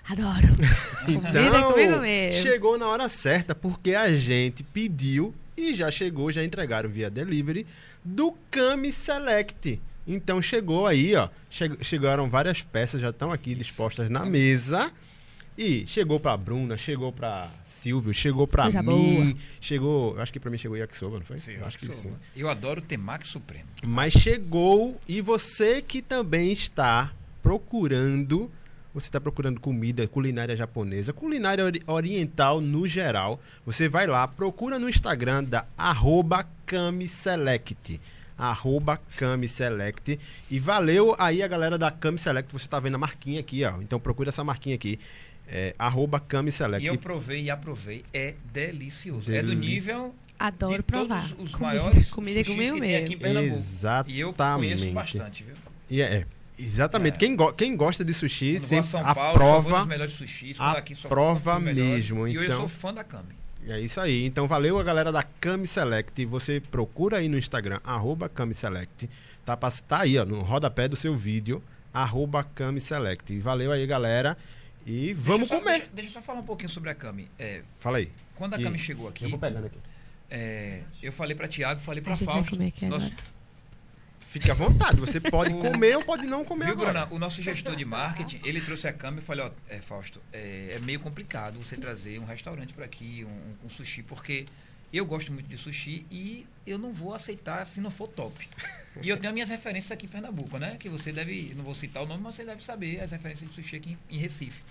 Adoro. 0.10 0.48
É 1.07 1.72
comigo 1.72 1.99
mesmo. 1.99 2.41
chegou 2.41 2.77
na 2.77 2.88
hora 2.88 3.10
certa, 3.10 3.53
porque 3.53 3.94
a 3.94 4.15
gente 4.15 4.64
pediu 4.64 5.34
e 5.56 5.73
já 5.73 5.89
chegou, 5.91 6.31
já 6.31 6.44
entregaram 6.44 6.89
via 6.89 7.10
delivery 7.10 7.65
do 8.03 8.34
Kami 8.52 8.91
Select. 8.94 9.81
Então 10.07 10.41
chegou 10.41 10.88
aí, 10.88 11.15
ó. 11.15 11.27
che- 11.49 11.77
chegaram 11.81 12.30
várias 12.30 12.61
peças, 12.64 13.02
já 13.02 13.10
estão 13.10 13.31
aqui 13.31 13.53
dispostas 13.56 14.10
na 14.10 14.26
mesa. 14.26 14.91
E 15.57 15.85
chegou 15.88 16.19
pra 16.19 16.38
Bruna, 16.38 16.77
chegou 16.77 17.11
pra 17.11 17.49
Silvio, 17.68 18.14
chegou 18.14 18.48
pra 18.48 18.64
Coisa 18.65 18.84
mim, 18.84 19.35
chegou, 19.60 20.18
acho 20.22 20.31
que 20.31 20.39
pra 20.39 20.52
mim 20.52 20.57
chegou 20.57 20.77
yakisoba, 20.77 21.18
não 21.18 21.26
foi? 21.26 21.39
Sim, 21.39 21.53
Eu 21.53 21.65
acho 21.65 21.77
que 21.80 21.88
sim. 21.88 22.14
Eu 22.35 22.48
adoro 22.49 22.80
o 22.80 22.84
temaki 22.84 23.27
supremo. 23.27 23.65
Mas 23.84 24.14
chegou 24.14 25.02
e 25.07 25.19
você 25.19 25.81
que 25.81 26.02
também 26.02 26.52
está 26.52 27.11
procurando, 27.41 28.52
você 28.99 29.07
está 29.07 29.19
procurando 29.22 29.60
comida, 29.60 30.07
culinária 30.07 30.56
japonesa, 30.56 31.14
culinária 31.14 31.64
ori- 31.64 31.84
oriental 31.86 32.60
no 32.61 32.88
geral, 32.88 33.40
você 33.65 33.88
vai 33.88 34.07
lá, 34.07 34.28
procura 34.28 34.80
no 34.80 34.90
Instagram 34.90 35.44
da 35.44 35.65
arroba 35.78 36.48
Kamiselect. 36.65 37.99
Arroba 38.38 38.99
Kamiselect. 39.18 40.19
E 40.49 40.60
valeu 40.60 41.15
aí 41.18 41.41
a 41.41 41.48
galera 41.48 41.78
da 41.78 41.90
Kamiselect, 41.90 42.52
você 42.53 42.68
tá 42.68 42.80
vendo 42.80 42.95
a 42.95 42.98
marquinha 42.98 43.40
aqui, 43.40 43.64
ó. 43.64 43.82
Então 43.82 43.99
procura 43.99 44.30
essa 44.30 44.44
marquinha 44.44 44.76
aqui. 44.76 44.99
É, 45.48 45.74
arroba 45.80 46.19
Kamiselect. 46.19 46.84
E 46.84 46.88
eu 46.88 46.98
provei 46.98 47.44
e 47.44 47.49
aprovei. 47.49 48.03
É 48.14 48.36
delicioso. 48.52 49.34
É 49.34 49.41
do 49.41 49.53
nível 49.53 50.14
Adoro 50.38 50.76
de 50.78 50.84
provar. 50.84 51.22
todos 51.30 51.44
os 51.45 51.52
comida, 51.56 51.82
maiores 51.82 52.10
comida 52.10 52.44
comigo 52.44 52.76
que 52.76 52.82
tem 52.82 52.95
aqui 52.98 53.14
em 53.14 53.18
mesmo. 53.18 53.22
Pernambuco. 53.22 53.60
Exatamente. 53.60 54.18
E 54.18 54.19
eu 54.19 54.34
conheço 54.34 54.91
bastante, 54.91 55.44
viu? 55.44 55.56
E 55.90 56.02
é, 56.02 56.06
é, 56.06 56.26
exatamente. 56.58 57.16
É. 57.16 57.18
Quem, 57.20 57.36
go- 57.36 57.54
quem 57.54 57.76
gosta 57.76 58.04
de 58.04 58.14
sushi 58.14 58.54
Quando 58.54 58.64
sempre 58.66 58.88
São 58.90 59.02
Paulo, 59.04 59.30
aprova. 59.32 59.78
nos 59.80 59.88
melhores 59.88 60.14
sushis. 60.14 60.58
quando 60.58 60.76
aqui 60.78 60.94
aprova 61.04 61.60
mesmo, 61.60 62.28
E 62.28 62.36
eu 62.36 62.44
então. 62.44 62.58
sou 62.60 62.68
fã 62.68 62.94
da 62.94 63.04
Kami. 63.04 63.36
É 63.68 63.80
isso 63.82 64.00
aí. 64.00 64.26
Então 64.26 64.48
valeu 64.48 64.80
a 64.80 64.84
galera 64.84 65.12
da 65.12 65.22
Kami 65.24 65.68
Select. 65.68 66.26
Você 66.26 66.62
procura 66.62 67.18
aí 67.18 67.28
no 67.28 67.38
Instagram, 67.38 67.80
arroba 67.84 68.30
Kami 68.30 68.54
Select. 68.54 69.10
Tá, 69.46 69.58
tá 69.58 70.00
aí, 70.02 70.18
ó, 70.18 70.26
no 70.26 70.42
rodapé 70.42 70.88
do 70.88 70.96
seu 70.96 71.16
vídeo. 71.16 71.62
arroba 71.94 72.44
Cami 72.44 72.80
Select. 72.80 73.38
Valeu 73.40 73.72
aí, 73.72 73.86
galera. 73.88 74.38
E 74.86 75.14
vamos 75.14 75.50
deixa 75.50 75.56
só, 75.56 75.60
comer. 75.62 75.80
Deixa, 75.80 75.90
deixa 75.96 76.10
eu 76.10 76.14
só 76.14 76.22
falar 76.22 76.40
um 76.40 76.44
pouquinho 76.44 76.70
sobre 76.70 76.90
a 76.90 76.96
Cami. 76.96 77.28
É, 77.40 77.62
Fala 77.80 77.98
aí. 77.98 78.10
quando 78.36 78.54
a 78.54 78.58
E- 78.60 78.64
Cami 78.64 78.78
chegou 78.80 79.08
aqui, 79.10 79.26
Eu 79.26 79.32
vou 79.32 79.40
pegando 79.40 79.66
aqui. 79.66 79.78
é, 80.30 80.82
eu 81.04 81.12
falei 81.12 81.36
pra 81.36 81.48
Tiago, 81.48 81.80
falei 81.82 82.02
pra 82.02 82.14
A 82.14 82.16
gente 82.16 82.26
vai 82.26 82.36
Fausto. 82.36 82.58
nosso- 82.88 83.08
agora. 83.08 83.36
Fique 84.38 84.51
à 84.51 84.53
vontade. 84.53 84.99
Você 84.99 85.19
pode 85.19 85.51
comer 85.59 85.97
ou 85.97 86.05
pode 86.05 86.27
não 86.27 86.45
comer 86.45 86.65
Viu, 86.65 86.73
agora. 86.73 86.91
Bruna? 86.91 87.07
O 87.15 87.18
nosso 87.18 87.41
gestor 87.41 87.76
de 87.76 87.84
marketing, 87.84 88.39
ele 88.43 88.61
trouxe 88.61 88.88
a 88.88 88.93
câmera 88.93 89.22
e 89.22 89.26
falou, 89.26 89.47
ó, 89.47 89.51
é, 89.68 89.81
Fausto, 89.81 90.22
é, 90.31 90.73
é 90.76 90.80
meio 90.80 90.99
complicado 90.99 91.57
você 91.57 91.76
trazer 91.76 92.19
um 92.19 92.26
restaurante 92.26 92.73
para 92.73 92.85
aqui, 92.85 93.26
um, 93.26 93.65
um 93.65 93.69
sushi, 93.69 94.03
porque 94.03 94.45
eu 94.93 95.05
gosto 95.05 95.34
muito 95.34 95.47
de 95.47 95.57
sushi 95.57 96.05
e 96.11 96.45
eu 96.65 96.77
não 96.77 96.93
vou 96.93 97.15
aceitar 97.15 97.65
se 97.65 97.81
não 97.81 97.89
for 97.89 98.07
top. 98.07 98.47
E 99.01 99.09
eu 99.09 99.18
tenho 99.18 99.30
as 99.30 99.34
minhas 99.34 99.49
referências 99.49 99.91
aqui 99.91 100.05
em 100.05 100.09
Pernambuco, 100.09 100.57
né? 100.59 100.77
Que 100.80 100.88
você 100.88 101.11
deve, 101.11 101.53
não 101.55 101.64
vou 101.64 101.73
citar 101.73 102.03
o 102.03 102.05
nome, 102.05 102.22
mas 102.22 102.35
você 102.35 102.45
deve 102.45 102.64
saber 102.64 103.01
as 103.01 103.11
referências 103.11 103.49
de 103.49 103.55
sushi 103.55 103.76
aqui 103.76 103.97
em, 104.09 104.18
em 104.18 104.19
Recife. 104.19 104.61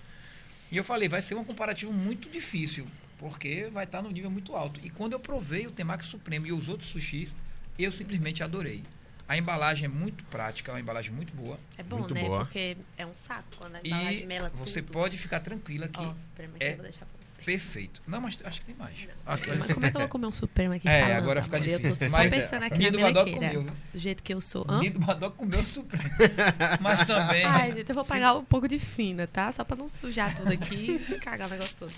E 0.71 0.77
eu 0.77 0.83
falei, 0.83 1.09
vai 1.09 1.21
ser 1.21 1.35
um 1.35 1.43
comparativo 1.43 1.93
muito 1.93 2.29
difícil, 2.29 2.87
porque 3.17 3.69
vai 3.71 3.83
estar 3.83 4.01
no 4.01 4.09
nível 4.09 4.31
muito 4.31 4.55
alto. 4.55 4.79
E 4.83 4.89
quando 4.89 5.13
eu 5.13 5.19
provei 5.19 5.67
o 5.67 5.71
Temaki 5.71 6.05
Supremo 6.05 6.47
e 6.47 6.51
os 6.51 6.67
outros 6.67 6.89
sushis, 6.89 7.35
eu 7.77 7.91
simplesmente 7.91 8.43
adorei. 8.43 8.83
A 9.27 9.37
embalagem 9.37 9.85
é 9.85 9.87
muito 9.89 10.23
prática, 10.25 10.71
é 10.71 10.73
uma 10.75 10.79
embalagem 10.79 11.11
muito 11.11 11.33
boa. 11.35 11.59
É 11.77 11.83
bom, 11.83 11.97
Muito 11.97 12.13
né? 12.13 12.23
boa. 12.23 12.45
Porque 12.45 12.77
é 12.97 13.05
um 13.05 13.13
saco 13.13 13.43
quando 13.57 13.75
a 13.75 13.79
embalagem 13.83 14.23
E 14.23 14.25
mela 14.25 14.49
você 14.55 14.81
tudo. 14.81 14.93
pode 14.93 15.17
ficar 15.17 15.41
tranquila 15.41 15.87
que 15.89 15.99
Ó, 15.99 16.13
Supremo 16.15 16.55
aqui, 16.55 16.63
é 16.63 16.71
eu 16.71 16.75
vou 16.75 16.83
deixar 16.83 17.05
pra 17.05 17.15
você. 17.21 17.41
perfeito. 17.43 18.01
Não, 18.07 18.21
mas 18.21 18.37
acho 18.45 18.61
que 18.61 18.67
tem 18.67 18.75
mais. 18.75 18.93
Aqui, 19.25 19.49
Mas 19.57 19.73
como 19.73 19.85
é 19.85 19.91
que 19.91 19.97
eu 19.97 19.99
vou 20.01 20.09
comer 20.09 20.27
um 20.27 20.31
Supremo 20.31 20.73
aqui 20.73 20.87
É, 20.87 21.01
falando, 21.01 21.17
agora 21.17 21.41
fica 21.41 21.57
amor? 21.57 21.67
Eu 21.67 21.79
tô 21.79 21.83
difícil. 21.89 22.09
só 22.09 22.17
Mas, 22.17 22.29
pensando 22.29 22.63
aqui 22.63 22.77
Nido 22.77 22.97
na 22.99 23.07
melequeira. 23.07 23.37
comeu, 23.49 23.63
viu? 23.63 23.71
Do 23.93 23.99
jeito 23.99 24.23
que 24.23 24.33
eu 24.33 24.39
sou. 24.39 24.65
Hã? 24.69 24.79
Nido 24.79 24.99
Badoc 24.99 25.35
comeu 25.35 25.59
o 25.59 25.63
Supremo. 25.65 26.03
Mas 26.79 27.03
também. 27.05 27.43
Ai, 27.43 27.73
gente, 27.73 27.89
eu 27.89 27.95
vou 27.95 28.05
pagar 28.05 28.33
um 28.35 28.45
pouco 28.45 28.65
de 28.67 28.79
fina, 28.79 29.27
tá? 29.27 29.51
Só 29.51 29.65
pra 29.65 29.75
não 29.75 29.89
sujar 29.89 30.33
tudo 30.37 30.53
aqui 30.53 31.01
e 31.09 31.15
cagar 31.19 31.47
o 31.49 31.51
negócio 31.51 31.75
todo. 31.77 31.91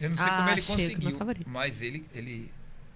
Eu 0.00 0.10
não 0.10 0.16
sei 0.16 0.26
Ah, 0.26 0.36
como 0.36 0.48
ele 0.50 0.60
meu 0.60 0.64
conseguiu. 0.64 1.18
Mas 1.46 1.82
ele, 1.82 2.06
ele 2.14 2.50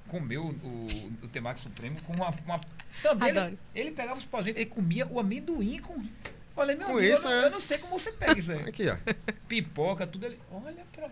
comeu 0.09 0.45
o, 0.45 1.13
o 1.23 1.29
Temaki 1.29 1.61
Supremo 1.61 1.99
com 2.07 2.13
uma. 2.13 2.33
uma 2.47 2.61
também 3.03 3.29
ele, 3.31 3.39
Adoro. 3.39 3.59
ele 3.75 3.91
pegava 3.91 4.19
os 4.19 4.25
pauzinhos, 4.25 4.57
ele 4.59 4.67
comia 4.71 5.07
o 5.07 5.19
amendoim 5.19 5.79
com. 5.79 6.03
Falei, 6.55 6.77
meu 6.77 6.87
Com 6.87 6.99
amigo, 6.99 7.15
isso, 7.15 7.27
eu, 7.27 7.31
não, 7.31 7.43
é. 7.43 7.47
eu 7.47 7.51
não 7.51 7.61
sei 7.61 7.79
como 7.79 7.99
você 7.99 8.13
pega 8.13 8.39
isso 8.39 8.53
aí. 8.53 8.61
Aqui, 8.69 8.89
ó. 8.89 8.97
Pipoca, 9.49 10.07
tudo 10.07 10.27
ali. 10.27 10.39
Olha 10.53 10.85
pra. 10.93 11.09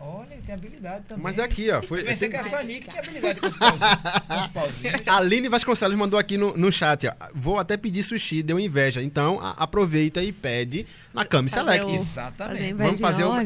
Olha, 0.00 0.32
ele 0.34 0.42
tem 0.42 0.54
habilidade 0.54 1.06
também. 1.08 1.24
Mas 1.24 1.38
é 1.38 1.42
aqui, 1.42 1.72
ó. 1.72 1.82
Foi, 1.82 2.02
Eu 2.02 2.04
pensei 2.04 2.28
tem- 2.28 2.40
que 2.40 2.46
a 2.46 2.48
Sanic 2.48 2.88
tinha 2.88 3.02
habilidade 3.02 3.40
com 3.40 3.48
os 3.48 3.56
pauzinhos. 3.56 3.90
com 4.28 4.40
os 4.40 4.46
pauzinhos. 4.46 5.02
A 5.08 5.16
Aline 5.18 5.48
Vasconcelos 5.48 5.96
mandou 5.96 6.20
aqui 6.20 6.36
no, 6.36 6.56
no 6.56 6.70
chat, 6.70 7.08
ó. 7.08 7.12
Vou 7.34 7.58
até 7.58 7.76
pedir 7.76 8.04
sushi, 8.04 8.40
deu 8.44 8.60
inveja. 8.60 9.02
Então, 9.02 9.40
a- 9.40 9.50
aproveita 9.52 10.22
e 10.22 10.30
pede 10.30 10.86
na 11.12 11.24
Cami 11.24 11.50
Select. 11.50 11.84
o- 11.84 11.94
Exatamente. 11.96 12.74
Fazer 12.74 12.84
Vamos 12.84 13.00
fazer 13.00 13.24
o-. 13.24 13.32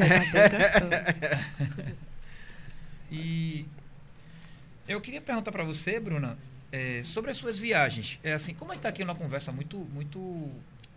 E 3.10 3.66
eu 4.88 5.00
queria 5.00 5.20
perguntar 5.20 5.52
para 5.52 5.64
você, 5.64 5.98
Bruna, 6.00 6.38
é, 6.70 7.02
sobre 7.02 7.30
as 7.30 7.36
suas 7.36 7.58
viagens. 7.58 8.18
É 8.22 8.32
assim, 8.32 8.54
como 8.54 8.72
a 8.72 8.74
gente 8.74 8.80
está 8.80 8.88
aqui 8.88 9.04
numa 9.04 9.14
conversa 9.14 9.52
muito, 9.52 9.78
muito 9.78 10.50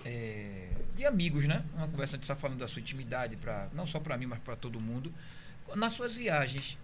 é, 0.03 0.69
de 0.95 1.05
amigos, 1.05 1.45
né? 1.45 1.63
Uma 1.75 1.87
conversa 1.87 2.15
onde 2.15 2.23
está 2.23 2.35
falando 2.35 2.59
da 2.59 2.67
sua 2.67 2.81
intimidade, 2.81 3.35
pra, 3.35 3.69
não 3.73 3.85
só 3.85 3.99
para 3.99 4.17
mim, 4.17 4.25
mas 4.25 4.39
para 4.39 4.55
todo 4.55 4.81
mundo. 4.81 5.13
Nas 5.75 5.93
suas 5.93 6.15
viagens, 6.15 6.77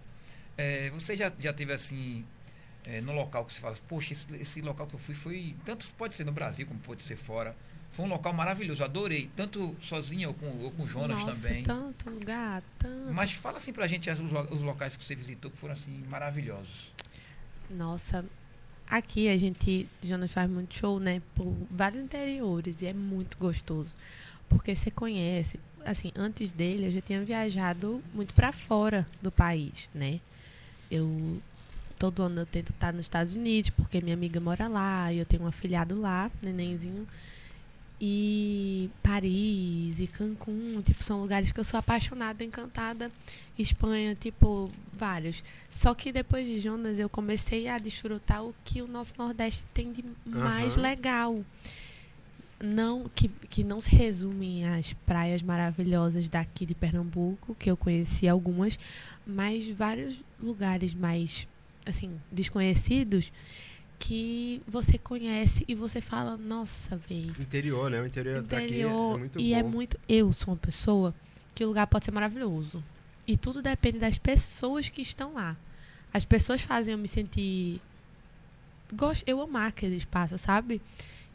é, 0.56 0.90
você 0.90 1.16
já, 1.16 1.32
já 1.38 1.52
teve 1.52 1.72
assim, 1.72 2.24
é, 2.84 3.00
no 3.00 3.12
local 3.12 3.44
que 3.44 3.54
você 3.54 3.60
fala, 3.60 3.76
poxa, 3.88 4.12
esse, 4.12 4.34
esse 4.36 4.60
local 4.60 4.86
que 4.86 4.94
eu 4.94 4.98
fui 4.98 5.14
foi, 5.14 5.54
tanto 5.64 5.86
pode 5.96 6.14
ser 6.14 6.24
no 6.24 6.32
Brasil 6.32 6.66
como 6.66 6.80
pode 6.80 7.02
ser 7.02 7.16
fora, 7.16 7.56
foi 7.92 8.04
um 8.06 8.08
local 8.08 8.32
maravilhoso, 8.32 8.82
adorei, 8.82 9.30
tanto 9.36 9.76
sozinha 9.80 10.26
ou 10.28 10.34
com, 10.34 10.46
ou 10.64 10.70
com 10.72 10.82
o 10.82 10.86
Jonas 10.88 11.18
Nossa, 11.24 11.32
também. 11.42 11.62
tanto 11.62 12.08
lugar, 12.10 12.62
tanto. 12.78 13.12
Mas 13.12 13.30
fala 13.32 13.58
assim 13.58 13.72
pra 13.72 13.86
gente 13.86 14.08
as- 14.10 14.18
os, 14.18 14.32
os 14.50 14.62
locais 14.62 14.96
que 14.96 15.04
você 15.04 15.14
visitou 15.14 15.50
que 15.50 15.56
foram 15.58 15.74
assim 15.74 16.02
maravilhosos. 16.08 16.90
Nossa, 17.70 18.24
aqui 18.88 19.28
a 19.28 19.36
gente, 19.38 19.88
Jonas 20.02 20.32
faz 20.32 20.50
muito 20.50 20.74
show, 20.74 20.98
né? 20.98 21.22
Por 21.34 21.54
vários 21.70 22.02
interiores 22.02 22.82
e 22.82 22.86
é 22.86 22.92
muito 22.94 23.36
gostoso. 23.38 23.90
Porque 24.48 24.74
você 24.74 24.90
conhece, 24.90 25.58
assim, 25.84 26.12
antes 26.16 26.52
dele 26.52 26.86
eu 26.86 26.92
já 26.92 27.00
tinha 27.00 27.22
viajado 27.24 28.02
muito 28.14 28.34
pra 28.34 28.52
fora 28.52 29.06
do 29.20 29.30
país, 29.32 29.88
né? 29.94 30.20
Eu 30.90 31.40
todo 31.98 32.22
ano 32.22 32.40
eu 32.40 32.46
tento 32.46 32.70
estar 32.70 32.92
nos 32.92 33.02
Estados 33.02 33.34
Unidos, 33.36 33.70
porque 33.70 34.00
minha 34.00 34.14
amiga 34.14 34.40
mora 34.40 34.66
lá, 34.66 35.12
e 35.12 35.18
eu 35.18 35.24
tenho 35.24 35.42
um 35.44 35.46
afilhado 35.46 35.98
lá, 36.00 36.30
nenenzinho. 36.42 37.06
E 38.04 38.90
Paris 39.00 40.00
e 40.00 40.08
Cancún, 40.08 40.82
tipo, 40.84 41.04
são 41.04 41.20
lugares 41.20 41.52
que 41.52 41.60
eu 41.60 41.62
sou 41.62 41.78
apaixonada, 41.78 42.42
encantada. 42.42 43.12
Espanha, 43.56 44.16
tipo, 44.16 44.68
vários. 44.92 45.40
Só 45.70 45.94
que 45.94 46.10
depois 46.10 46.44
de 46.44 46.58
Jonas 46.58 46.98
eu 46.98 47.08
comecei 47.08 47.68
a 47.68 47.78
desfrutar 47.78 48.44
o 48.44 48.52
que 48.64 48.82
o 48.82 48.88
nosso 48.88 49.14
Nordeste 49.16 49.62
tem 49.72 49.92
de 49.92 50.04
mais 50.26 50.72
Aham. 50.72 50.82
legal. 50.82 51.44
Não, 52.60 53.08
que, 53.14 53.28
que 53.28 53.62
não 53.62 53.80
se 53.80 53.94
resume 53.94 54.64
às 54.64 54.92
praias 55.06 55.40
maravilhosas 55.40 56.28
daqui 56.28 56.66
de 56.66 56.74
Pernambuco, 56.74 57.54
que 57.54 57.70
eu 57.70 57.76
conheci 57.76 58.26
algumas, 58.26 58.76
mas 59.24 59.68
vários 59.68 60.16
lugares 60.40 60.92
mais, 60.92 61.46
assim, 61.86 62.20
desconhecidos 62.32 63.30
que 64.02 64.60
você 64.66 64.98
conhece 64.98 65.64
e 65.68 65.76
você 65.76 66.00
fala, 66.00 66.36
nossa, 66.36 66.96
velho. 67.08 67.36
Interior, 67.38 67.88
né? 67.88 68.00
O 68.00 68.06
interior, 68.06 68.42
daqui 68.42 68.64
é, 68.64 68.66
Interior. 68.66 69.14
é 69.14 69.18
muito 69.18 69.38
e 69.38 69.50
bom. 69.52 69.58
é 69.58 69.62
muito. 69.62 70.00
Eu 70.08 70.32
sou 70.32 70.54
uma 70.54 70.58
pessoa 70.58 71.14
que 71.54 71.64
o 71.64 71.68
lugar 71.68 71.86
pode 71.86 72.04
ser 72.04 72.10
maravilhoso. 72.10 72.82
E 73.28 73.36
tudo 73.36 73.62
depende 73.62 74.00
das 74.00 74.18
pessoas 74.18 74.88
que 74.88 75.02
estão 75.02 75.34
lá. 75.34 75.56
As 76.12 76.24
pessoas 76.24 76.60
fazem 76.62 76.92
eu 76.92 76.98
me 76.98 77.06
sentir. 77.06 77.80
Gosto, 78.92 79.22
eu 79.24 79.40
amar 79.40 79.68
aquele 79.68 79.96
espaço, 79.96 80.36
sabe? 80.36 80.82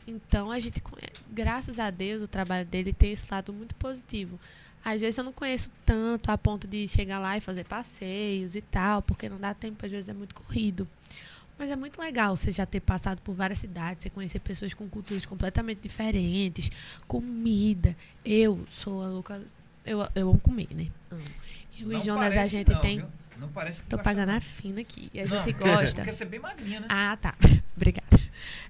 Então 0.05 0.51
a 0.51 0.59
gente, 0.59 0.83
graças 1.31 1.79
a 1.79 1.89
Deus, 1.89 2.21
o 2.21 2.27
trabalho 2.27 2.65
dele 2.65 2.91
tem 2.91 3.13
esse 3.13 3.25
lado 3.31 3.53
muito 3.53 3.75
positivo. 3.75 4.37
Às 4.83 4.99
vezes 4.99 5.17
eu 5.17 5.23
não 5.23 5.31
conheço 5.31 5.71
tanto 5.85 6.29
a 6.29 6.37
ponto 6.37 6.67
de 6.67 6.85
chegar 6.89 7.19
lá 7.19 7.37
e 7.37 7.41
fazer 7.41 7.63
passeios 7.63 8.55
e 8.55 8.61
tal, 8.61 9.01
porque 9.01 9.29
não 9.29 9.39
dá 9.39 9.53
tempo, 9.53 9.85
às 9.85 9.91
vezes 9.91 10.09
é 10.09 10.13
muito 10.13 10.35
corrido. 10.35 10.85
Mas 11.57 11.71
é 11.71 11.75
muito 11.75 11.99
legal 11.99 12.35
você 12.37 12.51
já 12.51 12.65
ter 12.65 12.79
passado 12.79 13.19
por 13.21 13.33
várias 13.33 13.59
cidades, 13.59 14.03
você 14.03 14.09
conhecer 14.09 14.39
pessoas 14.39 14.73
com 14.73 14.87
culturas 14.87 15.25
completamente 15.25 15.79
diferentes, 15.81 16.69
comida. 17.07 17.95
Eu 18.23 18.63
sou 18.71 19.01
a 19.03 19.07
louca. 19.07 19.41
Eu, 19.85 20.07
eu 20.13 20.29
amo 20.29 20.39
comer, 20.39 20.67
né? 20.71 20.87
Amo. 21.09 21.21
Eu 21.79 21.87
Não 21.87 21.99
e 21.99 22.01
Jonas, 22.01 22.35
a 22.37 22.45
gente 22.47 22.71
não, 22.71 22.81
tem. 22.81 22.97
viu? 22.99 23.07
Não 23.39 23.47
parece 23.49 23.81
que 23.83 23.89
Tô 23.89 23.97
pagando 23.99 24.29
não. 24.29 24.37
a 24.37 24.41
fina 24.41 24.81
aqui. 24.81 25.09
E 25.13 25.21
a 25.21 25.25
Não, 25.25 25.43
gente 25.43 25.57
gosta. 25.57 25.95
Porque 26.01 26.11
você 26.11 26.23
é 26.23 26.27
bem 26.27 26.39
magrinha, 26.39 26.79
né? 26.81 26.87
Ah, 26.89 27.17
tá. 27.21 27.35
Obrigada. 27.75 28.07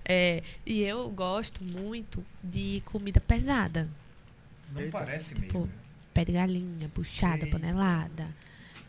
É, 0.05 0.43
e 0.65 0.81
eu 0.83 1.09
gosto 1.09 1.63
muito 1.63 2.23
de 2.43 2.81
comida 2.85 3.19
pesada. 3.19 3.89
Não 4.73 4.81
Eita. 4.81 4.91
parece 4.91 5.33
Tipo, 5.33 5.59
mesmo. 5.59 5.73
Pé 6.13 6.25
de 6.25 6.31
galinha, 6.33 6.89
buchada, 6.93 7.45
Eita. 7.45 7.57
panelada. 7.57 8.27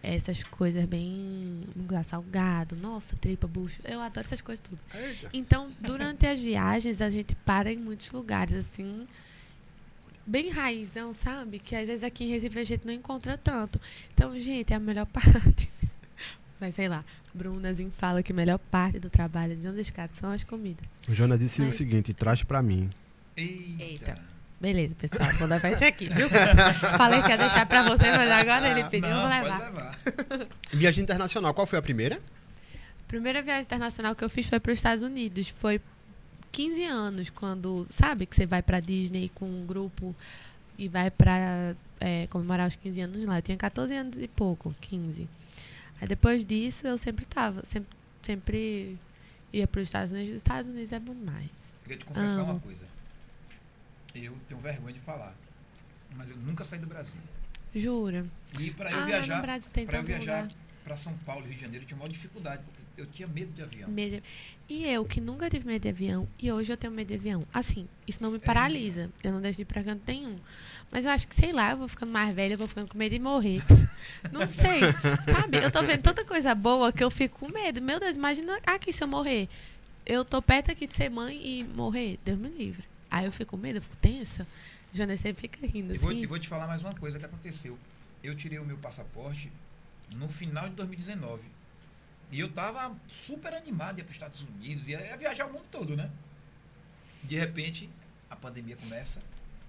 Essas 0.02 0.42
coisas 0.44 0.84
bem. 0.84 1.64
salgado. 2.04 2.76
Nossa, 2.76 3.16
tripa, 3.16 3.46
bucho. 3.46 3.80
Eu 3.84 4.00
adoro 4.00 4.26
essas 4.26 4.40
coisas 4.40 4.62
tudo. 4.64 4.78
Eita. 4.94 5.28
Então, 5.32 5.70
durante 5.80 6.26
as 6.26 6.38
viagens, 6.38 7.00
a 7.02 7.10
gente 7.10 7.34
para 7.34 7.72
em 7.72 7.76
muitos 7.76 8.10
lugares, 8.12 8.54
assim, 8.56 9.06
bem 10.26 10.50
raizão, 10.50 11.12
sabe? 11.12 11.58
Que 11.58 11.74
às 11.74 11.86
vezes 11.86 12.04
aqui 12.04 12.24
em 12.24 12.28
Recife 12.28 12.58
a 12.58 12.64
gente 12.64 12.86
não 12.86 12.92
encontra 12.92 13.36
tanto. 13.36 13.80
Então, 14.14 14.38
gente, 14.38 14.72
é 14.72 14.76
a 14.76 14.80
melhor 14.80 15.06
parte. 15.12 15.68
Mas 16.60 16.74
sei 16.74 16.88
lá, 16.88 17.04
Brunazinho 17.34 17.90
fala 17.90 18.22
que 18.22 18.32
a 18.32 18.34
melhor 18.34 18.58
parte 18.58 18.98
do 18.98 19.08
trabalho 19.10 19.54
de 19.56 19.66
onde 19.68 19.80
escada 19.80 20.12
são 20.14 20.30
as 20.32 20.42
comidas. 20.44 20.84
O 21.08 21.14
Jonas 21.14 21.38
disse 21.38 21.60
Mas- 21.60 21.74
o 21.74 21.78
seguinte: 21.78 22.12
traz 22.14 22.42
pra 22.42 22.62
mim. 22.62 22.90
Eita. 23.36 23.82
Eita. 23.82 24.37
Beleza, 24.60 24.94
pessoal, 24.96 25.30
vou 25.34 25.46
levar 25.48 25.70
esse 25.72 25.84
aqui, 25.84 26.08
viu? 26.08 26.28
Falei 26.98 27.22
que 27.22 27.28
ia 27.28 27.36
deixar 27.38 27.64
pra 27.66 27.84
você, 27.84 28.10
mas 28.16 28.28
agora 28.30 28.68
ele 28.70 28.88
pediu, 28.90 29.08
eu 29.08 29.14
Não, 29.16 29.20
vou 29.22 29.30
pode 29.30 29.44
levar. 29.44 29.60
levar. 29.60 30.48
Viagem 30.72 31.04
internacional, 31.04 31.54
qual 31.54 31.66
foi 31.66 31.78
a 31.78 31.82
primeira? 31.82 32.20
Primeira 33.06 33.40
viagem 33.40 33.62
internacional 33.62 34.14
que 34.16 34.22
eu 34.24 34.28
fiz 34.28 34.48
foi 34.48 34.58
para 34.60 34.72
os 34.72 34.78
Estados 34.78 35.02
Unidos. 35.02 35.48
Foi 35.60 35.80
15 36.52 36.84
anos, 36.84 37.30
quando, 37.30 37.86
sabe, 37.88 38.26
que 38.26 38.34
você 38.34 38.46
vai 38.46 38.60
pra 38.60 38.80
Disney 38.80 39.30
com 39.34 39.46
um 39.46 39.64
grupo 39.64 40.14
e 40.76 40.88
vai 40.88 41.10
pra 41.10 41.74
é, 42.00 42.26
comemorar 42.26 42.66
os 42.68 42.74
15 42.76 43.00
anos 43.00 43.24
lá. 43.24 43.38
Eu 43.38 43.42
tinha 43.42 43.56
14 43.56 43.94
anos 43.94 44.18
e 44.18 44.26
pouco, 44.28 44.74
15. 44.80 45.28
Aí 46.00 46.08
depois 46.08 46.44
disso 46.44 46.86
eu 46.86 46.98
sempre 46.98 47.24
tava, 47.24 47.64
sempre, 47.64 47.88
sempre 48.22 48.98
ia 49.52 49.66
para 49.68 49.80
os 49.80 49.84
Estados 49.86 50.10
Unidos. 50.12 50.30
Os 50.32 50.36
Estados 50.38 50.68
Unidos 50.70 50.92
é 50.92 50.98
bom 50.98 51.14
demais. 51.14 51.48
Queria 51.84 51.96
te 51.98 52.04
confessar 52.04 52.40
Amo. 52.40 52.52
uma 52.52 52.60
coisa. 52.60 52.80
Eu 54.24 54.36
tenho 54.48 54.60
vergonha 54.60 54.92
de 54.92 55.00
falar. 55.00 55.34
Mas 56.16 56.30
eu 56.30 56.36
nunca 56.36 56.64
saí 56.64 56.78
do 56.78 56.86
Brasil. 56.86 57.20
Jura? 57.74 58.26
E 58.58 58.70
para 58.70 58.90
eu 58.90 58.98
ah, 58.98 59.04
viajar, 59.04 59.42
para 59.42 60.02
viajar, 60.02 60.48
para 60.84 60.96
São 60.96 61.12
Paulo, 61.18 61.44
Rio 61.44 61.54
de 61.54 61.60
Janeiro, 61.60 61.84
eu 61.84 61.86
tinha 61.86 61.98
maior 61.98 62.10
dificuldade, 62.10 62.62
porque 62.64 63.00
eu 63.00 63.06
tinha 63.06 63.28
medo 63.28 63.52
de 63.52 63.62
avião. 63.62 63.90
Medo. 63.90 64.22
E 64.68 64.86
eu, 64.86 65.04
que 65.04 65.20
nunca 65.20 65.48
tive 65.48 65.66
medo 65.66 65.82
de 65.82 65.88
avião, 65.88 66.26
e 66.38 66.50
hoje 66.50 66.72
eu 66.72 66.76
tenho 66.76 66.92
medo 66.92 67.08
de 67.08 67.14
avião. 67.14 67.44
Assim, 67.52 67.86
isso 68.06 68.22
não 68.22 68.30
me 68.30 68.38
paralisa. 68.38 69.10
Eu 69.22 69.32
não 69.32 69.40
deixo 69.40 69.56
de 69.56 69.62
ir 69.62 69.64
pra 69.66 69.84
canto 69.84 70.02
nenhum. 70.06 70.38
Mas 70.90 71.04
eu 71.04 71.10
acho 71.10 71.28
que, 71.28 71.34
sei 71.34 71.52
lá, 71.52 71.70
eu 71.70 71.76
vou 71.76 71.88
ficando 71.88 72.10
mais 72.10 72.34
velha, 72.34 72.54
eu 72.54 72.58
vou 72.58 72.66
ficando 72.66 72.88
com 72.88 72.96
medo 72.96 73.12
de 73.12 73.18
morrer. 73.18 73.62
Não 74.32 74.48
sei. 74.48 74.80
Sabe? 75.30 75.58
Eu 75.58 75.70
tô 75.70 75.82
vendo 75.82 76.02
tanta 76.02 76.24
coisa 76.24 76.54
boa 76.54 76.90
que 76.90 77.04
eu 77.04 77.10
fico 77.10 77.40
com 77.40 77.52
medo. 77.52 77.82
Meu 77.82 78.00
Deus, 78.00 78.16
imagina 78.16 78.58
aqui 78.66 78.90
se 78.90 79.04
eu 79.04 79.08
morrer. 79.08 79.48
Eu 80.06 80.24
tô 80.24 80.40
perto 80.40 80.70
aqui 80.70 80.86
de 80.86 80.94
ser 80.94 81.10
mãe 81.10 81.38
e 81.44 81.62
morrer. 81.62 82.18
Deus 82.24 82.38
me 82.38 82.48
livre. 82.48 82.84
Aí 83.10 83.24
eu 83.24 83.32
fico 83.32 83.52
com 83.52 83.56
medo, 83.56 83.78
eu 83.78 83.82
fico 83.82 83.96
tensa. 83.96 84.46
Jana 84.92 85.16
sempre 85.16 85.42
fica 85.42 85.66
rindo 85.66 85.94
E 85.94 85.98
vou, 85.98 86.10
assim. 86.10 86.20
e 86.20 86.26
vou 86.26 86.38
te 86.38 86.48
falar 86.48 86.66
mais 86.66 86.80
uma 86.82 86.94
coisa 86.94 87.18
que 87.18 87.24
aconteceu. 87.24 87.78
Eu 88.22 88.34
tirei 88.34 88.58
o 88.58 88.64
meu 88.64 88.78
passaporte 88.78 89.50
no 90.14 90.28
final 90.28 90.68
de 90.68 90.74
2019. 90.76 91.42
E 92.30 92.40
eu 92.40 92.50
tava 92.50 92.94
super 93.08 93.54
animado, 93.54 93.98
ia 93.98 94.04
para 94.04 94.10
os 94.10 94.16
Estados 94.16 94.42
Unidos, 94.42 94.86
ia, 94.88 95.00
ia 95.00 95.16
viajar 95.16 95.46
o 95.46 95.52
mundo 95.52 95.64
todo, 95.70 95.96
né? 95.96 96.10
De 97.24 97.36
repente, 97.36 97.88
a 98.28 98.36
pandemia 98.36 98.76
começa, 98.76 99.20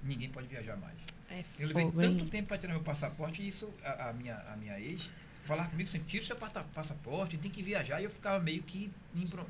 ninguém 0.03 0.30
pode 0.30 0.48
viajar 0.48 0.76
mais. 0.78 0.95
É 1.30 1.44
Eu 1.57 1.68
levei 1.68 1.84
fogo, 1.86 2.02
tanto 2.02 2.24
hein? 2.24 2.30
tempo 2.30 2.48
para 2.49 2.57
tirar 2.57 2.74
meu 2.74 2.84
passaporte, 2.84 3.41
e 3.41 3.48
isso, 3.48 3.72
a, 3.84 4.10
a 4.10 4.14
minha, 4.14 4.36
a 4.36 4.57
minha 4.57 4.80
ex 4.80 5.10
falava 5.50 5.70
comigo 5.70 5.90
sempre, 5.90 6.08
tira 6.08 6.24
o 6.24 6.26
seu 6.28 6.36
passaporte, 6.36 7.38
tem 7.38 7.50
que 7.50 7.64
viajar, 7.64 8.00
e 8.00 8.04
eu 8.04 8.10
ficava 8.10 8.40
meio 8.40 8.62
que 8.62 8.92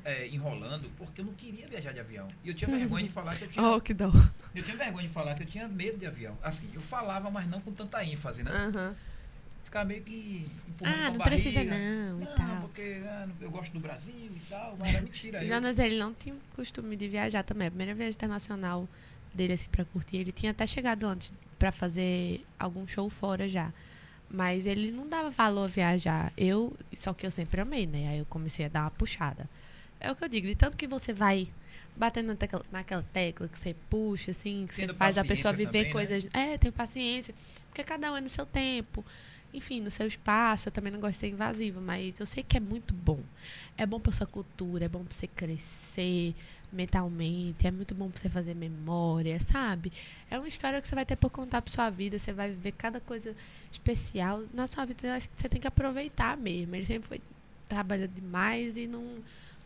é, 0.04 0.26
enrolando, 0.28 0.90
porque 0.96 1.20
eu 1.20 1.26
não 1.26 1.34
queria 1.34 1.68
viajar 1.68 1.92
de 1.92 2.00
avião. 2.00 2.26
E 2.42 2.48
eu 2.48 2.54
tinha 2.54 2.70
vergonha 2.70 3.04
de 3.04 3.10
falar 3.12 3.36
que 3.36 3.44
eu 3.44 3.48
tinha 3.48 3.62
Oh, 3.68 3.78
que 3.80 3.92
dó. 3.92 4.10
eu 4.54 4.62
tinha 4.62 4.76
vergonha 4.76 5.06
de 5.06 5.12
falar 5.12 5.34
que 5.34 5.42
eu 5.42 5.46
tinha 5.46 5.68
medo 5.68 5.98
de 5.98 6.06
avião. 6.06 6.36
Assim, 6.42 6.70
eu 6.72 6.80
falava, 6.80 7.30
mas 7.30 7.46
não 7.46 7.60
com 7.60 7.70
tanta 7.72 8.02
ênfase, 8.02 8.42
né? 8.42 8.50
Aham. 8.50 8.96
Ficava 9.62 9.84
meio 9.84 10.02
que 10.02 10.50
empurrando 10.66 10.94
Ah, 10.96 11.10
não 11.10 11.18
barriga. 11.18 11.42
precisa 11.42 11.62
não, 11.64 12.20
e 12.22 12.24
Não, 12.24 12.34
tal. 12.34 12.60
porque 12.62 13.02
ah, 13.04 13.28
eu 13.40 13.50
gosto 13.50 13.72
do 13.72 13.78
Brasil 13.80 14.30
e 14.34 14.40
tal, 14.48 14.76
mas 14.80 14.88
era 14.94 15.02
mentira. 15.02 15.38
Eu- 15.44 15.48
Jonas, 15.48 15.78
ele 15.78 15.96
não 15.98 16.12
tinha 16.14 16.34
costume 16.56 16.96
de 16.96 17.06
viajar 17.08 17.44
também. 17.44 17.68
A 17.68 17.70
primeira 17.70 17.94
viagem 17.94 18.14
internacional 18.14 18.88
dele, 19.34 19.52
assim, 19.52 19.68
pra 19.68 19.84
curtir, 19.84 20.16
ele 20.16 20.32
tinha 20.32 20.50
até 20.50 20.66
chegado 20.66 21.04
antes 21.06 21.32
pra 21.58 21.70
fazer 21.70 22.44
algum 22.58 22.84
show 22.86 23.08
fora 23.10 23.48
já. 23.48 23.72
Mas 24.30 24.64
ele 24.64 24.92
não 24.92 25.08
dava 25.08 25.30
valor 25.30 25.64
a 25.64 25.68
viajar. 25.68 26.32
Eu, 26.36 26.76
só 26.96 27.12
que 27.12 27.26
eu 27.26 27.30
sempre 27.30 27.60
amei, 27.60 27.86
né? 27.86 28.08
Aí 28.10 28.18
eu 28.18 28.26
comecei 28.26 28.64
a 28.66 28.68
dar 28.68 28.82
uma 28.82 28.90
puxada. 28.90 29.48
É 29.98 30.10
o 30.10 30.14
que 30.16 30.24
eu 30.24 30.28
digo, 30.28 30.46
de 30.46 30.54
tanto 30.54 30.76
que 30.76 30.86
você 30.86 31.12
vai 31.12 31.48
batendo 31.96 32.28
na 32.28 32.36
tecla- 32.36 32.64
naquela 32.70 33.04
tecla 33.12 33.48
que 33.48 33.58
você 33.58 33.74
puxa, 33.90 34.30
assim, 34.30 34.64
que 34.68 34.74
você 34.74 34.82
Tendo 34.82 34.94
faz 34.94 35.18
a 35.18 35.24
pessoa 35.24 35.52
viver 35.52 35.66
também, 35.66 35.84
né? 35.84 35.90
coisas. 35.90 36.26
É, 36.32 36.56
tem 36.56 36.70
paciência. 36.70 37.34
Porque 37.68 37.82
cada 37.82 38.12
um 38.12 38.16
é 38.16 38.20
no 38.20 38.28
seu 38.30 38.46
tempo. 38.46 39.04
Enfim, 39.52 39.80
no 39.80 39.90
seu 39.90 40.06
espaço. 40.06 40.68
Eu 40.68 40.72
também 40.72 40.92
não 40.92 41.00
gosto 41.00 41.14
de 41.14 41.18
ser 41.18 41.28
invasiva, 41.28 41.80
mas 41.80 42.18
eu 42.20 42.24
sei 42.26 42.44
que 42.44 42.56
é 42.56 42.60
muito 42.60 42.94
bom. 42.94 43.18
É 43.76 43.84
bom 43.84 43.98
pra 43.98 44.12
sua 44.12 44.26
cultura, 44.26 44.84
é 44.84 44.88
bom 44.88 45.04
pra 45.04 45.12
você 45.14 45.26
crescer 45.26 46.34
mentalmente, 46.72 47.66
é 47.66 47.70
muito 47.70 47.94
bom 47.94 48.10
pra 48.10 48.20
você 48.20 48.28
fazer 48.28 48.54
memória, 48.54 49.38
sabe? 49.40 49.92
É 50.30 50.38
uma 50.38 50.48
história 50.48 50.80
que 50.80 50.88
você 50.88 50.94
vai 50.94 51.04
ter 51.04 51.16
pra 51.16 51.30
contar 51.30 51.62
pra 51.62 51.72
sua 51.72 51.90
vida, 51.90 52.18
você 52.18 52.32
vai 52.32 52.50
viver 52.50 52.72
cada 52.72 53.00
coisa 53.00 53.34
especial 53.70 54.42
na 54.52 54.66
sua 54.66 54.84
vida. 54.84 55.08
Eu 55.08 55.14
acho 55.14 55.28
que 55.28 55.40
você 55.40 55.48
tem 55.48 55.60
que 55.60 55.66
aproveitar 55.66 56.36
mesmo. 56.36 56.74
Ele 56.74 56.86
sempre 56.86 57.08
foi 57.08 57.20
trabalhando 57.68 58.12
demais 58.12 58.76
e 58.76 58.86
não 58.86 59.18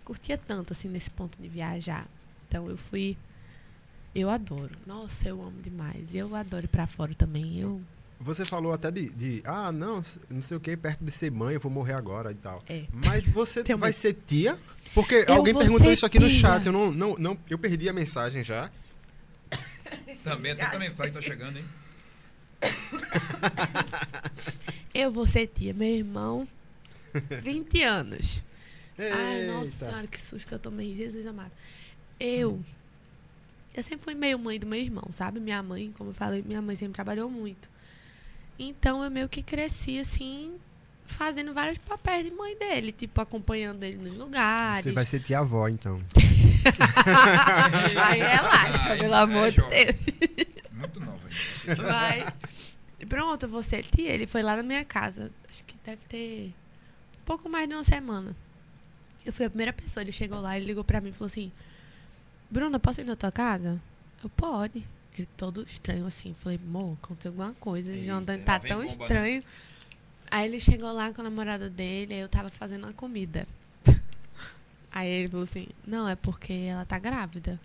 curtia 0.04 0.36
tanto 0.36 0.72
assim 0.72 0.88
nesse 0.88 1.10
ponto 1.10 1.40
de 1.40 1.48
viajar. 1.48 2.06
Então 2.48 2.68
eu 2.68 2.76
fui 2.76 3.16
eu 4.14 4.30
adoro. 4.30 4.70
Nossa, 4.86 5.28
eu 5.28 5.42
amo 5.42 5.60
demais. 5.60 6.14
Eu 6.14 6.34
adoro 6.36 6.66
ir 6.66 6.68
pra 6.68 6.86
fora 6.86 7.12
também. 7.14 7.58
Eu 7.58 7.82
Você 8.20 8.44
falou 8.44 8.72
até 8.72 8.90
de, 8.90 9.08
de, 9.10 9.42
ah, 9.44 9.72
não, 9.72 10.00
não 10.30 10.40
sei 10.40 10.56
o 10.56 10.60
que, 10.60 10.76
perto 10.76 11.04
de 11.04 11.10
ser 11.10 11.30
mãe, 11.30 11.54
eu 11.54 11.60
vou 11.60 11.70
morrer 11.70 11.94
agora 11.94 12.30
e 12.30 12.34
tal. 12.34 12.62
é. 12.68 12.84
Mas 12.92 13.26
você 13.26 13.62
vai 13.76 13.92
ser 13.92 14.14
tia? 14.26 14.56
Porque 14.94 15.24
Eu 15.26 15.34
alguém 15.34 15.54
perguntou 15.54 15.92
isso 15.92 16.06
aqui 16.06 16.18
no 16.18 16.28
tia. 16.28 16.38
chat, 16.38 16.66
eu 16.66 16.72
não, 16.72 16.90
não, 16.90 17.16
não, 17.16 17.38
eu 17.50 17.58
perdi 17.58 17.88
a 17.88 17.92
mensagem 17.92 18.44
já. 18.44 18.70
Também, 20.22 20.54
tanta 20.54 20.78
mensagem 20.78 21.12
tá 21.12 21.20
chegando, 21.20 21.58
hein? 21.58 21.64
Eu 24.94 25.10
vou 25.12 25.26
ser 25.26 25.48
tia, 25.48 25.74
meu 25.74 25.88
irmão. 25.88 26.48
20 27.42 27.82
anos. 27.82 28.42
Ai, 28.98 29.46
nossa 29.46 29.66
Eita. 29.66 29.86
senhora, 29.86 30.06
que 30.06 30.20
susto 30.20 30.46
que 30.46 30.54
eu 30.54 30.58
tomei. 30.58 30.94
Jesus 30.94 31.26
amado. 31.26 31.50
Eu. 32.18 32.62
Eu 33.74 33.82
sempre 33.82 34.04
fui 34.04 34.14
meio 34.14 34.38
mãe 34.38 34.58
do 34.58 34.66
meu 34.66 34.78
irmão, 34.78 35.08
sabe? 35.12 35.40
Minha 35.40 35.62
mãe, 35.62 35.92
como 35.98 36.10
eu 36.10 36.14
falei, 36.14 36.42
minha 36.46 36.62
mãe 36.62 36.76
sempre 36.76 36.94
trabalhou 36.94 37.28
muito. 37.28 37.68
Então 38.58 39.02
eu 39.02 39.10
meio 39.10 39.28
que 39.28 39.42
cresci 39.42 39.98
assim, 39.98 40.54
fazendo 41.06 41.52
vários 41.52 41.78
papéis 41.78 42.24
de 42.24 42.30
mãe 42.30 42.56
dele, 42.56 42.92
tipo, 42.92 43.20
acompanhando 43.20 43.82
ele 43.82 43.96
nos 43.96 44.16
lugares. 44.16 44.84
Você 44.84 44.92
vai 44.92 45.04
ser 45.04 45.20
tia 45.20 45.40
avó, 45.40 45.68
então. 45.68 46.00
Aí 48.06 48.18
relaxa, 48.18 48.82
Ai, 48.82 48.98
pelo 48.98 49.14
é 49.14 49.18
amor 49.18 49.50
de 49.50 49.56
jovem. 49.56 49.86
Deus. 49.86 50.72
Muito 50.72 51.00
nova. 51.00 51.20
E 52.98 53.06
Pronto, 53.06 53.48
você 53.48 53.82
tia. 53.82 54.10
Ele 54.10 54.26
foi 54.26 54.42
lá 54.42 54.56
na 54.56 54.62
minha 54.62 54.84
casa. 54.84 55.30
Acho 55.48 55.62
que 55.64 55.76
deve 55.84 56.00
ter 56.08 56.54
um 57.20 57.24
pouco 57.24 57.48
mais 57.48 57.68
de 57.68 57.74
uma 57.74 57.84
semana. 57.84 58.34
Eu 59.24 59.32
fui 59.32 59.46
a 59.46 59.50
primeira 59.50 59.72
pessoa. 59.72 60.02
Ele 60.02 60.12
chegou 60.12 60.40
lá, 60.40 60.56
ele 60.56 60.66
ligou 60.66 60.84
pra 60.84 61.00
mim 61.00 61.10
e 61.10 61.12
falou 61.12 61.26
assim: 61.26 61.52
Bruna, 62.50 62.78
posso 62.78 63.00
ir 63.00 63.04
na 63.04 63.16
tua 63.16 63.32
casa? 63.32 63.80
Eu 64.22 64.30
pode. 64.30 64.84
Ele 65.16 65.28
todo 65.36 65.62
estranho 65.62 66.06
assim. 66.06 66.34
Falei, 66.34 66.58
amor, 66.62 66.96
aconteceu 67.02 67.30
alguma 67.30 67.54
coisa. 67.54 67.90
O 67.90 67.94
Eita, 67.94 68.06
Jonathan 68.06 68.38
tá 68.40 68.58
tão 68.58 68.78
bomba, 68.78 68.84
né? 68.84 68.86
estranho. 68.86 69.44
Aí 70.30 70.48
ele 70.48 70.58
chegou 70.58 70.92
lá 70.92 71.12
com 71.12 71.20
a 71.20 71.24
namorada 71.24 71.70
dele, 71.70 72.14
aí 72.14 72.20
eu 72.20 72.28
tava 72.28 72.50
fazendo 72.50 72.84
uma 72.84 72.92
comida. 72.92 73.46
Aí 74.90 75.08
ele 75.08 75.28
falou 75.28 75.44
assim, 75.44 75.68
não, 75.86 76.08
é 76.08 76.16
porque 76.16 76.52
ela 76.52 76.84
tá 76.84 76.98
grávida. 76.98 77.60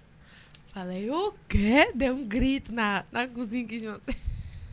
Falei, 0.73 1.09
o 1.09 1.33
quê? 1.47 1.91
Deu 1.95 2.15
um 2.15 2.27
grito 2.27 2.73
na, 2.73 3.03
na 3.11 3.27
cozinha 3.27 3.65
aqui 3.65 3.79
junto. 3.79 4.15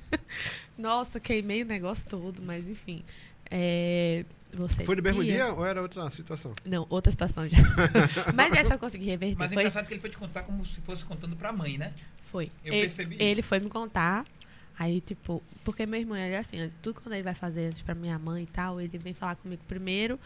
Nossa, 0.76 1.18
queimei 1.18 1.62
o 1.62 1.66
negócio 1.66 2.06
todo, 2.06 2.42
mas 2.42 2.68
enfim. 2.68 3.02
É, 3.50 4.24
você 4.56 4.84
Foi 4.84 4.96
no 4.96 5.02
mesmo 5.02 5.22
dia 5.22 5.52
ou 5.52 5.64
era 5.64 5.80
outra 5.82 6.10
situação? 6.10 6.52
Não, 6.64 6.86
outra 6.90 7.10
situação 7.10 7.46
já. 7.48 7.56
mas 8.34 8.52
essa 8.54 8.74
eu 8.74 8.78
consegui 8.78 9.04
reverter. 9.06 9.36
Mas 9.38 9.50
é 9.52 9.54
foi, 9.54 9.62
engraçado 9.62 9.86
que 9.86 9.94
ele 9.94 10.00
foi 10.00 10.10
te 10.10 10.16
contar 10.18 10.42
como 10.42 10.64
se 10.64 10.80
fosse 10.80 11.04
contando 11.04 11.36
pra 11.36 11.52
mãe, 11.52 11.78
né? 11.78 11.92
foi. 12.22 12.50
Eu 12.64 12.72
ele, 12.74 12.82
percebi 12.82 13.14
isso. 13.14 13.24
ele 13.24 13.42
foi 13.42 13.58
me 13.60 13.68
contar. 13.68 14.24
Aí, 14.78 15.00
tipo, 15.00 15.42
porque 15.64 15.86
meu 15.86 15.98
irmão, 15.98 16.16
ele 16.18 16.34
é 16.34 16.38
assim, 16.38 16.70
tudo 16.82 17.00
quando 17.00 17.14
ele 17.14 17.22
vai 17.22 17.34
fazer 17.34 17.72
pra 17.84 17.94
minha 17.94 18.18
mãe 18.18 18.42
e 18.42 18.46
tal, 18.46 18.78
ele 18.80 18.98
vem 18.98 19.14
falar 19.14 19.36
comigo 19.36 19.62
primeiro 19.66 20.18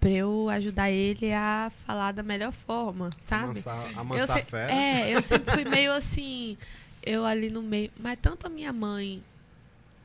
pra 0.00 0.10
eu 0.10 0.48
ajudar 0.48 0.90
ele 0.90 1.32
a 1.32 1.70
falar 1.86 2.10
da 2.10 2.24
melhor 2.24 2.52
forma, 2.52 3.10
sabe? 3.20 3.60
Amansar, 3.60 3.92
Eu 3.92 4.00
amansar 4.00 4.26
se- 4.38 4.42
a 4.42 4.44
fera. 4.44 4.72
É, 4.72 5.14
eu 5.14 5.22
sempre 5.22 5.52
fui 5.52 5.64
meio 5.66 5.92
assim, 5.92 6.58
eu 7.04 7.24
ali 7.24 7.48
no 7.50 7.62
meio. 7.62 7.92
Mas 8.00 8.18
tanto 8.20 8.44
a 8.48 8.50
minha 8.50 8.72
mãe 8.72 9.22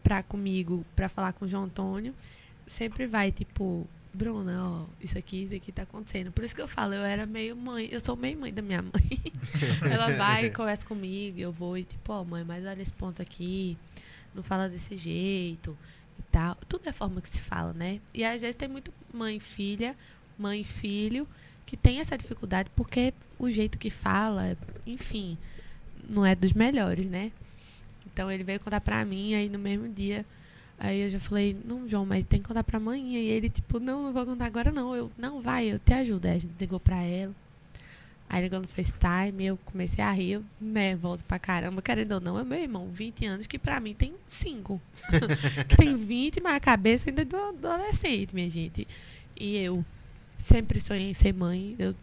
pra 0.04 0.22
comigo, 0.22 0.86
pra 0.96 1.10
falar 1.10 1.34
com 1.34 1.46
o 1.46 1.48
João 1.48 1.64
Antônio, 1.64 2.14
sempre 2.68 3.08
vai, 3.08 3.32
tipo, 3.32 3.88
Bruna, 4.14 4.64
ó, 4.64 4.86
isso 5.00 5.18
aqui, 5.18 5.44
isso 5.44 5.56
aqui 5.56 5.72
tá 5.72 5.84
acontecendo. 5.84 6.32
Por 6.32 6.44
isso 6.44 6.56
que 6.56 6.62
eu 6.62 6.68
falo, 6.68 6.94
eu 6.94 7.04
era 7.04 7.26
meio 7.26 7.56
mãe, 7.56 7.88
eu 7.92 8.00
sou 8.00 8.16
meio 8.16 8.38
mãe 8.40 8.54
da 8.54 8.62
minha 8.62 8.82
mãe. 8.82 8.92
Ela 9.92 10.12
vai 10.14 10.46
e 10.46 10.52
conversa 10.52 10.86
comigo, 10.86 11.40
eu 11.40 11.52
vou 11.52 11.78
e 11.78 11.84
tipo, 11.84 12.12
ó, 12.12 12.24
mãe, 12.24 12.44
mas 12.44 12.66
olha 12.66 12.82
esse 12.82 12.94
ponto 12.94 13.22
aqui, 13.22 13.78
não 14.34 14.42
fala 14.42 14.68
desse 14.68 14.98
jeito 14.98 15.78
e 16.20 16.24
tal. 16.32 16.56
Tudo 16.68 16.88
é 16.88 16.90
a 16.90 16.94
forma 16.94 17.22
que 17.22 17.30
se 17.30 17.42
fala, 17.42 17.74
né? 17.74 18.00
E 18.14 18.24
às 18.24 18.40
vezes 18.40 18.56
tem 18.56 18.68
muito 18.68 18.92
mãe 19.14 19.38
e 19.38 19.40
filha, 19.40 19.96
mãe 20.38 20.62
e 20.62 20.64
filho, 20.64 21.28
que 21.66 21.78
tem 21.78 22.00
essa 22.00 22.18
dificuldade 22.18 22.72
porque 22.76 23.14
o 23.38 23.50
jeito 23.52 23.78
que 23.78 23.90
fala, 23.90 24.58
enfim, 24.86 25.38
não 26.10 26.26
é 26.26 26.34
dos 26.34 26.54
melhores, 26.54 27.06
né? 27.06 27.32
Então 28.06 28.32
ele 28.32 28.44
veio 28.44 28.60
contar 28.60 28.82
pra 28.82 29.06
mim, 29.06 29.36
aí 29.36 29.48
no 29.48 29.60
mesmo 29.60 29.88
dia, 29.88 30.26
aí 30.80 31.02
eu 31.02 31.10
já 31.10 31.20
falei, 31.20 31.58
não, 31.66 31.88
João, 31.88 32.06
mas 32.06 32.26
tem 32.26 32.42
que 32.42 32.48
contar 32.48 32.64
pra 32.64 32.80
mãe. 32.80 33.16
E 33.16 33.18
ele, 33.18 33.50
tipo, 33.50 33.80
não, 33.80 34.04
não 34.04 34.14
vou 34.14 34.26
contar 34.26 34.46
agora 34.46 34.72
não. 34.72 34.96
Eu, 34.96 35.12
não, 35.18 35.42
vai, 35.42 35.68
eu 35.68 35.80
te 35.80 35.94
ajudo. 35.94 36.26
Aí 36.26 36.38
a 36.38 36.40
gente 36.40 36.54
ligou 36.60 36.80
pra 36.80 37.02
ela. 37.02 37.34
Aí 38.30 38.44
ligou 38.44 38.60
no 38.60 38.68
FaceTime, 38.68 39.46
eu 39.46 39.58
comecei 39.58 40.04
a 40.04 40.12
rir, 40.12 40.32
eu 40.34 40.44
nervosa 40.60 41.24
pra 41.26 41.40
caramba, 41.40 41.82
querendo 41.82 42.12
ou 42.12 42.20
não, 42.20 42.38
é 42.38 42.44
meu 42.44 42.60
irmão, 42.60 42.90
20 42.92 43.26
anos, 43.26 43.48
que 43.48 43.58
pra 43.58 43.80
mim 43.80 43.94
tem 43.94 44.14
5. 44.28 44.82
que 45.70 45.78
tem 45.78 45.96
20, 45.96 46.42
mas 46.42 46.56
a 46.56 46.60
cabeça 46.60 47.10
ainda 47.10 47.22
é 47.22 47.26
do 47.26 47.38
adolescente, 47.38 48.36
minha 48.36 48.50
gente. 48.50 48.86
E 49.40 49.56
eu 49.58 49.84
sempre 50.38 50.82
sonhei 50.82 51.10
em 51.10 51.14
ser 51.14 51.34
mãe, 51.34 51.74
eu 51.80 51.96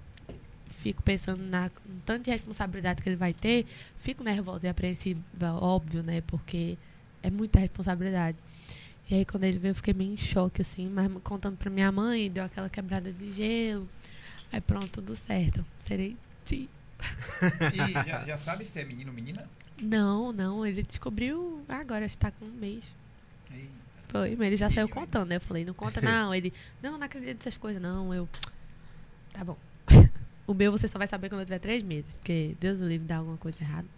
fico 0.70 1.02
pensando 1.02 1.42
na 1.42 1.70
tanto 2.06 2.24
de 2.24 2.30
responsabilidade 2.30 3.02
que 3.02 3.09
ele 3.09 3.16
vai 3.16 3.34
ter, 3.34 3.66
fico 3.98 4.24
nervosa 4.24 4.66
e 4.66 4.70
apreensiva, 4.70 5.20
óbvio, 5.60 6.02
né? 6.02 6.22
Porque 6.22 6.78
é 7.24 7.30
muita 7.30 7.59
responsabilidade. 7.59 8.36
E 9.10 9.14
aí 9.14 9.24
quando 9.24 9.44
ele 9.44 9.59
veio, 9.59 9.72
eu 9.72 9.74
fiquei 9.74 9.94
meio 9.94 10.12
em 10.12 10.16
choque, 10.16 10.62
assim, 10.62 10.88
mas 10.88 11.10
contando 11.22 11.56
pra 11.56 11.70
minha 11.70 11.90
mãe, 11.90 12.30
deu 12.30 12.44
aquela 12.44 12.68
quebrada 12.68 13.10
de 13.10 13.32
gelo. 13.32 13.88
Aí 14.52 14.60
pronto, 14.60 15.01
tudo 15.01 15.16
certo. 15.16 15.64
Serei 15.78 16.16
tia. 16.44 16.68
E 17.74 17.92
já, 17.92 18.24
já 18.28 18.36
sabe 18.36 18.64
se 18.64 18.78
é 18.78 18.84
menino 18.84 19.10
ou 19.10 19.14
menina? 19.14 19.48
Não, 19.80 20.32
não, 20.32 20.64
ele 20.64 20.82
descobriu 20.82 21.64
agora, 21.68 22.05
está 22.05 22.30
com 22.30 22.44
um 22.44 22.52
mês. 22.52 22.84
Eita. 23.51 23.68
Foi, 24.09 24.36
mas 24.36 24.46
ele 24.46 24.56
já 24.56 24.70
saiu 24.70 24.88
contando, 24.88 25.30
né? 25.30 25.36
Eu 25.36 25.40
falei, 25.40 25.64
não 25.64 25.74
conta 25.74 26.01
não. 26.01 26.32
Ele, 26.34 26.52
não, 26.80 26.96
não 26.96 27.05
acredito 27.05 27.38
nessas 27.38 27.56
coisas, 27.56 27.82
não. 27.82 28.14
Eu, 28.14 28.28
tá 29.32 29.42
bom. 29.42 29.56
O 30.46 30.52
meu 30.52 30.70
você 30.70 30.86
só 30.86 30.98
vai 30.98 31.06
saber 31.06 31.30
quando 31.30 31.40
eu 31.40 31.46
tiver 31.46 31.59
três 31.59 31.82
meses, 31.82 32.12
porque 32.12 32.55
Deus 32.60 32.78
o 32.78 32.84
livre 32.84 33.06
dá 33.06 33.16
alguma 33.16 33.38
coisa 33.38 33.56
errada. 33.62 33.88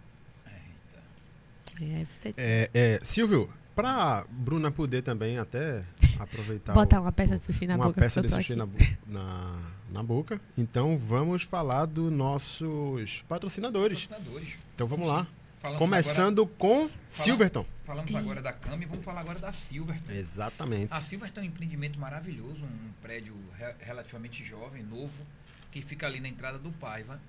É, 1.81 2.05
você 2.11 2.33
É, 2.37 2.69
é, 2.73 2.99
Silvio, 3.03 3.49
pra 3.75 4.25
Bruna 4.29 4.71
poder 4.71 5.01
também 5.03 5.37
até 5.37 5.83
aproveitar 6.19 6.73
botar 6.73 6.99
o- 6.99 7.03
uma 7.03 7.11
peça 7.11 7.37
de 7.37 7.43
sushi 7.43 7.67
na 7.67 7.75
uma 7.75 7.85
boca. 7.87 8.01
peça 8.01 8.21
porque 8.21 8.35
de 8.35 8.41
sushi 8.43 8.55
na, 8.55 8.67
na, 9.05 9.59
na 9.91 10.03
boca. 10.03 10.41
Então 10.57 10.97
vamos 10.97 11.43
falar 11.43 11.85
dos 11.85 12.11
nossos 12.11 13.23
patrocinadores. 13.27 14.05
Patrocinadores. 14.05 14.53
Então 14.75 14.87
vamos 14.87 15.07
lá. 15.07 15.27
Falamos 15.59 15.79
Começando 15.79 16.45
com 16.45 16.87
Silverton. 17.09 17.59
Agora, 17.61 17.77
falamos 17.83 18.15
agora 18.15 18.41
da 18.43 18.53
Cama 18.53 18.83
e 18.83 18.85
vamos 18.85 19.03
falar 19.03 19.21
agora 19.21 19.39
da 19.39 19.51
Silverton. 19.51 20.11
Exatamente. 20.11 20.87
A 20.91 21.01
Silverton 21.01 21.41
é 21.41 21.43
um 21.43 21.47
empreendimento 21.47 21.99
maravilhoso, 21.99 22.63
um 22.63 22.91
prédio 23.01 23.35
re- 23.57 23.75
relativamente 23.79 24.45
jovem, 24.45 24.83
novo, 24.83 25.25
que 25.71 25.81
fica 25.81 26.05
ali 26.05 26.19
na 26.19 26.27
entrada 26.27 26.59
do 26.59 26.71
Paiva. 26.71 27.19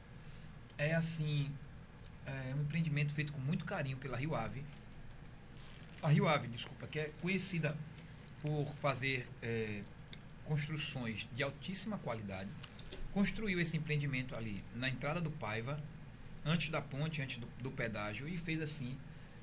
É 0.77 0.95
assim, 0.95 1.51
é 2.29 2.55
um 2.55 2.63
empreendimento 2.63 3.13
feito 3.13 3.33
com 3.33 3.41
muito 3.41 3.65
carinho 3.65 3.97
pela 3.97 4.17
Rio 4.17 4.35
Ave. 4.35 4.65
A 6.03 6.09
Rio 6.09 6.29
Ave, 6.29 6.49
desculpa, 6.49 6.87
que 6.87 6.99
é 6.99 7.13
conhecida 7.21 7.77
por 8.41 8.67
fazer 8.77 9.29
é, 9.43 9.83
construções 10.45 11.29
de 11.35 11.43
altíssima 11.43 11.99
qualidade. 11.99 12.51
Construiu 13.13 13.61
esse 13.61 13.77
empreendimento 13.77 14.35
ali 14.35 14.63
na 14.75 14.89
entrada 14.89 15.21
do 15.21 15.31
Paiva, 15.31 15.83
antes 16.45 16.69
da 16.69 16.81
ponte, 16.81 17.21
antes 17.21 17.39
do, 17.39 17.47
do 17.61 17.71
pedágio, 17.71 18.29
e 18.29 18.37
fez 18.37 18.61
assim 18.61 18.97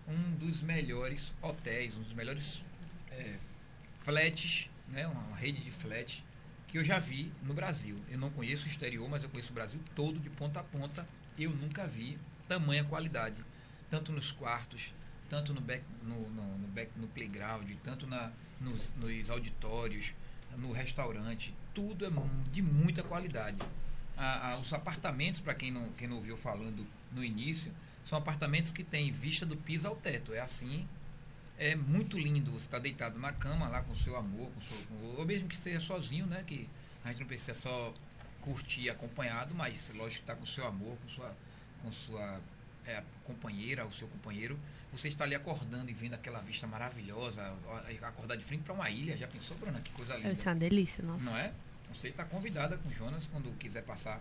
um 0.08 0.36
dos 0.36 0.62
melhores 0.62 1.34
hotéis, 1.42 1.98
um 1.98 2.02
dos 2.02 2.14
melhores 2.14 2.64
é, 3.12 3.38
flats, 4.04 4.70
né, 4.88 5.08
uma, 5.08 5.36
rede 5.36 5.64
de 5.64 5.72
flats 5.72 6.24
que 6.68 6.78
eu 6.78 6.84
já 6.84 7.00
vi 7.00 7.32
no 7.44 7.54
Brasil. 7.54 8.00
Eu 8.10 8.18
não 8.18 8.30
conheço 8.30 8.66
o 8.66 8.70
exterior, 8.70 9.08
mas 9.10 9.24
eu 9.24 9.30
conheço 9.30 9.52
o 9.52 9.56
Brasil 9.56 9.80
todo, 9.94 10.20
de 10.20 10.30
ponta 10.30 10.60
a 10.60 10.64
ponta. 10.64 11.08
Eu 11.38 11.52
nunca 11.52 11.86
vi 11.88 12.18
tamanha 12.48 12.84
qualidade, 12.84 13.44
tanto 13.90 14.12
nos 14.12 14.32
quartos, 14.32 14.94
tanto 15.30 15.54
no 15.54 15.62
back, 15.62 15.84
no, 16.04 16.30
no, 16.30 16.58
no 16.60 16.68
back, 16.68 16.92
no 16.98 17.08
playground, 17.08 17.70
tanto 17.84 18.06
na, 18.08 18.32
nos, 18.62 18.94
nos 18.98 19.30
auditórios, 19.30 20.14
no 20.58 20.72
restaurante. 20.72 21.54
Tudo 21.74 22.06
é 22.06 22.10
de 22.52 22.62
muita 22.62 23.04
qualidade. 23.04 23.58
A- 24.18 24.52
a- 24.52 24.58
os 24.60 24.72
apartamentos, 24.74 25.42
para 25.42 25.54
quem 25.54 25.72
não, 25.72 25.90
quem 25.98 26.08
não 26.08 26.16
ouviu 26.18 26.38
falando 26.38 26.86
no 27.12 27.24
início, 27.24 27.72
são 28.06 28.18
apartamentos 28.18 28.72
que 28.72 28.84
têm 28.84 29.12
vista 29.12 29.46
do 29.46 29.58
piso 29.58 29.88
ao 29.88 29.96
teto. 29.96 30.34
É 30.34 30.40
assim, 30.40 30.88
é 31.58 31.76
muito 31.76 32.18
lindo. 32.18 32.52
Você 32.52 32.68
está 32.68 32.80
deitado 32.80 33.20
na 33.20 33.34
cama 33.34 33.68
lá 33.68 33.82
com 33.82 33.92
o 33.92 33.96
seu 33.96 34.16
amor, 34.16 34.50
com 34.52 34.62
seu, 34.62 34.78
com- 34.88 35.16
ou 35.18 35.26
mesmo 35.26 35.50
que 35.50 35.58
seja 35.58 35.80
sozinho, 35.80 36.26
né? 36.28 36.44
Que 36.48 36.70
a 37.04 37.10
gente 37.10 37.20
não 37.22 37.28
precisa 37.28 37.54
só 37.54 37.94
curtir 38.42 38.90
acompanhado, 38.90 39.54
mas 39.56 39.90
lógico 39.96 40.24
que 40.24 40.32
está 40.32 40.36
com 40.36 40.44
o 40.44 40.48
seu 40.48 40.66
amor, 40.68 40.96
com 41.02 41.10
sua, 41.10 41.36
com 41.86 41.92
sua 41.92 42.42
é, 42.88 43.04
companheira, 43.24 43.86
o 43.86 43.94
seu 43.94 44.08
companheiro. 44.08 44.60
Você 44.92 45.08
está 45.08 45.24
ali 45.24 45.36
acordando 45.36 45.90
e 45.90 45.94
vendo 45.94 46.14
aquela 46.16 46.40
vista 46.40 46.66
maravilhosa, 46.66 47.42
acordar 48.02 48.36
de 48.36 48.44
frente 48.44 48.64
para 48.64 48.74
uma 48.74 48.90
ilha. 48.90 49.16
Já 49.18 49.28
pensou, 49.28 49.56
Bruna? 49.58 49.80
Que 49.82 49.92
coisa 49.92 50.16
linda. 50.16 50.30
Deve 50.30 50.40
ser 50.40 50.50
uma 50.50 50.56
delícia, 50.56 51.04
nossa. 51.04 51.24
Não 51.24 51.38
é? 51.38 51.52
Você 51.94 52.08
está 52.10 52.24
convidada 52.26 52.78
com 52.78 52.90
o 52.90 52.94
Jonas 52.94 53.28
quando 53.28 53.56
quiser 53.58 53.84
passar 53.84 54.20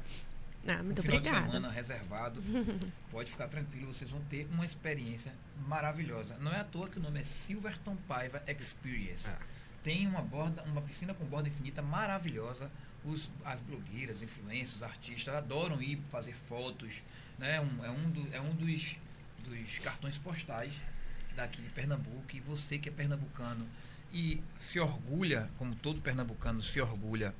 Ah, 0.67 0.83
muito 0.83 0.99
um 0.99 1.03
final 1.03 1.21
de 1.21 1.29
obrigada. 1.29 1.47
semana 1.47 1.71
reservado. 1.71 2.43
Pode 3.11 3.31
ficar 3.31 3.49
tranquilo, 3.49 3.93
vocês 3.95 4.11
vão 4.11 4.21
ter 4.25 4.47
uma 4.53 4.65
experiência 4.67 5.33
maravilhosa. 5.67 6.37
Não 6.41 6.53
é 6.53 6.61
à 6.61 6.65
toa 6.65 6.89
que 6.89 6.99
o 6.99 7.03
nome 7.03 7.21
é 7.21 7.25
Silverton 7.25 7.97
Paiva 8.09 8.43
Experience. 8.47 9.29
É. 9.29 9.39
Tem 9.83 10.07
uma 10.07 10.23
borda, 10.23 10.63
uma 10.65 10.83
piscina 10.83 11.15
com 11.15 11.25
borda 11.25 11.49
infinita 11.49 11.81
maravilhosa. 11.83 12.71
Os, 13.05 13.29
as 13.45 13.61
blogueiras, 13.61 14.23
influencers, 14.23 14.83
artistas 14.83 15.35
adoram 15.35 15.83
ir 15.83 15.99
fazer 16.11 16.35
fotos. 16.49 17.03
Né? 17.39 17.61
Um- 17.61 17.85
é 17.85 17.91
um, 17.91 18.11
do- 18.11 18.35
é 18.35 18.41
um 18.41 18.55
dos, 18.55 18.97
dos 19.45 19.79
cartões 19.83 20.17
postais 20.19 20.73
daqui 21.37 21.61
de 21.61 21.69
Pernambuco. 21.71 22.25
E 22.35 22.41
você 22.41 22.79
que 22.79 22.89
é 22.89 22.93
pernambucano 22.93 23.67
e 24.13 24.41
se 24.57 24.79
orgulha, 24.79 25.51
como 25.59 25.75
todo 25.75 26.01
pernambucano 26.01 26.63
se 26.63 26.81
orgulha 26.81 27.35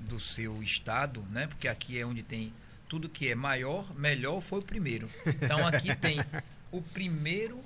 do 0.00 0.18
seu 0.20 0.62
estado, 0.62 1.22
né? 1.30 1.46
Porque 1.46 1.68
aqui 1.68 1.98
é 1.98 2.06
onde 2.06 2.22
tem 2.22 2.52
tudo 2.88 3.08
que 3.08 3.28
é 3.28 3.34
maior, 3.34 3.92
melhor 3.98 4.40
foi 4.40 4.60
o 4.60 4.62
primeiro. 4.62 5.10
Então 5.26 5.66
aqui 5.66 5.94
tem 5.96 6.18
o 6.70 6.80
primeiro 6.80 7.62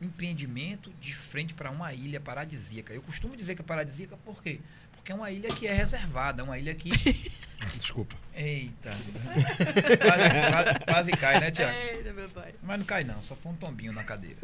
empreendimento 0.00 0.92
de 1.00 1.14
frente 1.14 1.54
para 1.54 1.70
uma 1.70 1.92
ilha 1.92 2.20
paradisíaca. 2.20 2.92
Eu 2.92 3.02
costumo 3.02 3.36
dizer 3.36 3.54
que 3.54 3.62
é 3.62 3.64
paradisíaca 3.64 4.16
por 4.18 4.42
quê? 4.42 4.60
Porque 5.06 5.12
é 5.12 5.14
uma 5.14 5.30
ilha 5.30 5.48
que 5.54 5.68
é 5.68 5.72
reservada, 5.72 6.42
uma 6.42 6.58
ilha 6.58 6.74
que. 6.74 6.90
Desculpa. 7.78 8.16
Eita! 8.34 8.90
quase, 10.02 10.28
quase- 10.50 10.78
quase 10.84 11.10
cai, 11.12 11.38
né, 11.38 11.50
Tiago? 11.52 11.78
Eita, 11.78 12.12
meu 12.12 12.28
pai. 12.28 12.52
Mas 12.60 12.78
não 12.80 12.84
cai 12.84 13.04
não, 13.04 13.22
só 13.22 13.36
foi 13.36 13.52
um 13.52 13.54
tombinho 13.54 13.92
na 13.92 14.02
cadeira. 14.02 14.36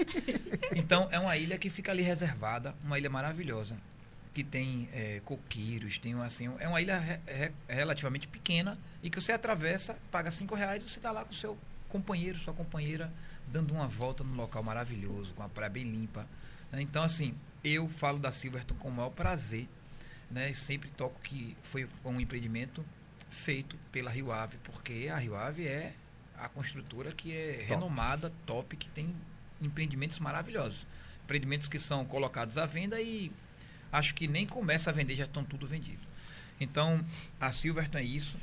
Então 0.77 1.09
é 1.11 1.19
uma 1.19 1.37
ilha 1.37 1.59
que 1.59 1.69
fica 1.69 1.91
ali 1.91 2.03
reservada, 2.03 2.77
uma 2.85 2.97
ilha 2.97 3.11
maravilhosa, 3.11 3.77
que 4.33 4.45
tem 4.45 4.89
é, 4.93 5.21
coqueiros, 5.25 5.99
tem 5.99 6.15
um, 6.15 6.23
assim, 6.23 6.49
é 6.61 6.69
uma 6.69 6.81
ilha 6.81 6.97
re- 6.97 7.19
re- 7.27 7.53
relativamente 7.69 8.29
pequena 8.29 8.79
e 9.03 9.11
que 9.11 9.21
você 9.21 9.33
atravessa, 9.33 9.97
paga 10.13 10.31
cinco 10.31 10.55
reais 10.55 10.81
e 10.85 10.89
você 10.89 11.01
está 11.01 11.11
lá 11.11 11.25
com 11.25 11.33
o 11.33 11.35
seu 11.35 11.59
companheiro, 11.89 12.39
sua 12.39 12.55
companheira, 12.55 13.13
dando 13.49 13.75
uma 13.75 13.89
volta 13.89 14.23
num 14.23 14.37
local 14.37 14.63
maravilhoso, 14.63 15.33
com 15.35 15.43
a 15.43 15.49
praia 15.49 15.69
bem 15.71 15.83
limpa. 15.83 16.25
né? 16.71 16.81
Então 16.81 17.03
assim, 17.03 17.35
eu 17.65 17.89
falo 17.89 18.21
da 18.21 18.31
Silverton 18.31 18.77
com 18.77 18.89
o 18.89 18.93
maior 18.93 19.11
prazer, 19.11 19.69
né? 20.33 20.53
Sempre 20.55 20.91
toco 20.91 21.21
que 21.21 21.57
foi 21.63 21.89
um 22.05 22.21
empreendimento 22.21 22.85
feito 23.31 23.77
pela 23.91 24.11
Rio 24.11 24.33
Ave, 24.33 24.59
porque 24.65 25.09
a 25.13 25.17
Rio 25.17 25.37
Ave 25.37 25.67
é 25.67 25.95
a 26.37 26.49
construtora 26.49 27.13
que 27.13 27.33
é 27.35 27.65
renomada, 27.69 28.33
top, 28.45 28.77
que 28.77 28.89
tem 28.89 29.15
empreendimentos 29.61 30.19
maravilhosos. 30.19 30.87
Empreendimentos 31.25 31.69
que 31.69 31.79
são 31.79 32.05
colocados 32.05 32.59
à 32.59 32.67
venda 32.67 33.01
e 33.01 33.31
acho 33.93 34.15
que 34.15 34.27
nem 34.27 34.47
começa 34.47 34.91
a 34.91 34.93
vender, 34.93 35.15
já 35.15 35.25
estão 35.25 35.45
tudo 35.45 35.67
vendido. 35.67 36.03
Então, 36.61 37.05
a 37.41 37.53
Silverton 37.53 37.99
é 37.99 38.03
isso 38.03 38.37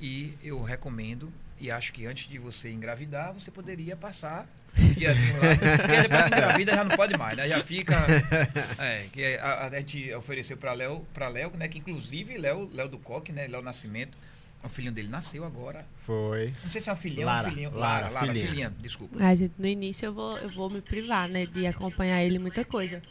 e 0.00 0.36
eu 0.42 0.62
recomendo 0.62 1.32
e 1.60 1.70
acho 1.70 1.92
que 1.92 2.06
antes 2.06 2.28
de 2.28 2.38
você 2.38 2.70
engravidar, 2.70 3.32
você 3.32 3.50
poderia 3.50 3.94
passar 3.94 4.46
um 4.78 4.92
diazinho 4.94 5.34
lá. 5.34 5.48
Porque 5.78 6.02
depois 6.02 6.22
que 6.22 6.34
engravida 6.34 6.74
já 6.74 6.84
não 6.84 6.96
pode 6.96 7.16
mais, 7.16 7.36
né? 7.36 7.48
Já 7.48 7.62
fica. 7.62 7.96
É, 8.78 9.06
que 9.12 9.36
a, 9.36 9.66
a 9.66 9.78
gente 9.78 10.12
ofereceu 10.14 10.56
para 10.56 10.72
Léo, 10.72 11.04
para 11.12 11.28
Léo, 11.28 11.52
né? 11.56 11.68
Que 11.68 11.78
inclusive 11.78 12.38
Léo, 12.38 12.68
Léo 12.72 12.88
do 12.88 12.98
Coque, 12.98 13.32
né? 13.32 13.46
Léo 13.46 13.62
Nascimento, 13.62 14.16
o 14.62 14.68
filhinho 14.68 14.92
dele 14.92 15.08
nasceu 15.08 15.44
agora. 15.44 15.84
Foi. 15.96 16.54
Não 16.64 16.70
sei 16.70 16.80
se 16.80 16.88
é 16.88 16.92
um 16.92 16.96
filhinho 16.96 17.26
Lara, 17.26 17.42
ou 17.42 17.46
um 17.46 17.50
filhinho. 17.50 17.70
Lara, 17.74 18.04
Lara, 18.04 18.14
Lara, 18.14 18.26
filhinha. 18.26 18.46
filhinha. 18.46 18.74
desculpa. 18.78 19.16
Ah, 19.20 19.34
gente, 19.34 19.52
no 19.58 19.66
início 19.66 20.06
eu 20.06 20.14
vou, 20.14 20.38
eu 20.38 20.50
vou 20.50 20.70
me 20.70 20.80
privar, 20.80 21.28
né, 21.28 21.46
de 21.46 21.66
acompanhar 21.66 22.22
ele 22.22 22.38
muita 22.38 22.64
coisa. 22.64 23.02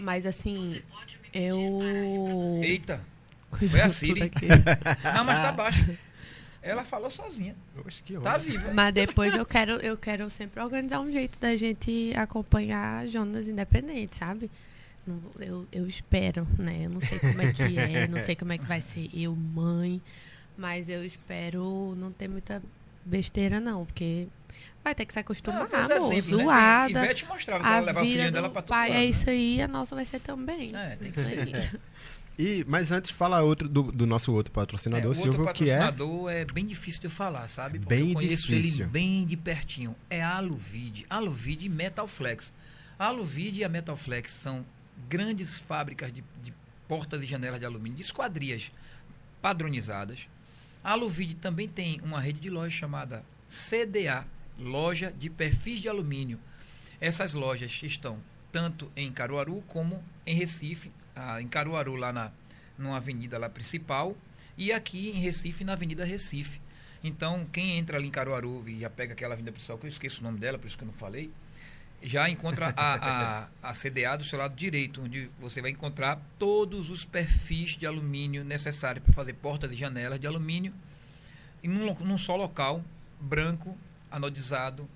Mas 0.00 0.24
assim, 0.24 0.80
eu. 1.32 1.80
Eita, 2.62 3.00
foi 3.70 3.80
a 3.80 3.88
Siri. 3.88 4.30
não, 5.14 5.24
mas 5.24 5.42
tá 5.42 5.52
baixo. 5.52 5.98
Ela 6.60 6.84
falou 6.84 7.10
sozinha. 7.10 7.54
Oxe, 7.86 8.02
que 8.02 8.14
Tá 8.18 8.36
viva. 8.36 8.72
Mas 8.74 8.92
depois 8.92 9.32
eu 9.34 9.46
quero, 9.46 9.72
eu 9.74 9.96
quero 9.96 10.28
sempre 10.30 10.60
organizar 10.60 11.00
um 11.00 11.10
jeito 11.10 11.38
da 11.38 11.56
gente 11.56 12.12
acompanhar 12.16 13.06
Jonas 13.08 13.46
independente, 13.48 14.16
sabe? 14.16 14.50
Eu, 15.38 15.66
eu 15.72 15.86
espero, 15.86 16.46
né? 16.58 16.80
Eu 16.82 16.90
não 16.90 17.00
sei 17.00 17.18
como 17.18 17.40
é 17.40 17.52
que 17.52 17.78
é, 17.78 18.06
não 18.08 18.20
sei 18.20 18.34
como 18.36 18.52
é 18.52 18.58
que 18.58 18.66
vai 18.66 18.82
ser 18.82 19.08
eu, 19.14 19.34
mãe, 19.34 20.02
mas 20.56 20.88
eu 20.88 21.04
espero 21.04 21.94
não 21.96 22.12
ter 22.12 22.28
muita 22.28 22.62
besteira, 23.04 23.58
não, 23.60 23.86
porque 23.86 24.26
vai 24.84 24.94
ter 24.94 25.06
que 25.06 25.12
se 25.14 25.18
acostumar, 25.18 25.66
tem 25.66 25.78
uns 25.80 25.90
amor, 25.90 26.12
exemplos, 26.12 26.38
né? 26.38 26.44
zoada. 26.44 26.92
Tem- 26.92 27.02
Ivete 27.04 27.26
mostrava 27.26 27.62
que 27.64 27.66
ela 27.70 27.76
a 27.76 27.80
levava 27.80 28.00
o 28.00 28.08
filhinho 28.08 28.24
vida 28.26 28.32
dela 28.36 28.50
pra 28.50 28.62
pai 28.62 28.88
lado, 28.90 28.98
é 28.98 29.00
né? 29.00 29.06
isso 29.06 29.30
aí, 29.30 29.62
a 29.62 29.68
nossa 29.68 29.94
vai 29.94 30.04
ser 30.04 30.20
também. 30.20 30.76
É, 30.76 30.96
tem 30.96 31.10
que 31.10 31.20
ser. 31.20 31.80
E, 32.38 32.64
mas 32.68 32.92
antes, 32.92 33.10
fala 33.10 33.42
outro 33.42 33.68
do, 33.68 33.82
do 33.90 34.06
nosso 34.06 34.32
outro 34.32 34.52
É, 34.52 34.54
patrocinador, 34.54 35.08
outro 35.08 35.22
Silvio, 35.22 35.52
que 35.52 35.68
é. 35.70 35.76
patrocinador 35.78 36.30
é... 36.30 36.44
bem 36.44 36.64
difícil 36.66 37.00
de 37.00 37.06
eu 37.08 37.10
falar, 37.10 37.48
sabe? 37.48 37.80
Porque 37.80 37.94
Bem 37.94 38.08
eu 38.08 38.14
conheço 38.14 38.46
difícil. 38.46 38.82
ele 38.84 38.90
bem 38.90 39.26
de 39.26 39.36
pertinho. 39.36 39.96
É 40.08 40.22
a 40.22 40.36
Aluvide. 40.36 41.04
Aluvide 41.10 41.66
e 41.66 41.68
Metalflex. 41.68 42.52
A 42.96 43.06
Aluvide 43.06 43.60
e 43.60 43.64
a 43.64 43.68
Metalflex 43.68 44.30
são 44.32 44.64
grandes 45.08 45.58
fábricas 45.58 46.12
de, 46.12 46.22
de 46.42 46.52
portas 46.86 47.22
e 47.22 47.26
janelas 47.26 47.58
de 47.58 47.66
alumínio, 47.66 47.96
de 47.96 48.02
esquadrias 48.02 48.70
padronizadas. 49.42 50.20
A 50.82 50.92
Aluvide 50.92 51.34
também 51.34 51.68
tem 51.68 52.00
uma 52.02 52.20
rede 52.20 52.40
de 52.40 52.50
lojas 52.50 52.72
chamada 52.72 53.24
CDA, 53.48 54.24
Loja 54.58 55.12
de 55.16 55.28
Perfis 55.28 55.80
de 55.80 55.88
Alumínio. 55.88 56.38
Essas 57.00 57.34
lojas 57.34 57.80
estão 57.82 58.18
tanto 58.50 58.90
em 58.96 59.12
Caruaru 59.12 59.62
como 59.68 60.02
em 60.26 60.34
Recife. 60.34 60.90
Em 61.40 61.48
Caruaru, 61.48 61.96
lá 61.96 62.12
na 62.12 62.32
numa 62.78 62.96
avenida 62.96 63.38
lá 63.38 63.48
principal, 63.48 64.16
e 64.56 64.72
aqui 64.72 65.10
em 65.10 65.18
Recife, 65.20 65.64
na 65.64 65.72
Avenida 65.72 66.04
Recife. 66.04 66.60
Então, 67.02 67.46
quem 67.52 67.76
entra 67.76 67.98
ali 67.98 68.06
em 68.06 68.10
Caruaru 68.10 68.62
e 68.68 68.80
já 68.80 68.90
pega 68.90 69.12
aquela 69.12 69.34
avenida 69.34 69.52
principal, 69.52 69.78
que 69.78 69.86
eu 69.86 69.90
esqueço 69.90 70.20
o 70.20 70.24
nome 70.24 70.38
dela, 70.38 70.58
por 70.58 70.66
isso 70.66 70.78
que 70.78 70.84
eu 70.84 70.86
não 70.86 70.94
falei, 70.94 71.30
já 72.02 72.28
encontra 72.30 72.72
a, 72.76 72.94
a, 72.94 73.48
a 73.62 73.72
CDA 73.72 74.16
do 74.16 74.24
seu 74.24 74.38
lado 74.38 74.54
direito, 74.54 75.02
onde 75.02 75.28
você 75.40 75.60
vai 75.60 75.72
encontrar 75.72 76.20
todos 76.38 76.90
os 76.90 77.04
perfis 77.04 77.76
de 77.76 77.86
alumínio 77.86 78.44
necessários 78.44 79.04
para 79.04 79.12
fazer 79.12 79.32
portas 79.34 79.72
e 79.72 79.76
janelas 79.76 80.20
de 80.20 80.26
alumínio 80.26 80.72
em 81.62 81.70
um, 81.70 81.94
num 81.94 82.18
só 82.18 82.36
local, 82.36 82.84
branco, 83.20 83.76
anodizado 84.10 84.88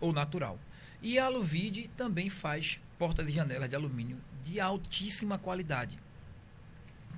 ou 0.00 0.12
natural. 0.12 0.58
E 1.02 1.18
a 1.18 1.26
Aluvide 1.26 1.90
também 1.96 2.30
faz 2.30 2.80
portas 2.98 3.28
e 3.28 3.32
janelas 3.32 3.68
de 3.68 3.76
alumínio 3.76 4.18
de 4.46 4.60
altíssima 4.60 5.36
qualidade 5.38 5.98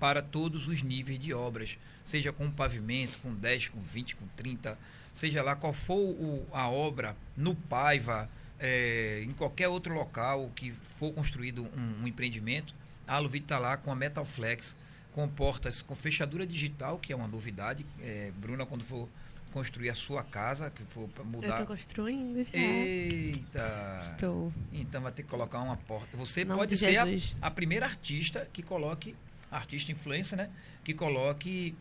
para 0.01 0.23
todos 0.23 0.67
os 0.67 0.83
níveis 0.83 1.19
de 1.19 1.35
obras, 1.35 1.77
seja 2.05 2.33
com 2.33 2.51
pavimento, 2.51 3.19
com 3.19 3.35
10, 3.35 3.69
com 3.69 3.81
20, 3.81 4.17
com 4.17 4.27
30, 4.29 4.79
seja 5.13 5.43
lá 5.43 5.55
qual 5.55 5.73
for 5.73 5.99
o, 5.99 6.47
a 6.53 6.69
obra, 6.69 7.15
no 7.37 7.55
Paiva, 7.55 8.31
é, 8.59 9.23
em 9.25 9.33
qualquer 9.35 9.69
outro 9.69 9.93
local 9.93 10.51
que 10.57 10.73
for 10.73 11.13
construído 11.13 11.65
um, 11.65 12.03
um 12.03 12.09
empreendimento, 12.09 12.75
a 13.07 13.17
Aluvite 13.17 13.45
está 13.45 13.59
lá 13.59 13.77
com 13.77 13.93
a 13.93 13.95
Metalflex, 13.95 14.77
com 15.13 15.29
portas 15.29 15.83
com 15.83 15.95
fechadura 15.95 16.47
digital, 16.47 16.99
que 16.99 17.13
é 17.13 17.17
uma 17.17 17.29
novidade. 17.29 17.85
É, 18.01 18.33
Bruna, 18.37 18.65
quando 18.65 18.85
for 18.85 19.09
construir 19.53 19.91
a 19.91 19.95
sua 19.95 20.23
casa, 20.23 20.71
que 20.71 20.83
for 20.85 21.09
para 21.09 21.25
mudar. 21.25 21.47
Eu 21.47 21.53
estou 21.53 21.67
construindo 21.67 22.45
já. 22.45 22.57
Eita! 22.57 24.11
Estou. 24.13 24.53
Então 24.73 25.03
vai 25.03 25.13
ter 25.13 25.23
que 25.23 25.29
colocar 25.29 25.61
uma 25.61 25.77
porta. 25.77 26.17
Você 26.17 26.45
Não 26.45 26.57
pode 26.57 26.77
ser 26.77 26.97
a, 26.97 27.07
a, 27.43 27.51
primeira 27.51 27.87
artista 27.87 28.49
que 28.53 28.63
coloque, 28.63 29.15
artista 29.51 29.93
influencer, 29.93 30.37
né? 30.37 30.51
Que 30.85 30.95
coloque 30.95 31.75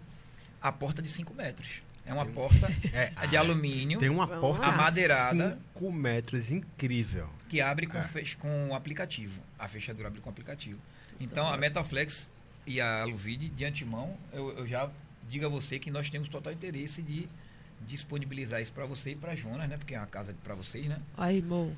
a 0.62 0.72
porta 0.72 1.02
de 1.02 1.10
5 1.10 1.34
metros. 1.34 1.82
É 2.06 2.14
uma 2.14 2.26
porta 2.26 2.68
é, 2.94 3.28
de 3.28 3.36
alumínio. 3.36 4.00
Tem 4.00 4.10
uma 4.10 4.28
porta 4.28 4.66
amadeirada. 4.66 5.60
5 5.74 5.92
metros, 5.92 6.52
incrível. 6.52 7.30
Que 7.50 7.60
abre 7.60 7.86
com, 7.86 7.98
é. 7.98 8.04
fech, 8.04 8.38
com 8.38 8.70
o 8.70 8.74
aplicativo. 8.74 9.42
A 9.60 9.68
fechadura 9.68 10.08
abre 10.08 10.22
com 10.22 10.30
o 10.30 10.32
aplicativo. 10.32 10.80
Então, 11.20 11.48
a 11.48 11.58
Metalflex 11.58 12.32
e 12.66 12.80
a 12.80 13.02
Aluvide, 13.02 13.50
de 13.50 13.66
antemão, 13.66 14.18
eu, 14.32 14.58
eu 14.60 14.68
já 14.68 14.90
digo 15.28 15.46
a 15.46 15.50
você 15.50 15.80
que 15.80 15.92
nós 15.92 16.10
temos 16.10 16.30
total 16.30 16.54
interesse 16.54 17.02
de 17.02 17.28
disponibilizar 17.86 18.62
isso 18.62 18.74
para 18.74 18.86
você 18.86 19.12
e 19.12 19.16
para 19.16 19.36
Jonas, 19.36 19.70
né? 19.70 19.78
Porque 19.78 19.96
é 19.96 20.00
uma 20.00 20.08
casa 20.08 20.36
para 20.44 20.56
vocês, 20.56 20.86
né? 20.86 20.98
Ai, 21.18 21.42
bom. 21.42 21.74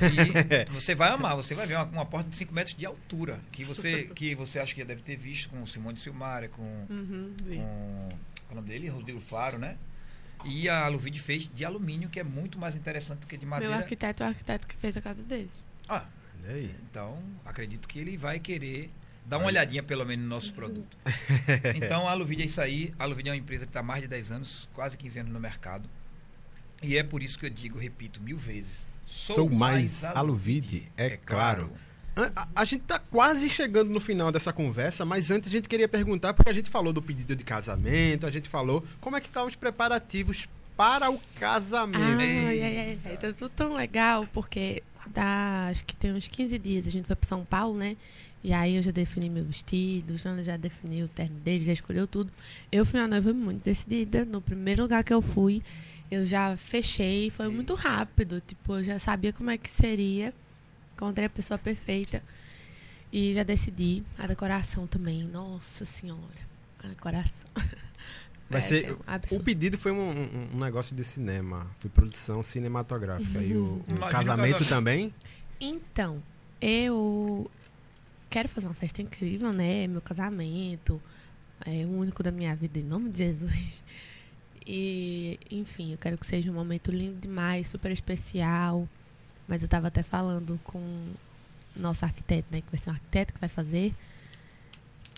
E 0.00 0.70
você 0.70 0.94
vai 0.94 1.10
amar, 1.10 1.34
você 1.36 1.54
vai 1.54 1.66
ver 1.66 1.76
uma, 1.76 1.84
uma, 1.84 2.06
porta 2.06 2.28
de 2.28 2.36
5 2.36 2.54
metros 2.54 2.76
de 2.76 2.86
altura, 2.86 3.40
que 3.50 3.64
você, 3.64 4.04
que 4.14 4.34
você 4.34 4.58
acha 4.58 4.74
que 4.74 4.80
já 4.80 4.86
deve 4.86 5.02
ter 5.02 5.16
visto 5.16 5.48
com 5.48 5.62
o 5.62 5.66
Simone 5.66 5.98
Silmara, 5.98 6.48
com, 6.48 6.62
uhum, 6.62 7.34
com 8.46 8.52
o 8.52 8.54
nome 8.54 8.68
dele? 8.68 8.88
Rodrigo 8.88 9.20
Faro, 9.20 9.58
né? 9.58 9.76
E 10.44 10.68
a 10.68 10.84
Aluvide 10.84 11.18
fez 11.18 11.50
de 11.52 11.64
alumínio, 11.64 12.08
que 12.08 12.20
é 12.20 12.24
muito 12.24 12.58
mais 12.58 12.76
interessante 12.76 13.20
do 13.20 13.26
que 13.26 13.36
de 13.36 13.46
madeira. 13.46 13.74
Meu 13.74 13.82
arquiteto 13.82 14.22
é 14.22 14.26
o 14.26 14.28
arquiteto 14.28 14.66
que 14.66 14.76
fez 14.76 14.96
a 14.96 15.00
casa 15.00 15.22
dele. 15.22 15.50
Ah, 15.88 16.04
então 16.90 17.18
acredito 17.44 17.88
que 17.88 17.98
ele 17.98 18.16
vai 18.16 18.38
querer 18.38 18.90
dar 19.24 19.38
uma 19.38 19.46
olhadinha 19.46 19.82
pelo 19.82 20.04
menos 20.04 20.24
no 20.24 20.30
nosso 20.30 20.52
produto. 20.52 20.96
então 21.76 22.06
a 22.06 22.12
Aluvide 22.12 22.42
é 22.42 22.46
isso 22.46 22.60
aí. 22.60 22.92
A 22.98 23.04
Aluvide 23.04 23.28
é 23.28 23.32
uma 23.32 23.38
empresa 23.38 23.64
que 23.64 23.70
está 23.70 23.80
há 23.80 23.82
mais 23.82 24.02
de 24.02 24.08
10 24.08 24.32
anos, 24.32 24.68
quase 24.74 24.96
15 24.96 25.20
anos 25.20 25.32
no 25.32 25.40
mercado. 25.40 25.88
E 26.82 26.96
é 26.96 27.02
por 27.02 27.22
isso 27.22 27.38
que 27.38 27.46
eu 27.46 27.50
digo, 27.50 27.78
repito 27.78 28.20
mil 28.22 28.36
vezes. 28.36 28.86
Sou, 29.06 29.36
Sou 29.36 29.50
mais, 29.50 30.02
mais 30.02 30.16
Aluvide, 30.16 30.90
é, 30.96 31.06
é 31.06 31.16
claro. 31.16 31.68
claro. 31.68 32.32
A, 32.36 32.48
a, 32.54 32.64
gente 32.64 32.82
está 32.82 32.98
quase 32.98 33.50
chegando 33.50 33.90
no 33.90 34.00
final 34.00 34.30
dessa 34.30 34.52
conversa, 34.52 35.04
mas 35.04 35.30
antes 35.30 35.48
a 35.48 35.52
gente 35.52 35.68
queria 35.68 35.88
perguntar, 35.88 36.32
porque 36.32 36.50
a 36.50 36.54
gente 36.54 36.70
falou 36.70 36.92
do 36.92 37.02
pedido 37.02 37.34
de 37.34 37.42
casamento, 37.42 38.24
a 38.24 38.30
gente 38.30 38.48
falou 38.48 38.84
como 39.00 39.16
é 39.16 39.20
que 39.20 39.26
estão 39.26 39.42
tá 39.42 39.48
os 39.48 39.56
preparativos 39.56 40.48
para 40.76 41.10
o 41.10 41.20
casamento. 41.38 42.46
Ai, 42.46 42.62
ai, 42.62 42.98
ai, 43.04 43.16
tá 43.16 43.32
tudo 43.32 43.48
tão 43.48 43.74
legal, 43.74 44.28
porque 44.32 44.82
dá, 45.08 45.68
acho 45.70 45.84
que 45.84 45.96
tem 45.96 46.12
uns 46.12 46.28
15 46.28 46.58
dias 46.58 46.86
a 46.86 46.90
gente 46.90 47.06
foi 47.06 47.16
para 47.16 47.28
São 47.28 47.44
Paulo, 47.44 47.76
né? 47.76 47.96
E 48.44 48.52
aí 48.52 48.76
eu 48.76 48.82
já 48.82 48.90
defini 48.90 49.30
meu 49.30 49.42
vestido, 49.42 50.12
o 50.12 50.18
Jana 50.18 50.42
já 50.42 50.58
definiu 50.58 51.06
o 51.06 51.08
terno 51.08 51.40
dele, 51.40 51.64
já 51.64 51.72
escolheu 51.72 52.06
tudo. 52.06 52.30
Eu 52.70 52.84
fui 52.84 53.00
uma 53.00 53.08
noiva 53.08 53.32
muito 53.32 53.64
decidida. 53.64 54.22
No 54.26 54.38
primeiro 54.38 54.82
lugar 54.82 55.02
que 55.02 55.14
eu 55.14 55.22
fui, 55.22 55.62
eu 56.10 56.26
já 56.26 56.54
fechei, 56.54 57.30
foi 57.30 57.48
muito 57.48 57.74
rápido. 57.74 58.42
Tipo, 58.46 58.74
eu 58.74 58.84
já 58.84 58.98
sabia 58.98 59.32
como 59.32 59.48
é 59.48 59.56
que 59.56 59.70
seria. 59.70 60.34
Encontrei 60.94 61.24
a 61.24 61.30
pessoa 61.30 61.56
perfeita. 61.56 62.22
E 63.10 63.32
já 63.32 63.44
decidi 63.44 64.02
a 64.18 64.26
decoração 64.26 64.86
também. 64.86 65.24
Nossa 65.24 65.86
Senhora. 65.86 66.20
A 66.82 66.88
decoração. 66.88 67.48
Vai 68.50 68.60
é, 68.60 68.62
ser, 68.62 68.90
é 68.90 69.34
o 69.34 69.40
pedido 69.40 69.78
foi 69.78 69.90
um, 69.90 70.50
um, 70.52 70.60
negócio 70.60 70.94
de 70.94 71.02
cinema. 71.02 71.66
Foi 71.78 71.88
produção 71.88 72.42
cinematográfica. 72.42 73.38
Uhum. 73.38 73.44
E 73.44 73.56
o, 73.56 73.60
o 73.60 73.84
uhum. 73.90 74.10
casamento 74.10 74.66
também? 74.66 75.14
Então, 75.58 76.22
eu 76.60 77.50
quero 78.34 78.48
fazer 78.48 78.66
uma 78.66 78.74
festa 78.74 79.00
incrível, 79.00 79.52
né? 79.52 79.86
Meu 79.86 80.00
casamento. 80.00 81.00
É 81.64 81.86
o 81.86 81.90
único 82.00 82.20
da 82.20 82.32
minha 82.32 82.54
vida, 82.56 82.80
em 82.80 82.82
nome 82.82 83.08
de 83.10 83.18
Jesus. 83.18 83.84
E, 84.66 85.38
enfim, 85.50 85.92
eu 85.92 85.98
quero 85.98 86.18
que 86.18 86.26
seja 86.26 86.50
um 86.50 86.54
momento 86.54 86.90
lindo 86.90 87.20
demais, 87.20 87.68
super 87.68 87.92
especial. 87.92 88.88
Mas 89.46 89.62
eu 89.62 89.66
estava 89.66 89.86
até 89.86 90.02
falando 90.02 90.58
com 90.64 91.12
nosso 91.76 92.04
arquiteto, 92.04 92.48
né? 92.50 92.60
Que 92.60 92.70
vai 92.72 92.80
ser 92.80 92.90
um 92.90 92.94
arquiteto 92.94 93.34
que 93.34 93.38
vai 93.38 93.48
fazer. 93.48 93.94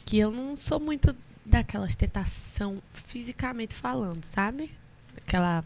Que 0.05 0.19
eu 0.19 0.31
não 0.31 0.55
sou 0.59 0.79
muito 0.79 1.17
daquela 1.43 1.87
ostentação 1.87 2.83
fisicamente 2.93 3.75
falando, 3.75 4.25
sabe? 4.27 4.71
Aquela 5.17 5.65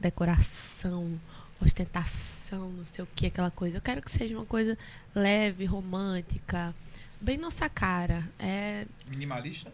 decoração, 0.00 1.20
ostentação, 1.60 2.70
não 2.70 2.86
sei 2.86 3.04
o 3.04 3.08
que, 3.14 3.26
aquela 3.26 3.50
coisa. 3.50 3.78
Eu 3.78 3.82
quero 3.82 4.00
que 4.00 4.10
seja 4.10 4.36
uma 4.36 4.46
coisa 4.46 4.76
leve, 5.14 5.64
romântica, 5.64 6.74
bem 7.20 7.36
nossa 7.36 7.68
cara. 7.68 8.26
É... 8.38 8.86
Minimalista? 9.08 9.72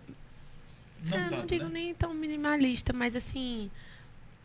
Não, 1.04 1.16
é, 1.16 1.22
tanto, 1.24 1.36
não 1.36 1.46
digo 1.46 1.64
né? 1.64 1.70
nem 1.70 1.94
tão 1.94 2.14
minimalista, 2.14 2.92
mas 2.92 3.14
assim 3.14 3.70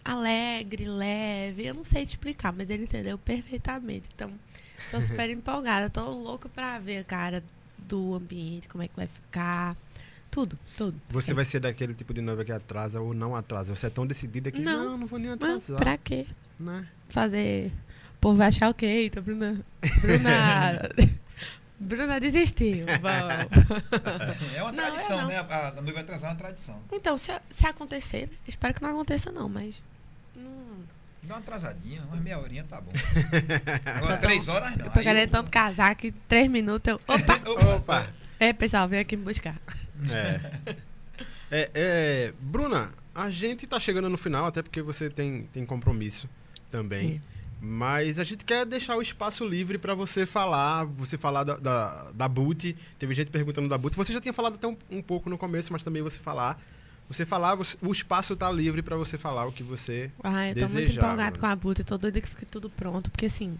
alegre, 0.04 0.86
leve. 0.86 1.66
Eu 1.66 1.74
não 1.74 1.84
sei 1.84 2.06
te 2.06 2.10
explicar, 2.10 2.52
mas 2.52 2.70
ele 2.70 2.84
entendeu 2.84 3.18
perfeitamente. 3.18 4.10
Então, 4.14 4.32
estou 4.78 5.02
super 5.02 5.30
empolgada. 5.30 5.88
Estou 5.88 6.12
louco 6.12 6.50
para 6.50 6.80
ver 6.80 7.00
a 7.00 7.04
cara 7.04 7.44
do 7.78 8.14
ambiente, 8.16 8.68
como 8.68 8.84
é 8.84 8.88
que 8.88 8.96
vai 8.96 9.08
ficar. 9.08 9.76
Tudo, 10.30 10.58
tudo. 10.78 11.00
Você 11.10 11.32
é. 11.32 11.34
vai 11.34 11.44
ser 11.44 11.60
daquele 11.60 11.94
tipo 11.94 12.14
de 12.14 12.22
noiva 12.22 12.46
que 12.46 12.54
atrasa 12.54 13.02
ou 13.02 13.14
não 13.14 13.36
atrasa? 13.36 13.76
Você 13.76 13.88
é 13.88 13.90
tão 13.90 14.08
decidida 14.08 14.50
que 14.50 14.62
não, 14.62 14.92
não, 14.92 14.98
não 15.00 15.08
vou 15.08 15.20
nem 15.20 15.30
atrasar. 15.30 15.78
Pra 15.78 15.98
quê? 15.98 16.26
Né? 16.58 16.88
Fazer. 17.12 17.72
O 18.16 18.22
povo 18.22 18.38
vai 18.38 18.48
achar 18.48 18.70
o 18.70 18.74
quê? 18.74 19.06
Então, 19.06 19.22
Bruna. 19.22 19.62
Bruna. 20.02 20.90
Bruna 21.80 22.20
desistiu. 22.20 22.86
é 24.56 24.62
uma 24.62 24.72
tradição, 24.72 25.18
não, 25.18 25.32
é 25.32 25.38
não. 25.38 25.48
né? 25.48 25.48
A, 25.50 25.68
a 25.70 25.82
noiva 25.82 26.00
atrasar 26.00 26.30
é 26.30 26.34
uma 26.34 26.40
tradição. 26.40 26.80
Então, 26.92 27.18
se, 27.18 27.32
se 27.50 27.66
acontecer, 27.66 28.30
espero 28.48 28.74
que 28.74 28.82
não 28.84 28.92
aconteça, 28.92 29.32
não, 29.32 29.50
mas 29.50 29.82
Dá 31.24 31.36
uma 31.36 31.40
atrasadinha, 31.40 32.02
umas 32.04 32.20
meia 32.20 32.40
horinha 32.40 32.66
tá 32.68 32.82
bom. 32.82 32.92
Agora, 33.86 34.18
três 34.18 34.48
horas 34.48 34.76
não. 34.76 34.88
Eu 34.88 34.92
tô 34.92 35.00
querendo 35.00 35.30
tanto 35.30 35.52
casar 35.52 35.96
que 35.96 36.12
três 36.12 36.50
minutos 36.50 36.92
eu. 36.92 37.02
Opa! 37.08 37.76
Opa! 37.76 38.08
É, 38.40 38.52
pessoal, 38.54 38.90
vem 38.90 39.00
aqui 39.00 39.16
me 39.16 39.24
buscar. 39.24 39.56
É. 40.10 40.76
é, 41.52 41.72
é. 41.74 42.34
Bruna, 42.40 42.92
a 43.14 43.30
gente 43.30 43.68
tá 43.68 43.80
chegando 43.80 44.10
no 44.10 44.18
final, 44.18 44.48
até 44.48 44.64
porque 44.64 44.82
você 44.82 45.10
tem, 45.10 45.44
tem 45.54 45.64
compromisso 45.64 46.28
também. 46.72 47.19
Mas 47.64 48.18
a 48.18 48.23
gente 48.23 48.43
quer 48.43 48.65
deixar 48.65 48.98
o 48.98 49.02
espaço 49.02 49.45
livre 49.45 49.77
para 49.77 49.93
você 49.93 50.26
falar, 50.26 50.84
você 50.85 51.15
falar 51.15 51.43
da, 51.43 51.57
da, 51.57 52.11
da 52.11 52.27
Boot. 52.27 52.76
Teve 52.98 53.14
gente 53.14 53.30
perguntando 53.30 53.69
da 53.69 53.77
Boot. 53.77 53.95
Você 53.95 54.11
já 54.11 54.19
tinha 54.19 54.34
falado 54.34 54.56
até 54.56 54.65
um, 54.68 54.76
um 54.89 55.02
pouco 55.02 55.30
no 55.30 55.38
começo, 55.38 55.72
mas 55.72 55.84
também 55.84 56.02
você 56.02 56.18
falar 56.18 56.60
você 57.07 57.26
falar, 57.26 57.57
o 57.81 57.91
espaço 57.91 58.34
está 58.34 58.49
livre 58.49 58.81
para 58.81 58.95
você 58.95 59.18
falar 59.18 59.45
o 59.45 59.52
que 59.52 59.64
você 59.64 60.10
Ah, 60.23 60.48
eu 60.48 60.53
tô 60.53 60.61
desejar, 60.61 60.80
muito 60.80 60.98
empolgado 60.98 61.39
com 61.39 61.45
a 61.45 61.53
Buta, 61.53 61.81
eu 61.81 61.85
tô 61.85 61.98
doida 61.98 62.22
que 62.22 62.30
fique 62.30 62.45
tudo 62.45 62.69
pronto, 62.69 63.11
porque 63.11 63.26
assim, 63.26 63.57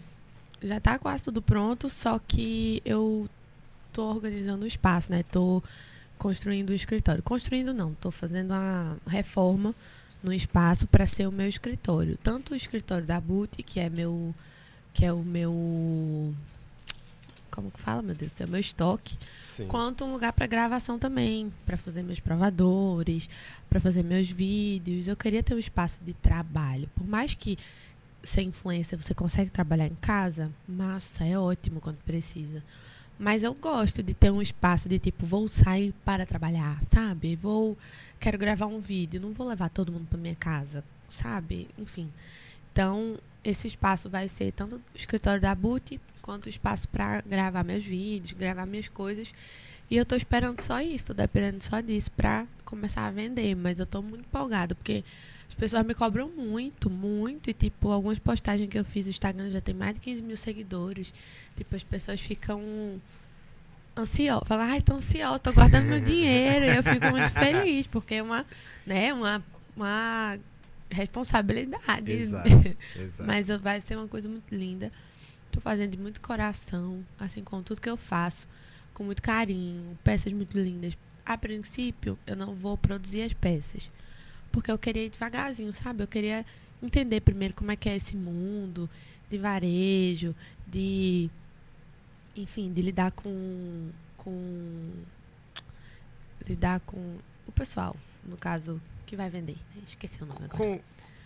já 0.62 0.78
está 0.78 0.98
quase 0.98 1.22
tudo 1.22 1.42
pronto, 1.42 1.90
só 1.90 2.18
que 2.18 2.80
eu 2.82 3.28
tô 3.92 4.04
organizando 4.04 4.64
o 4.64 4.66
espaço, 4.66 5.12
né? 5.12 5.22
Tô 5.30 5.62
construindo 6.16 6.70
o 6.70 6.74
escritório. 6.74 7.22
Construindo 7.22 7.74
não, 7.74 7.92
tô 7.94 8.10
fazendo 8.10 8.52
uma 8.52 8.96
reforma 9.06 9.74
no 10.22 10.32
espaço 10.32 10.86
para 10.86 11.06
ser 11.06 11.26
o 11.26 11.32
meu 11.32 11.48
escritório. 11.48 12.18
Tanto 12.22 12.52
o 12.52 12.56
escritório 12.56 13.06
da 13.06 13.20
Buti, 13.20 13.62
que 13.62 13.80
é 13.80 13.90
meu 13.90 14.34
que 14.94 15.04
é 15.04 15.12
o 15.12 15.22
meu 15.22 16.34
como 17.50 17.70
que 17.70 17.80
fala, 17.80 18.00
meu 18.00 18.14
Deus, 18.14 18.32
é 18.40 18.46
o 18.46 18.48
meu 18.48 18.60
estoque, 18.60 19.18
Sim. 19.40 19.66
quanto 19.66 20.04
um 20.06 20.12
lugar 20.12 20.32
para 20.32 20.46
gravação 20.46 20.98
também, 20.98 21.52
para 21.66 21.76
fazer 21.76 22.02
meus 22.02 22.18
provadores, 22.18 23.28
para 23.68 23.78
fazer 23.78 24.02
meus 24.02 24.30
vídeos. 24.30 25.06
Eu 25.06 25.16
queria 25.16 25.42
ter 25.42 25.54
um 25.54 25.58
espaço 25.58 25.98
de 26.02 26.14
trabalho. 26.14 26.88
Por 26.96 27.06
mais 27.06 27.34
que 27.34 27.58
sem 28.24 28.48
influência 28.48 28.96
você 28.96 29.12
consegue 29.12 29.50
trabalhar 29.50 29.86
em 29.86 29.94
casa, 29.94 30.50
massa, 30.66 31.24
é 31.24 31.38
ótimo 31.38 31.80
quando 31.80 31.98
precisa. 31.98 32.62
Mas 33.18 33.42
eu 33.42 33.54
gosto 33.54 34.02
de 34.02 34.14
ter 34.14 34.30
um 34.30 34.40
espaço 34.40 34.88
de 34.88 34.98
tipo, 34.98 35.26
vou 35.26 35.46
sair 35.46 35.92
para 36.04 36.24
trabalhar, 36.24 36.80
sabe? 36.90 37.36
Vou, 37.36 37.76
quero 38.22 38.38
gravar 38.38 38.66
um 38.66 38.78
vídeo, 38.78 39.20
não 39.20 39.32
vou 39.32 39.48
levar 39.48 39.68
todo 39.68 39.90
mundo 39.90 40.06
para 40.08 40.16
minha 40.16 40.36
casa, 40.36 40.84
sabe? 41.10 41.68
Enfim. 41.76 42.08
Então, 42.72 43.18
esse 43.42 43.66
espaço 43.66 44.08
vai 44.08 44.28
ser 44.28 44.52
tanto 44.52 44.76
o 44.76 44.82
escritório 44.94 45.42
da 45.42 45.52
Buti, 45.56 46.00
quanto 46.22 46.46
o 46.46 46.48
espaço 46.48 46.86
para 46.88 47.20
gravar 47.22 47.64
meus 47.64 47.84
vídeos, 47.84 48.38
gravar 48.38 48.64
minhas 48.64 48.86
coisas. 48.86 49.34
E 49.90 49.96
eu 49.96 50.06
tô 50.06 50.14
esperando 50.14 50.60
só 50.60 50.80
isso, 50.80 51.06
tô 51.06 51.14
dependendo 51.14 51.64
só 51.64 51.80
disso 51.80 52.12
pra 52.12 52.46
começar 52.64 53.08
a 53.08 53.10
vender. 53.10 53.56
Mas 53.56 53.80
eu 53.80 53.86
tô 53.86 54.00
muito 54.00 54.20
empolgada, 54.20 54.76
porque 54.76 55.02
as 55.48 55.54
pessoas 55.56 55.84
me 55.84 55.92
cobram 55.92 56.28
muito, 56.28 56.88
muito. 56.88 57.50
E, 57.50 57.52
tipo, 57.52 57.90
algumas 57.90 58.20
postagens 58.20 58.70
que 58.70 58.78
eu 58.78 58.84
fiz 58.84 59.04
no 59.04 59.10
Instagram 59.10 59.50
já 59.50 59.60
tem 59.60 59.74
mais 59.74 59.94
de 59.94 60.00
15 60.00 60.22
mil 60.22 60.36
seguidores. 60.36 61.12
Tipo, 61.56 61.74
as 61.74 61.82
pessoas 61.82 62.20
ficam 62.20 62.62
ansiosas. 63.96 64.48
Falam, 64.48 64.64
ai, 64.66 64.80
tô 64.80 64.94
ansiosa, 64.94 65.38
tô 65.38 65.52
guardando 65.52 65.86
meu 65.86 66.00
dinheiro. 66.00 66.66
Eu 66.66 66.82
fico 66.82 67.06
muito 67.10 67.30
feliz, 67.32 67.86
porque 67.86 68.16
é 68.16 68.22
uma, 68.22 68.46
né, 68.86 69.12
uma, 69.12 69.42
uma 69.76 70.38
responsabilidade. 70.90 72.12
Exato, 72.12 72.48
exato. 72.48 73.24
Mas 73.24 73.48
vai 73.48 73.80
ser 73.80 73.96
uma 73.96 74.08
coisa 74.08 74.28
muito 74.28 74.54
linda. 74.54 74.92
Tô 75.50 75.60
fazendo 75.60 75.90
de 75.90 75.98
muito 75.98 76.20
coração, 76.20 77.04
assim, 77.18 77.42
com 77.42 77.62
tudo 77.62 77.80
que 77.80 77.90
eu 77.90 77.96
faço, 77.96 78.48
com 78.94 79.04
muito 79.04 79.20
carinho, 79.22 79.98
peças 80.02 80.32
muito 80.32 80.58
lindas. 80.58 80.96
A 81.24 81.36
princípio, 81.36 82.18
eu 82.26 82.34
não 82.34 82.54
vou 82.54 82.76
produzir 82.76 83.22
as 83.22 83.32
peças, 83.32 83.90
porque 84.50 84.70
eu 84.70 84.78
queria 84.78 85.04
ir 85.04 85.10
devagarzinho, 85.10 85.72
sabe? 85.72 86.02
Eu 86.02 86.08
queria 86.08 86.44
entender 86.82 87.20
primeiro 87.20 87.54
como 87.54 87.70
é 87.70 87.76
que 87.76 87.88
é 87.88 87.96
esse 87.96 88.16
mundo 88.16 88.88
de 89.30 89.38
varejo, 89.38 90.34
de 90.66 91.30
enfim, 92.36 92.72
de 92.72 92.82
lidar 92.82 93.10
com 93.12 93.90
com 94.16 94.90
lidar 96.48 96.80
com 96.80 97.16
o 97.46 97.52
pessoal, 97.52 97.96
no 98.24 98.36
caso, 98.36 98.80
que 99.06 99.16
vai 99.16 99.28
vender. 99.30 99.56
né? 99.74 99.82
Esqueci 99.88 100.22
o 100.22 100.26
nome 100.26 100.40
agora 100.44 100.56
Com, 100.58 100.76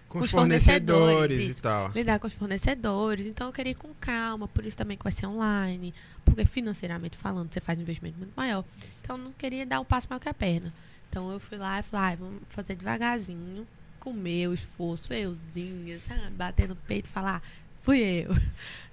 com 0.09 0.19
Com 0.19 0.24
os 0.24 0.31
fornecedores, 0.31 1.12
fornecedores 1.15 1.59
e 1.59 1.62
tal. 1.62 1.91
lidar 1.93 2.19
com 2.19 2.27
os 2.27 2.33
fornecedores. 2.35 3.27
Então 3.27 3.47
eu 3.49 3.53
queria 3.53 3.73
ir 3.73 3.77
com 3.77 3.93
calma, 4.01 4.49
por 4.49 4.65
isso 4.65 4.77
também 4.77 4.97
que 4.97 5.05
vai 5.05 5.12
ser 5.12 5.27
online, 5.27 5.95
porque 6.24 6.45
financeiramente 6.47 7.16
falando, 7.16 7.53
você 7.53 7.61
faz 7.61 7.78
um 7.78 7.83
investimento 7.83 8.19
muito 8.19 8.33
maior. 8.37 8.65
Então 9.03 9.16
eu 9.16 9.24
não 9.24 9.33
queria 9.33 9.65
dar 9.66 9.81
um 9.81 9.85
passo 9.85 10.07
maior 10.09 10.20
que 10.20 10.28
a 10.28 10.35
perna. 10.35 10.73
Então 11.11 11.31
eu 11.31 11.39
fui 11.41 11.57
lá 11.59 11.81
e 11.81 11.83
falei, 11.83 12.12
ah, 12.12 12.16
vamos 12.16 12.43
fazer 12.51 12.74
devagarzinho, 12.77 13.66
com 14.01 14.11
o 14.11 14.15
meu 14.15 14.53
esforço, 14.55 15.12
euzinha, 15.12 15.99
sabe? 16.01 16.31
Bater 16.31 16.69
no 16.69 16.77
peito 16.77 17.07
e 17.07 17.09
falar, 17.12 17.43
fui 17.81 17.99
eu. 18.01 18.31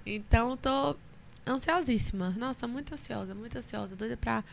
Então 0.06 0.50
eu 0.50 0.56
tô 0.58 0.96
ansiosíssima. 1.46 2.30
Nossa, 2.30 2.66
muito 2.66 2.94
ansiosa, 2.94 3.34
muito 3.34 3.56
ansiosa, 3.58 3.94
doida 3.96 4.16
pra. 4.16 4.44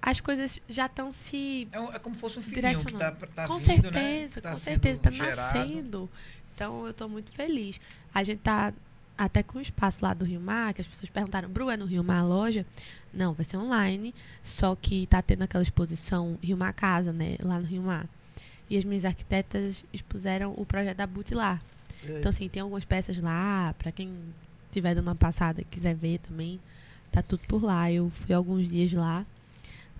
As 0.00 0.20
coisas 0.20 0.60
já 0.68 0.84
estão 0.86 1.12
se 1.14 1.66
É, 1.72 1.96
é 1.96 1.98
como 1.98 2.14
se 2.14 2.20
fosse 2.20 2.38
um 2.38 2.42
filhinho 2.42 2.84
que 2.84 2.92
tá, 2.92 3.12
tá 3.12 3.46
com 3.46 3.58
vindo, 3.58 3.64
certeza, 3.64 4.36
né? 4.36 4.40
Tá 4.42 4.50
com 4.50 4.56
certeza, 4.56 5.00
tá 5.00 5.10
gerado. 5.10 5.58
nascendo. 5.58 6.10
Então 6.54 6.86
eu 6.86 6.92
tô 6.92 7.08
muito 7.08 7.30
feliz. 7.32 7.80
A 8.14 8.22
gente 8.22 8.40
tá 8.40 8.72
até 9.16 9.42
com 9.42 9.58
o 9.58 9.62
espaço 9.62 9.98
lá 10.02 10.12
do 10.12 10.24
Rio 10.24 10.40
Mar, 10.40 10.74
que 10.74 10.80
as 10.82 10.86
pessoas 10.86 11.08
perguntaram, 11.08 11.48
Bru, 11.48 11.70
é 11.70 11.76
no 11.76 11.86
Rio 11.86 12.04
Mar 12.04 12.18
a 12.18 12.24
loja? 12.24 12.66
Não, 13.12 13.32
vai 13.32 13.44
ser 13.44 13.56
online, 13.56 14.14
só 14.42 14.74
que 14.74 15.06
tá 15.06 15.22
tendo 15.22 15.42
aquela 15.42 15.62
exposição 15.62 16.38
Rio 16.42 16.56
Mar 16.56 16.72
Casa, 16.72 17.12
né, 17.12 17.36
lá 17.40 17.60
no 17.60 17.66
Rio 17.66 17.82
Mar. 17.82 18.06
E 18.68 18.76
as 18.76 18.84
minhas 18.84 19.04
arquitetas 19.04 19.84
expuseram 19.92 20.52
o 20.56 20.66
projeto 20.66 20.96
da 20.96 21.06
Buti 21.06 21.34
lá. 21.34 21.60
Então, 22.02 22.28
assim, 22.28 22.48
tem 22.48 22.60
algumas 22.60 22.84
peças 22.84 23.16
lá, 23.18 23.74
pra 23.78 23.90
quem 23.90 24.14
tiver 24.74 24.94
dando 24.94 25.06
uma 25.08 25.14
passada 25.14 25.60
e 25.60 25.64
quiser 25.64 25.94
ver 25.94 26.18
também, 26.18 26.60
tá 27.10 27.22
tudo 27.22 27.40
por 27.46 27.62
lá. 27.62 27.90
Eu 27.90 28.10
fui 28.10 28.34
alguns 28.34 28.68
dias 28.68 28.92
lá, 28.92 29.24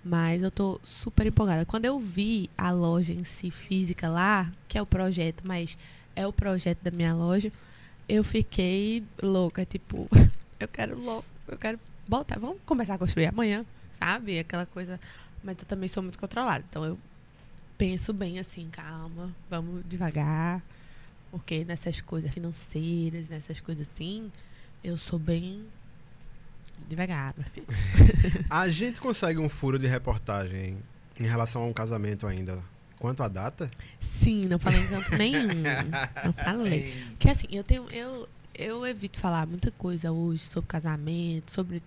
mas 0.03 0.43
eu 0.43 0.51
tô 0.51 0.79
super 0.83 1.25
empolgada. 1.25 1.65
Quando 1.65 1.85
eu 1.85 1.99
vi 1.99 2.49
a 2.57 2.71
loja 2.71 3.13
em 3.13 3.23
si 3.23 3.49
física 3.49 4.07
lá, 4.07 4.51
que 4.67 4.77
é 4.77 4.81
o 4.81 4.85
projeto, 4.85 5.43
mas 5.47 5.77
é 6.15 6.27
o 6.27 6.33
projeto 6.33 6.79
da 6.83 6.91
minha 6.91 7.13
loja, 7.13 7.51
eu 8.07 8.23
fiquei 8.23 9.03
louca, 9.21 9.65
tipo, 9.65 10.07
eu 10.59 10.67
quero 10.67 10.99
louco, 10.99 11.25
eu 11.47 11.57
quero 11.57 11.79
voltar, 12.07 12.37
vamos 12.37 12.57
começar 12.65 12.95
a 12.95 12.97
construir 12.97 13.25
amanhã, 13.25 13.65
sabe? 13.97 14.37
Aquela 14.37 14.65
coisa, 14.65 14.99
mas 15.43 15.57
eu 15.57 15.65
também 15.65 15.89
sou 15.89 16.03
muito 16.03 16.19
controlada, 16.19 16.63
então 16.69 16.85
eu 16.85 16.99
penso 17.77 18.13
bem 18.13 18.39
assim, 18.39 18.69
calma, 18.71 19.33
vamos 19.49 19.83
devagar, 19.87 20.61
porque 21.31 21.65
nessas 21.65 21.99
coisas 21.99 22.31
financeiras, 22.31 23.27
nessas 23.27 23.59
coisas 23.59 23.87
assim, 23.91 24.31
eu 24.85 24.95
sou 24.97 25.17
bem 25.17 25.65
devagar, 26.87 27.33
meu 27.35 27.45
filho. 27.49 27.65
A 28.49 28.69
gente 28.69 28.99
consegue 28.99 29.39
um 29.39 29.49
furo 29.49 29.79
de 29.79 29.87
reportagem 29.87 30.77
em 31.19 31.25
relação 31.25 31.63
a 31.63 31.65
um 31.65 31.73
casamento 31.73 32.27
ainda. 32.27 32.61
Quanto 32.99 33.23
à 33.23 33.27
data? 33.27 33.69
Sim, 33.99 34.45
não 34.45 34.59
falei 34.59 34.79
em 34.79 34.87
canto 34.87 35.17
nenhum. 35.17 35.47
Não 36.23 36.33
falei. 36.43 36.73
Ei, 36.73 37.05
Porque 37.09 37.29
assim, 37.29 37.47
eu 37.51 37.63
tenho. 37.63 37.89
Eu, 37.89 38.29
eu 38.53 38.85
evito 38.85 39.19
falar 39.19 39.45
muita 39.47 39.71
coisa 39.71 40.11
hoje 40.11 40.45
sobre 40.45 40.67
casamento, 40.67 41.51
sobre 41.51 41.83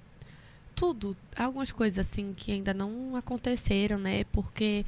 tudo. 0.75 1.17
Algumas 1.37 1.73
coisas 1.73 2.05
assim 2.05 2.35
que 2.37 2.53
ainda 2.53 2.75
não 2.75 3.17
aconteceram, 3.17 3.97
né? 3.97 4.25
Porque 4.25 4.85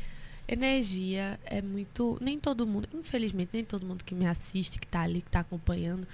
energia 0.47 1.39
é 1.47 1.63
muito. 1.63 2.19
Nem 2.21 2.39
todo 2.39 2.67
mundo, 2.67 2.89
infelizmente, 2.93 3.51
nem 3.53 3.65
todo 3.65 3.87
mundo 3.87 4.05
que 4.05 4.15
me 4.15 4.27
assiste, 4.27 4.79
que 4.79 4.87
tá 4.87 5.01
ali, 5.01 5.23
que 5.23 5.31
tá 5.31 5.41
acompanhando, 5.41 6.07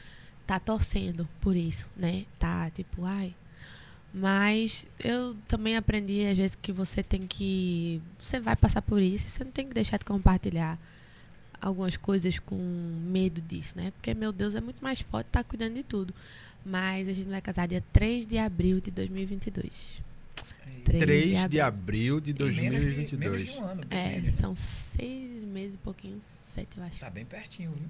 tá 0.47 0.59
torcendo 0.61 1.29
por 1.41 1.57
isso, 1.57 1.87
né? 1.97 2.25
Tá 2.39 2.71
tipo, 2.71 3.05
ai. 3.05 3.35
Mas 4.15 4.87
eu 5.03 5.37
também 5.47 5.77
aprendi, 5.77 6.25
às 6.27 6.37
vezes, 6.39 6.57
que 6.61 6.73
você 6.73 7.03
tem 7.03 7.27
que. 7.27 8.01
Você 8.23 8.41
vai 8.41 8.57
passar 8.57 8.81
por 8.81 9.03
isso 9.03 9.27
e 9.27 9.31
você 9.31 9.45
não 9.45 9.51
tem 9.51 9.67
que 9.69 9.75
deixar 9.75 9.99
de 9.99 10.05
compartilhar 10.07 10.79
algumas 11.61 11.97
coisas 11.99 12.39
com 12.39 12.57
medo 12.57 13.41
disso, 13.43 13.75
né? 13.77 13.91
Porque, 13.91 14.15
meu 14.15 14.33
Deus, 14.33 14.55
é 14.55 14.61
muito 14.61 14.83
mais 14.83 15.01
forte 15.01 15.27
estar 15.27 15.45
cuidando 15.45 15.75
de 15.75 15.83
tudo. 15.83 16.15
Mas 16.65 17.09
a 17.09 17.13
gente 17.13 17.29
vai 17.29 17.41
casar 17.43 17.69
dia 17.69 17.85
3 17.93 18.25
de 18.27 18.39
abril 18.39 18.81
de 18.81 18.91
2022. 18.91 20.01
ei. 20.67 20.83
3, 20.83 21.01
3 21.01 21.51
de 21.51 21.61
abril 21.61 22.21
de 22.21 22.31
Em 22.31 22.35
menos 22.35 22.55
de- 22.55 22.61
Menos 22.63 22.81
2022. 22.85 23.45
de 23.53 23.59
um 23.59 23.65
ano. 23.65 23.83
É, 23.91 24.09
menos, 24.09 24.25
né? 24.25 24.33
são 24.33 24.57
seis 24.57 25.45
meses 25.45 25.75
e 25.75 25.79
pouquinho. 25.79 26.21
Sete, 26.41 26.79
eu 26.79 26.85
acho. 26.85 26.99
Tá 27.01 27.11
bem 27.11 27.25
pertinho, 27.25 27.73
viu? 27.73 27.89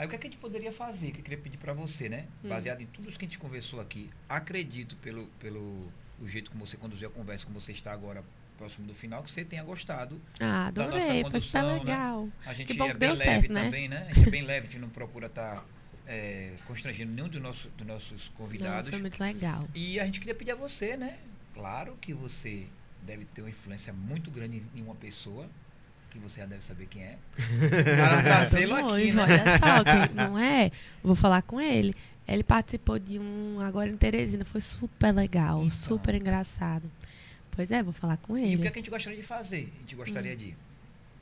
Aí 0.00 0.06
o 0.06 0.08
que, 0.08 0.14
é 0.16 0.18
que 0.18 0.26
a 0.28 0.30
gente 0.30 0.40
poderia 0.40 0.72
fazer? 0.72 1.10
Que 1.10 1.18
eu 1.20 1.22
queria 1.22 1.38
pedir 1.38 1.58
pra 1.58 1.74
você, 1.74 2.08
né? 2.08 2.24
Hum. 2.42 2.48
Baseado 2.48 2.80
em 2.80 2.86
tudo 2.86 3.10
isso 3.10 3.18
que 3.18 3.26
a 3.26 3.28
gente 3.28 3.38
conversou 3.38 3.82
aqui, 3.82 4.08
acredito 4.26 4.96
pelo, 4.96 5.26
pelo 5.38 5.92
o 6.18 6.26
jeito 6.26 6.50
como 6.50 6.66
você 6.66 6.78
conduziu 6.78 7.08
a 7.08 7.12
conversa, 7.12 7.44
como 7.44 7.60
você 7.60 7.72
está 7.72 7.92
agora 7.92 8.24
próximo 8.56 8.86
do 8.86 8.94
final, 8.94 9.22
que 9.22 9.30
você 9.30 9.44
tenha 9.44 9.62
gostado. 9.62 10.18
Ah, 10.40 10.70
da 10.70 10.86
nossa 10.86 10.96
adorei. 10.96 11.06
Foi 11.06 11.16
super 11.16 11.32
condução, 11.32 11.72
né? 11.74 11.78
legal. 11.80 12.28
A 12.46 12.54
gente 12.54 12.68
Que 12.68 12.78
bom 12.78 12.86
é 12.86 12.92
que 12.92 12.98
bem 12.98 13.08
leve 13.10 13.22
certo, 13.24 13.52
né? 13.52 13.64
também, 13.64 13.88
né? 13.90 14.06
A 14.10 14.14
gente 14.14 14.28
é 14.28 14.30
bem 14.30 14.42
leve, 14.42 14.66
a 14.68 14.70
gente 14.70 14.80
não 14.80 14.88
procura 14.88 15.26
estar 15.26 15.66
constrangendo 16.66 17.12
nenhum 17.12 17.28
dos 17.28 17.40
nossos, 17.42 17.70
dos 17.76 17.86
nossos 17.86 18.28
Não, 18.30 18.34
convidados. 18.36 18.88
foi 18.90 19.00
muito 19.00 19.20
legal. 19.20 19.68
E 19.74 20.00
a 20.00 20.06
gente 20.06 20.18
queria 20.18 20.34
pedir 20.34 20.52
a 20.52 20.54
você, 20.54 20.96
né? 20.96 21.18
Claro 21.52 21.96
que 22.00 22.14
você 22.14 22.66
deve 23.02 23.26
ter 23.26 23.42
uma 23.42 23.50
influência 23.50 23.92
muito 23.92 24.30
grande 24.30 24.62
em 24.74 24.82
uma 24.82 24.94
pessoa, 24.94 25.46
que 26.10 26.18
você 26.18 26.40
já 26.40 26.46
deve 26.46 26.62
saber 26.64 26.86
quem 26.86 27.02
é. 27.02 27.16
Para 27.96 28.22
trazê-lo 28.22 28.78
Então, 28.78 28.94
aqui, 28.94 29.12
né? 29.12 29.22
Olha 29.22 29.58
só, 29.58 29.84
que 30.08 30.14
não 30.14 30.38
é? 30.38 30.70
Vou 31.02 31.14
falar 31.14 31.42
com 31.42 31.60
ele. 31.60 31.94
Ele 32.28 32.42
participou 32.44 32.98
de 32.98 33.18
um 33.18 33.58
agora 33.60 33.90
em 33.90 33.96
Teresina. 33.96 34.44
Foi 34.44 34.60
super 34.60 35.12
legal, 35.12 35.58
Então. 35.64 35.70
super 35.70 36.14
engraçado. 36.14 36.90
Pois 37.50 37.70
é, 37.70 37.82
vou 37.82 37.92
falar 37.92 38.16
com 38.18 38.36
E 38.38 38.40
o 38.40 38.44
que, 38.44 38.48
é 38.48 38.52
ele. 38.52 38.62
que 38.62 38.68
a 38.68 38.80
gente 38.82 38.90
gostaria 38.90 39.18
de 39.20 39.26
fazer? 39.26 39.72
A 39.76 39.80
gente 39.80 39.94
gostaria 39.96 40.36
de 40.36 40.54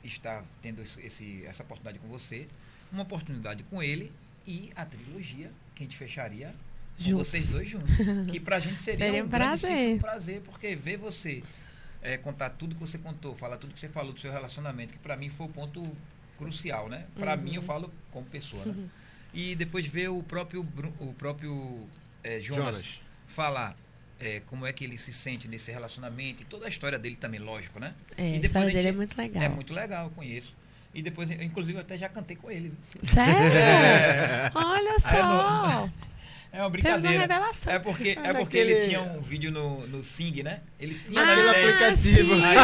estar 0.03 0.43
tendo 0.61 0.81
esse- 0.81 1.43
essa 1.45 1.63
oportunidade 1.63 1.99
com 1.99 2.07
você, 2.07 2.47
uma 2.91 3.03
oportunidade 3.03 3.63
com 3.63 3.81
ele 3.81 4.11
e 4.47 4.71
a 4.75 4.85
trilogia 4.85 5.51
que 5.75 5.83
a 5.83 5.85
gente 5.85 5.97
fecharia 5.97 6.53
com 6.97 7.03
Juntos. 7.03 7.27
vocês 7.27 7.47
dois 7.49 7.67
juntos. 7.69 7.89
Que 8.29 8.39
pra 8.39 8.59
gente 8.59 8.79
seria, 8.81 9.05
Seria 9.05 9.23
um 9.23 9.25
um 9.25 9.29
grandíssimo 9.29 9.71
prazer. 9.71 9.99
prazer, 9.99 10.41
porque 10.41 10.75
ver 10.75 10.97
você 10.97 11.41
é, 12.01 12.17
contar 12.17 12.49
tudo 12.51 12.75
que 12.75 12.81
você 12.81 12.97
contou, 12.97 13.35
falar 13.35 13.57
tudo 13.57 13.73
que 13.73 13.79
você 13.79 13.89
falou 13.89 14.13
do 14.13 14.19
seu 14.19 14.31
relacionamento, 14.31 14.93
que 14.93 14.99
pra 14.99 15.15
mim 15.17 15.29
foi 15.29 15.45
o 15.47 15.49
ponto 15.49 15.83
crucial, 16.37 16.87
né? 16.89 17.05
Pra 17.15 17.35
Uhum. 17.35 17.41
mim, 17.41 17.55
eu 17.55 17.61
falo 17.61 17.91
como 18.11 18.25
pessoa, 18.25 18.65
né? 18.65 18.73
E 19.33 19.55
depois 19.55 19.85
ver 19.85 20.09
o 20.09 20.23
próprio, 20.23 20.61
o 20.99 21.13
próprio 21.13 21.87
é, 22.23 22.39
Jonas, 22.39 22.75
Jonas. 22.77 23.01
falar 23.27 23.75
é, 24.19 24.41
como 24.47 24.65
é 24.65 24.73
que 24.73 24.83
ele 24.83 24.97
se 24.97 25.13
sente 25.13 25.47
nesse 25.47 25.71
relacionamento 25.71 26.41
e 26.41 26.45
toda 26.45 26.65
a 26.65 26.69
história 26.69 26.97
dele 26.99 27.15
também, 27.15 27.39
lógico, 27.39 27.79
né? 27.79 27.93
É, 28.17 28.21
E 28.23 28.27
a 28.27 28.31
depois 28.31 28.45
história 28.45 28.67
a 28.67 28.69
gente- 28.69 28.75
dele 28.77 28.87
é 28.87 28.91
muito 28.91 29.17
legal. 29.17 29.43
É 29.43 29.49
muito 29.49 29.73
legal, 29.73 30.05
eu 30.05 30.11
conheço. 30.11 30.55
E 30.93 31.01
depois, 31.01 31.29
eu, 31.29 31.41
inclusive, 31.43 31.77
eu 31.77 31.81
até 31.81 31.97
já 31.97 32.09
cantei 32.09 32.35
com 32.35 32.49
ele. 32.49 32.73
Sério? 33.03 33.55
É. 33.55 34.51
Olha 34.55 34.99
só! 34.99 35.89
É 36.51 36.57
uma 36.63 36.71
Teve 36.71 36.87
uma 36.87 36.97
brincadeira. 36.97 37.19
revelação. 37.21 37.73
É 37.73 37.79
porque, 37.79 38.17
Ah, 38.17 38.27
é 38.29 38.33
porque 38.33 38.63
naquele- 38.63 38.71
ele 38.73 38.87
tinha 38.87 39.01
um 39.01 39.21
vídeo 39.21 39.51
no, 39.51 39.85
no 39.87 40.03
Sing, 40.03 40.41
né? 40.43 40.61
Ele 40.79 40.99
tinha 41.07 41.21
Ah, 41.21 41.25
na 41.25 41.31
Aquele 41.33 41.49
ideia. 41.49 41.67
aplicativo. 41.67 42.33
Aí, 42.33 42.57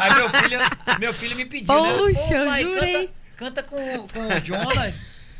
aí 0.00 0.14
meu, 0.14 0.30
filho, 0.30 0.58
meu 1.00 1.14
filho 1.14 1.36
me 1.36 1.44
pediu, 1.46 1.66
Poxa, 1.74 2.28
né? 2.30 2.42
eu 2.42 2.46
pai, 2.46 2.64
canta, 2.64 3.12
canta 3.36 3.62
com, 3.64 4.08
com 4.08 4.26
o 4.28 4.40
Jonas. 4.44 4.94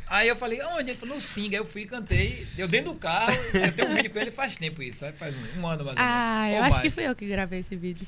Aí 0.09 0.27
eu 0.27 0.35
falei, 0.35 0.61
onde? 0.63 0.91
Ele 0.91 0.97
falou, 0.99 1.15
no 1.15 1.21
Sing. 1.21 1.47
Aí 1.49 1.55
eu 1.55 1.65
fui 1.65 1.81
e 1.83 1.85
cantei. 1.85 2.45
Eu 2.57 2.67
dentro 2.67 2.91
do 2.93 2.99
carro. 2.99 3.33
Eu 3.53 3.71
tenho 3.73 3.89
um 3.89 3.95
vídeo 3.95 4.11
com 4.11 4.19
ele 4.19 4.31
faz 4.31 4.55
tempo 4.55 4.81
isso, 4.83 4.99
sabe? 4.99 5.17
Faz 5.17 5.33
um, 5.35 5.61
um 5.61 5.67
ano 5.67 5.85
mais 5.85 5.97
ou 5.97 6.03
menos. 6.03 6.11
Ah, 6.13 6.49
eu 6.51 6.63
acho 6.63 6.69
mais. 6.71 6.81
que 6.81 6.91
fui 6.91 7.03
eu 7.07 7.15
que 7.15 7.25
gravei 7.27 7.59
esse 7.59 7.75
vídeo. 7.75 8.05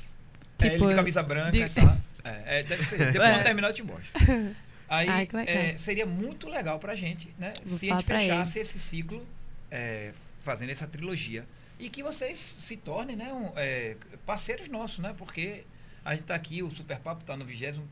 É, 0.62 0.66
ele 0.66 0.76
de 0.78 0.82
eu- 0.84 0.94
camisa 0.96 1.22
branca 1.22 1.52
de- 1.52 1.58
e 1.62 1.68
tal. 1.70 1.96
É, 2.22 2.58
é, 2.60 2.62
deve 2.62 2.84
ser. 2.84 2.98
Depois 3.12 3.28
É. 3.30 3.32
quando 3.32 3.42
terminar 3.44 3.68
eu 3.68 3.74
te 3.74 3.82
mostro. 3.82 4.04
Aí 4.90 5.08
Ai, 5.08 5.28
é, 5.46 5.78
seria 5.78 6.04
muito 6.04 6.48
legal 6.48 6.78
pra 6.78 6.94
gente, 6.96 7.32
né? 7.38 7.52
Vou 7.64 7.78
se 7.78 7.90
a 7.90 7.94
gente 7.94 8.04
fechasse 8.04 8.58
esse 8.58 8.78
ciclo 8.78 9.24
é, 9.70 10.12
fazendo 10.40 10.70
essa 10.70 10.86
trilogia. 10.86 11.46
E 11.78 11.88
que 11.88 12.02
vocês 12.02 12.38
se 12.38 12.76
tornem 12.76 13.16
né, 13.16 13.32
um, 13.32 13.52
é, 13.56 13.96
parceiros 14.26 14.68
nossos, 14.68 14.98
né? 14.98 15.14
Porque 15.16 15.64
a 16.04 16.14
gente 16.14 16.24
tá 16.24 16.34
aqui, 16.34 16.62
o 16.62 16.70
Super 16.70 16.98
Papo 16.98 17.24
tá 17.24 17.36
no 17.36 17.44
21 17.44 17.82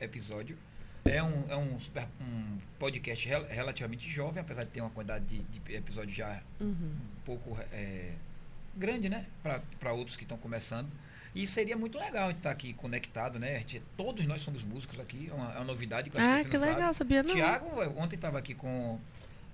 episódio. 0.00 0.56
É 1.04 1.22
um, 1.22 1.44
é 1.50 1.56
um, 1.56 1.80
super, 1.80 2.06
um 2.20 2.58
podcast 2.78 3.26
rel- 3.26 3.46
relativamente 3.48 4.08
jovem, 4.08 4.40
apesar 4.40 4.64
de 4.64 4.70
ter 4.70 4.80
uma 4.80 4.90
quantidade 4.90 5.24
de, 5.24 5.42
de 5.42 5.74
episódios 5.74 6.16
já 6.16 6.40
Uhum. 6.60 6.68
um 6.70 7.20
pouco 7.24 7.58
é, 7.72 8.12
grande, 8.76 9.08
né? 9.08 9.26
Para 9.80 9.92
outros 9.92 10.16
que 10.16 10.22
estão 10.24 10.36
começando. 10.38 10.88
E 11.34 11.46
seria 11.46 11.76
muito 11.76 11.98
legal 11.98 12.24
a 12.26 12.28
gente 12.28 12.36
estar 12.36 12.50
aqui 12.50 12.74
conectado, 12.74 13.38
né? 13.38 13.58
Gente- 13.60 13.82
todos 13.96 14.24
nós 14.26 14.42
somos 14.42 14.62
músicos 14.62 15.00
aqui, 15.00 15.28
é 15.30 15.34
uma, 15.34 15.52
é 15.54 15.56
uma 15.56 15.64
novidade 15.64 16.10
que 16.10 16.16
eu 16.18 16.20
acho 16.20 16.30
Ah, 16.30 16.36
que 16.36 16.42
você 16.44 16.48
que 16.50 16.56
não 16.58 16.66
legal, 16.66 16.80
sabe. 16.94 16.96
sabia 16.98 17.22
não. 17.22 17.34
Tiago, 17.34 17.66
ontem 17.98 18.16
estava 18.16 18.38
aqui 18.38 18.54
com 18.54 19.00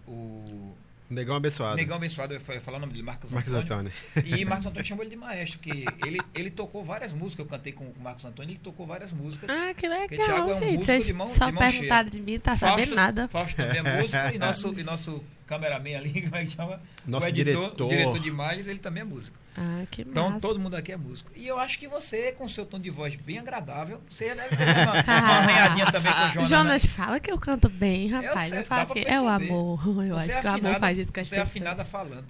o 0.07 0.75
Negão 1.11 1.37
abençoado. 1.37 1.77
Negão 1.77 1.97
Abençoado, 1.97 2.35
eu 2.35 2.41
ia 2.55 2.61
falar 2.61 2.77
o 2.77 2.81
nome 2.81 2.93
dele, 2.93 3.05
Marcos, 3.05 3.31
Marcos 3.33 3.55
Antônio. 3.55 3.91
Antônio. 4.15 4.39
E 4.39 4.45
Marcos 4.47 4.67
Antônio 4.67 4.87
chamou 4.87 5.03
ele 5.03 5.11
de 5.11 5.17
maestro, 5.17 5.59
que 5.59 5.85
ele, 6.07 6.21
ele 6.35 6.51
tocou 6.51 6.85
várias 6.85 7.13
músicas, 7.13 7.47
eu 7.47 7.51
cantei 7.51 7.73
com 7.73 7.85
o 7.85 7.95
Marcos 8.03 8.25
Antônio, 8.27 8.51
ele 8.53 8.59
tocou 8.63 8.87
várias 8.87 9.11
músicas. 9.11 9.49
Ah, 9.49 9.73
que 9.75 9.89
Thiago 9.89 10.07
legal, 10.11 10.39
é 10.39 10.43
um 10.43 10.47
gente. 10.61 10.65
músico 10.65 10.85
Vocês 10.85 11.07
de 11.07 11.13
mão- 11.15 11.31
só 11.31 11.47
de 11.47 11.53
mão 11.53 11.71
perguntaram 11.71 12.11
de 12.11 12.21
mim, 12.21 12.39
tá 12.39 12.57
sabendo 12.57 12.95
nada. 12.95 13.27
Fausto 13.29 13.57
também 13.57 13.79
é 13.79 13.83
músico, 14.01 14.35
e 14.35 14.39
nosso, 14.39 14.81
e 14.81 14.83
nosso 14.83 15.25
cameraman 15.49 15.97
ali, 15.97 16.23
como 16.29 16.37
é 16.37 16.45
que 16.45 16.51
chama? 16.53 16.81
Nosso 17.07 17.27
o 17.27 17.29
editor, 17.29 17.63
diretor. 17.65 17.87
o 17.87 17.89
diretor 17.89 18.19
de 18.21 18.29
imagens, 18.29 18.67
ele 18.67 18.79
também 18.79 19.01
é 19.01 19.05
músico. 19.05 19.37
Ah, 19.61 19.85
que 19.91 20.03
Então 20.03 20.29
massa. 20.29 20.41
todo 20.41 20.61
mundo 20.61 20.77
aqui 20.77 20.93
é 20.93 20.97
músico. 20.97 21.33
E 21.35 21.45
eu 21.49 21.59
acho 21.59 21.81
que 21.81 21.89
você, 21.89 22.31
com 22.31 22.47
seu 22.49 22.65
tom 22.65 22.79
de 22.79 22.91
voz 22.91 23.17
bem 23.17 23.41
agradável, 23.41 24.01
você 24.09 24.33
deve 24.33 24.57
ter 24.57 24.63
uma, 24.63 24.93
uma 24.93 25.03
arranhadinha 25.39 25.91
também 25.91 26.13
com 26.13 26.19
o 26.21 26.31
Jonas. 26.31 26.49
Jonas, 26.49 26.83
né? 26.85 26.89
fala 26.91 27.19
que 27.19 27.33
eu 27.33 27.39
canto 27.39 27.69
bem, 27.69 28.07
rapaz. 28.09 28.51
sei, 28.51 28.61
Eu, 28.61 28.65
falo 28.65 28.81
dá 28.87 28.87
pra 28.93 29.01
assim, 29.03 29.11
é 29.11 29.21
o 29.21 29.27
amor. 29.27 29.83
Eu 30.07 30.15
Você 30.17 30.31
acho 30.31 30.39
é 30.39 30.41
que 30.41 30.47
o 30.47 30.51
amor 30.51 30.55
afinada- 30.59 30.79
faz 30.81 30.99
isso 30.99 31.13
com 31.13 31.21
as 31.21 31.29
Você 31.29 31.35
é 31.37 31.41
afinada 31.41 31.85
falando. 31.85 32.25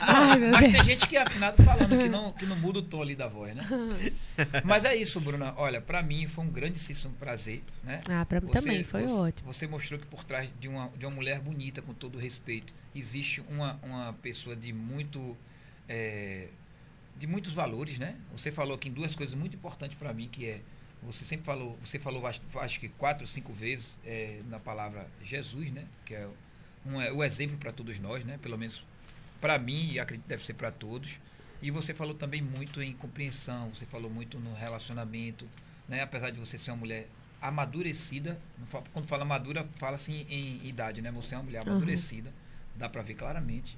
Ai, 0.00 0.38
meu 0.38 0.50
Mas 0.50 0.60
Deus. 0.60 0.72
tem 0.72 0.84
gente 0.84 1.06
que 1.08 1.16
é 1.16 1.22
afinado 1.22 1.62
falando, 1.62 1.98
que 1.98 2.08
não, 2.08 2.32
que 2.32 2.46
não 2.46 2.56
muda 2.56 2.78
o 2.80 2.82
tom 2.82 3.00
ali 3.02 3.14
da 3.14 3.26
voz, 3.28 3.54
né? 3.54 3.66
Mas 4.64 4.84
é 4.84 4.94
isso, 4.94 5.20
Bruna. 5.20 5.54
Olha, 5.56 5.80
pra 5.80 6.02
mim 6.02 6.26
foi 6.26 6.44
um 6.44 6.48
grandíssimo 6.50 7.12
prazer, 7.14 7.62
né? 7.82 8.00
Ah, 8.08 8.24
pra 8.26 8.40
mim 8.40 8.48
Você- 8.48 8.52
também, 8.60 8.84
foi 8.84 9.02
você- 9.06 9.12
ótimo. 9.14 9.52
Você 9.52 9.66
mostrou 9.66 9.98
que 9.98 10.06
por 10.06 10.24
trás 10.24 10.48
de 10.60 10.68
uma, 10.68 10.90
de 10.96 11.06
uma 11.06 11.14
mulher 11.14 11.38
bonita, 11.40 11.80
com 11.84 11.94
todo 11.94 12.18
respeito, 12.18 12.72
existe 12.94 13.40
uma, 13.42 13.78
uma 13.82 14.12
pessoa 14.14 14.56
de 14.56 14.72
muito. 14.72 15.36
é, 15.88 16.48
de 17.16 17.26
muitos 17.26 17.54
valores, 17.54 17.98
né? 17.98 18.16
Você 18.32 18.50
falou 18.50 18.74
aqui 18.74 18.88
em 18.88 18.92
duas 18.92 19.14
coisas 19.14 19.34
muito 19.34 19.54
importantes 19.54 19.96
para 19.96 20.12
mim, 20.12 20.28
que 20.28 20.46
é. 20.46 20.60
Você 21.02 21.24
sempre 21.24 21.44
falou, 21.44 21.78
você 21.82 21.98
falou 21.98 22.26
acho, 22.26 22.40
acho 22.56 22.80
que 22.80 22.88
quatro, 22.88 23.26
cinco 23.26 23.52
vezes 23.52 23.98
é, 24.04 24.40
na 24.48 24.58
palavra 24.58 25.06
Jesus, 25.22 25.70
né? 25.70 25.86
Que 26.04 26.14
é 26.14 26.28
um, 26.84 27.00
é 27.00 27.12
o 27.12 27.22
exemplo 27.22 27.56
para 27.58 27.72
todos 27.72 27.98
nós, 27.98 28.24
né? 28.24 28.38
Pelo 28.42 28.58
menos 28.58 28.84
para 29.40 29.58
mim 29.58 29.92
e 29.92 30.00
acredito 30.00 30.24
que 30.24 30.28
deve 30.28 30.44
ser 30.44 30.54
para 30.54 30.70
todos. 30.70 31.18
E 31.62 31.70
você 31.70 31.94
falou 31.94 32.14
também 32.14 32.42
muito 32.42 32.82
em 32.82 32.92
compreensão, 32.94 33.68
você 33.70 33.86
falou 33.86 34.10
muito 34.10 34.38
no 34.40 34.54
relacionamento, 34.54 35.46
né? 35.88 36.02
Apesar 36.02 36.30
de 36.30 36.38
você 36.38 36.56
ser 36.56 36.70
uma 36.70 36.78
mulher 36.78 37.06
amadurecida, 37.48 38.38
quando 38.92 39.06
fala 39.06 39.24
madura, 39.24 39.66
fala 39.76 39.96
assim 39.96 40.26
em 40.30 40.66
idade, 40.66 41.02
né? 41.02 41.10
Você 41.12 41.34
é 41.34 41.38
uma 41.38 41.44
mulher 41.44 41.60
Uhum. 41.66 41.72
amadurecida, 41.72 42.32
dá 42.74 42.88
para 42.88 43.02
ver 43.02 43.14
claramente. 43.14 43.76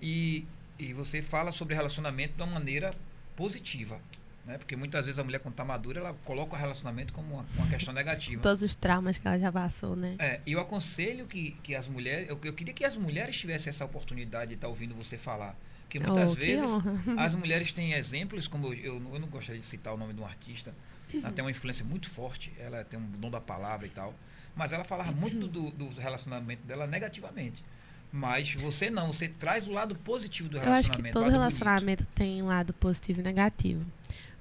E, 0.00 0.44
e 0.78 0.92
você 0.92 1.22
fala 1.22 1.52
sobre 1.52 1.74
relacionamento 1.74 2.34
de 2.34 2.42
uma 2.42 2.52
maneira 2.54 2.92
positiva, 3.36 4.00
né? 4.44 4.58
Porque 4.58 4.74
muitas 4.76 5.04
vezes 5.06 5.18
a 5.18 5.24
mulher 5.24 5.38
quando 5.40 5.52
está 5.54 5.64
madura, 5.64 6.00
ela 6.00 6.14
coloca 6.24 6.56
o 6.56 6.58
relacionamento 6.58 7.12
como 7.12 7.34
uma, 7.34 7.46
uma 7.56 7.66
questão 7.68 7.94
negativa. 7.94 8.42
Todos 8.42 8.62
os 8.62 8.74
traumas 8.74 9.18
que 9.18 9.26
ela 9.26 9.38
já 9.38 9.52
passou, 9.52 9.94
né? 9.94 10.16
É, 10.18 10.40
e 10.44 10.52
eu 10.52 10.60
aconselho 10.60 11.26
que, 11.26 11.52
que 11.62 11.74
as 11.74 11.86
mulheres. 11.86 12.28
Eu, 12.28 12.40
eu 12.42 12.52
queria 12.52 12.74
que 12.74 12.84
as 12.84 12.96
mulheres 12.96 13.36
tivessem 13.36 13.70
essa 13.70 13.84
oportunidade 13.84 14.48
de 14.48 14.54
estar 14.54 14.68
ouvindo 14.68 14.94
você 14.94 15.16
falar. 15.16 15.56
Porque 15.82 15.98
muitas 15.98 16.30
Oh, 16.30 16.34
vezes 16.34 16.70
as 17.18 17.34
mulheres 17.34 17.72
têm 17.72 17.92
exemplos, 17.94 18.46
como 18.48 18.68
eu, 18.68 18.74
eu, 18.74 18.94
eu 19.14 19.18
não 19.20 19.28
gostaria 19.28 19.60
de 19.60 19.66
citar 19.66 19.92
o 19.92 19.96
nome 19.96 20.14
de 20.14 20.20
um 20.20 20.24
artista, 20.24 20.72
ela 21.14 21.32
tem 21.32 21.44
uma 21.44 21.50
influência 21.50 21.84
muito 21.84 22.08
forte, 22.08 22.52
ela 22.58 22.84
tem 22.84 22.98
um 22.98 23.06
dom 23.12 23.30
da 23.30 23.40
palavra 23.40 23.86
e 23.86 23.90
tal, 23.90 24.14
mas 24.54 24.72
ela 24.72 24.84
falava 24.84 25.12
muito 25.12 25.46
do, 25.46 25.70
do 25.70 25.88
relacionamento 26.00 26.62
dela 26.66 26.86
negativamente. 26.86 27.64
Mas 28.12 28.54
você 28.54 28.90
não, 28.90 29.12
você 29.12 29.28
traz 29.28 29.68
o 29.68 29.72
lado 29.72 29.94
positivo 29.94 30.48
do 30.48 30.56
Eu 30.56 30.62
relacionamento. 30.62 30.98
acho 30.98 31.12
que 31.12 31.12
todo 31.12 31.30
relacionamento 31.30 32.06
tem 32.08 32.42
lado 32.42 32.72
positivo 32.74 33.20
e 33.20 33.22
negativo. 33.22 33.84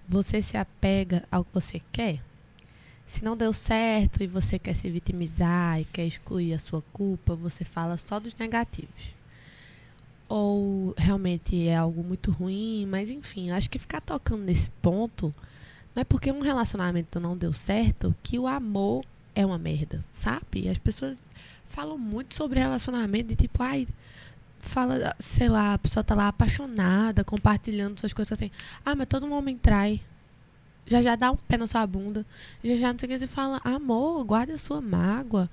Você 0.07 0.41
se 0.41 0.57
apega 0.57 1.23
ao 1.31 1.45
que 1.45 1.53
você 1.53 1.81
quer. 1.91 2.19
Se 3.05 3.23
não 3.23 3.37
deu 3.37 3.53
certo 3.53 4.23
e 4.23 4.27
você 4.27 4.57
quer 4.57 4.75
se 4.75 4.89
vitimizar 4.89 5.79
e 5.79 5.85
quer 5.85 6.05
excluir 6.05 6.53
a 6.53 6.59
sua 6.59 6.81
culpa, 6.93 7.35
você 7.35 7.63
fala 7.63 7.95
só 7.97 8.19
dos 8.19 8.35
negativos. 8.35 9.13
Ou 10.27 10.93
realmente 10.97 11.67
é 11.67 11.75
algo 11.75 12.03
muito 12.03 12.31
ruim, 12.31 12.85
mas 12.87 13.09
enfim, 13.09 13.49
eu 13.49 13.55
acho 13.55 13.69
que 13.69 13.79
ficar 13.79 14.01
tocando 14.01 14.43
nesse 14.43 14.69
ponto 14.81 15.33
não 15.95 16.01
é 16.01 16.03
porque 16.03 16.31
um 16.31 16.41
relacionamento 16.41 17.19
não 17.19 17.37
deu 17.37 17.53
certo 17.53 18.15
que 18.23 18.37
o 18.37 18.47
amor 18.47 19.03
é 19.35 19.45
uma 19.45 19.57
merda, 19.57 20.03
sabe? 20.11 20.69
As 20.69 20.77
pessoas 20.77 21.17
falam 21.67 21.97
muito 21.97 22.35
sobre 22.35 22.59
relacionamento 22.59 23.29
de 23.29 23.35
tipo, 23.35 23.61
ai, 23.63 23.87
fala, 24.59 25.15
sei 25.19 25.49
lá, 25.49 25.73
a 25.73 25.77
pessoa 25.77 26.03
tá 26.03 26.13
lá 26.15 26.27
apaixonada, 26.27 27.23
compartilhando 27.23 27.99
suas 27.99 28.13
coisas 28.13 28.33
assim. 28.33 28.51
Ah, 28.85 28.95
mas 28.95 29.07
todo 29.07 29.31
homem 29.31 29.57
trai. 29.57 30.01
Já 30.85 31.01
já 31.03 31.15
dá 31.15 31.31
um 31.31 31.35
pé 31.35 31.57
na 31.57 31.67
sua 31.67 31.85
bunda. 31.85 32.25
Já 32.63 32.75
já 32.75 32.91
não 32.91 32.99
sei 32.99 33.07
o 33.07 33.11
que 33.11 33.19
você 33.19 33.27
fala, 33.27 33.61
amor, 33.63 34.23
guarde 34.23 34.53
a 34.53 34.57
sua 34.57 34.81
mágoa 34.81 35.49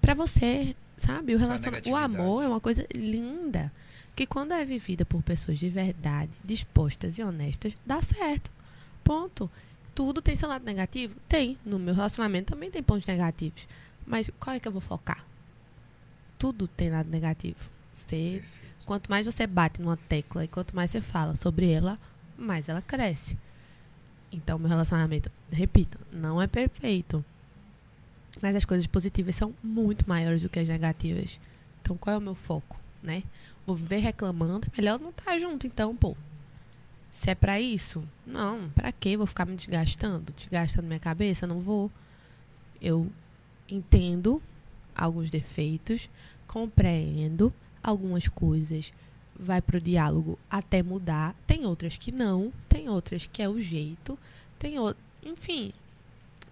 pra 0.00 0.14
você, 0.14 0.74
sabe? 0.96 1.34
O, 1.34 1.36
Essa 1.36 1.46
relaciona... 1.46 1.82
o 1.86 1.96
amor 1.96 2.42
é 2.42 2.48
uma 2.48 2.60
coisa 2.60 2.86
linda. 2.94 3.72
Que 4.14 4.26
quando 4.26 4.52
é 4.52 4.64
vivida 4.64 5.04
por 5.04 5.22
pessoas 5.22 5.58
de 5.58 5.68
verdade, 5.68 6.30
dispostas 6.42 7.18
e 7.18 7.22
honestas, 7.22 7.74
dá 7.84 8.00
certo. 8.00 8.50
Ponto. 9.06 9.48
Tudo 9.94 10.20
tem 10.20 10.34
seu 10.34 10.48
lado 10.48 10.64
negativo? 10.64 11.14
Tem. 11.28 11.56
No 11.64 11.78
meu 11.78 11.94
relacionamento 11.94 12.52
também 12.52 12.70
tem 12.70 12.82
pontos 12.82 13.06
negativos. 13.06 13.66
Mas 14.04 14.28
qual 14.40 14.56
é 14.56 14.60
que 14.60 14.66
eu 14.66 14.72
vou 14.72 14.80
focar? 14.80 15.24
Tudo 16.36 16.66
tem 16.66 16.90
lado 16.90 17.08
negativo. 17.08 17.70
Você 17.94 18.42
Perfeito. 18.42 18.66
Quanto 18.84 19.10
mais 19.10 19.26
você 19.26 19.46
bate 19.48 19.80
numa 19.82 19.96
tecla 19.96 20.44
e 20.44 20.48
quanto 20.48 20.74
mais 20.74 20.92
você 20.92 21.00
fala 21.00 21.34
sobre 21.34 21.70
ela, 21.70 21.98
mais 22.38 22.68
ela 22.68 22.80
cresce. 22.80 23.36
Então, 24.30 24.58
meu 24.60 24.68
relacionamento, 24.68 25.30
repito, 25.50 25.98
não 26.12 26.40
é 26.40 26.46
perfeito. 26.46 27.24
Mas 28.40 28.54
as 28.54 28.64
coisas 28.64 28.86
positivas 28.86 29.34
são 29.34 29.52
muito 29.60 30.08
maiores 30.08 30.42
do 30.42 30.48
que 30.48 30.60
as 30.60 30.68
negativas. 30.68 31.40
Então, 31.82 31.96
qual 31.96 32.14
é 32.14 32.18
o 32.18 32.22
meu 32.22 32.36
foco, 32.36 32.80
né? 33.02 33.24
Vou 33.66 33.74
viver 33.74 33.98
reclamando, 33.98 34.68
é 34.68 34.80
melhor 34.80 35.00
não 35.00 35.10
estar 35.10 35.36
junto, 35.36 35.66
então, 35.66 35.96
pô. 35.96 36.16
Se 37.10 37.30
é 37.30 37.34
pra 37.34 37.60
isso, 37.60 38.04
não, 38.26 38.68
pra 38.70 38.92
quê? 38.92 39.16
Vou 39.16 39.26
ficar 39.26 39.46
me 39.46 39.56
desgastando, 39.56 40.32
desgastando 40.32 40.86
minha 40.86 41.00
cabeça, 41.00 41.46
não 41.46 41.60
vou. 41.60 41.90
Eu 42.80 43.10
entendo 43.68 44.42
alguns 44.94 45.30
defeitos, 45.30 46.08
compreendo 46.46 47.52
algumas 47.82 48.28
coisas, 48.28 48.92
vai 49.38 49.62
pro 49.62 49.80
diálogo 49.80 50.38
até 50.50 50.82
mudar. 50.82 51.34
Tem 51.46 51.64
outras 51.66 51.96
que 51.96 52.12
não, 52.12 52.52
tem 52.68 52.88
outras 52.88 53.26
que 53.26 53.42
é 53.42 53.48
o 53.48 53.60
jeito, 53.60 54.18
tem 54.58 54.78
outras. 54.78 55.04
Enfim, 55.22 55.72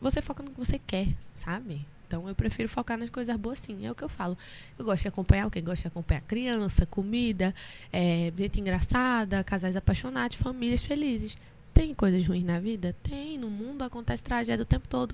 você 0.00 0.20
foca 0.20 0.42
no 0.42 0.50
que 0.50 0.58
você 0.58 0.78
quer, 0.78 1.08
sabe? 1.34 1.86
Então 2.14 2.28
eu 2.28 2.34
prefiro 2.36 2.68
focar 2.68 2.96
nas 2.96 3.10
coisas 3.10 3.36
boas 3.36 3.58
sim. 3.58 3.84
É 3.84 3.90
o 3.90 3.94
que 3.94 4.04
eu 4.04 4.08
falo. 4.08 4.38
Eu 4.78 4.84
gosto 4.84 5.02
de 5.02 5.08
acompanhar 5.08 5.48
o 5.48 5.50
que? 5.50 5.60
Gosto 5.60 5.82
de 5.82 5.88
acompanhar 5.88 6.20
criança, 6.20 6.86
comida, 6.86 7.52
é, 7.92 8.32
gente 8.38 8.60
engraçada, 8.60 9.42
casais 9.42 9.74
apaixonados, 9.74 10.36
famílias 10.36 10.84
felizes. 10.84 11.36
Tem 11.72 11.92
coisas 11.92 12.24
ruins 12.24 12.44
na 12.44 12.60
vida? 12.60 12.94
Tem. 13.02 13.36
No 13.36 13.50
mundo 13.50 13.82
acontece 13.82 14.22
tragédia 14.22 14.62
o 14.62 14.66
tempo 14.66 14.86
todo. 14.86 15.12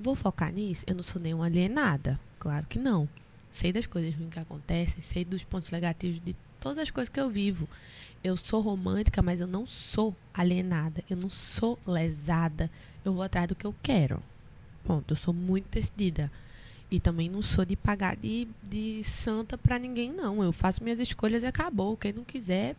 Vou 0.00 0.16
focar 0.16 0.52
nisso? 0.52 0.82
Eu 0.84 0.96
não 0.96 1.04
sou 1.04 1.22
nenhuma 1.22 1.46
alienada. 1.46 2.18
Claro 2.40 2.66
que 2.68 2.76
não. 2.76 3.08
Sei 3.48 3.72
das 3.72 3.86
coisas 3.86 4.12
ruins 4.12 4.32
que 4.32 4.40
acontecem, 4.40 5.00
sei 5.00 5.24
dos 5.24 5.44
pontos 5.44 5.70
negativos 5.70 6.20
de 6.24 6.34
todas 6.58 6.78
as 6.78 6.90
coisas 6.90 7.08
que 7.08 7.20
eu 7.20 7.30
vivo. 7.30 7.68
Eu 8.24 8.36
sou 8.36 8.60
romântica, 8.60 9.22
mas 9.22 9.40
eu 9.40 9.46
não 9.46 9.64
sou 9.64 10.12
alienada. 10.34 11.04
Eu 11.08 11.16
não 11.16 11.30
sou 11.30 11.78
lesada. 11.86 12.68
Eu 13.04 13.14
vou 13.14 13.22
atrás 13.22 13.46
do 13.46 13.54
que 13.54 13.64
eu 13.64 13.74
quero. 13.80 14.20
Ponto. 14.86 15.12
Eu 15.12 15.16
sou 15.16 15.34
muito 15.34 15.68
decidida. 15.70 16.30
E 16.90 17.00
também 17.00 17.28
não 17.28 17.42
sou 17.42 17.64
de 17.64 17.74
pagar 17.74 18.16
de, 18.16 18.46
de 18.62 19.02
santa 19.02 19.58
pra 19.58 19.78
ninguém, 19.78 20.12
não. 20.12 20.42
Eu 20.42 20.52
faço 20.52 20.84
minhas 20.84 21.00
escolhas 21.00 21.42
e 21.42 21.46
acabou. 21.46 21.96
Quem 21.96 22.12
não 22.12 22.22
quiser, 22.22 22.76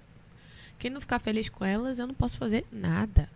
quem 0.80 0.90
não 0.90 1.02
ficar 1.02 1.20
feliz 1.20 1.50
com 1.50 1.66
elas, 1.66 2.00
eu 2.00 2.08
não 2.08 2.14
posso 2.14 2.38
fazer 2.38 2.66
nada. 2.72 3.30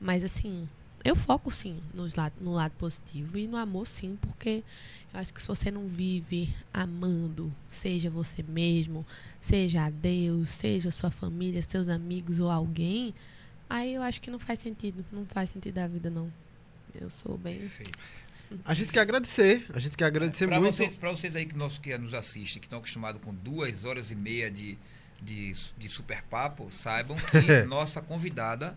Mas 0.00 0.24
assim, 0.24 0.68
eu 1.04 1.14
foco 1.14 1.50
sim 1.52 1.78
nos 1.94 2.14
lado, 2.16 2.34
no 2.40 2.52
lado 2.52 2.72
positivo 2.72 3.38
e 3.38 3.46
no 3.46 3.56
amor 3.56 3.86
sim, 3.86 4.18
porque 4.20 4.64
eu 5.14 5.20
acho 5.20 5.32
que 5.32 5.40
se 5.40 5.46
você 5.46 5.70
não 5.70 5.86
vive 5.86 6.52
amando, 6.74 7.52
seja 7.70 8.10
você 8.10 8.42
mesmo, 8.42 9.06
seja 9.40 9.88
Deus, 9.88 10.50
seja 10.50 10.90
sua 10.90 11.12
família, 11.12 11.62
seus 11.62 11.88
amigos 11.88 12.40
ou 12.40 12.50
alguém, 12.50 13.14
aí 13.70 13.94
eu 13.94 14.02
acho 14.02 14.20
que 14.20 14.30
não 14.30 14.40
faz 14.40 14.58
sentido. 14.58 15.04
Não 15.12 15.24
faz 15.26 15.50
sentido 15.50 15.78
a 15.78 15.86
vida, 15.86 16.10
não. 16.10 16.30
Eu 17.00 17.10
sou 17.10 17.36
bem. 17.36 17.58
Perfeito. 17.58 17.98
A 18.64 18.74
gente 18.74 18.92
quer 18.92 19.00
agradecer. 19.00 19.66
A 19.74 19.78
gente 19.78 19.96
quer 19.96 20.04
agradecer 20.04 20.46
Para 20.46 20.60
muito. 20.60 20.74
vocês, 20.76 20.96
pra 20.96 21.10
vocês 21.10 21.34
aí 21.34 21.46
que, 21.46 21.56
nos, 21.56 21.78
que 21.78 21.96
nos 21.98 22.14
assistem, 22.14 22.60
que 22.60 22.66
estão 22.66 22.78
acostumados 22.78 23.20
com 23.22 23.34
duas 23.34 23.84
horas 23.84 24.10
e 24.10 24.14
meia 24.14 24.50
de, 24.50 24.78
de, 25.20 25.52
de 25.76 25.88
super 25.88 26.22
papo, 26.22 26.68
saibam 26.70 27.16
que 27.16 27.62
nossa 27.66 28.00
convidada, 28.00 28.76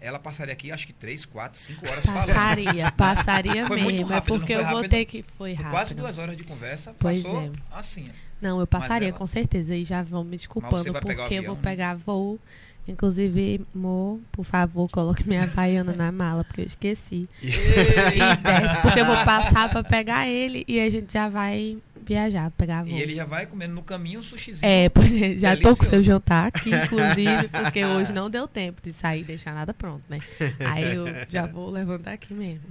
ela 0.00 0.18
passaria 0.18 0.52
aqui 0.52 0.70
acho 0.70 0.86
que 0.86 0.92
três, 0.92 1.24
quatro, 1.24 1.58
cinco 1.58 1.88
horas 1.88 2.04
falando. 2.04 2.26
Passaria, 2.26 2.92
passaria 2.96 3.66
Foi 3.66 3.80
muito 3.80 3.96
mesmo. 3.96 4.12
rápido, 4.12 4.34
é 4.34 4.38
porque 4.38 4.52
não 4.54 4.60
eu 4.60 4.64
foi 4.66 4.72
vou 4.72 4.82
rápido? 4.82 4.90
ter 4.90 5.04
que. 5.06 5.22
Foi 5.22 5.34
Foi 5.38 5.52
rápido. 5.54 5.70
quase 5.70 5.94
duas 5.94 6.18
horas 6.18 6.36
de 6.36 6.44
conversa, 6.44 6.94
Pois 6.98 7.22
passou 7.22 7.40
é. 7.42 7.50
assim. 7.72 8.10
Não, 8.40 8.58
eu 8.60 8.66
passaria 8.66 9.08
ela- 9.08 9.16
com 9.18 9.26
certeza. 9.26 9.74
E 9.74 9.84
já 9.84 10.02
vão 10.02 10.24
me 10.24 10.30
desculpando, 10.36 10.84
porque 10.92 11.08
pegar 11.08 11.22
o 11.22 11.24
eu 11.24 11.26
avião, 11.26 11.44
vou 11.44 11.56
né? 11.56 11.62
pegar 11.62 11.94
voo. 11.96 12.38
Inclusive, 12.88 13.64
Mo, 13.74 14.20
por 14.32 14.44
favor, 14.44 14.88
coloque 14.88 15.26
minha 15.26 15.44
havaiana 15.44 15.92
na 15.92 16.10
mala, 16.10 16.44
porque 16.44 16.62
eu 16.62 16.66
esqueci. 16.66 17.28
E 17.40 18.36
desce, 18.42 18.82
porque 18.82 19.00
eu 19.00 19.06
vou 19.06 19.24
passar 19.24 19.68
pra 19.70 19.84
pegar 19.84 20.28
ele 20.28 20.64
e 20.66 20.80
a 20.80 20.90
gente 20.90 21.12
já 21.12 21.28
vai 21.28 21.78
viajar, 22.04 22.50
pegar 22.52 22.82
voo. 22.82 22.92
E 22.92 23.00
ele 23.00 23.14
já 23.14 23.24
vai 23.24 23.46
comendo 23.46 23.74
no 23.74 23.82
caminho 23.82 24.20
um 24.20 24.22
sushizinho. 24.22 24.68
É, 24.68 24.88
pois 24.88 25.14
é, 25.14 25.34
já 25.38 25.56
tô 25.56 25.62
com 25.62 25.68
o 25.68 25.74
Delicioso. 25.74 25.90
seu 25.90 26.02
jantar 26.02 26.48
aqui, 26.48 26.70
inclusive, 26.70 27.48
porque 27.52 27.84
hoje 27.84 28.12
não 28.12 28.28
deu 28.28 28.48
tempo 28.48 28.80
de 28.82 28.92
sair 28.92 29.20
e 29.20 29.24
deixar 29.24 29.54
nada 29.54 29.72
pronto, 29.72 30.02
né? 30.08 30.18
Aí 30.66 30.94
eu 30.94 31.06
já 31.28 31.46
vou 31.46 31.70
levantar 31.70 32.12
aqui 32.12 32.34
mesmo. 32.34 32.62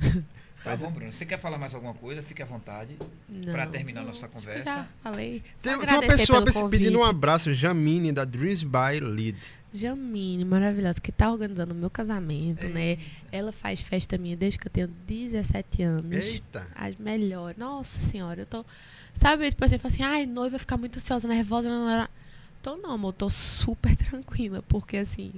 Tá 0.63 0.75
bom, 0.75 0.91
Bruno. 0.91 1.11
Você 1.11 1.25
quer 1.25 1.39
falar 1.39 1.57
mais 1.57 1.73
alguma 1.73 1.93
coisa? 1.93 2.21
Fique 2.21 2.41
à 2.43 2.45
vontade. 2.45 2.95
Pra 3.49 3.65
terminar 3.65 4.03
nossa 4.03 4.27
conversa. 4.27 4.63
Já 4.63 4.87
falei. 5.01 5.41
Só 5.63 5.77
Tem, 5.77 5.87
tem 5.87 5.95
uma 5.95 6.43
pessoa 6.45 6.69
pedindo 6.69 6.99
um 6.99 7.03
abraço, 7.03 7.53
Jamine, 7.53 8.11
da 8.11 8.25
Dreams 8.25 8.63
by 8.63 8.99
Lead. 9.01 9.37
Jamine, 9.73 10.43
maravilhosa, 10.43 10.99
que 10.99 11.11
tá 11.11 11.31
organizando 11.31 11.73
o 11.73 11.77
meu 11.77 11.89
casamento, 11.89 12.67
né? 12.67 12.97
Ela 13.31 13.51
faz 13.51 13.79
festa 13.79 14.17
minha 14.17 14.35
desde 14.35 14.57
que 14.57 14.67
eu 14.67 14.71
tenho 14.71 14.87
17 15.07 15.83
anos. 15.83 16.25
Eita. 16.25 16.67
As 16.75 16.95
melhores. 16.95 17.57
Nossa 17.57 17.99
senhora, 18.01 18.41
eu 18.41 18.45
tô. 18.45 18.65
Sabe, 19.15 19.49
tipo 19.49 19.63
assim, 19.63 19.75
eu 19.75 19.79
falo 19.79 19.93
assim, 19.93 20.03
ai, 20.03 20.25
noiva 20.25 20.57
ficar 20.57 20.77
muito 20.77 20.97
ansiosa, 20.97 21.27
nervosa. 21.27 21.69
Não, 21.69 21.85
não, 21.85 21.99
não. 21.99 22.07
Tô 22.61 22.75
não, 22.77 22.91
amor, 22.91 23.13
tô 23.13 23.29
super 23.29 23.95
tranquila, 23.97 24.63
porque 24.67 24.97
assim, 24.97 25.33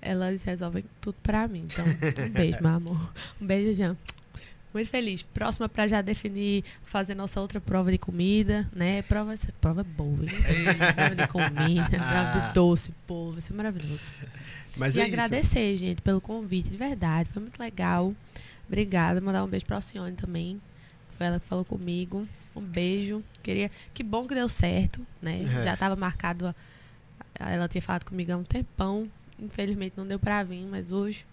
elas 0.00 0.42
resolvem 0.42 0.84
tudo 1.00 1.16
pra 1.22 1.46
mim. 1.46 1.62
Então, 1.64 1.84
um 2.24 2.30
beijo, 2.30 2.58
meu 2.60 2.70
amor. 2.70 3.12
Um 3.40 3.46
beijo, 3.46 3.74
Jean. 3.74 3.96
Muito 4.76 4.90
feliz. 4.90 5.22
Próxima 5.22 5.68
pra 5.70 5.88
já 5.88 6.02
definir, 6.02 6.62
fazer 6.84 7.14
nossa 7.14 7.40
outra 7.40 7.60
prova 7.60 7.90
de 7.90 7.96
comida, 7.96 8.68
né? 8.74 9.00
Prova, 9.02 9.34
prova 9.58 9.82
boa, 9.82 10.18
hein? 10.22 10.28
prova 10.94 11.16
de 11.16 11.26
comida, 11.28 11.88
prova 11.90 12.46
de 12.48 12.52
doce, 12.52 12.92
pô, 13.06 13.32
vai 13.32 13.40
ser 13.40 13.54
maravilhoso. 13.54 14.10
Mas 14.76 14.94
e 14.94 15.00
é 15.00 15.04
agradecer, 15.04 15.76
gente, 15.78 16.02
pelo 16.02 16.20
convite, 16.20 16.68
de 16.68 16.76
verdade. 16.76 17.30
Foi 17.32 17.40
muito 17.40 17.58
legal. 17.58 18.14
Obrigada. 18.68 19.18
Mandar 19.20 19.42
um 19.44 19.48
beijo 19.48 19.64
pra 19.64 19.76
Alcione 19.76 20.14
também. 20.14 20.60
Foi 21.16 21.26
ela 21.26 21.40
que 21.40 21.46
falou 21.48 21.64
comigo. 21.64 22.28
Um 22.54 22.60
beijo. 22.60 23.22
Queria. 23.42 23.70
Que 23.94 24.02
bom 24.02 24.26
que 24.28 24.34
deu 24.34 24.48
certo, 24.50 25.00
né? 25.22 25.40
É. 25.42 25.62
Já 25.62 25.72
estava 25.74 25.96
marcado. 25.96 26.48
a- 26.48 26.54
Ela 27.50 27.66
tinha 27.68 27.80
falado 27.80 28.04
comigo 28.04 28.30
há 28.32 28.36
um 28.36 28.44
tempão. 28.44 29.08
Infelizmente 29.38 29.94
não 29.96 30.06
deu 30.06 30.18
pra 30.18 30.42
vir, 30.42 30.66
mas 30.66 30.92
hoje. 30.92 31.24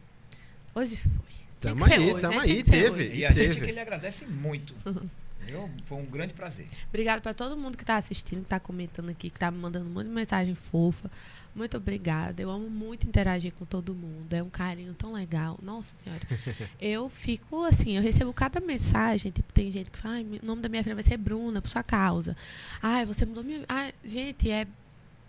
Hoje 0.74 0.96
foi. 0.96 1.43
Tamo 1.64 1.86
aí, 1.86 2.12
hoje, 2.12 2.22
tamo 2.22 2.38
né? 2.40 2.44
aí, 2.44 2.62
teve. 2.62 3.16
E 3.16 3.20
E 3.20 3.26
a 3.26 3.32
gente 3.32 3.62
que 3.62 3.72
lhe 3.72 3.80
agradece 3.80 4.26
muito. 4.26 4.76
Viu? 5.46 5.70
Foi 5.86 5.98
um 5.98 6.06
grande 6.06 6.34
prazer. 6.34 6.68
Obrigada 6.90 7.22
pra 7.22 7.34
todo 7.34 7.58
mundo 7.58 7.78
que 7.78 7.84
tá 7.86 7.98
assistindo, 7.98 8.44
que 8.44 8.50
tá 8.50 8.60
comentando 8.60 9.10
aqui, 9.10 9.30
que 9.30 9.40
tá 9.40 9.50
me 9.52 9.58
mandando 9.58 9.86
um 9.90 9.94
monte 9.94 10.08
de 10.08 10.14
mensagem 10.14 10.56
fofa. 10.56 11.10
Muito 11.56 11.78
obrigada. 11.78 12.42
Eu 12.42 12.50
amo 12.50 12.70
muito 12.70 13.08
interagir 13.08 13.54
com 13.54 13.66
todo 13.66 13.94
mundo. 13.94 14.34
É 14.34 14.42
um 14.42 14.50
carinho 14.50 14.94
tão 14.94 15.14
legal. 15.14 15.60
Nossa 15.62 15.96
senhora. 15.96 16.22
eu 16.82 17.10
fico 17.10 17.64
assim, 17.66 17.96
eu 17.96 18.02
recebo 18.02 18.34
cada 18.34 18.60
mensagem. 18.60 19.32
Tipo, 19.32 19.52
tem 19.54 19.70
gente 19.72 19.92
que 19.92 20.00
fala, 20.00 20.16
"Ai, 20.16 20.40
o 20.42 20.46
nome 20.46 20.62
da 20.62 20.70
minha 20.70 20.82
filha 20.84 20.96
vai 20.96 21.04
ser 21.04 21.18
Bruna, 21.18 21.62
por 21.62 21.70
sua 21.70 21.84
causa. 21.84 22.36
Ai, 22.82 23.06
você 23.06 23.26
mudou 23.26 23.44
minha. 23.44 23.64
Ai, 23.70 23.94
gente, 24.04 24.50
é 24.50 24.66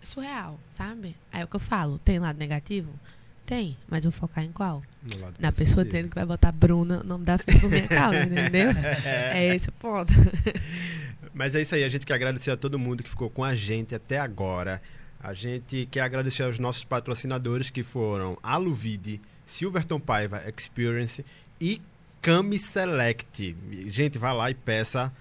surreal, 0.01 0.59
sabe? 0.73 1.15
Aí 1.31 1.41
é 1.41 1.43
o 1.43 1.47
que 1.47 1.55
eu 1.55 1.59
falo. 1.59 1.99
Tem 1.99 2.19
lado 2.19 2.37
negativo? 2.37 2.89
Tem, 3.45 3.77
mas 3.87 4.03
vou 4.03 4.11
focar 4.11 4.43
em 4.43 4.51
qual? 4.51 4.81
Na 5.39 5.51
pessoa 5.51 5.85
dizendo 5.85 6.09
que 6.09 6.15
vai 6.15 6.25
botar 6.25 6.51
Bruna, 6.51 7.01
o 7.01 7.03
nome 7.03 7.25
da 7.25 7.37
por 7.37 7.69
minha 7.69 7.87
causa, 7.87 8.23
entendeu? 8.23 8.71
É 9.05 9.55
esse 9.55 9.69
o 9.69 9.71
ponto. 9.71 10.11
Mas 11.33 11.53
é 11.53 11.61
isso 11.61 11.75
aí, 11.75 11.83
a 11.83 11.89
gente 11.89 12.05
quer 12.05 12.13
agradecer 12.13 12.49
a 12.49 12.55
todo 12.55 12.79
mundo 12.79 13.03
que 13.03 13.09
ficou 13.09 13.29
com 13.29 13.43
a 13.43 13.53
gente 13.53 13.93
até 13.93 14.17
agora. 14.17 14.81
A 15.19 15.33
gente 15.33 15.85
quer 15.91 15.99
agradecer 16.01 16.43
aos 16.43 16.57
nossos 16.57 16.85
patrocinadores 16.85 17.69
que 17.69 17.83
foram 17.83 18.37
Aluvide, 18.41 19.19
Silverton 19.45 19.99
Paiva 19.99 20.41
Experience 20.47 21.25
e 21.59 21.81
Cami 22.21 22.57
Select. 22.57 23.55
Gente, 23.87 24.17
vai 24.17 24.33
lá 24.33 24.49
e 24.49 24.53
peça 24.53 25.11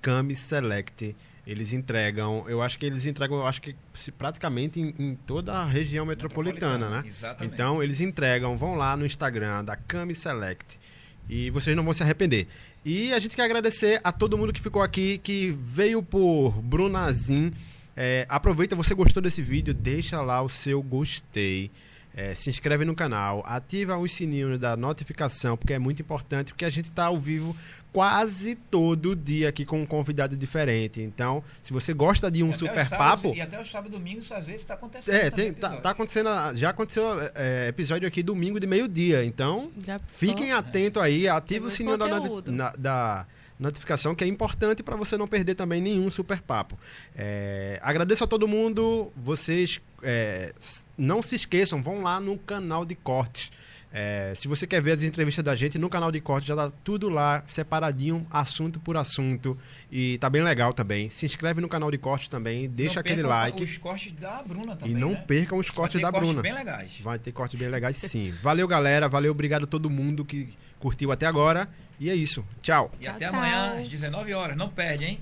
Cami 0.00 0.34
Select. 0.34 1.14
Eles 1.48 1.72
entregam, 1.72 2.44
eu 2.46 2.60
acho 2.60 2.78
que 2.78 2.84
eles 2.84 3.06
entregam, 3.06 3.38
eu 3.38 3.46
acho 3.46 3.62
que 3.62 3.74
praticamente 4.18 4.78
em, 4.78 4.94
em 4.98 5.14
toda 5.14 5.54
a 5.54 5.64
região 5.64 6.04
metropolitana, 6.04 6.90
né? 6.90 7.04
Exatamente. 7.06 7.54
Então, 7.54 7.82
eles 7.82 8.02
entregam, 8.02 8.54
vão 8.54 8.74
lá 8.74 8.94
no 8.98 9.06
Instagram 9.06 9.64
da 9.64 9.74
Cami 9.74 10.14
Select. 10.14 10.78
E 11.26 11.48
vocês 11.48 11.74
não 11.74 11.82
vão 11.82 11.94
se 11.94 12.02
arrepender. 12.02 12.48
E 12.84 13.14
a 13.14 13.18
gente 13.18 13.34
quer 13.34 13.44
agradecer 13.44 13.98
a 14.04 14.12
todo 14.12 14.36
mundo 14.36 14.52
que 14.52 14.60
ficou 14.60 14.82
aqui, 14.82 15.16
que 15.16 15.56
veio 15.58 16.02
por 16.02 16.52
Brunazin. 16.60 17.50
É, 17.96 18.26
aproveita, 18.28 18.76
você 18.76 18.94
gostou 18.94 19.22
desse 19.22 19.40
vídeo, 19.40 19.72
deixa 19.72 20.20
lá 20.20 20.42
o 20.42 20.50
seu 20.50 20.82
gostei. 20.82 21.70
É, 22.14 22.34
se 22.34 22.50
inscreve 22.50 22.84
no 22.84 22.94
canal, 22.94 23.42
ativa 23.46 23.96
os 23.96 24.12
sininhos 24.12 24.58
da 24.58 24.76
notificação, 24.76 25.56
porque 25.56 25.72
é 25.72 25.78
muito 25.78 26.02
importante, 26.02 26.52
porque 26.52 26.64
a 26.64 26.70
gente 26.70 26.90
está 26.90 27.06
ao 27.06 27.16
vivo 27.16 27.56
quase 27.92 28.54
todo 28.54 29.16
dia 29.16 29.48
aqui 29.48 29.64
com 29.64 29.80
um 29.82 29.86
convidado 29.86 30.36
diferente. 30.36 31.00
Então, 31.00 31.42
se 31.62 31.72
você 31.72 31.92
gosta 31.92 32.30
de 32.30 32.42
um 32.42 32.54
super 32.54 32.86
sábados- 32.86 33.22
papo, 33.24 33.34
E 33.36 33.40
até 33.40 33.60
os 33.60 33.70
sábados 33.70 33.94
e 33.96 33.98
domingos, 33.98 34.30
às 34.30 34.44
vezes, 34.44 34.60
está 34.62 34.74
acontecendo. 34.74 35.14
é, 35.14 35.30
tem, 35.30 35.52
tá, 35.52 35.76
tá 35.76 35.90
acontecendo, 35.90 36.28
já 36.54 36.70
aconteceu 36.70 37.04
é, 37.34 37.68
episódio 37.68 38.06
aqui 38.06 38.22
domingo 38.22 38.60
de 38.60 38.66
meio-dia, 38.66 39.24
então 39.24 39.70
Já 39.86 39.98
fiquem 40.08 40.52
atentos 40.52 41.02
aí, 41.02 41.28
ativa 41.28 41.66
o 41.66 41.70
sininho 41.70 41.96
da, 41.96 42.06
na- 42.46 42.72
da 42.76 43.26
notificação, 43.58 44.14
que 44.14 44.22
é 44.22 44.26
importante 44.26 44.82
para 44.84 44.94
você 44.94 45.16
não 45.16 45.26
perder 45.26 45.54
também 45.56 45.80
nenhum 45.80 46.08
super 46.10 46.40
papo. 46.40 46.78
É, 47.16 47.80
agradeço 47.82 48.22
a 48.22 48.26
todo 48.26 48.46
mundo, 48.46 49.10
vocês 49.16 49.80
é, 50.02 50.52
não 50.96 51.22
se 51.22 51.34
esqueçam, 51.34 51.82
vão 51.82 52.02
lá 52.02 52.20
no 52.20 52.38
canal 52.38 52.84
de 52.84 52.94
cortes. 52.94 53.50
É, 53.92 54.34
se 54.36 54.46
você 54.48 54.66
quer 54.66 54.82
ver 54.82 54.92
as 54.92 55.02
entrevistas 55.02 55.42
da 55.42 55.54
gente, 55.54 55.78
no 55.78 55.88
canal 55.88 56.12
de 56.12 56.20
cortes 56.20 56.46
já 56.46 56.54
tá 56.54 56.70
tudo 56.84 57.08
lá, 57.08 57.42
separadinho, 57.46 58.26
assunto 58.30 58.78
por 58.78 58.96
assunto. 58.98 59.56
E 59.90 60.18
tá 60.18 60.28
bem 60.28 60.42
legal 60.42 60.74
também. 60.74 61.08
Se 61.08 61.24
inscreve 61.24 61.60
no 61.62 61.68
canal 61.68 61.90
de 61.90 61.96
cortes 61.96 62.28
também, 62.28 62.68
deixa 62.68 62.96
Não 62.96 63.00
aquele 63.00 63.22
percam 63.22 63.30
like. 63.38 63.62
Os 63.64 63.78
cortes 63.78 64.12
da 64.12 64.42
Bruna 64.42 64.74
E 64.74 64.76
também. 64.76 64.94
não 64.94 65.10
né? 65.12 65.24
percam 65.26 65.58
os 65.58 65.66
Vai 65.68 65.74
cortes 65.76 65.96
ter 66.00 66.02
da 66.02 66.10
cortes 66.12 66.28
Bruna. 66.28 66.42
bem 66.42 66.52
legais. 66.54 66.90
Vai 67.02 67.18
ter 67.18 67.32
cortes 67.32 67.58
bem 67.58 67.68
legais, 67.68 67.96
sim. 67.96 68.34
Valeu, 68.42 68.68
galera. 68.68 69.08
Valeu, 69.08 69.30
obrigado 69.32 69.64
a 69.64 69.66
todo 69.66 69.88
mundo 69.88 70.24
que 70.24 70.50
curtiu 70.78 71.10
até 71.10 71.24
agora. 71.26 71.66
E 71.98 72.10
é 72.10 72.14
isso. 72.14 72.44
Tchau. 72.60 72.92
E 73.00 73.04
Tchau, 73.04 73.14
até 73.16 73.26
tchau. 73.26 73.34
amanhã, 73.34 73.80
às 73.80 73.88
19 73.88 74.34
horas. 74.34 74.56
Não 74.56 74.68
perde, 74.68 75.04
hein? 75.06 75.20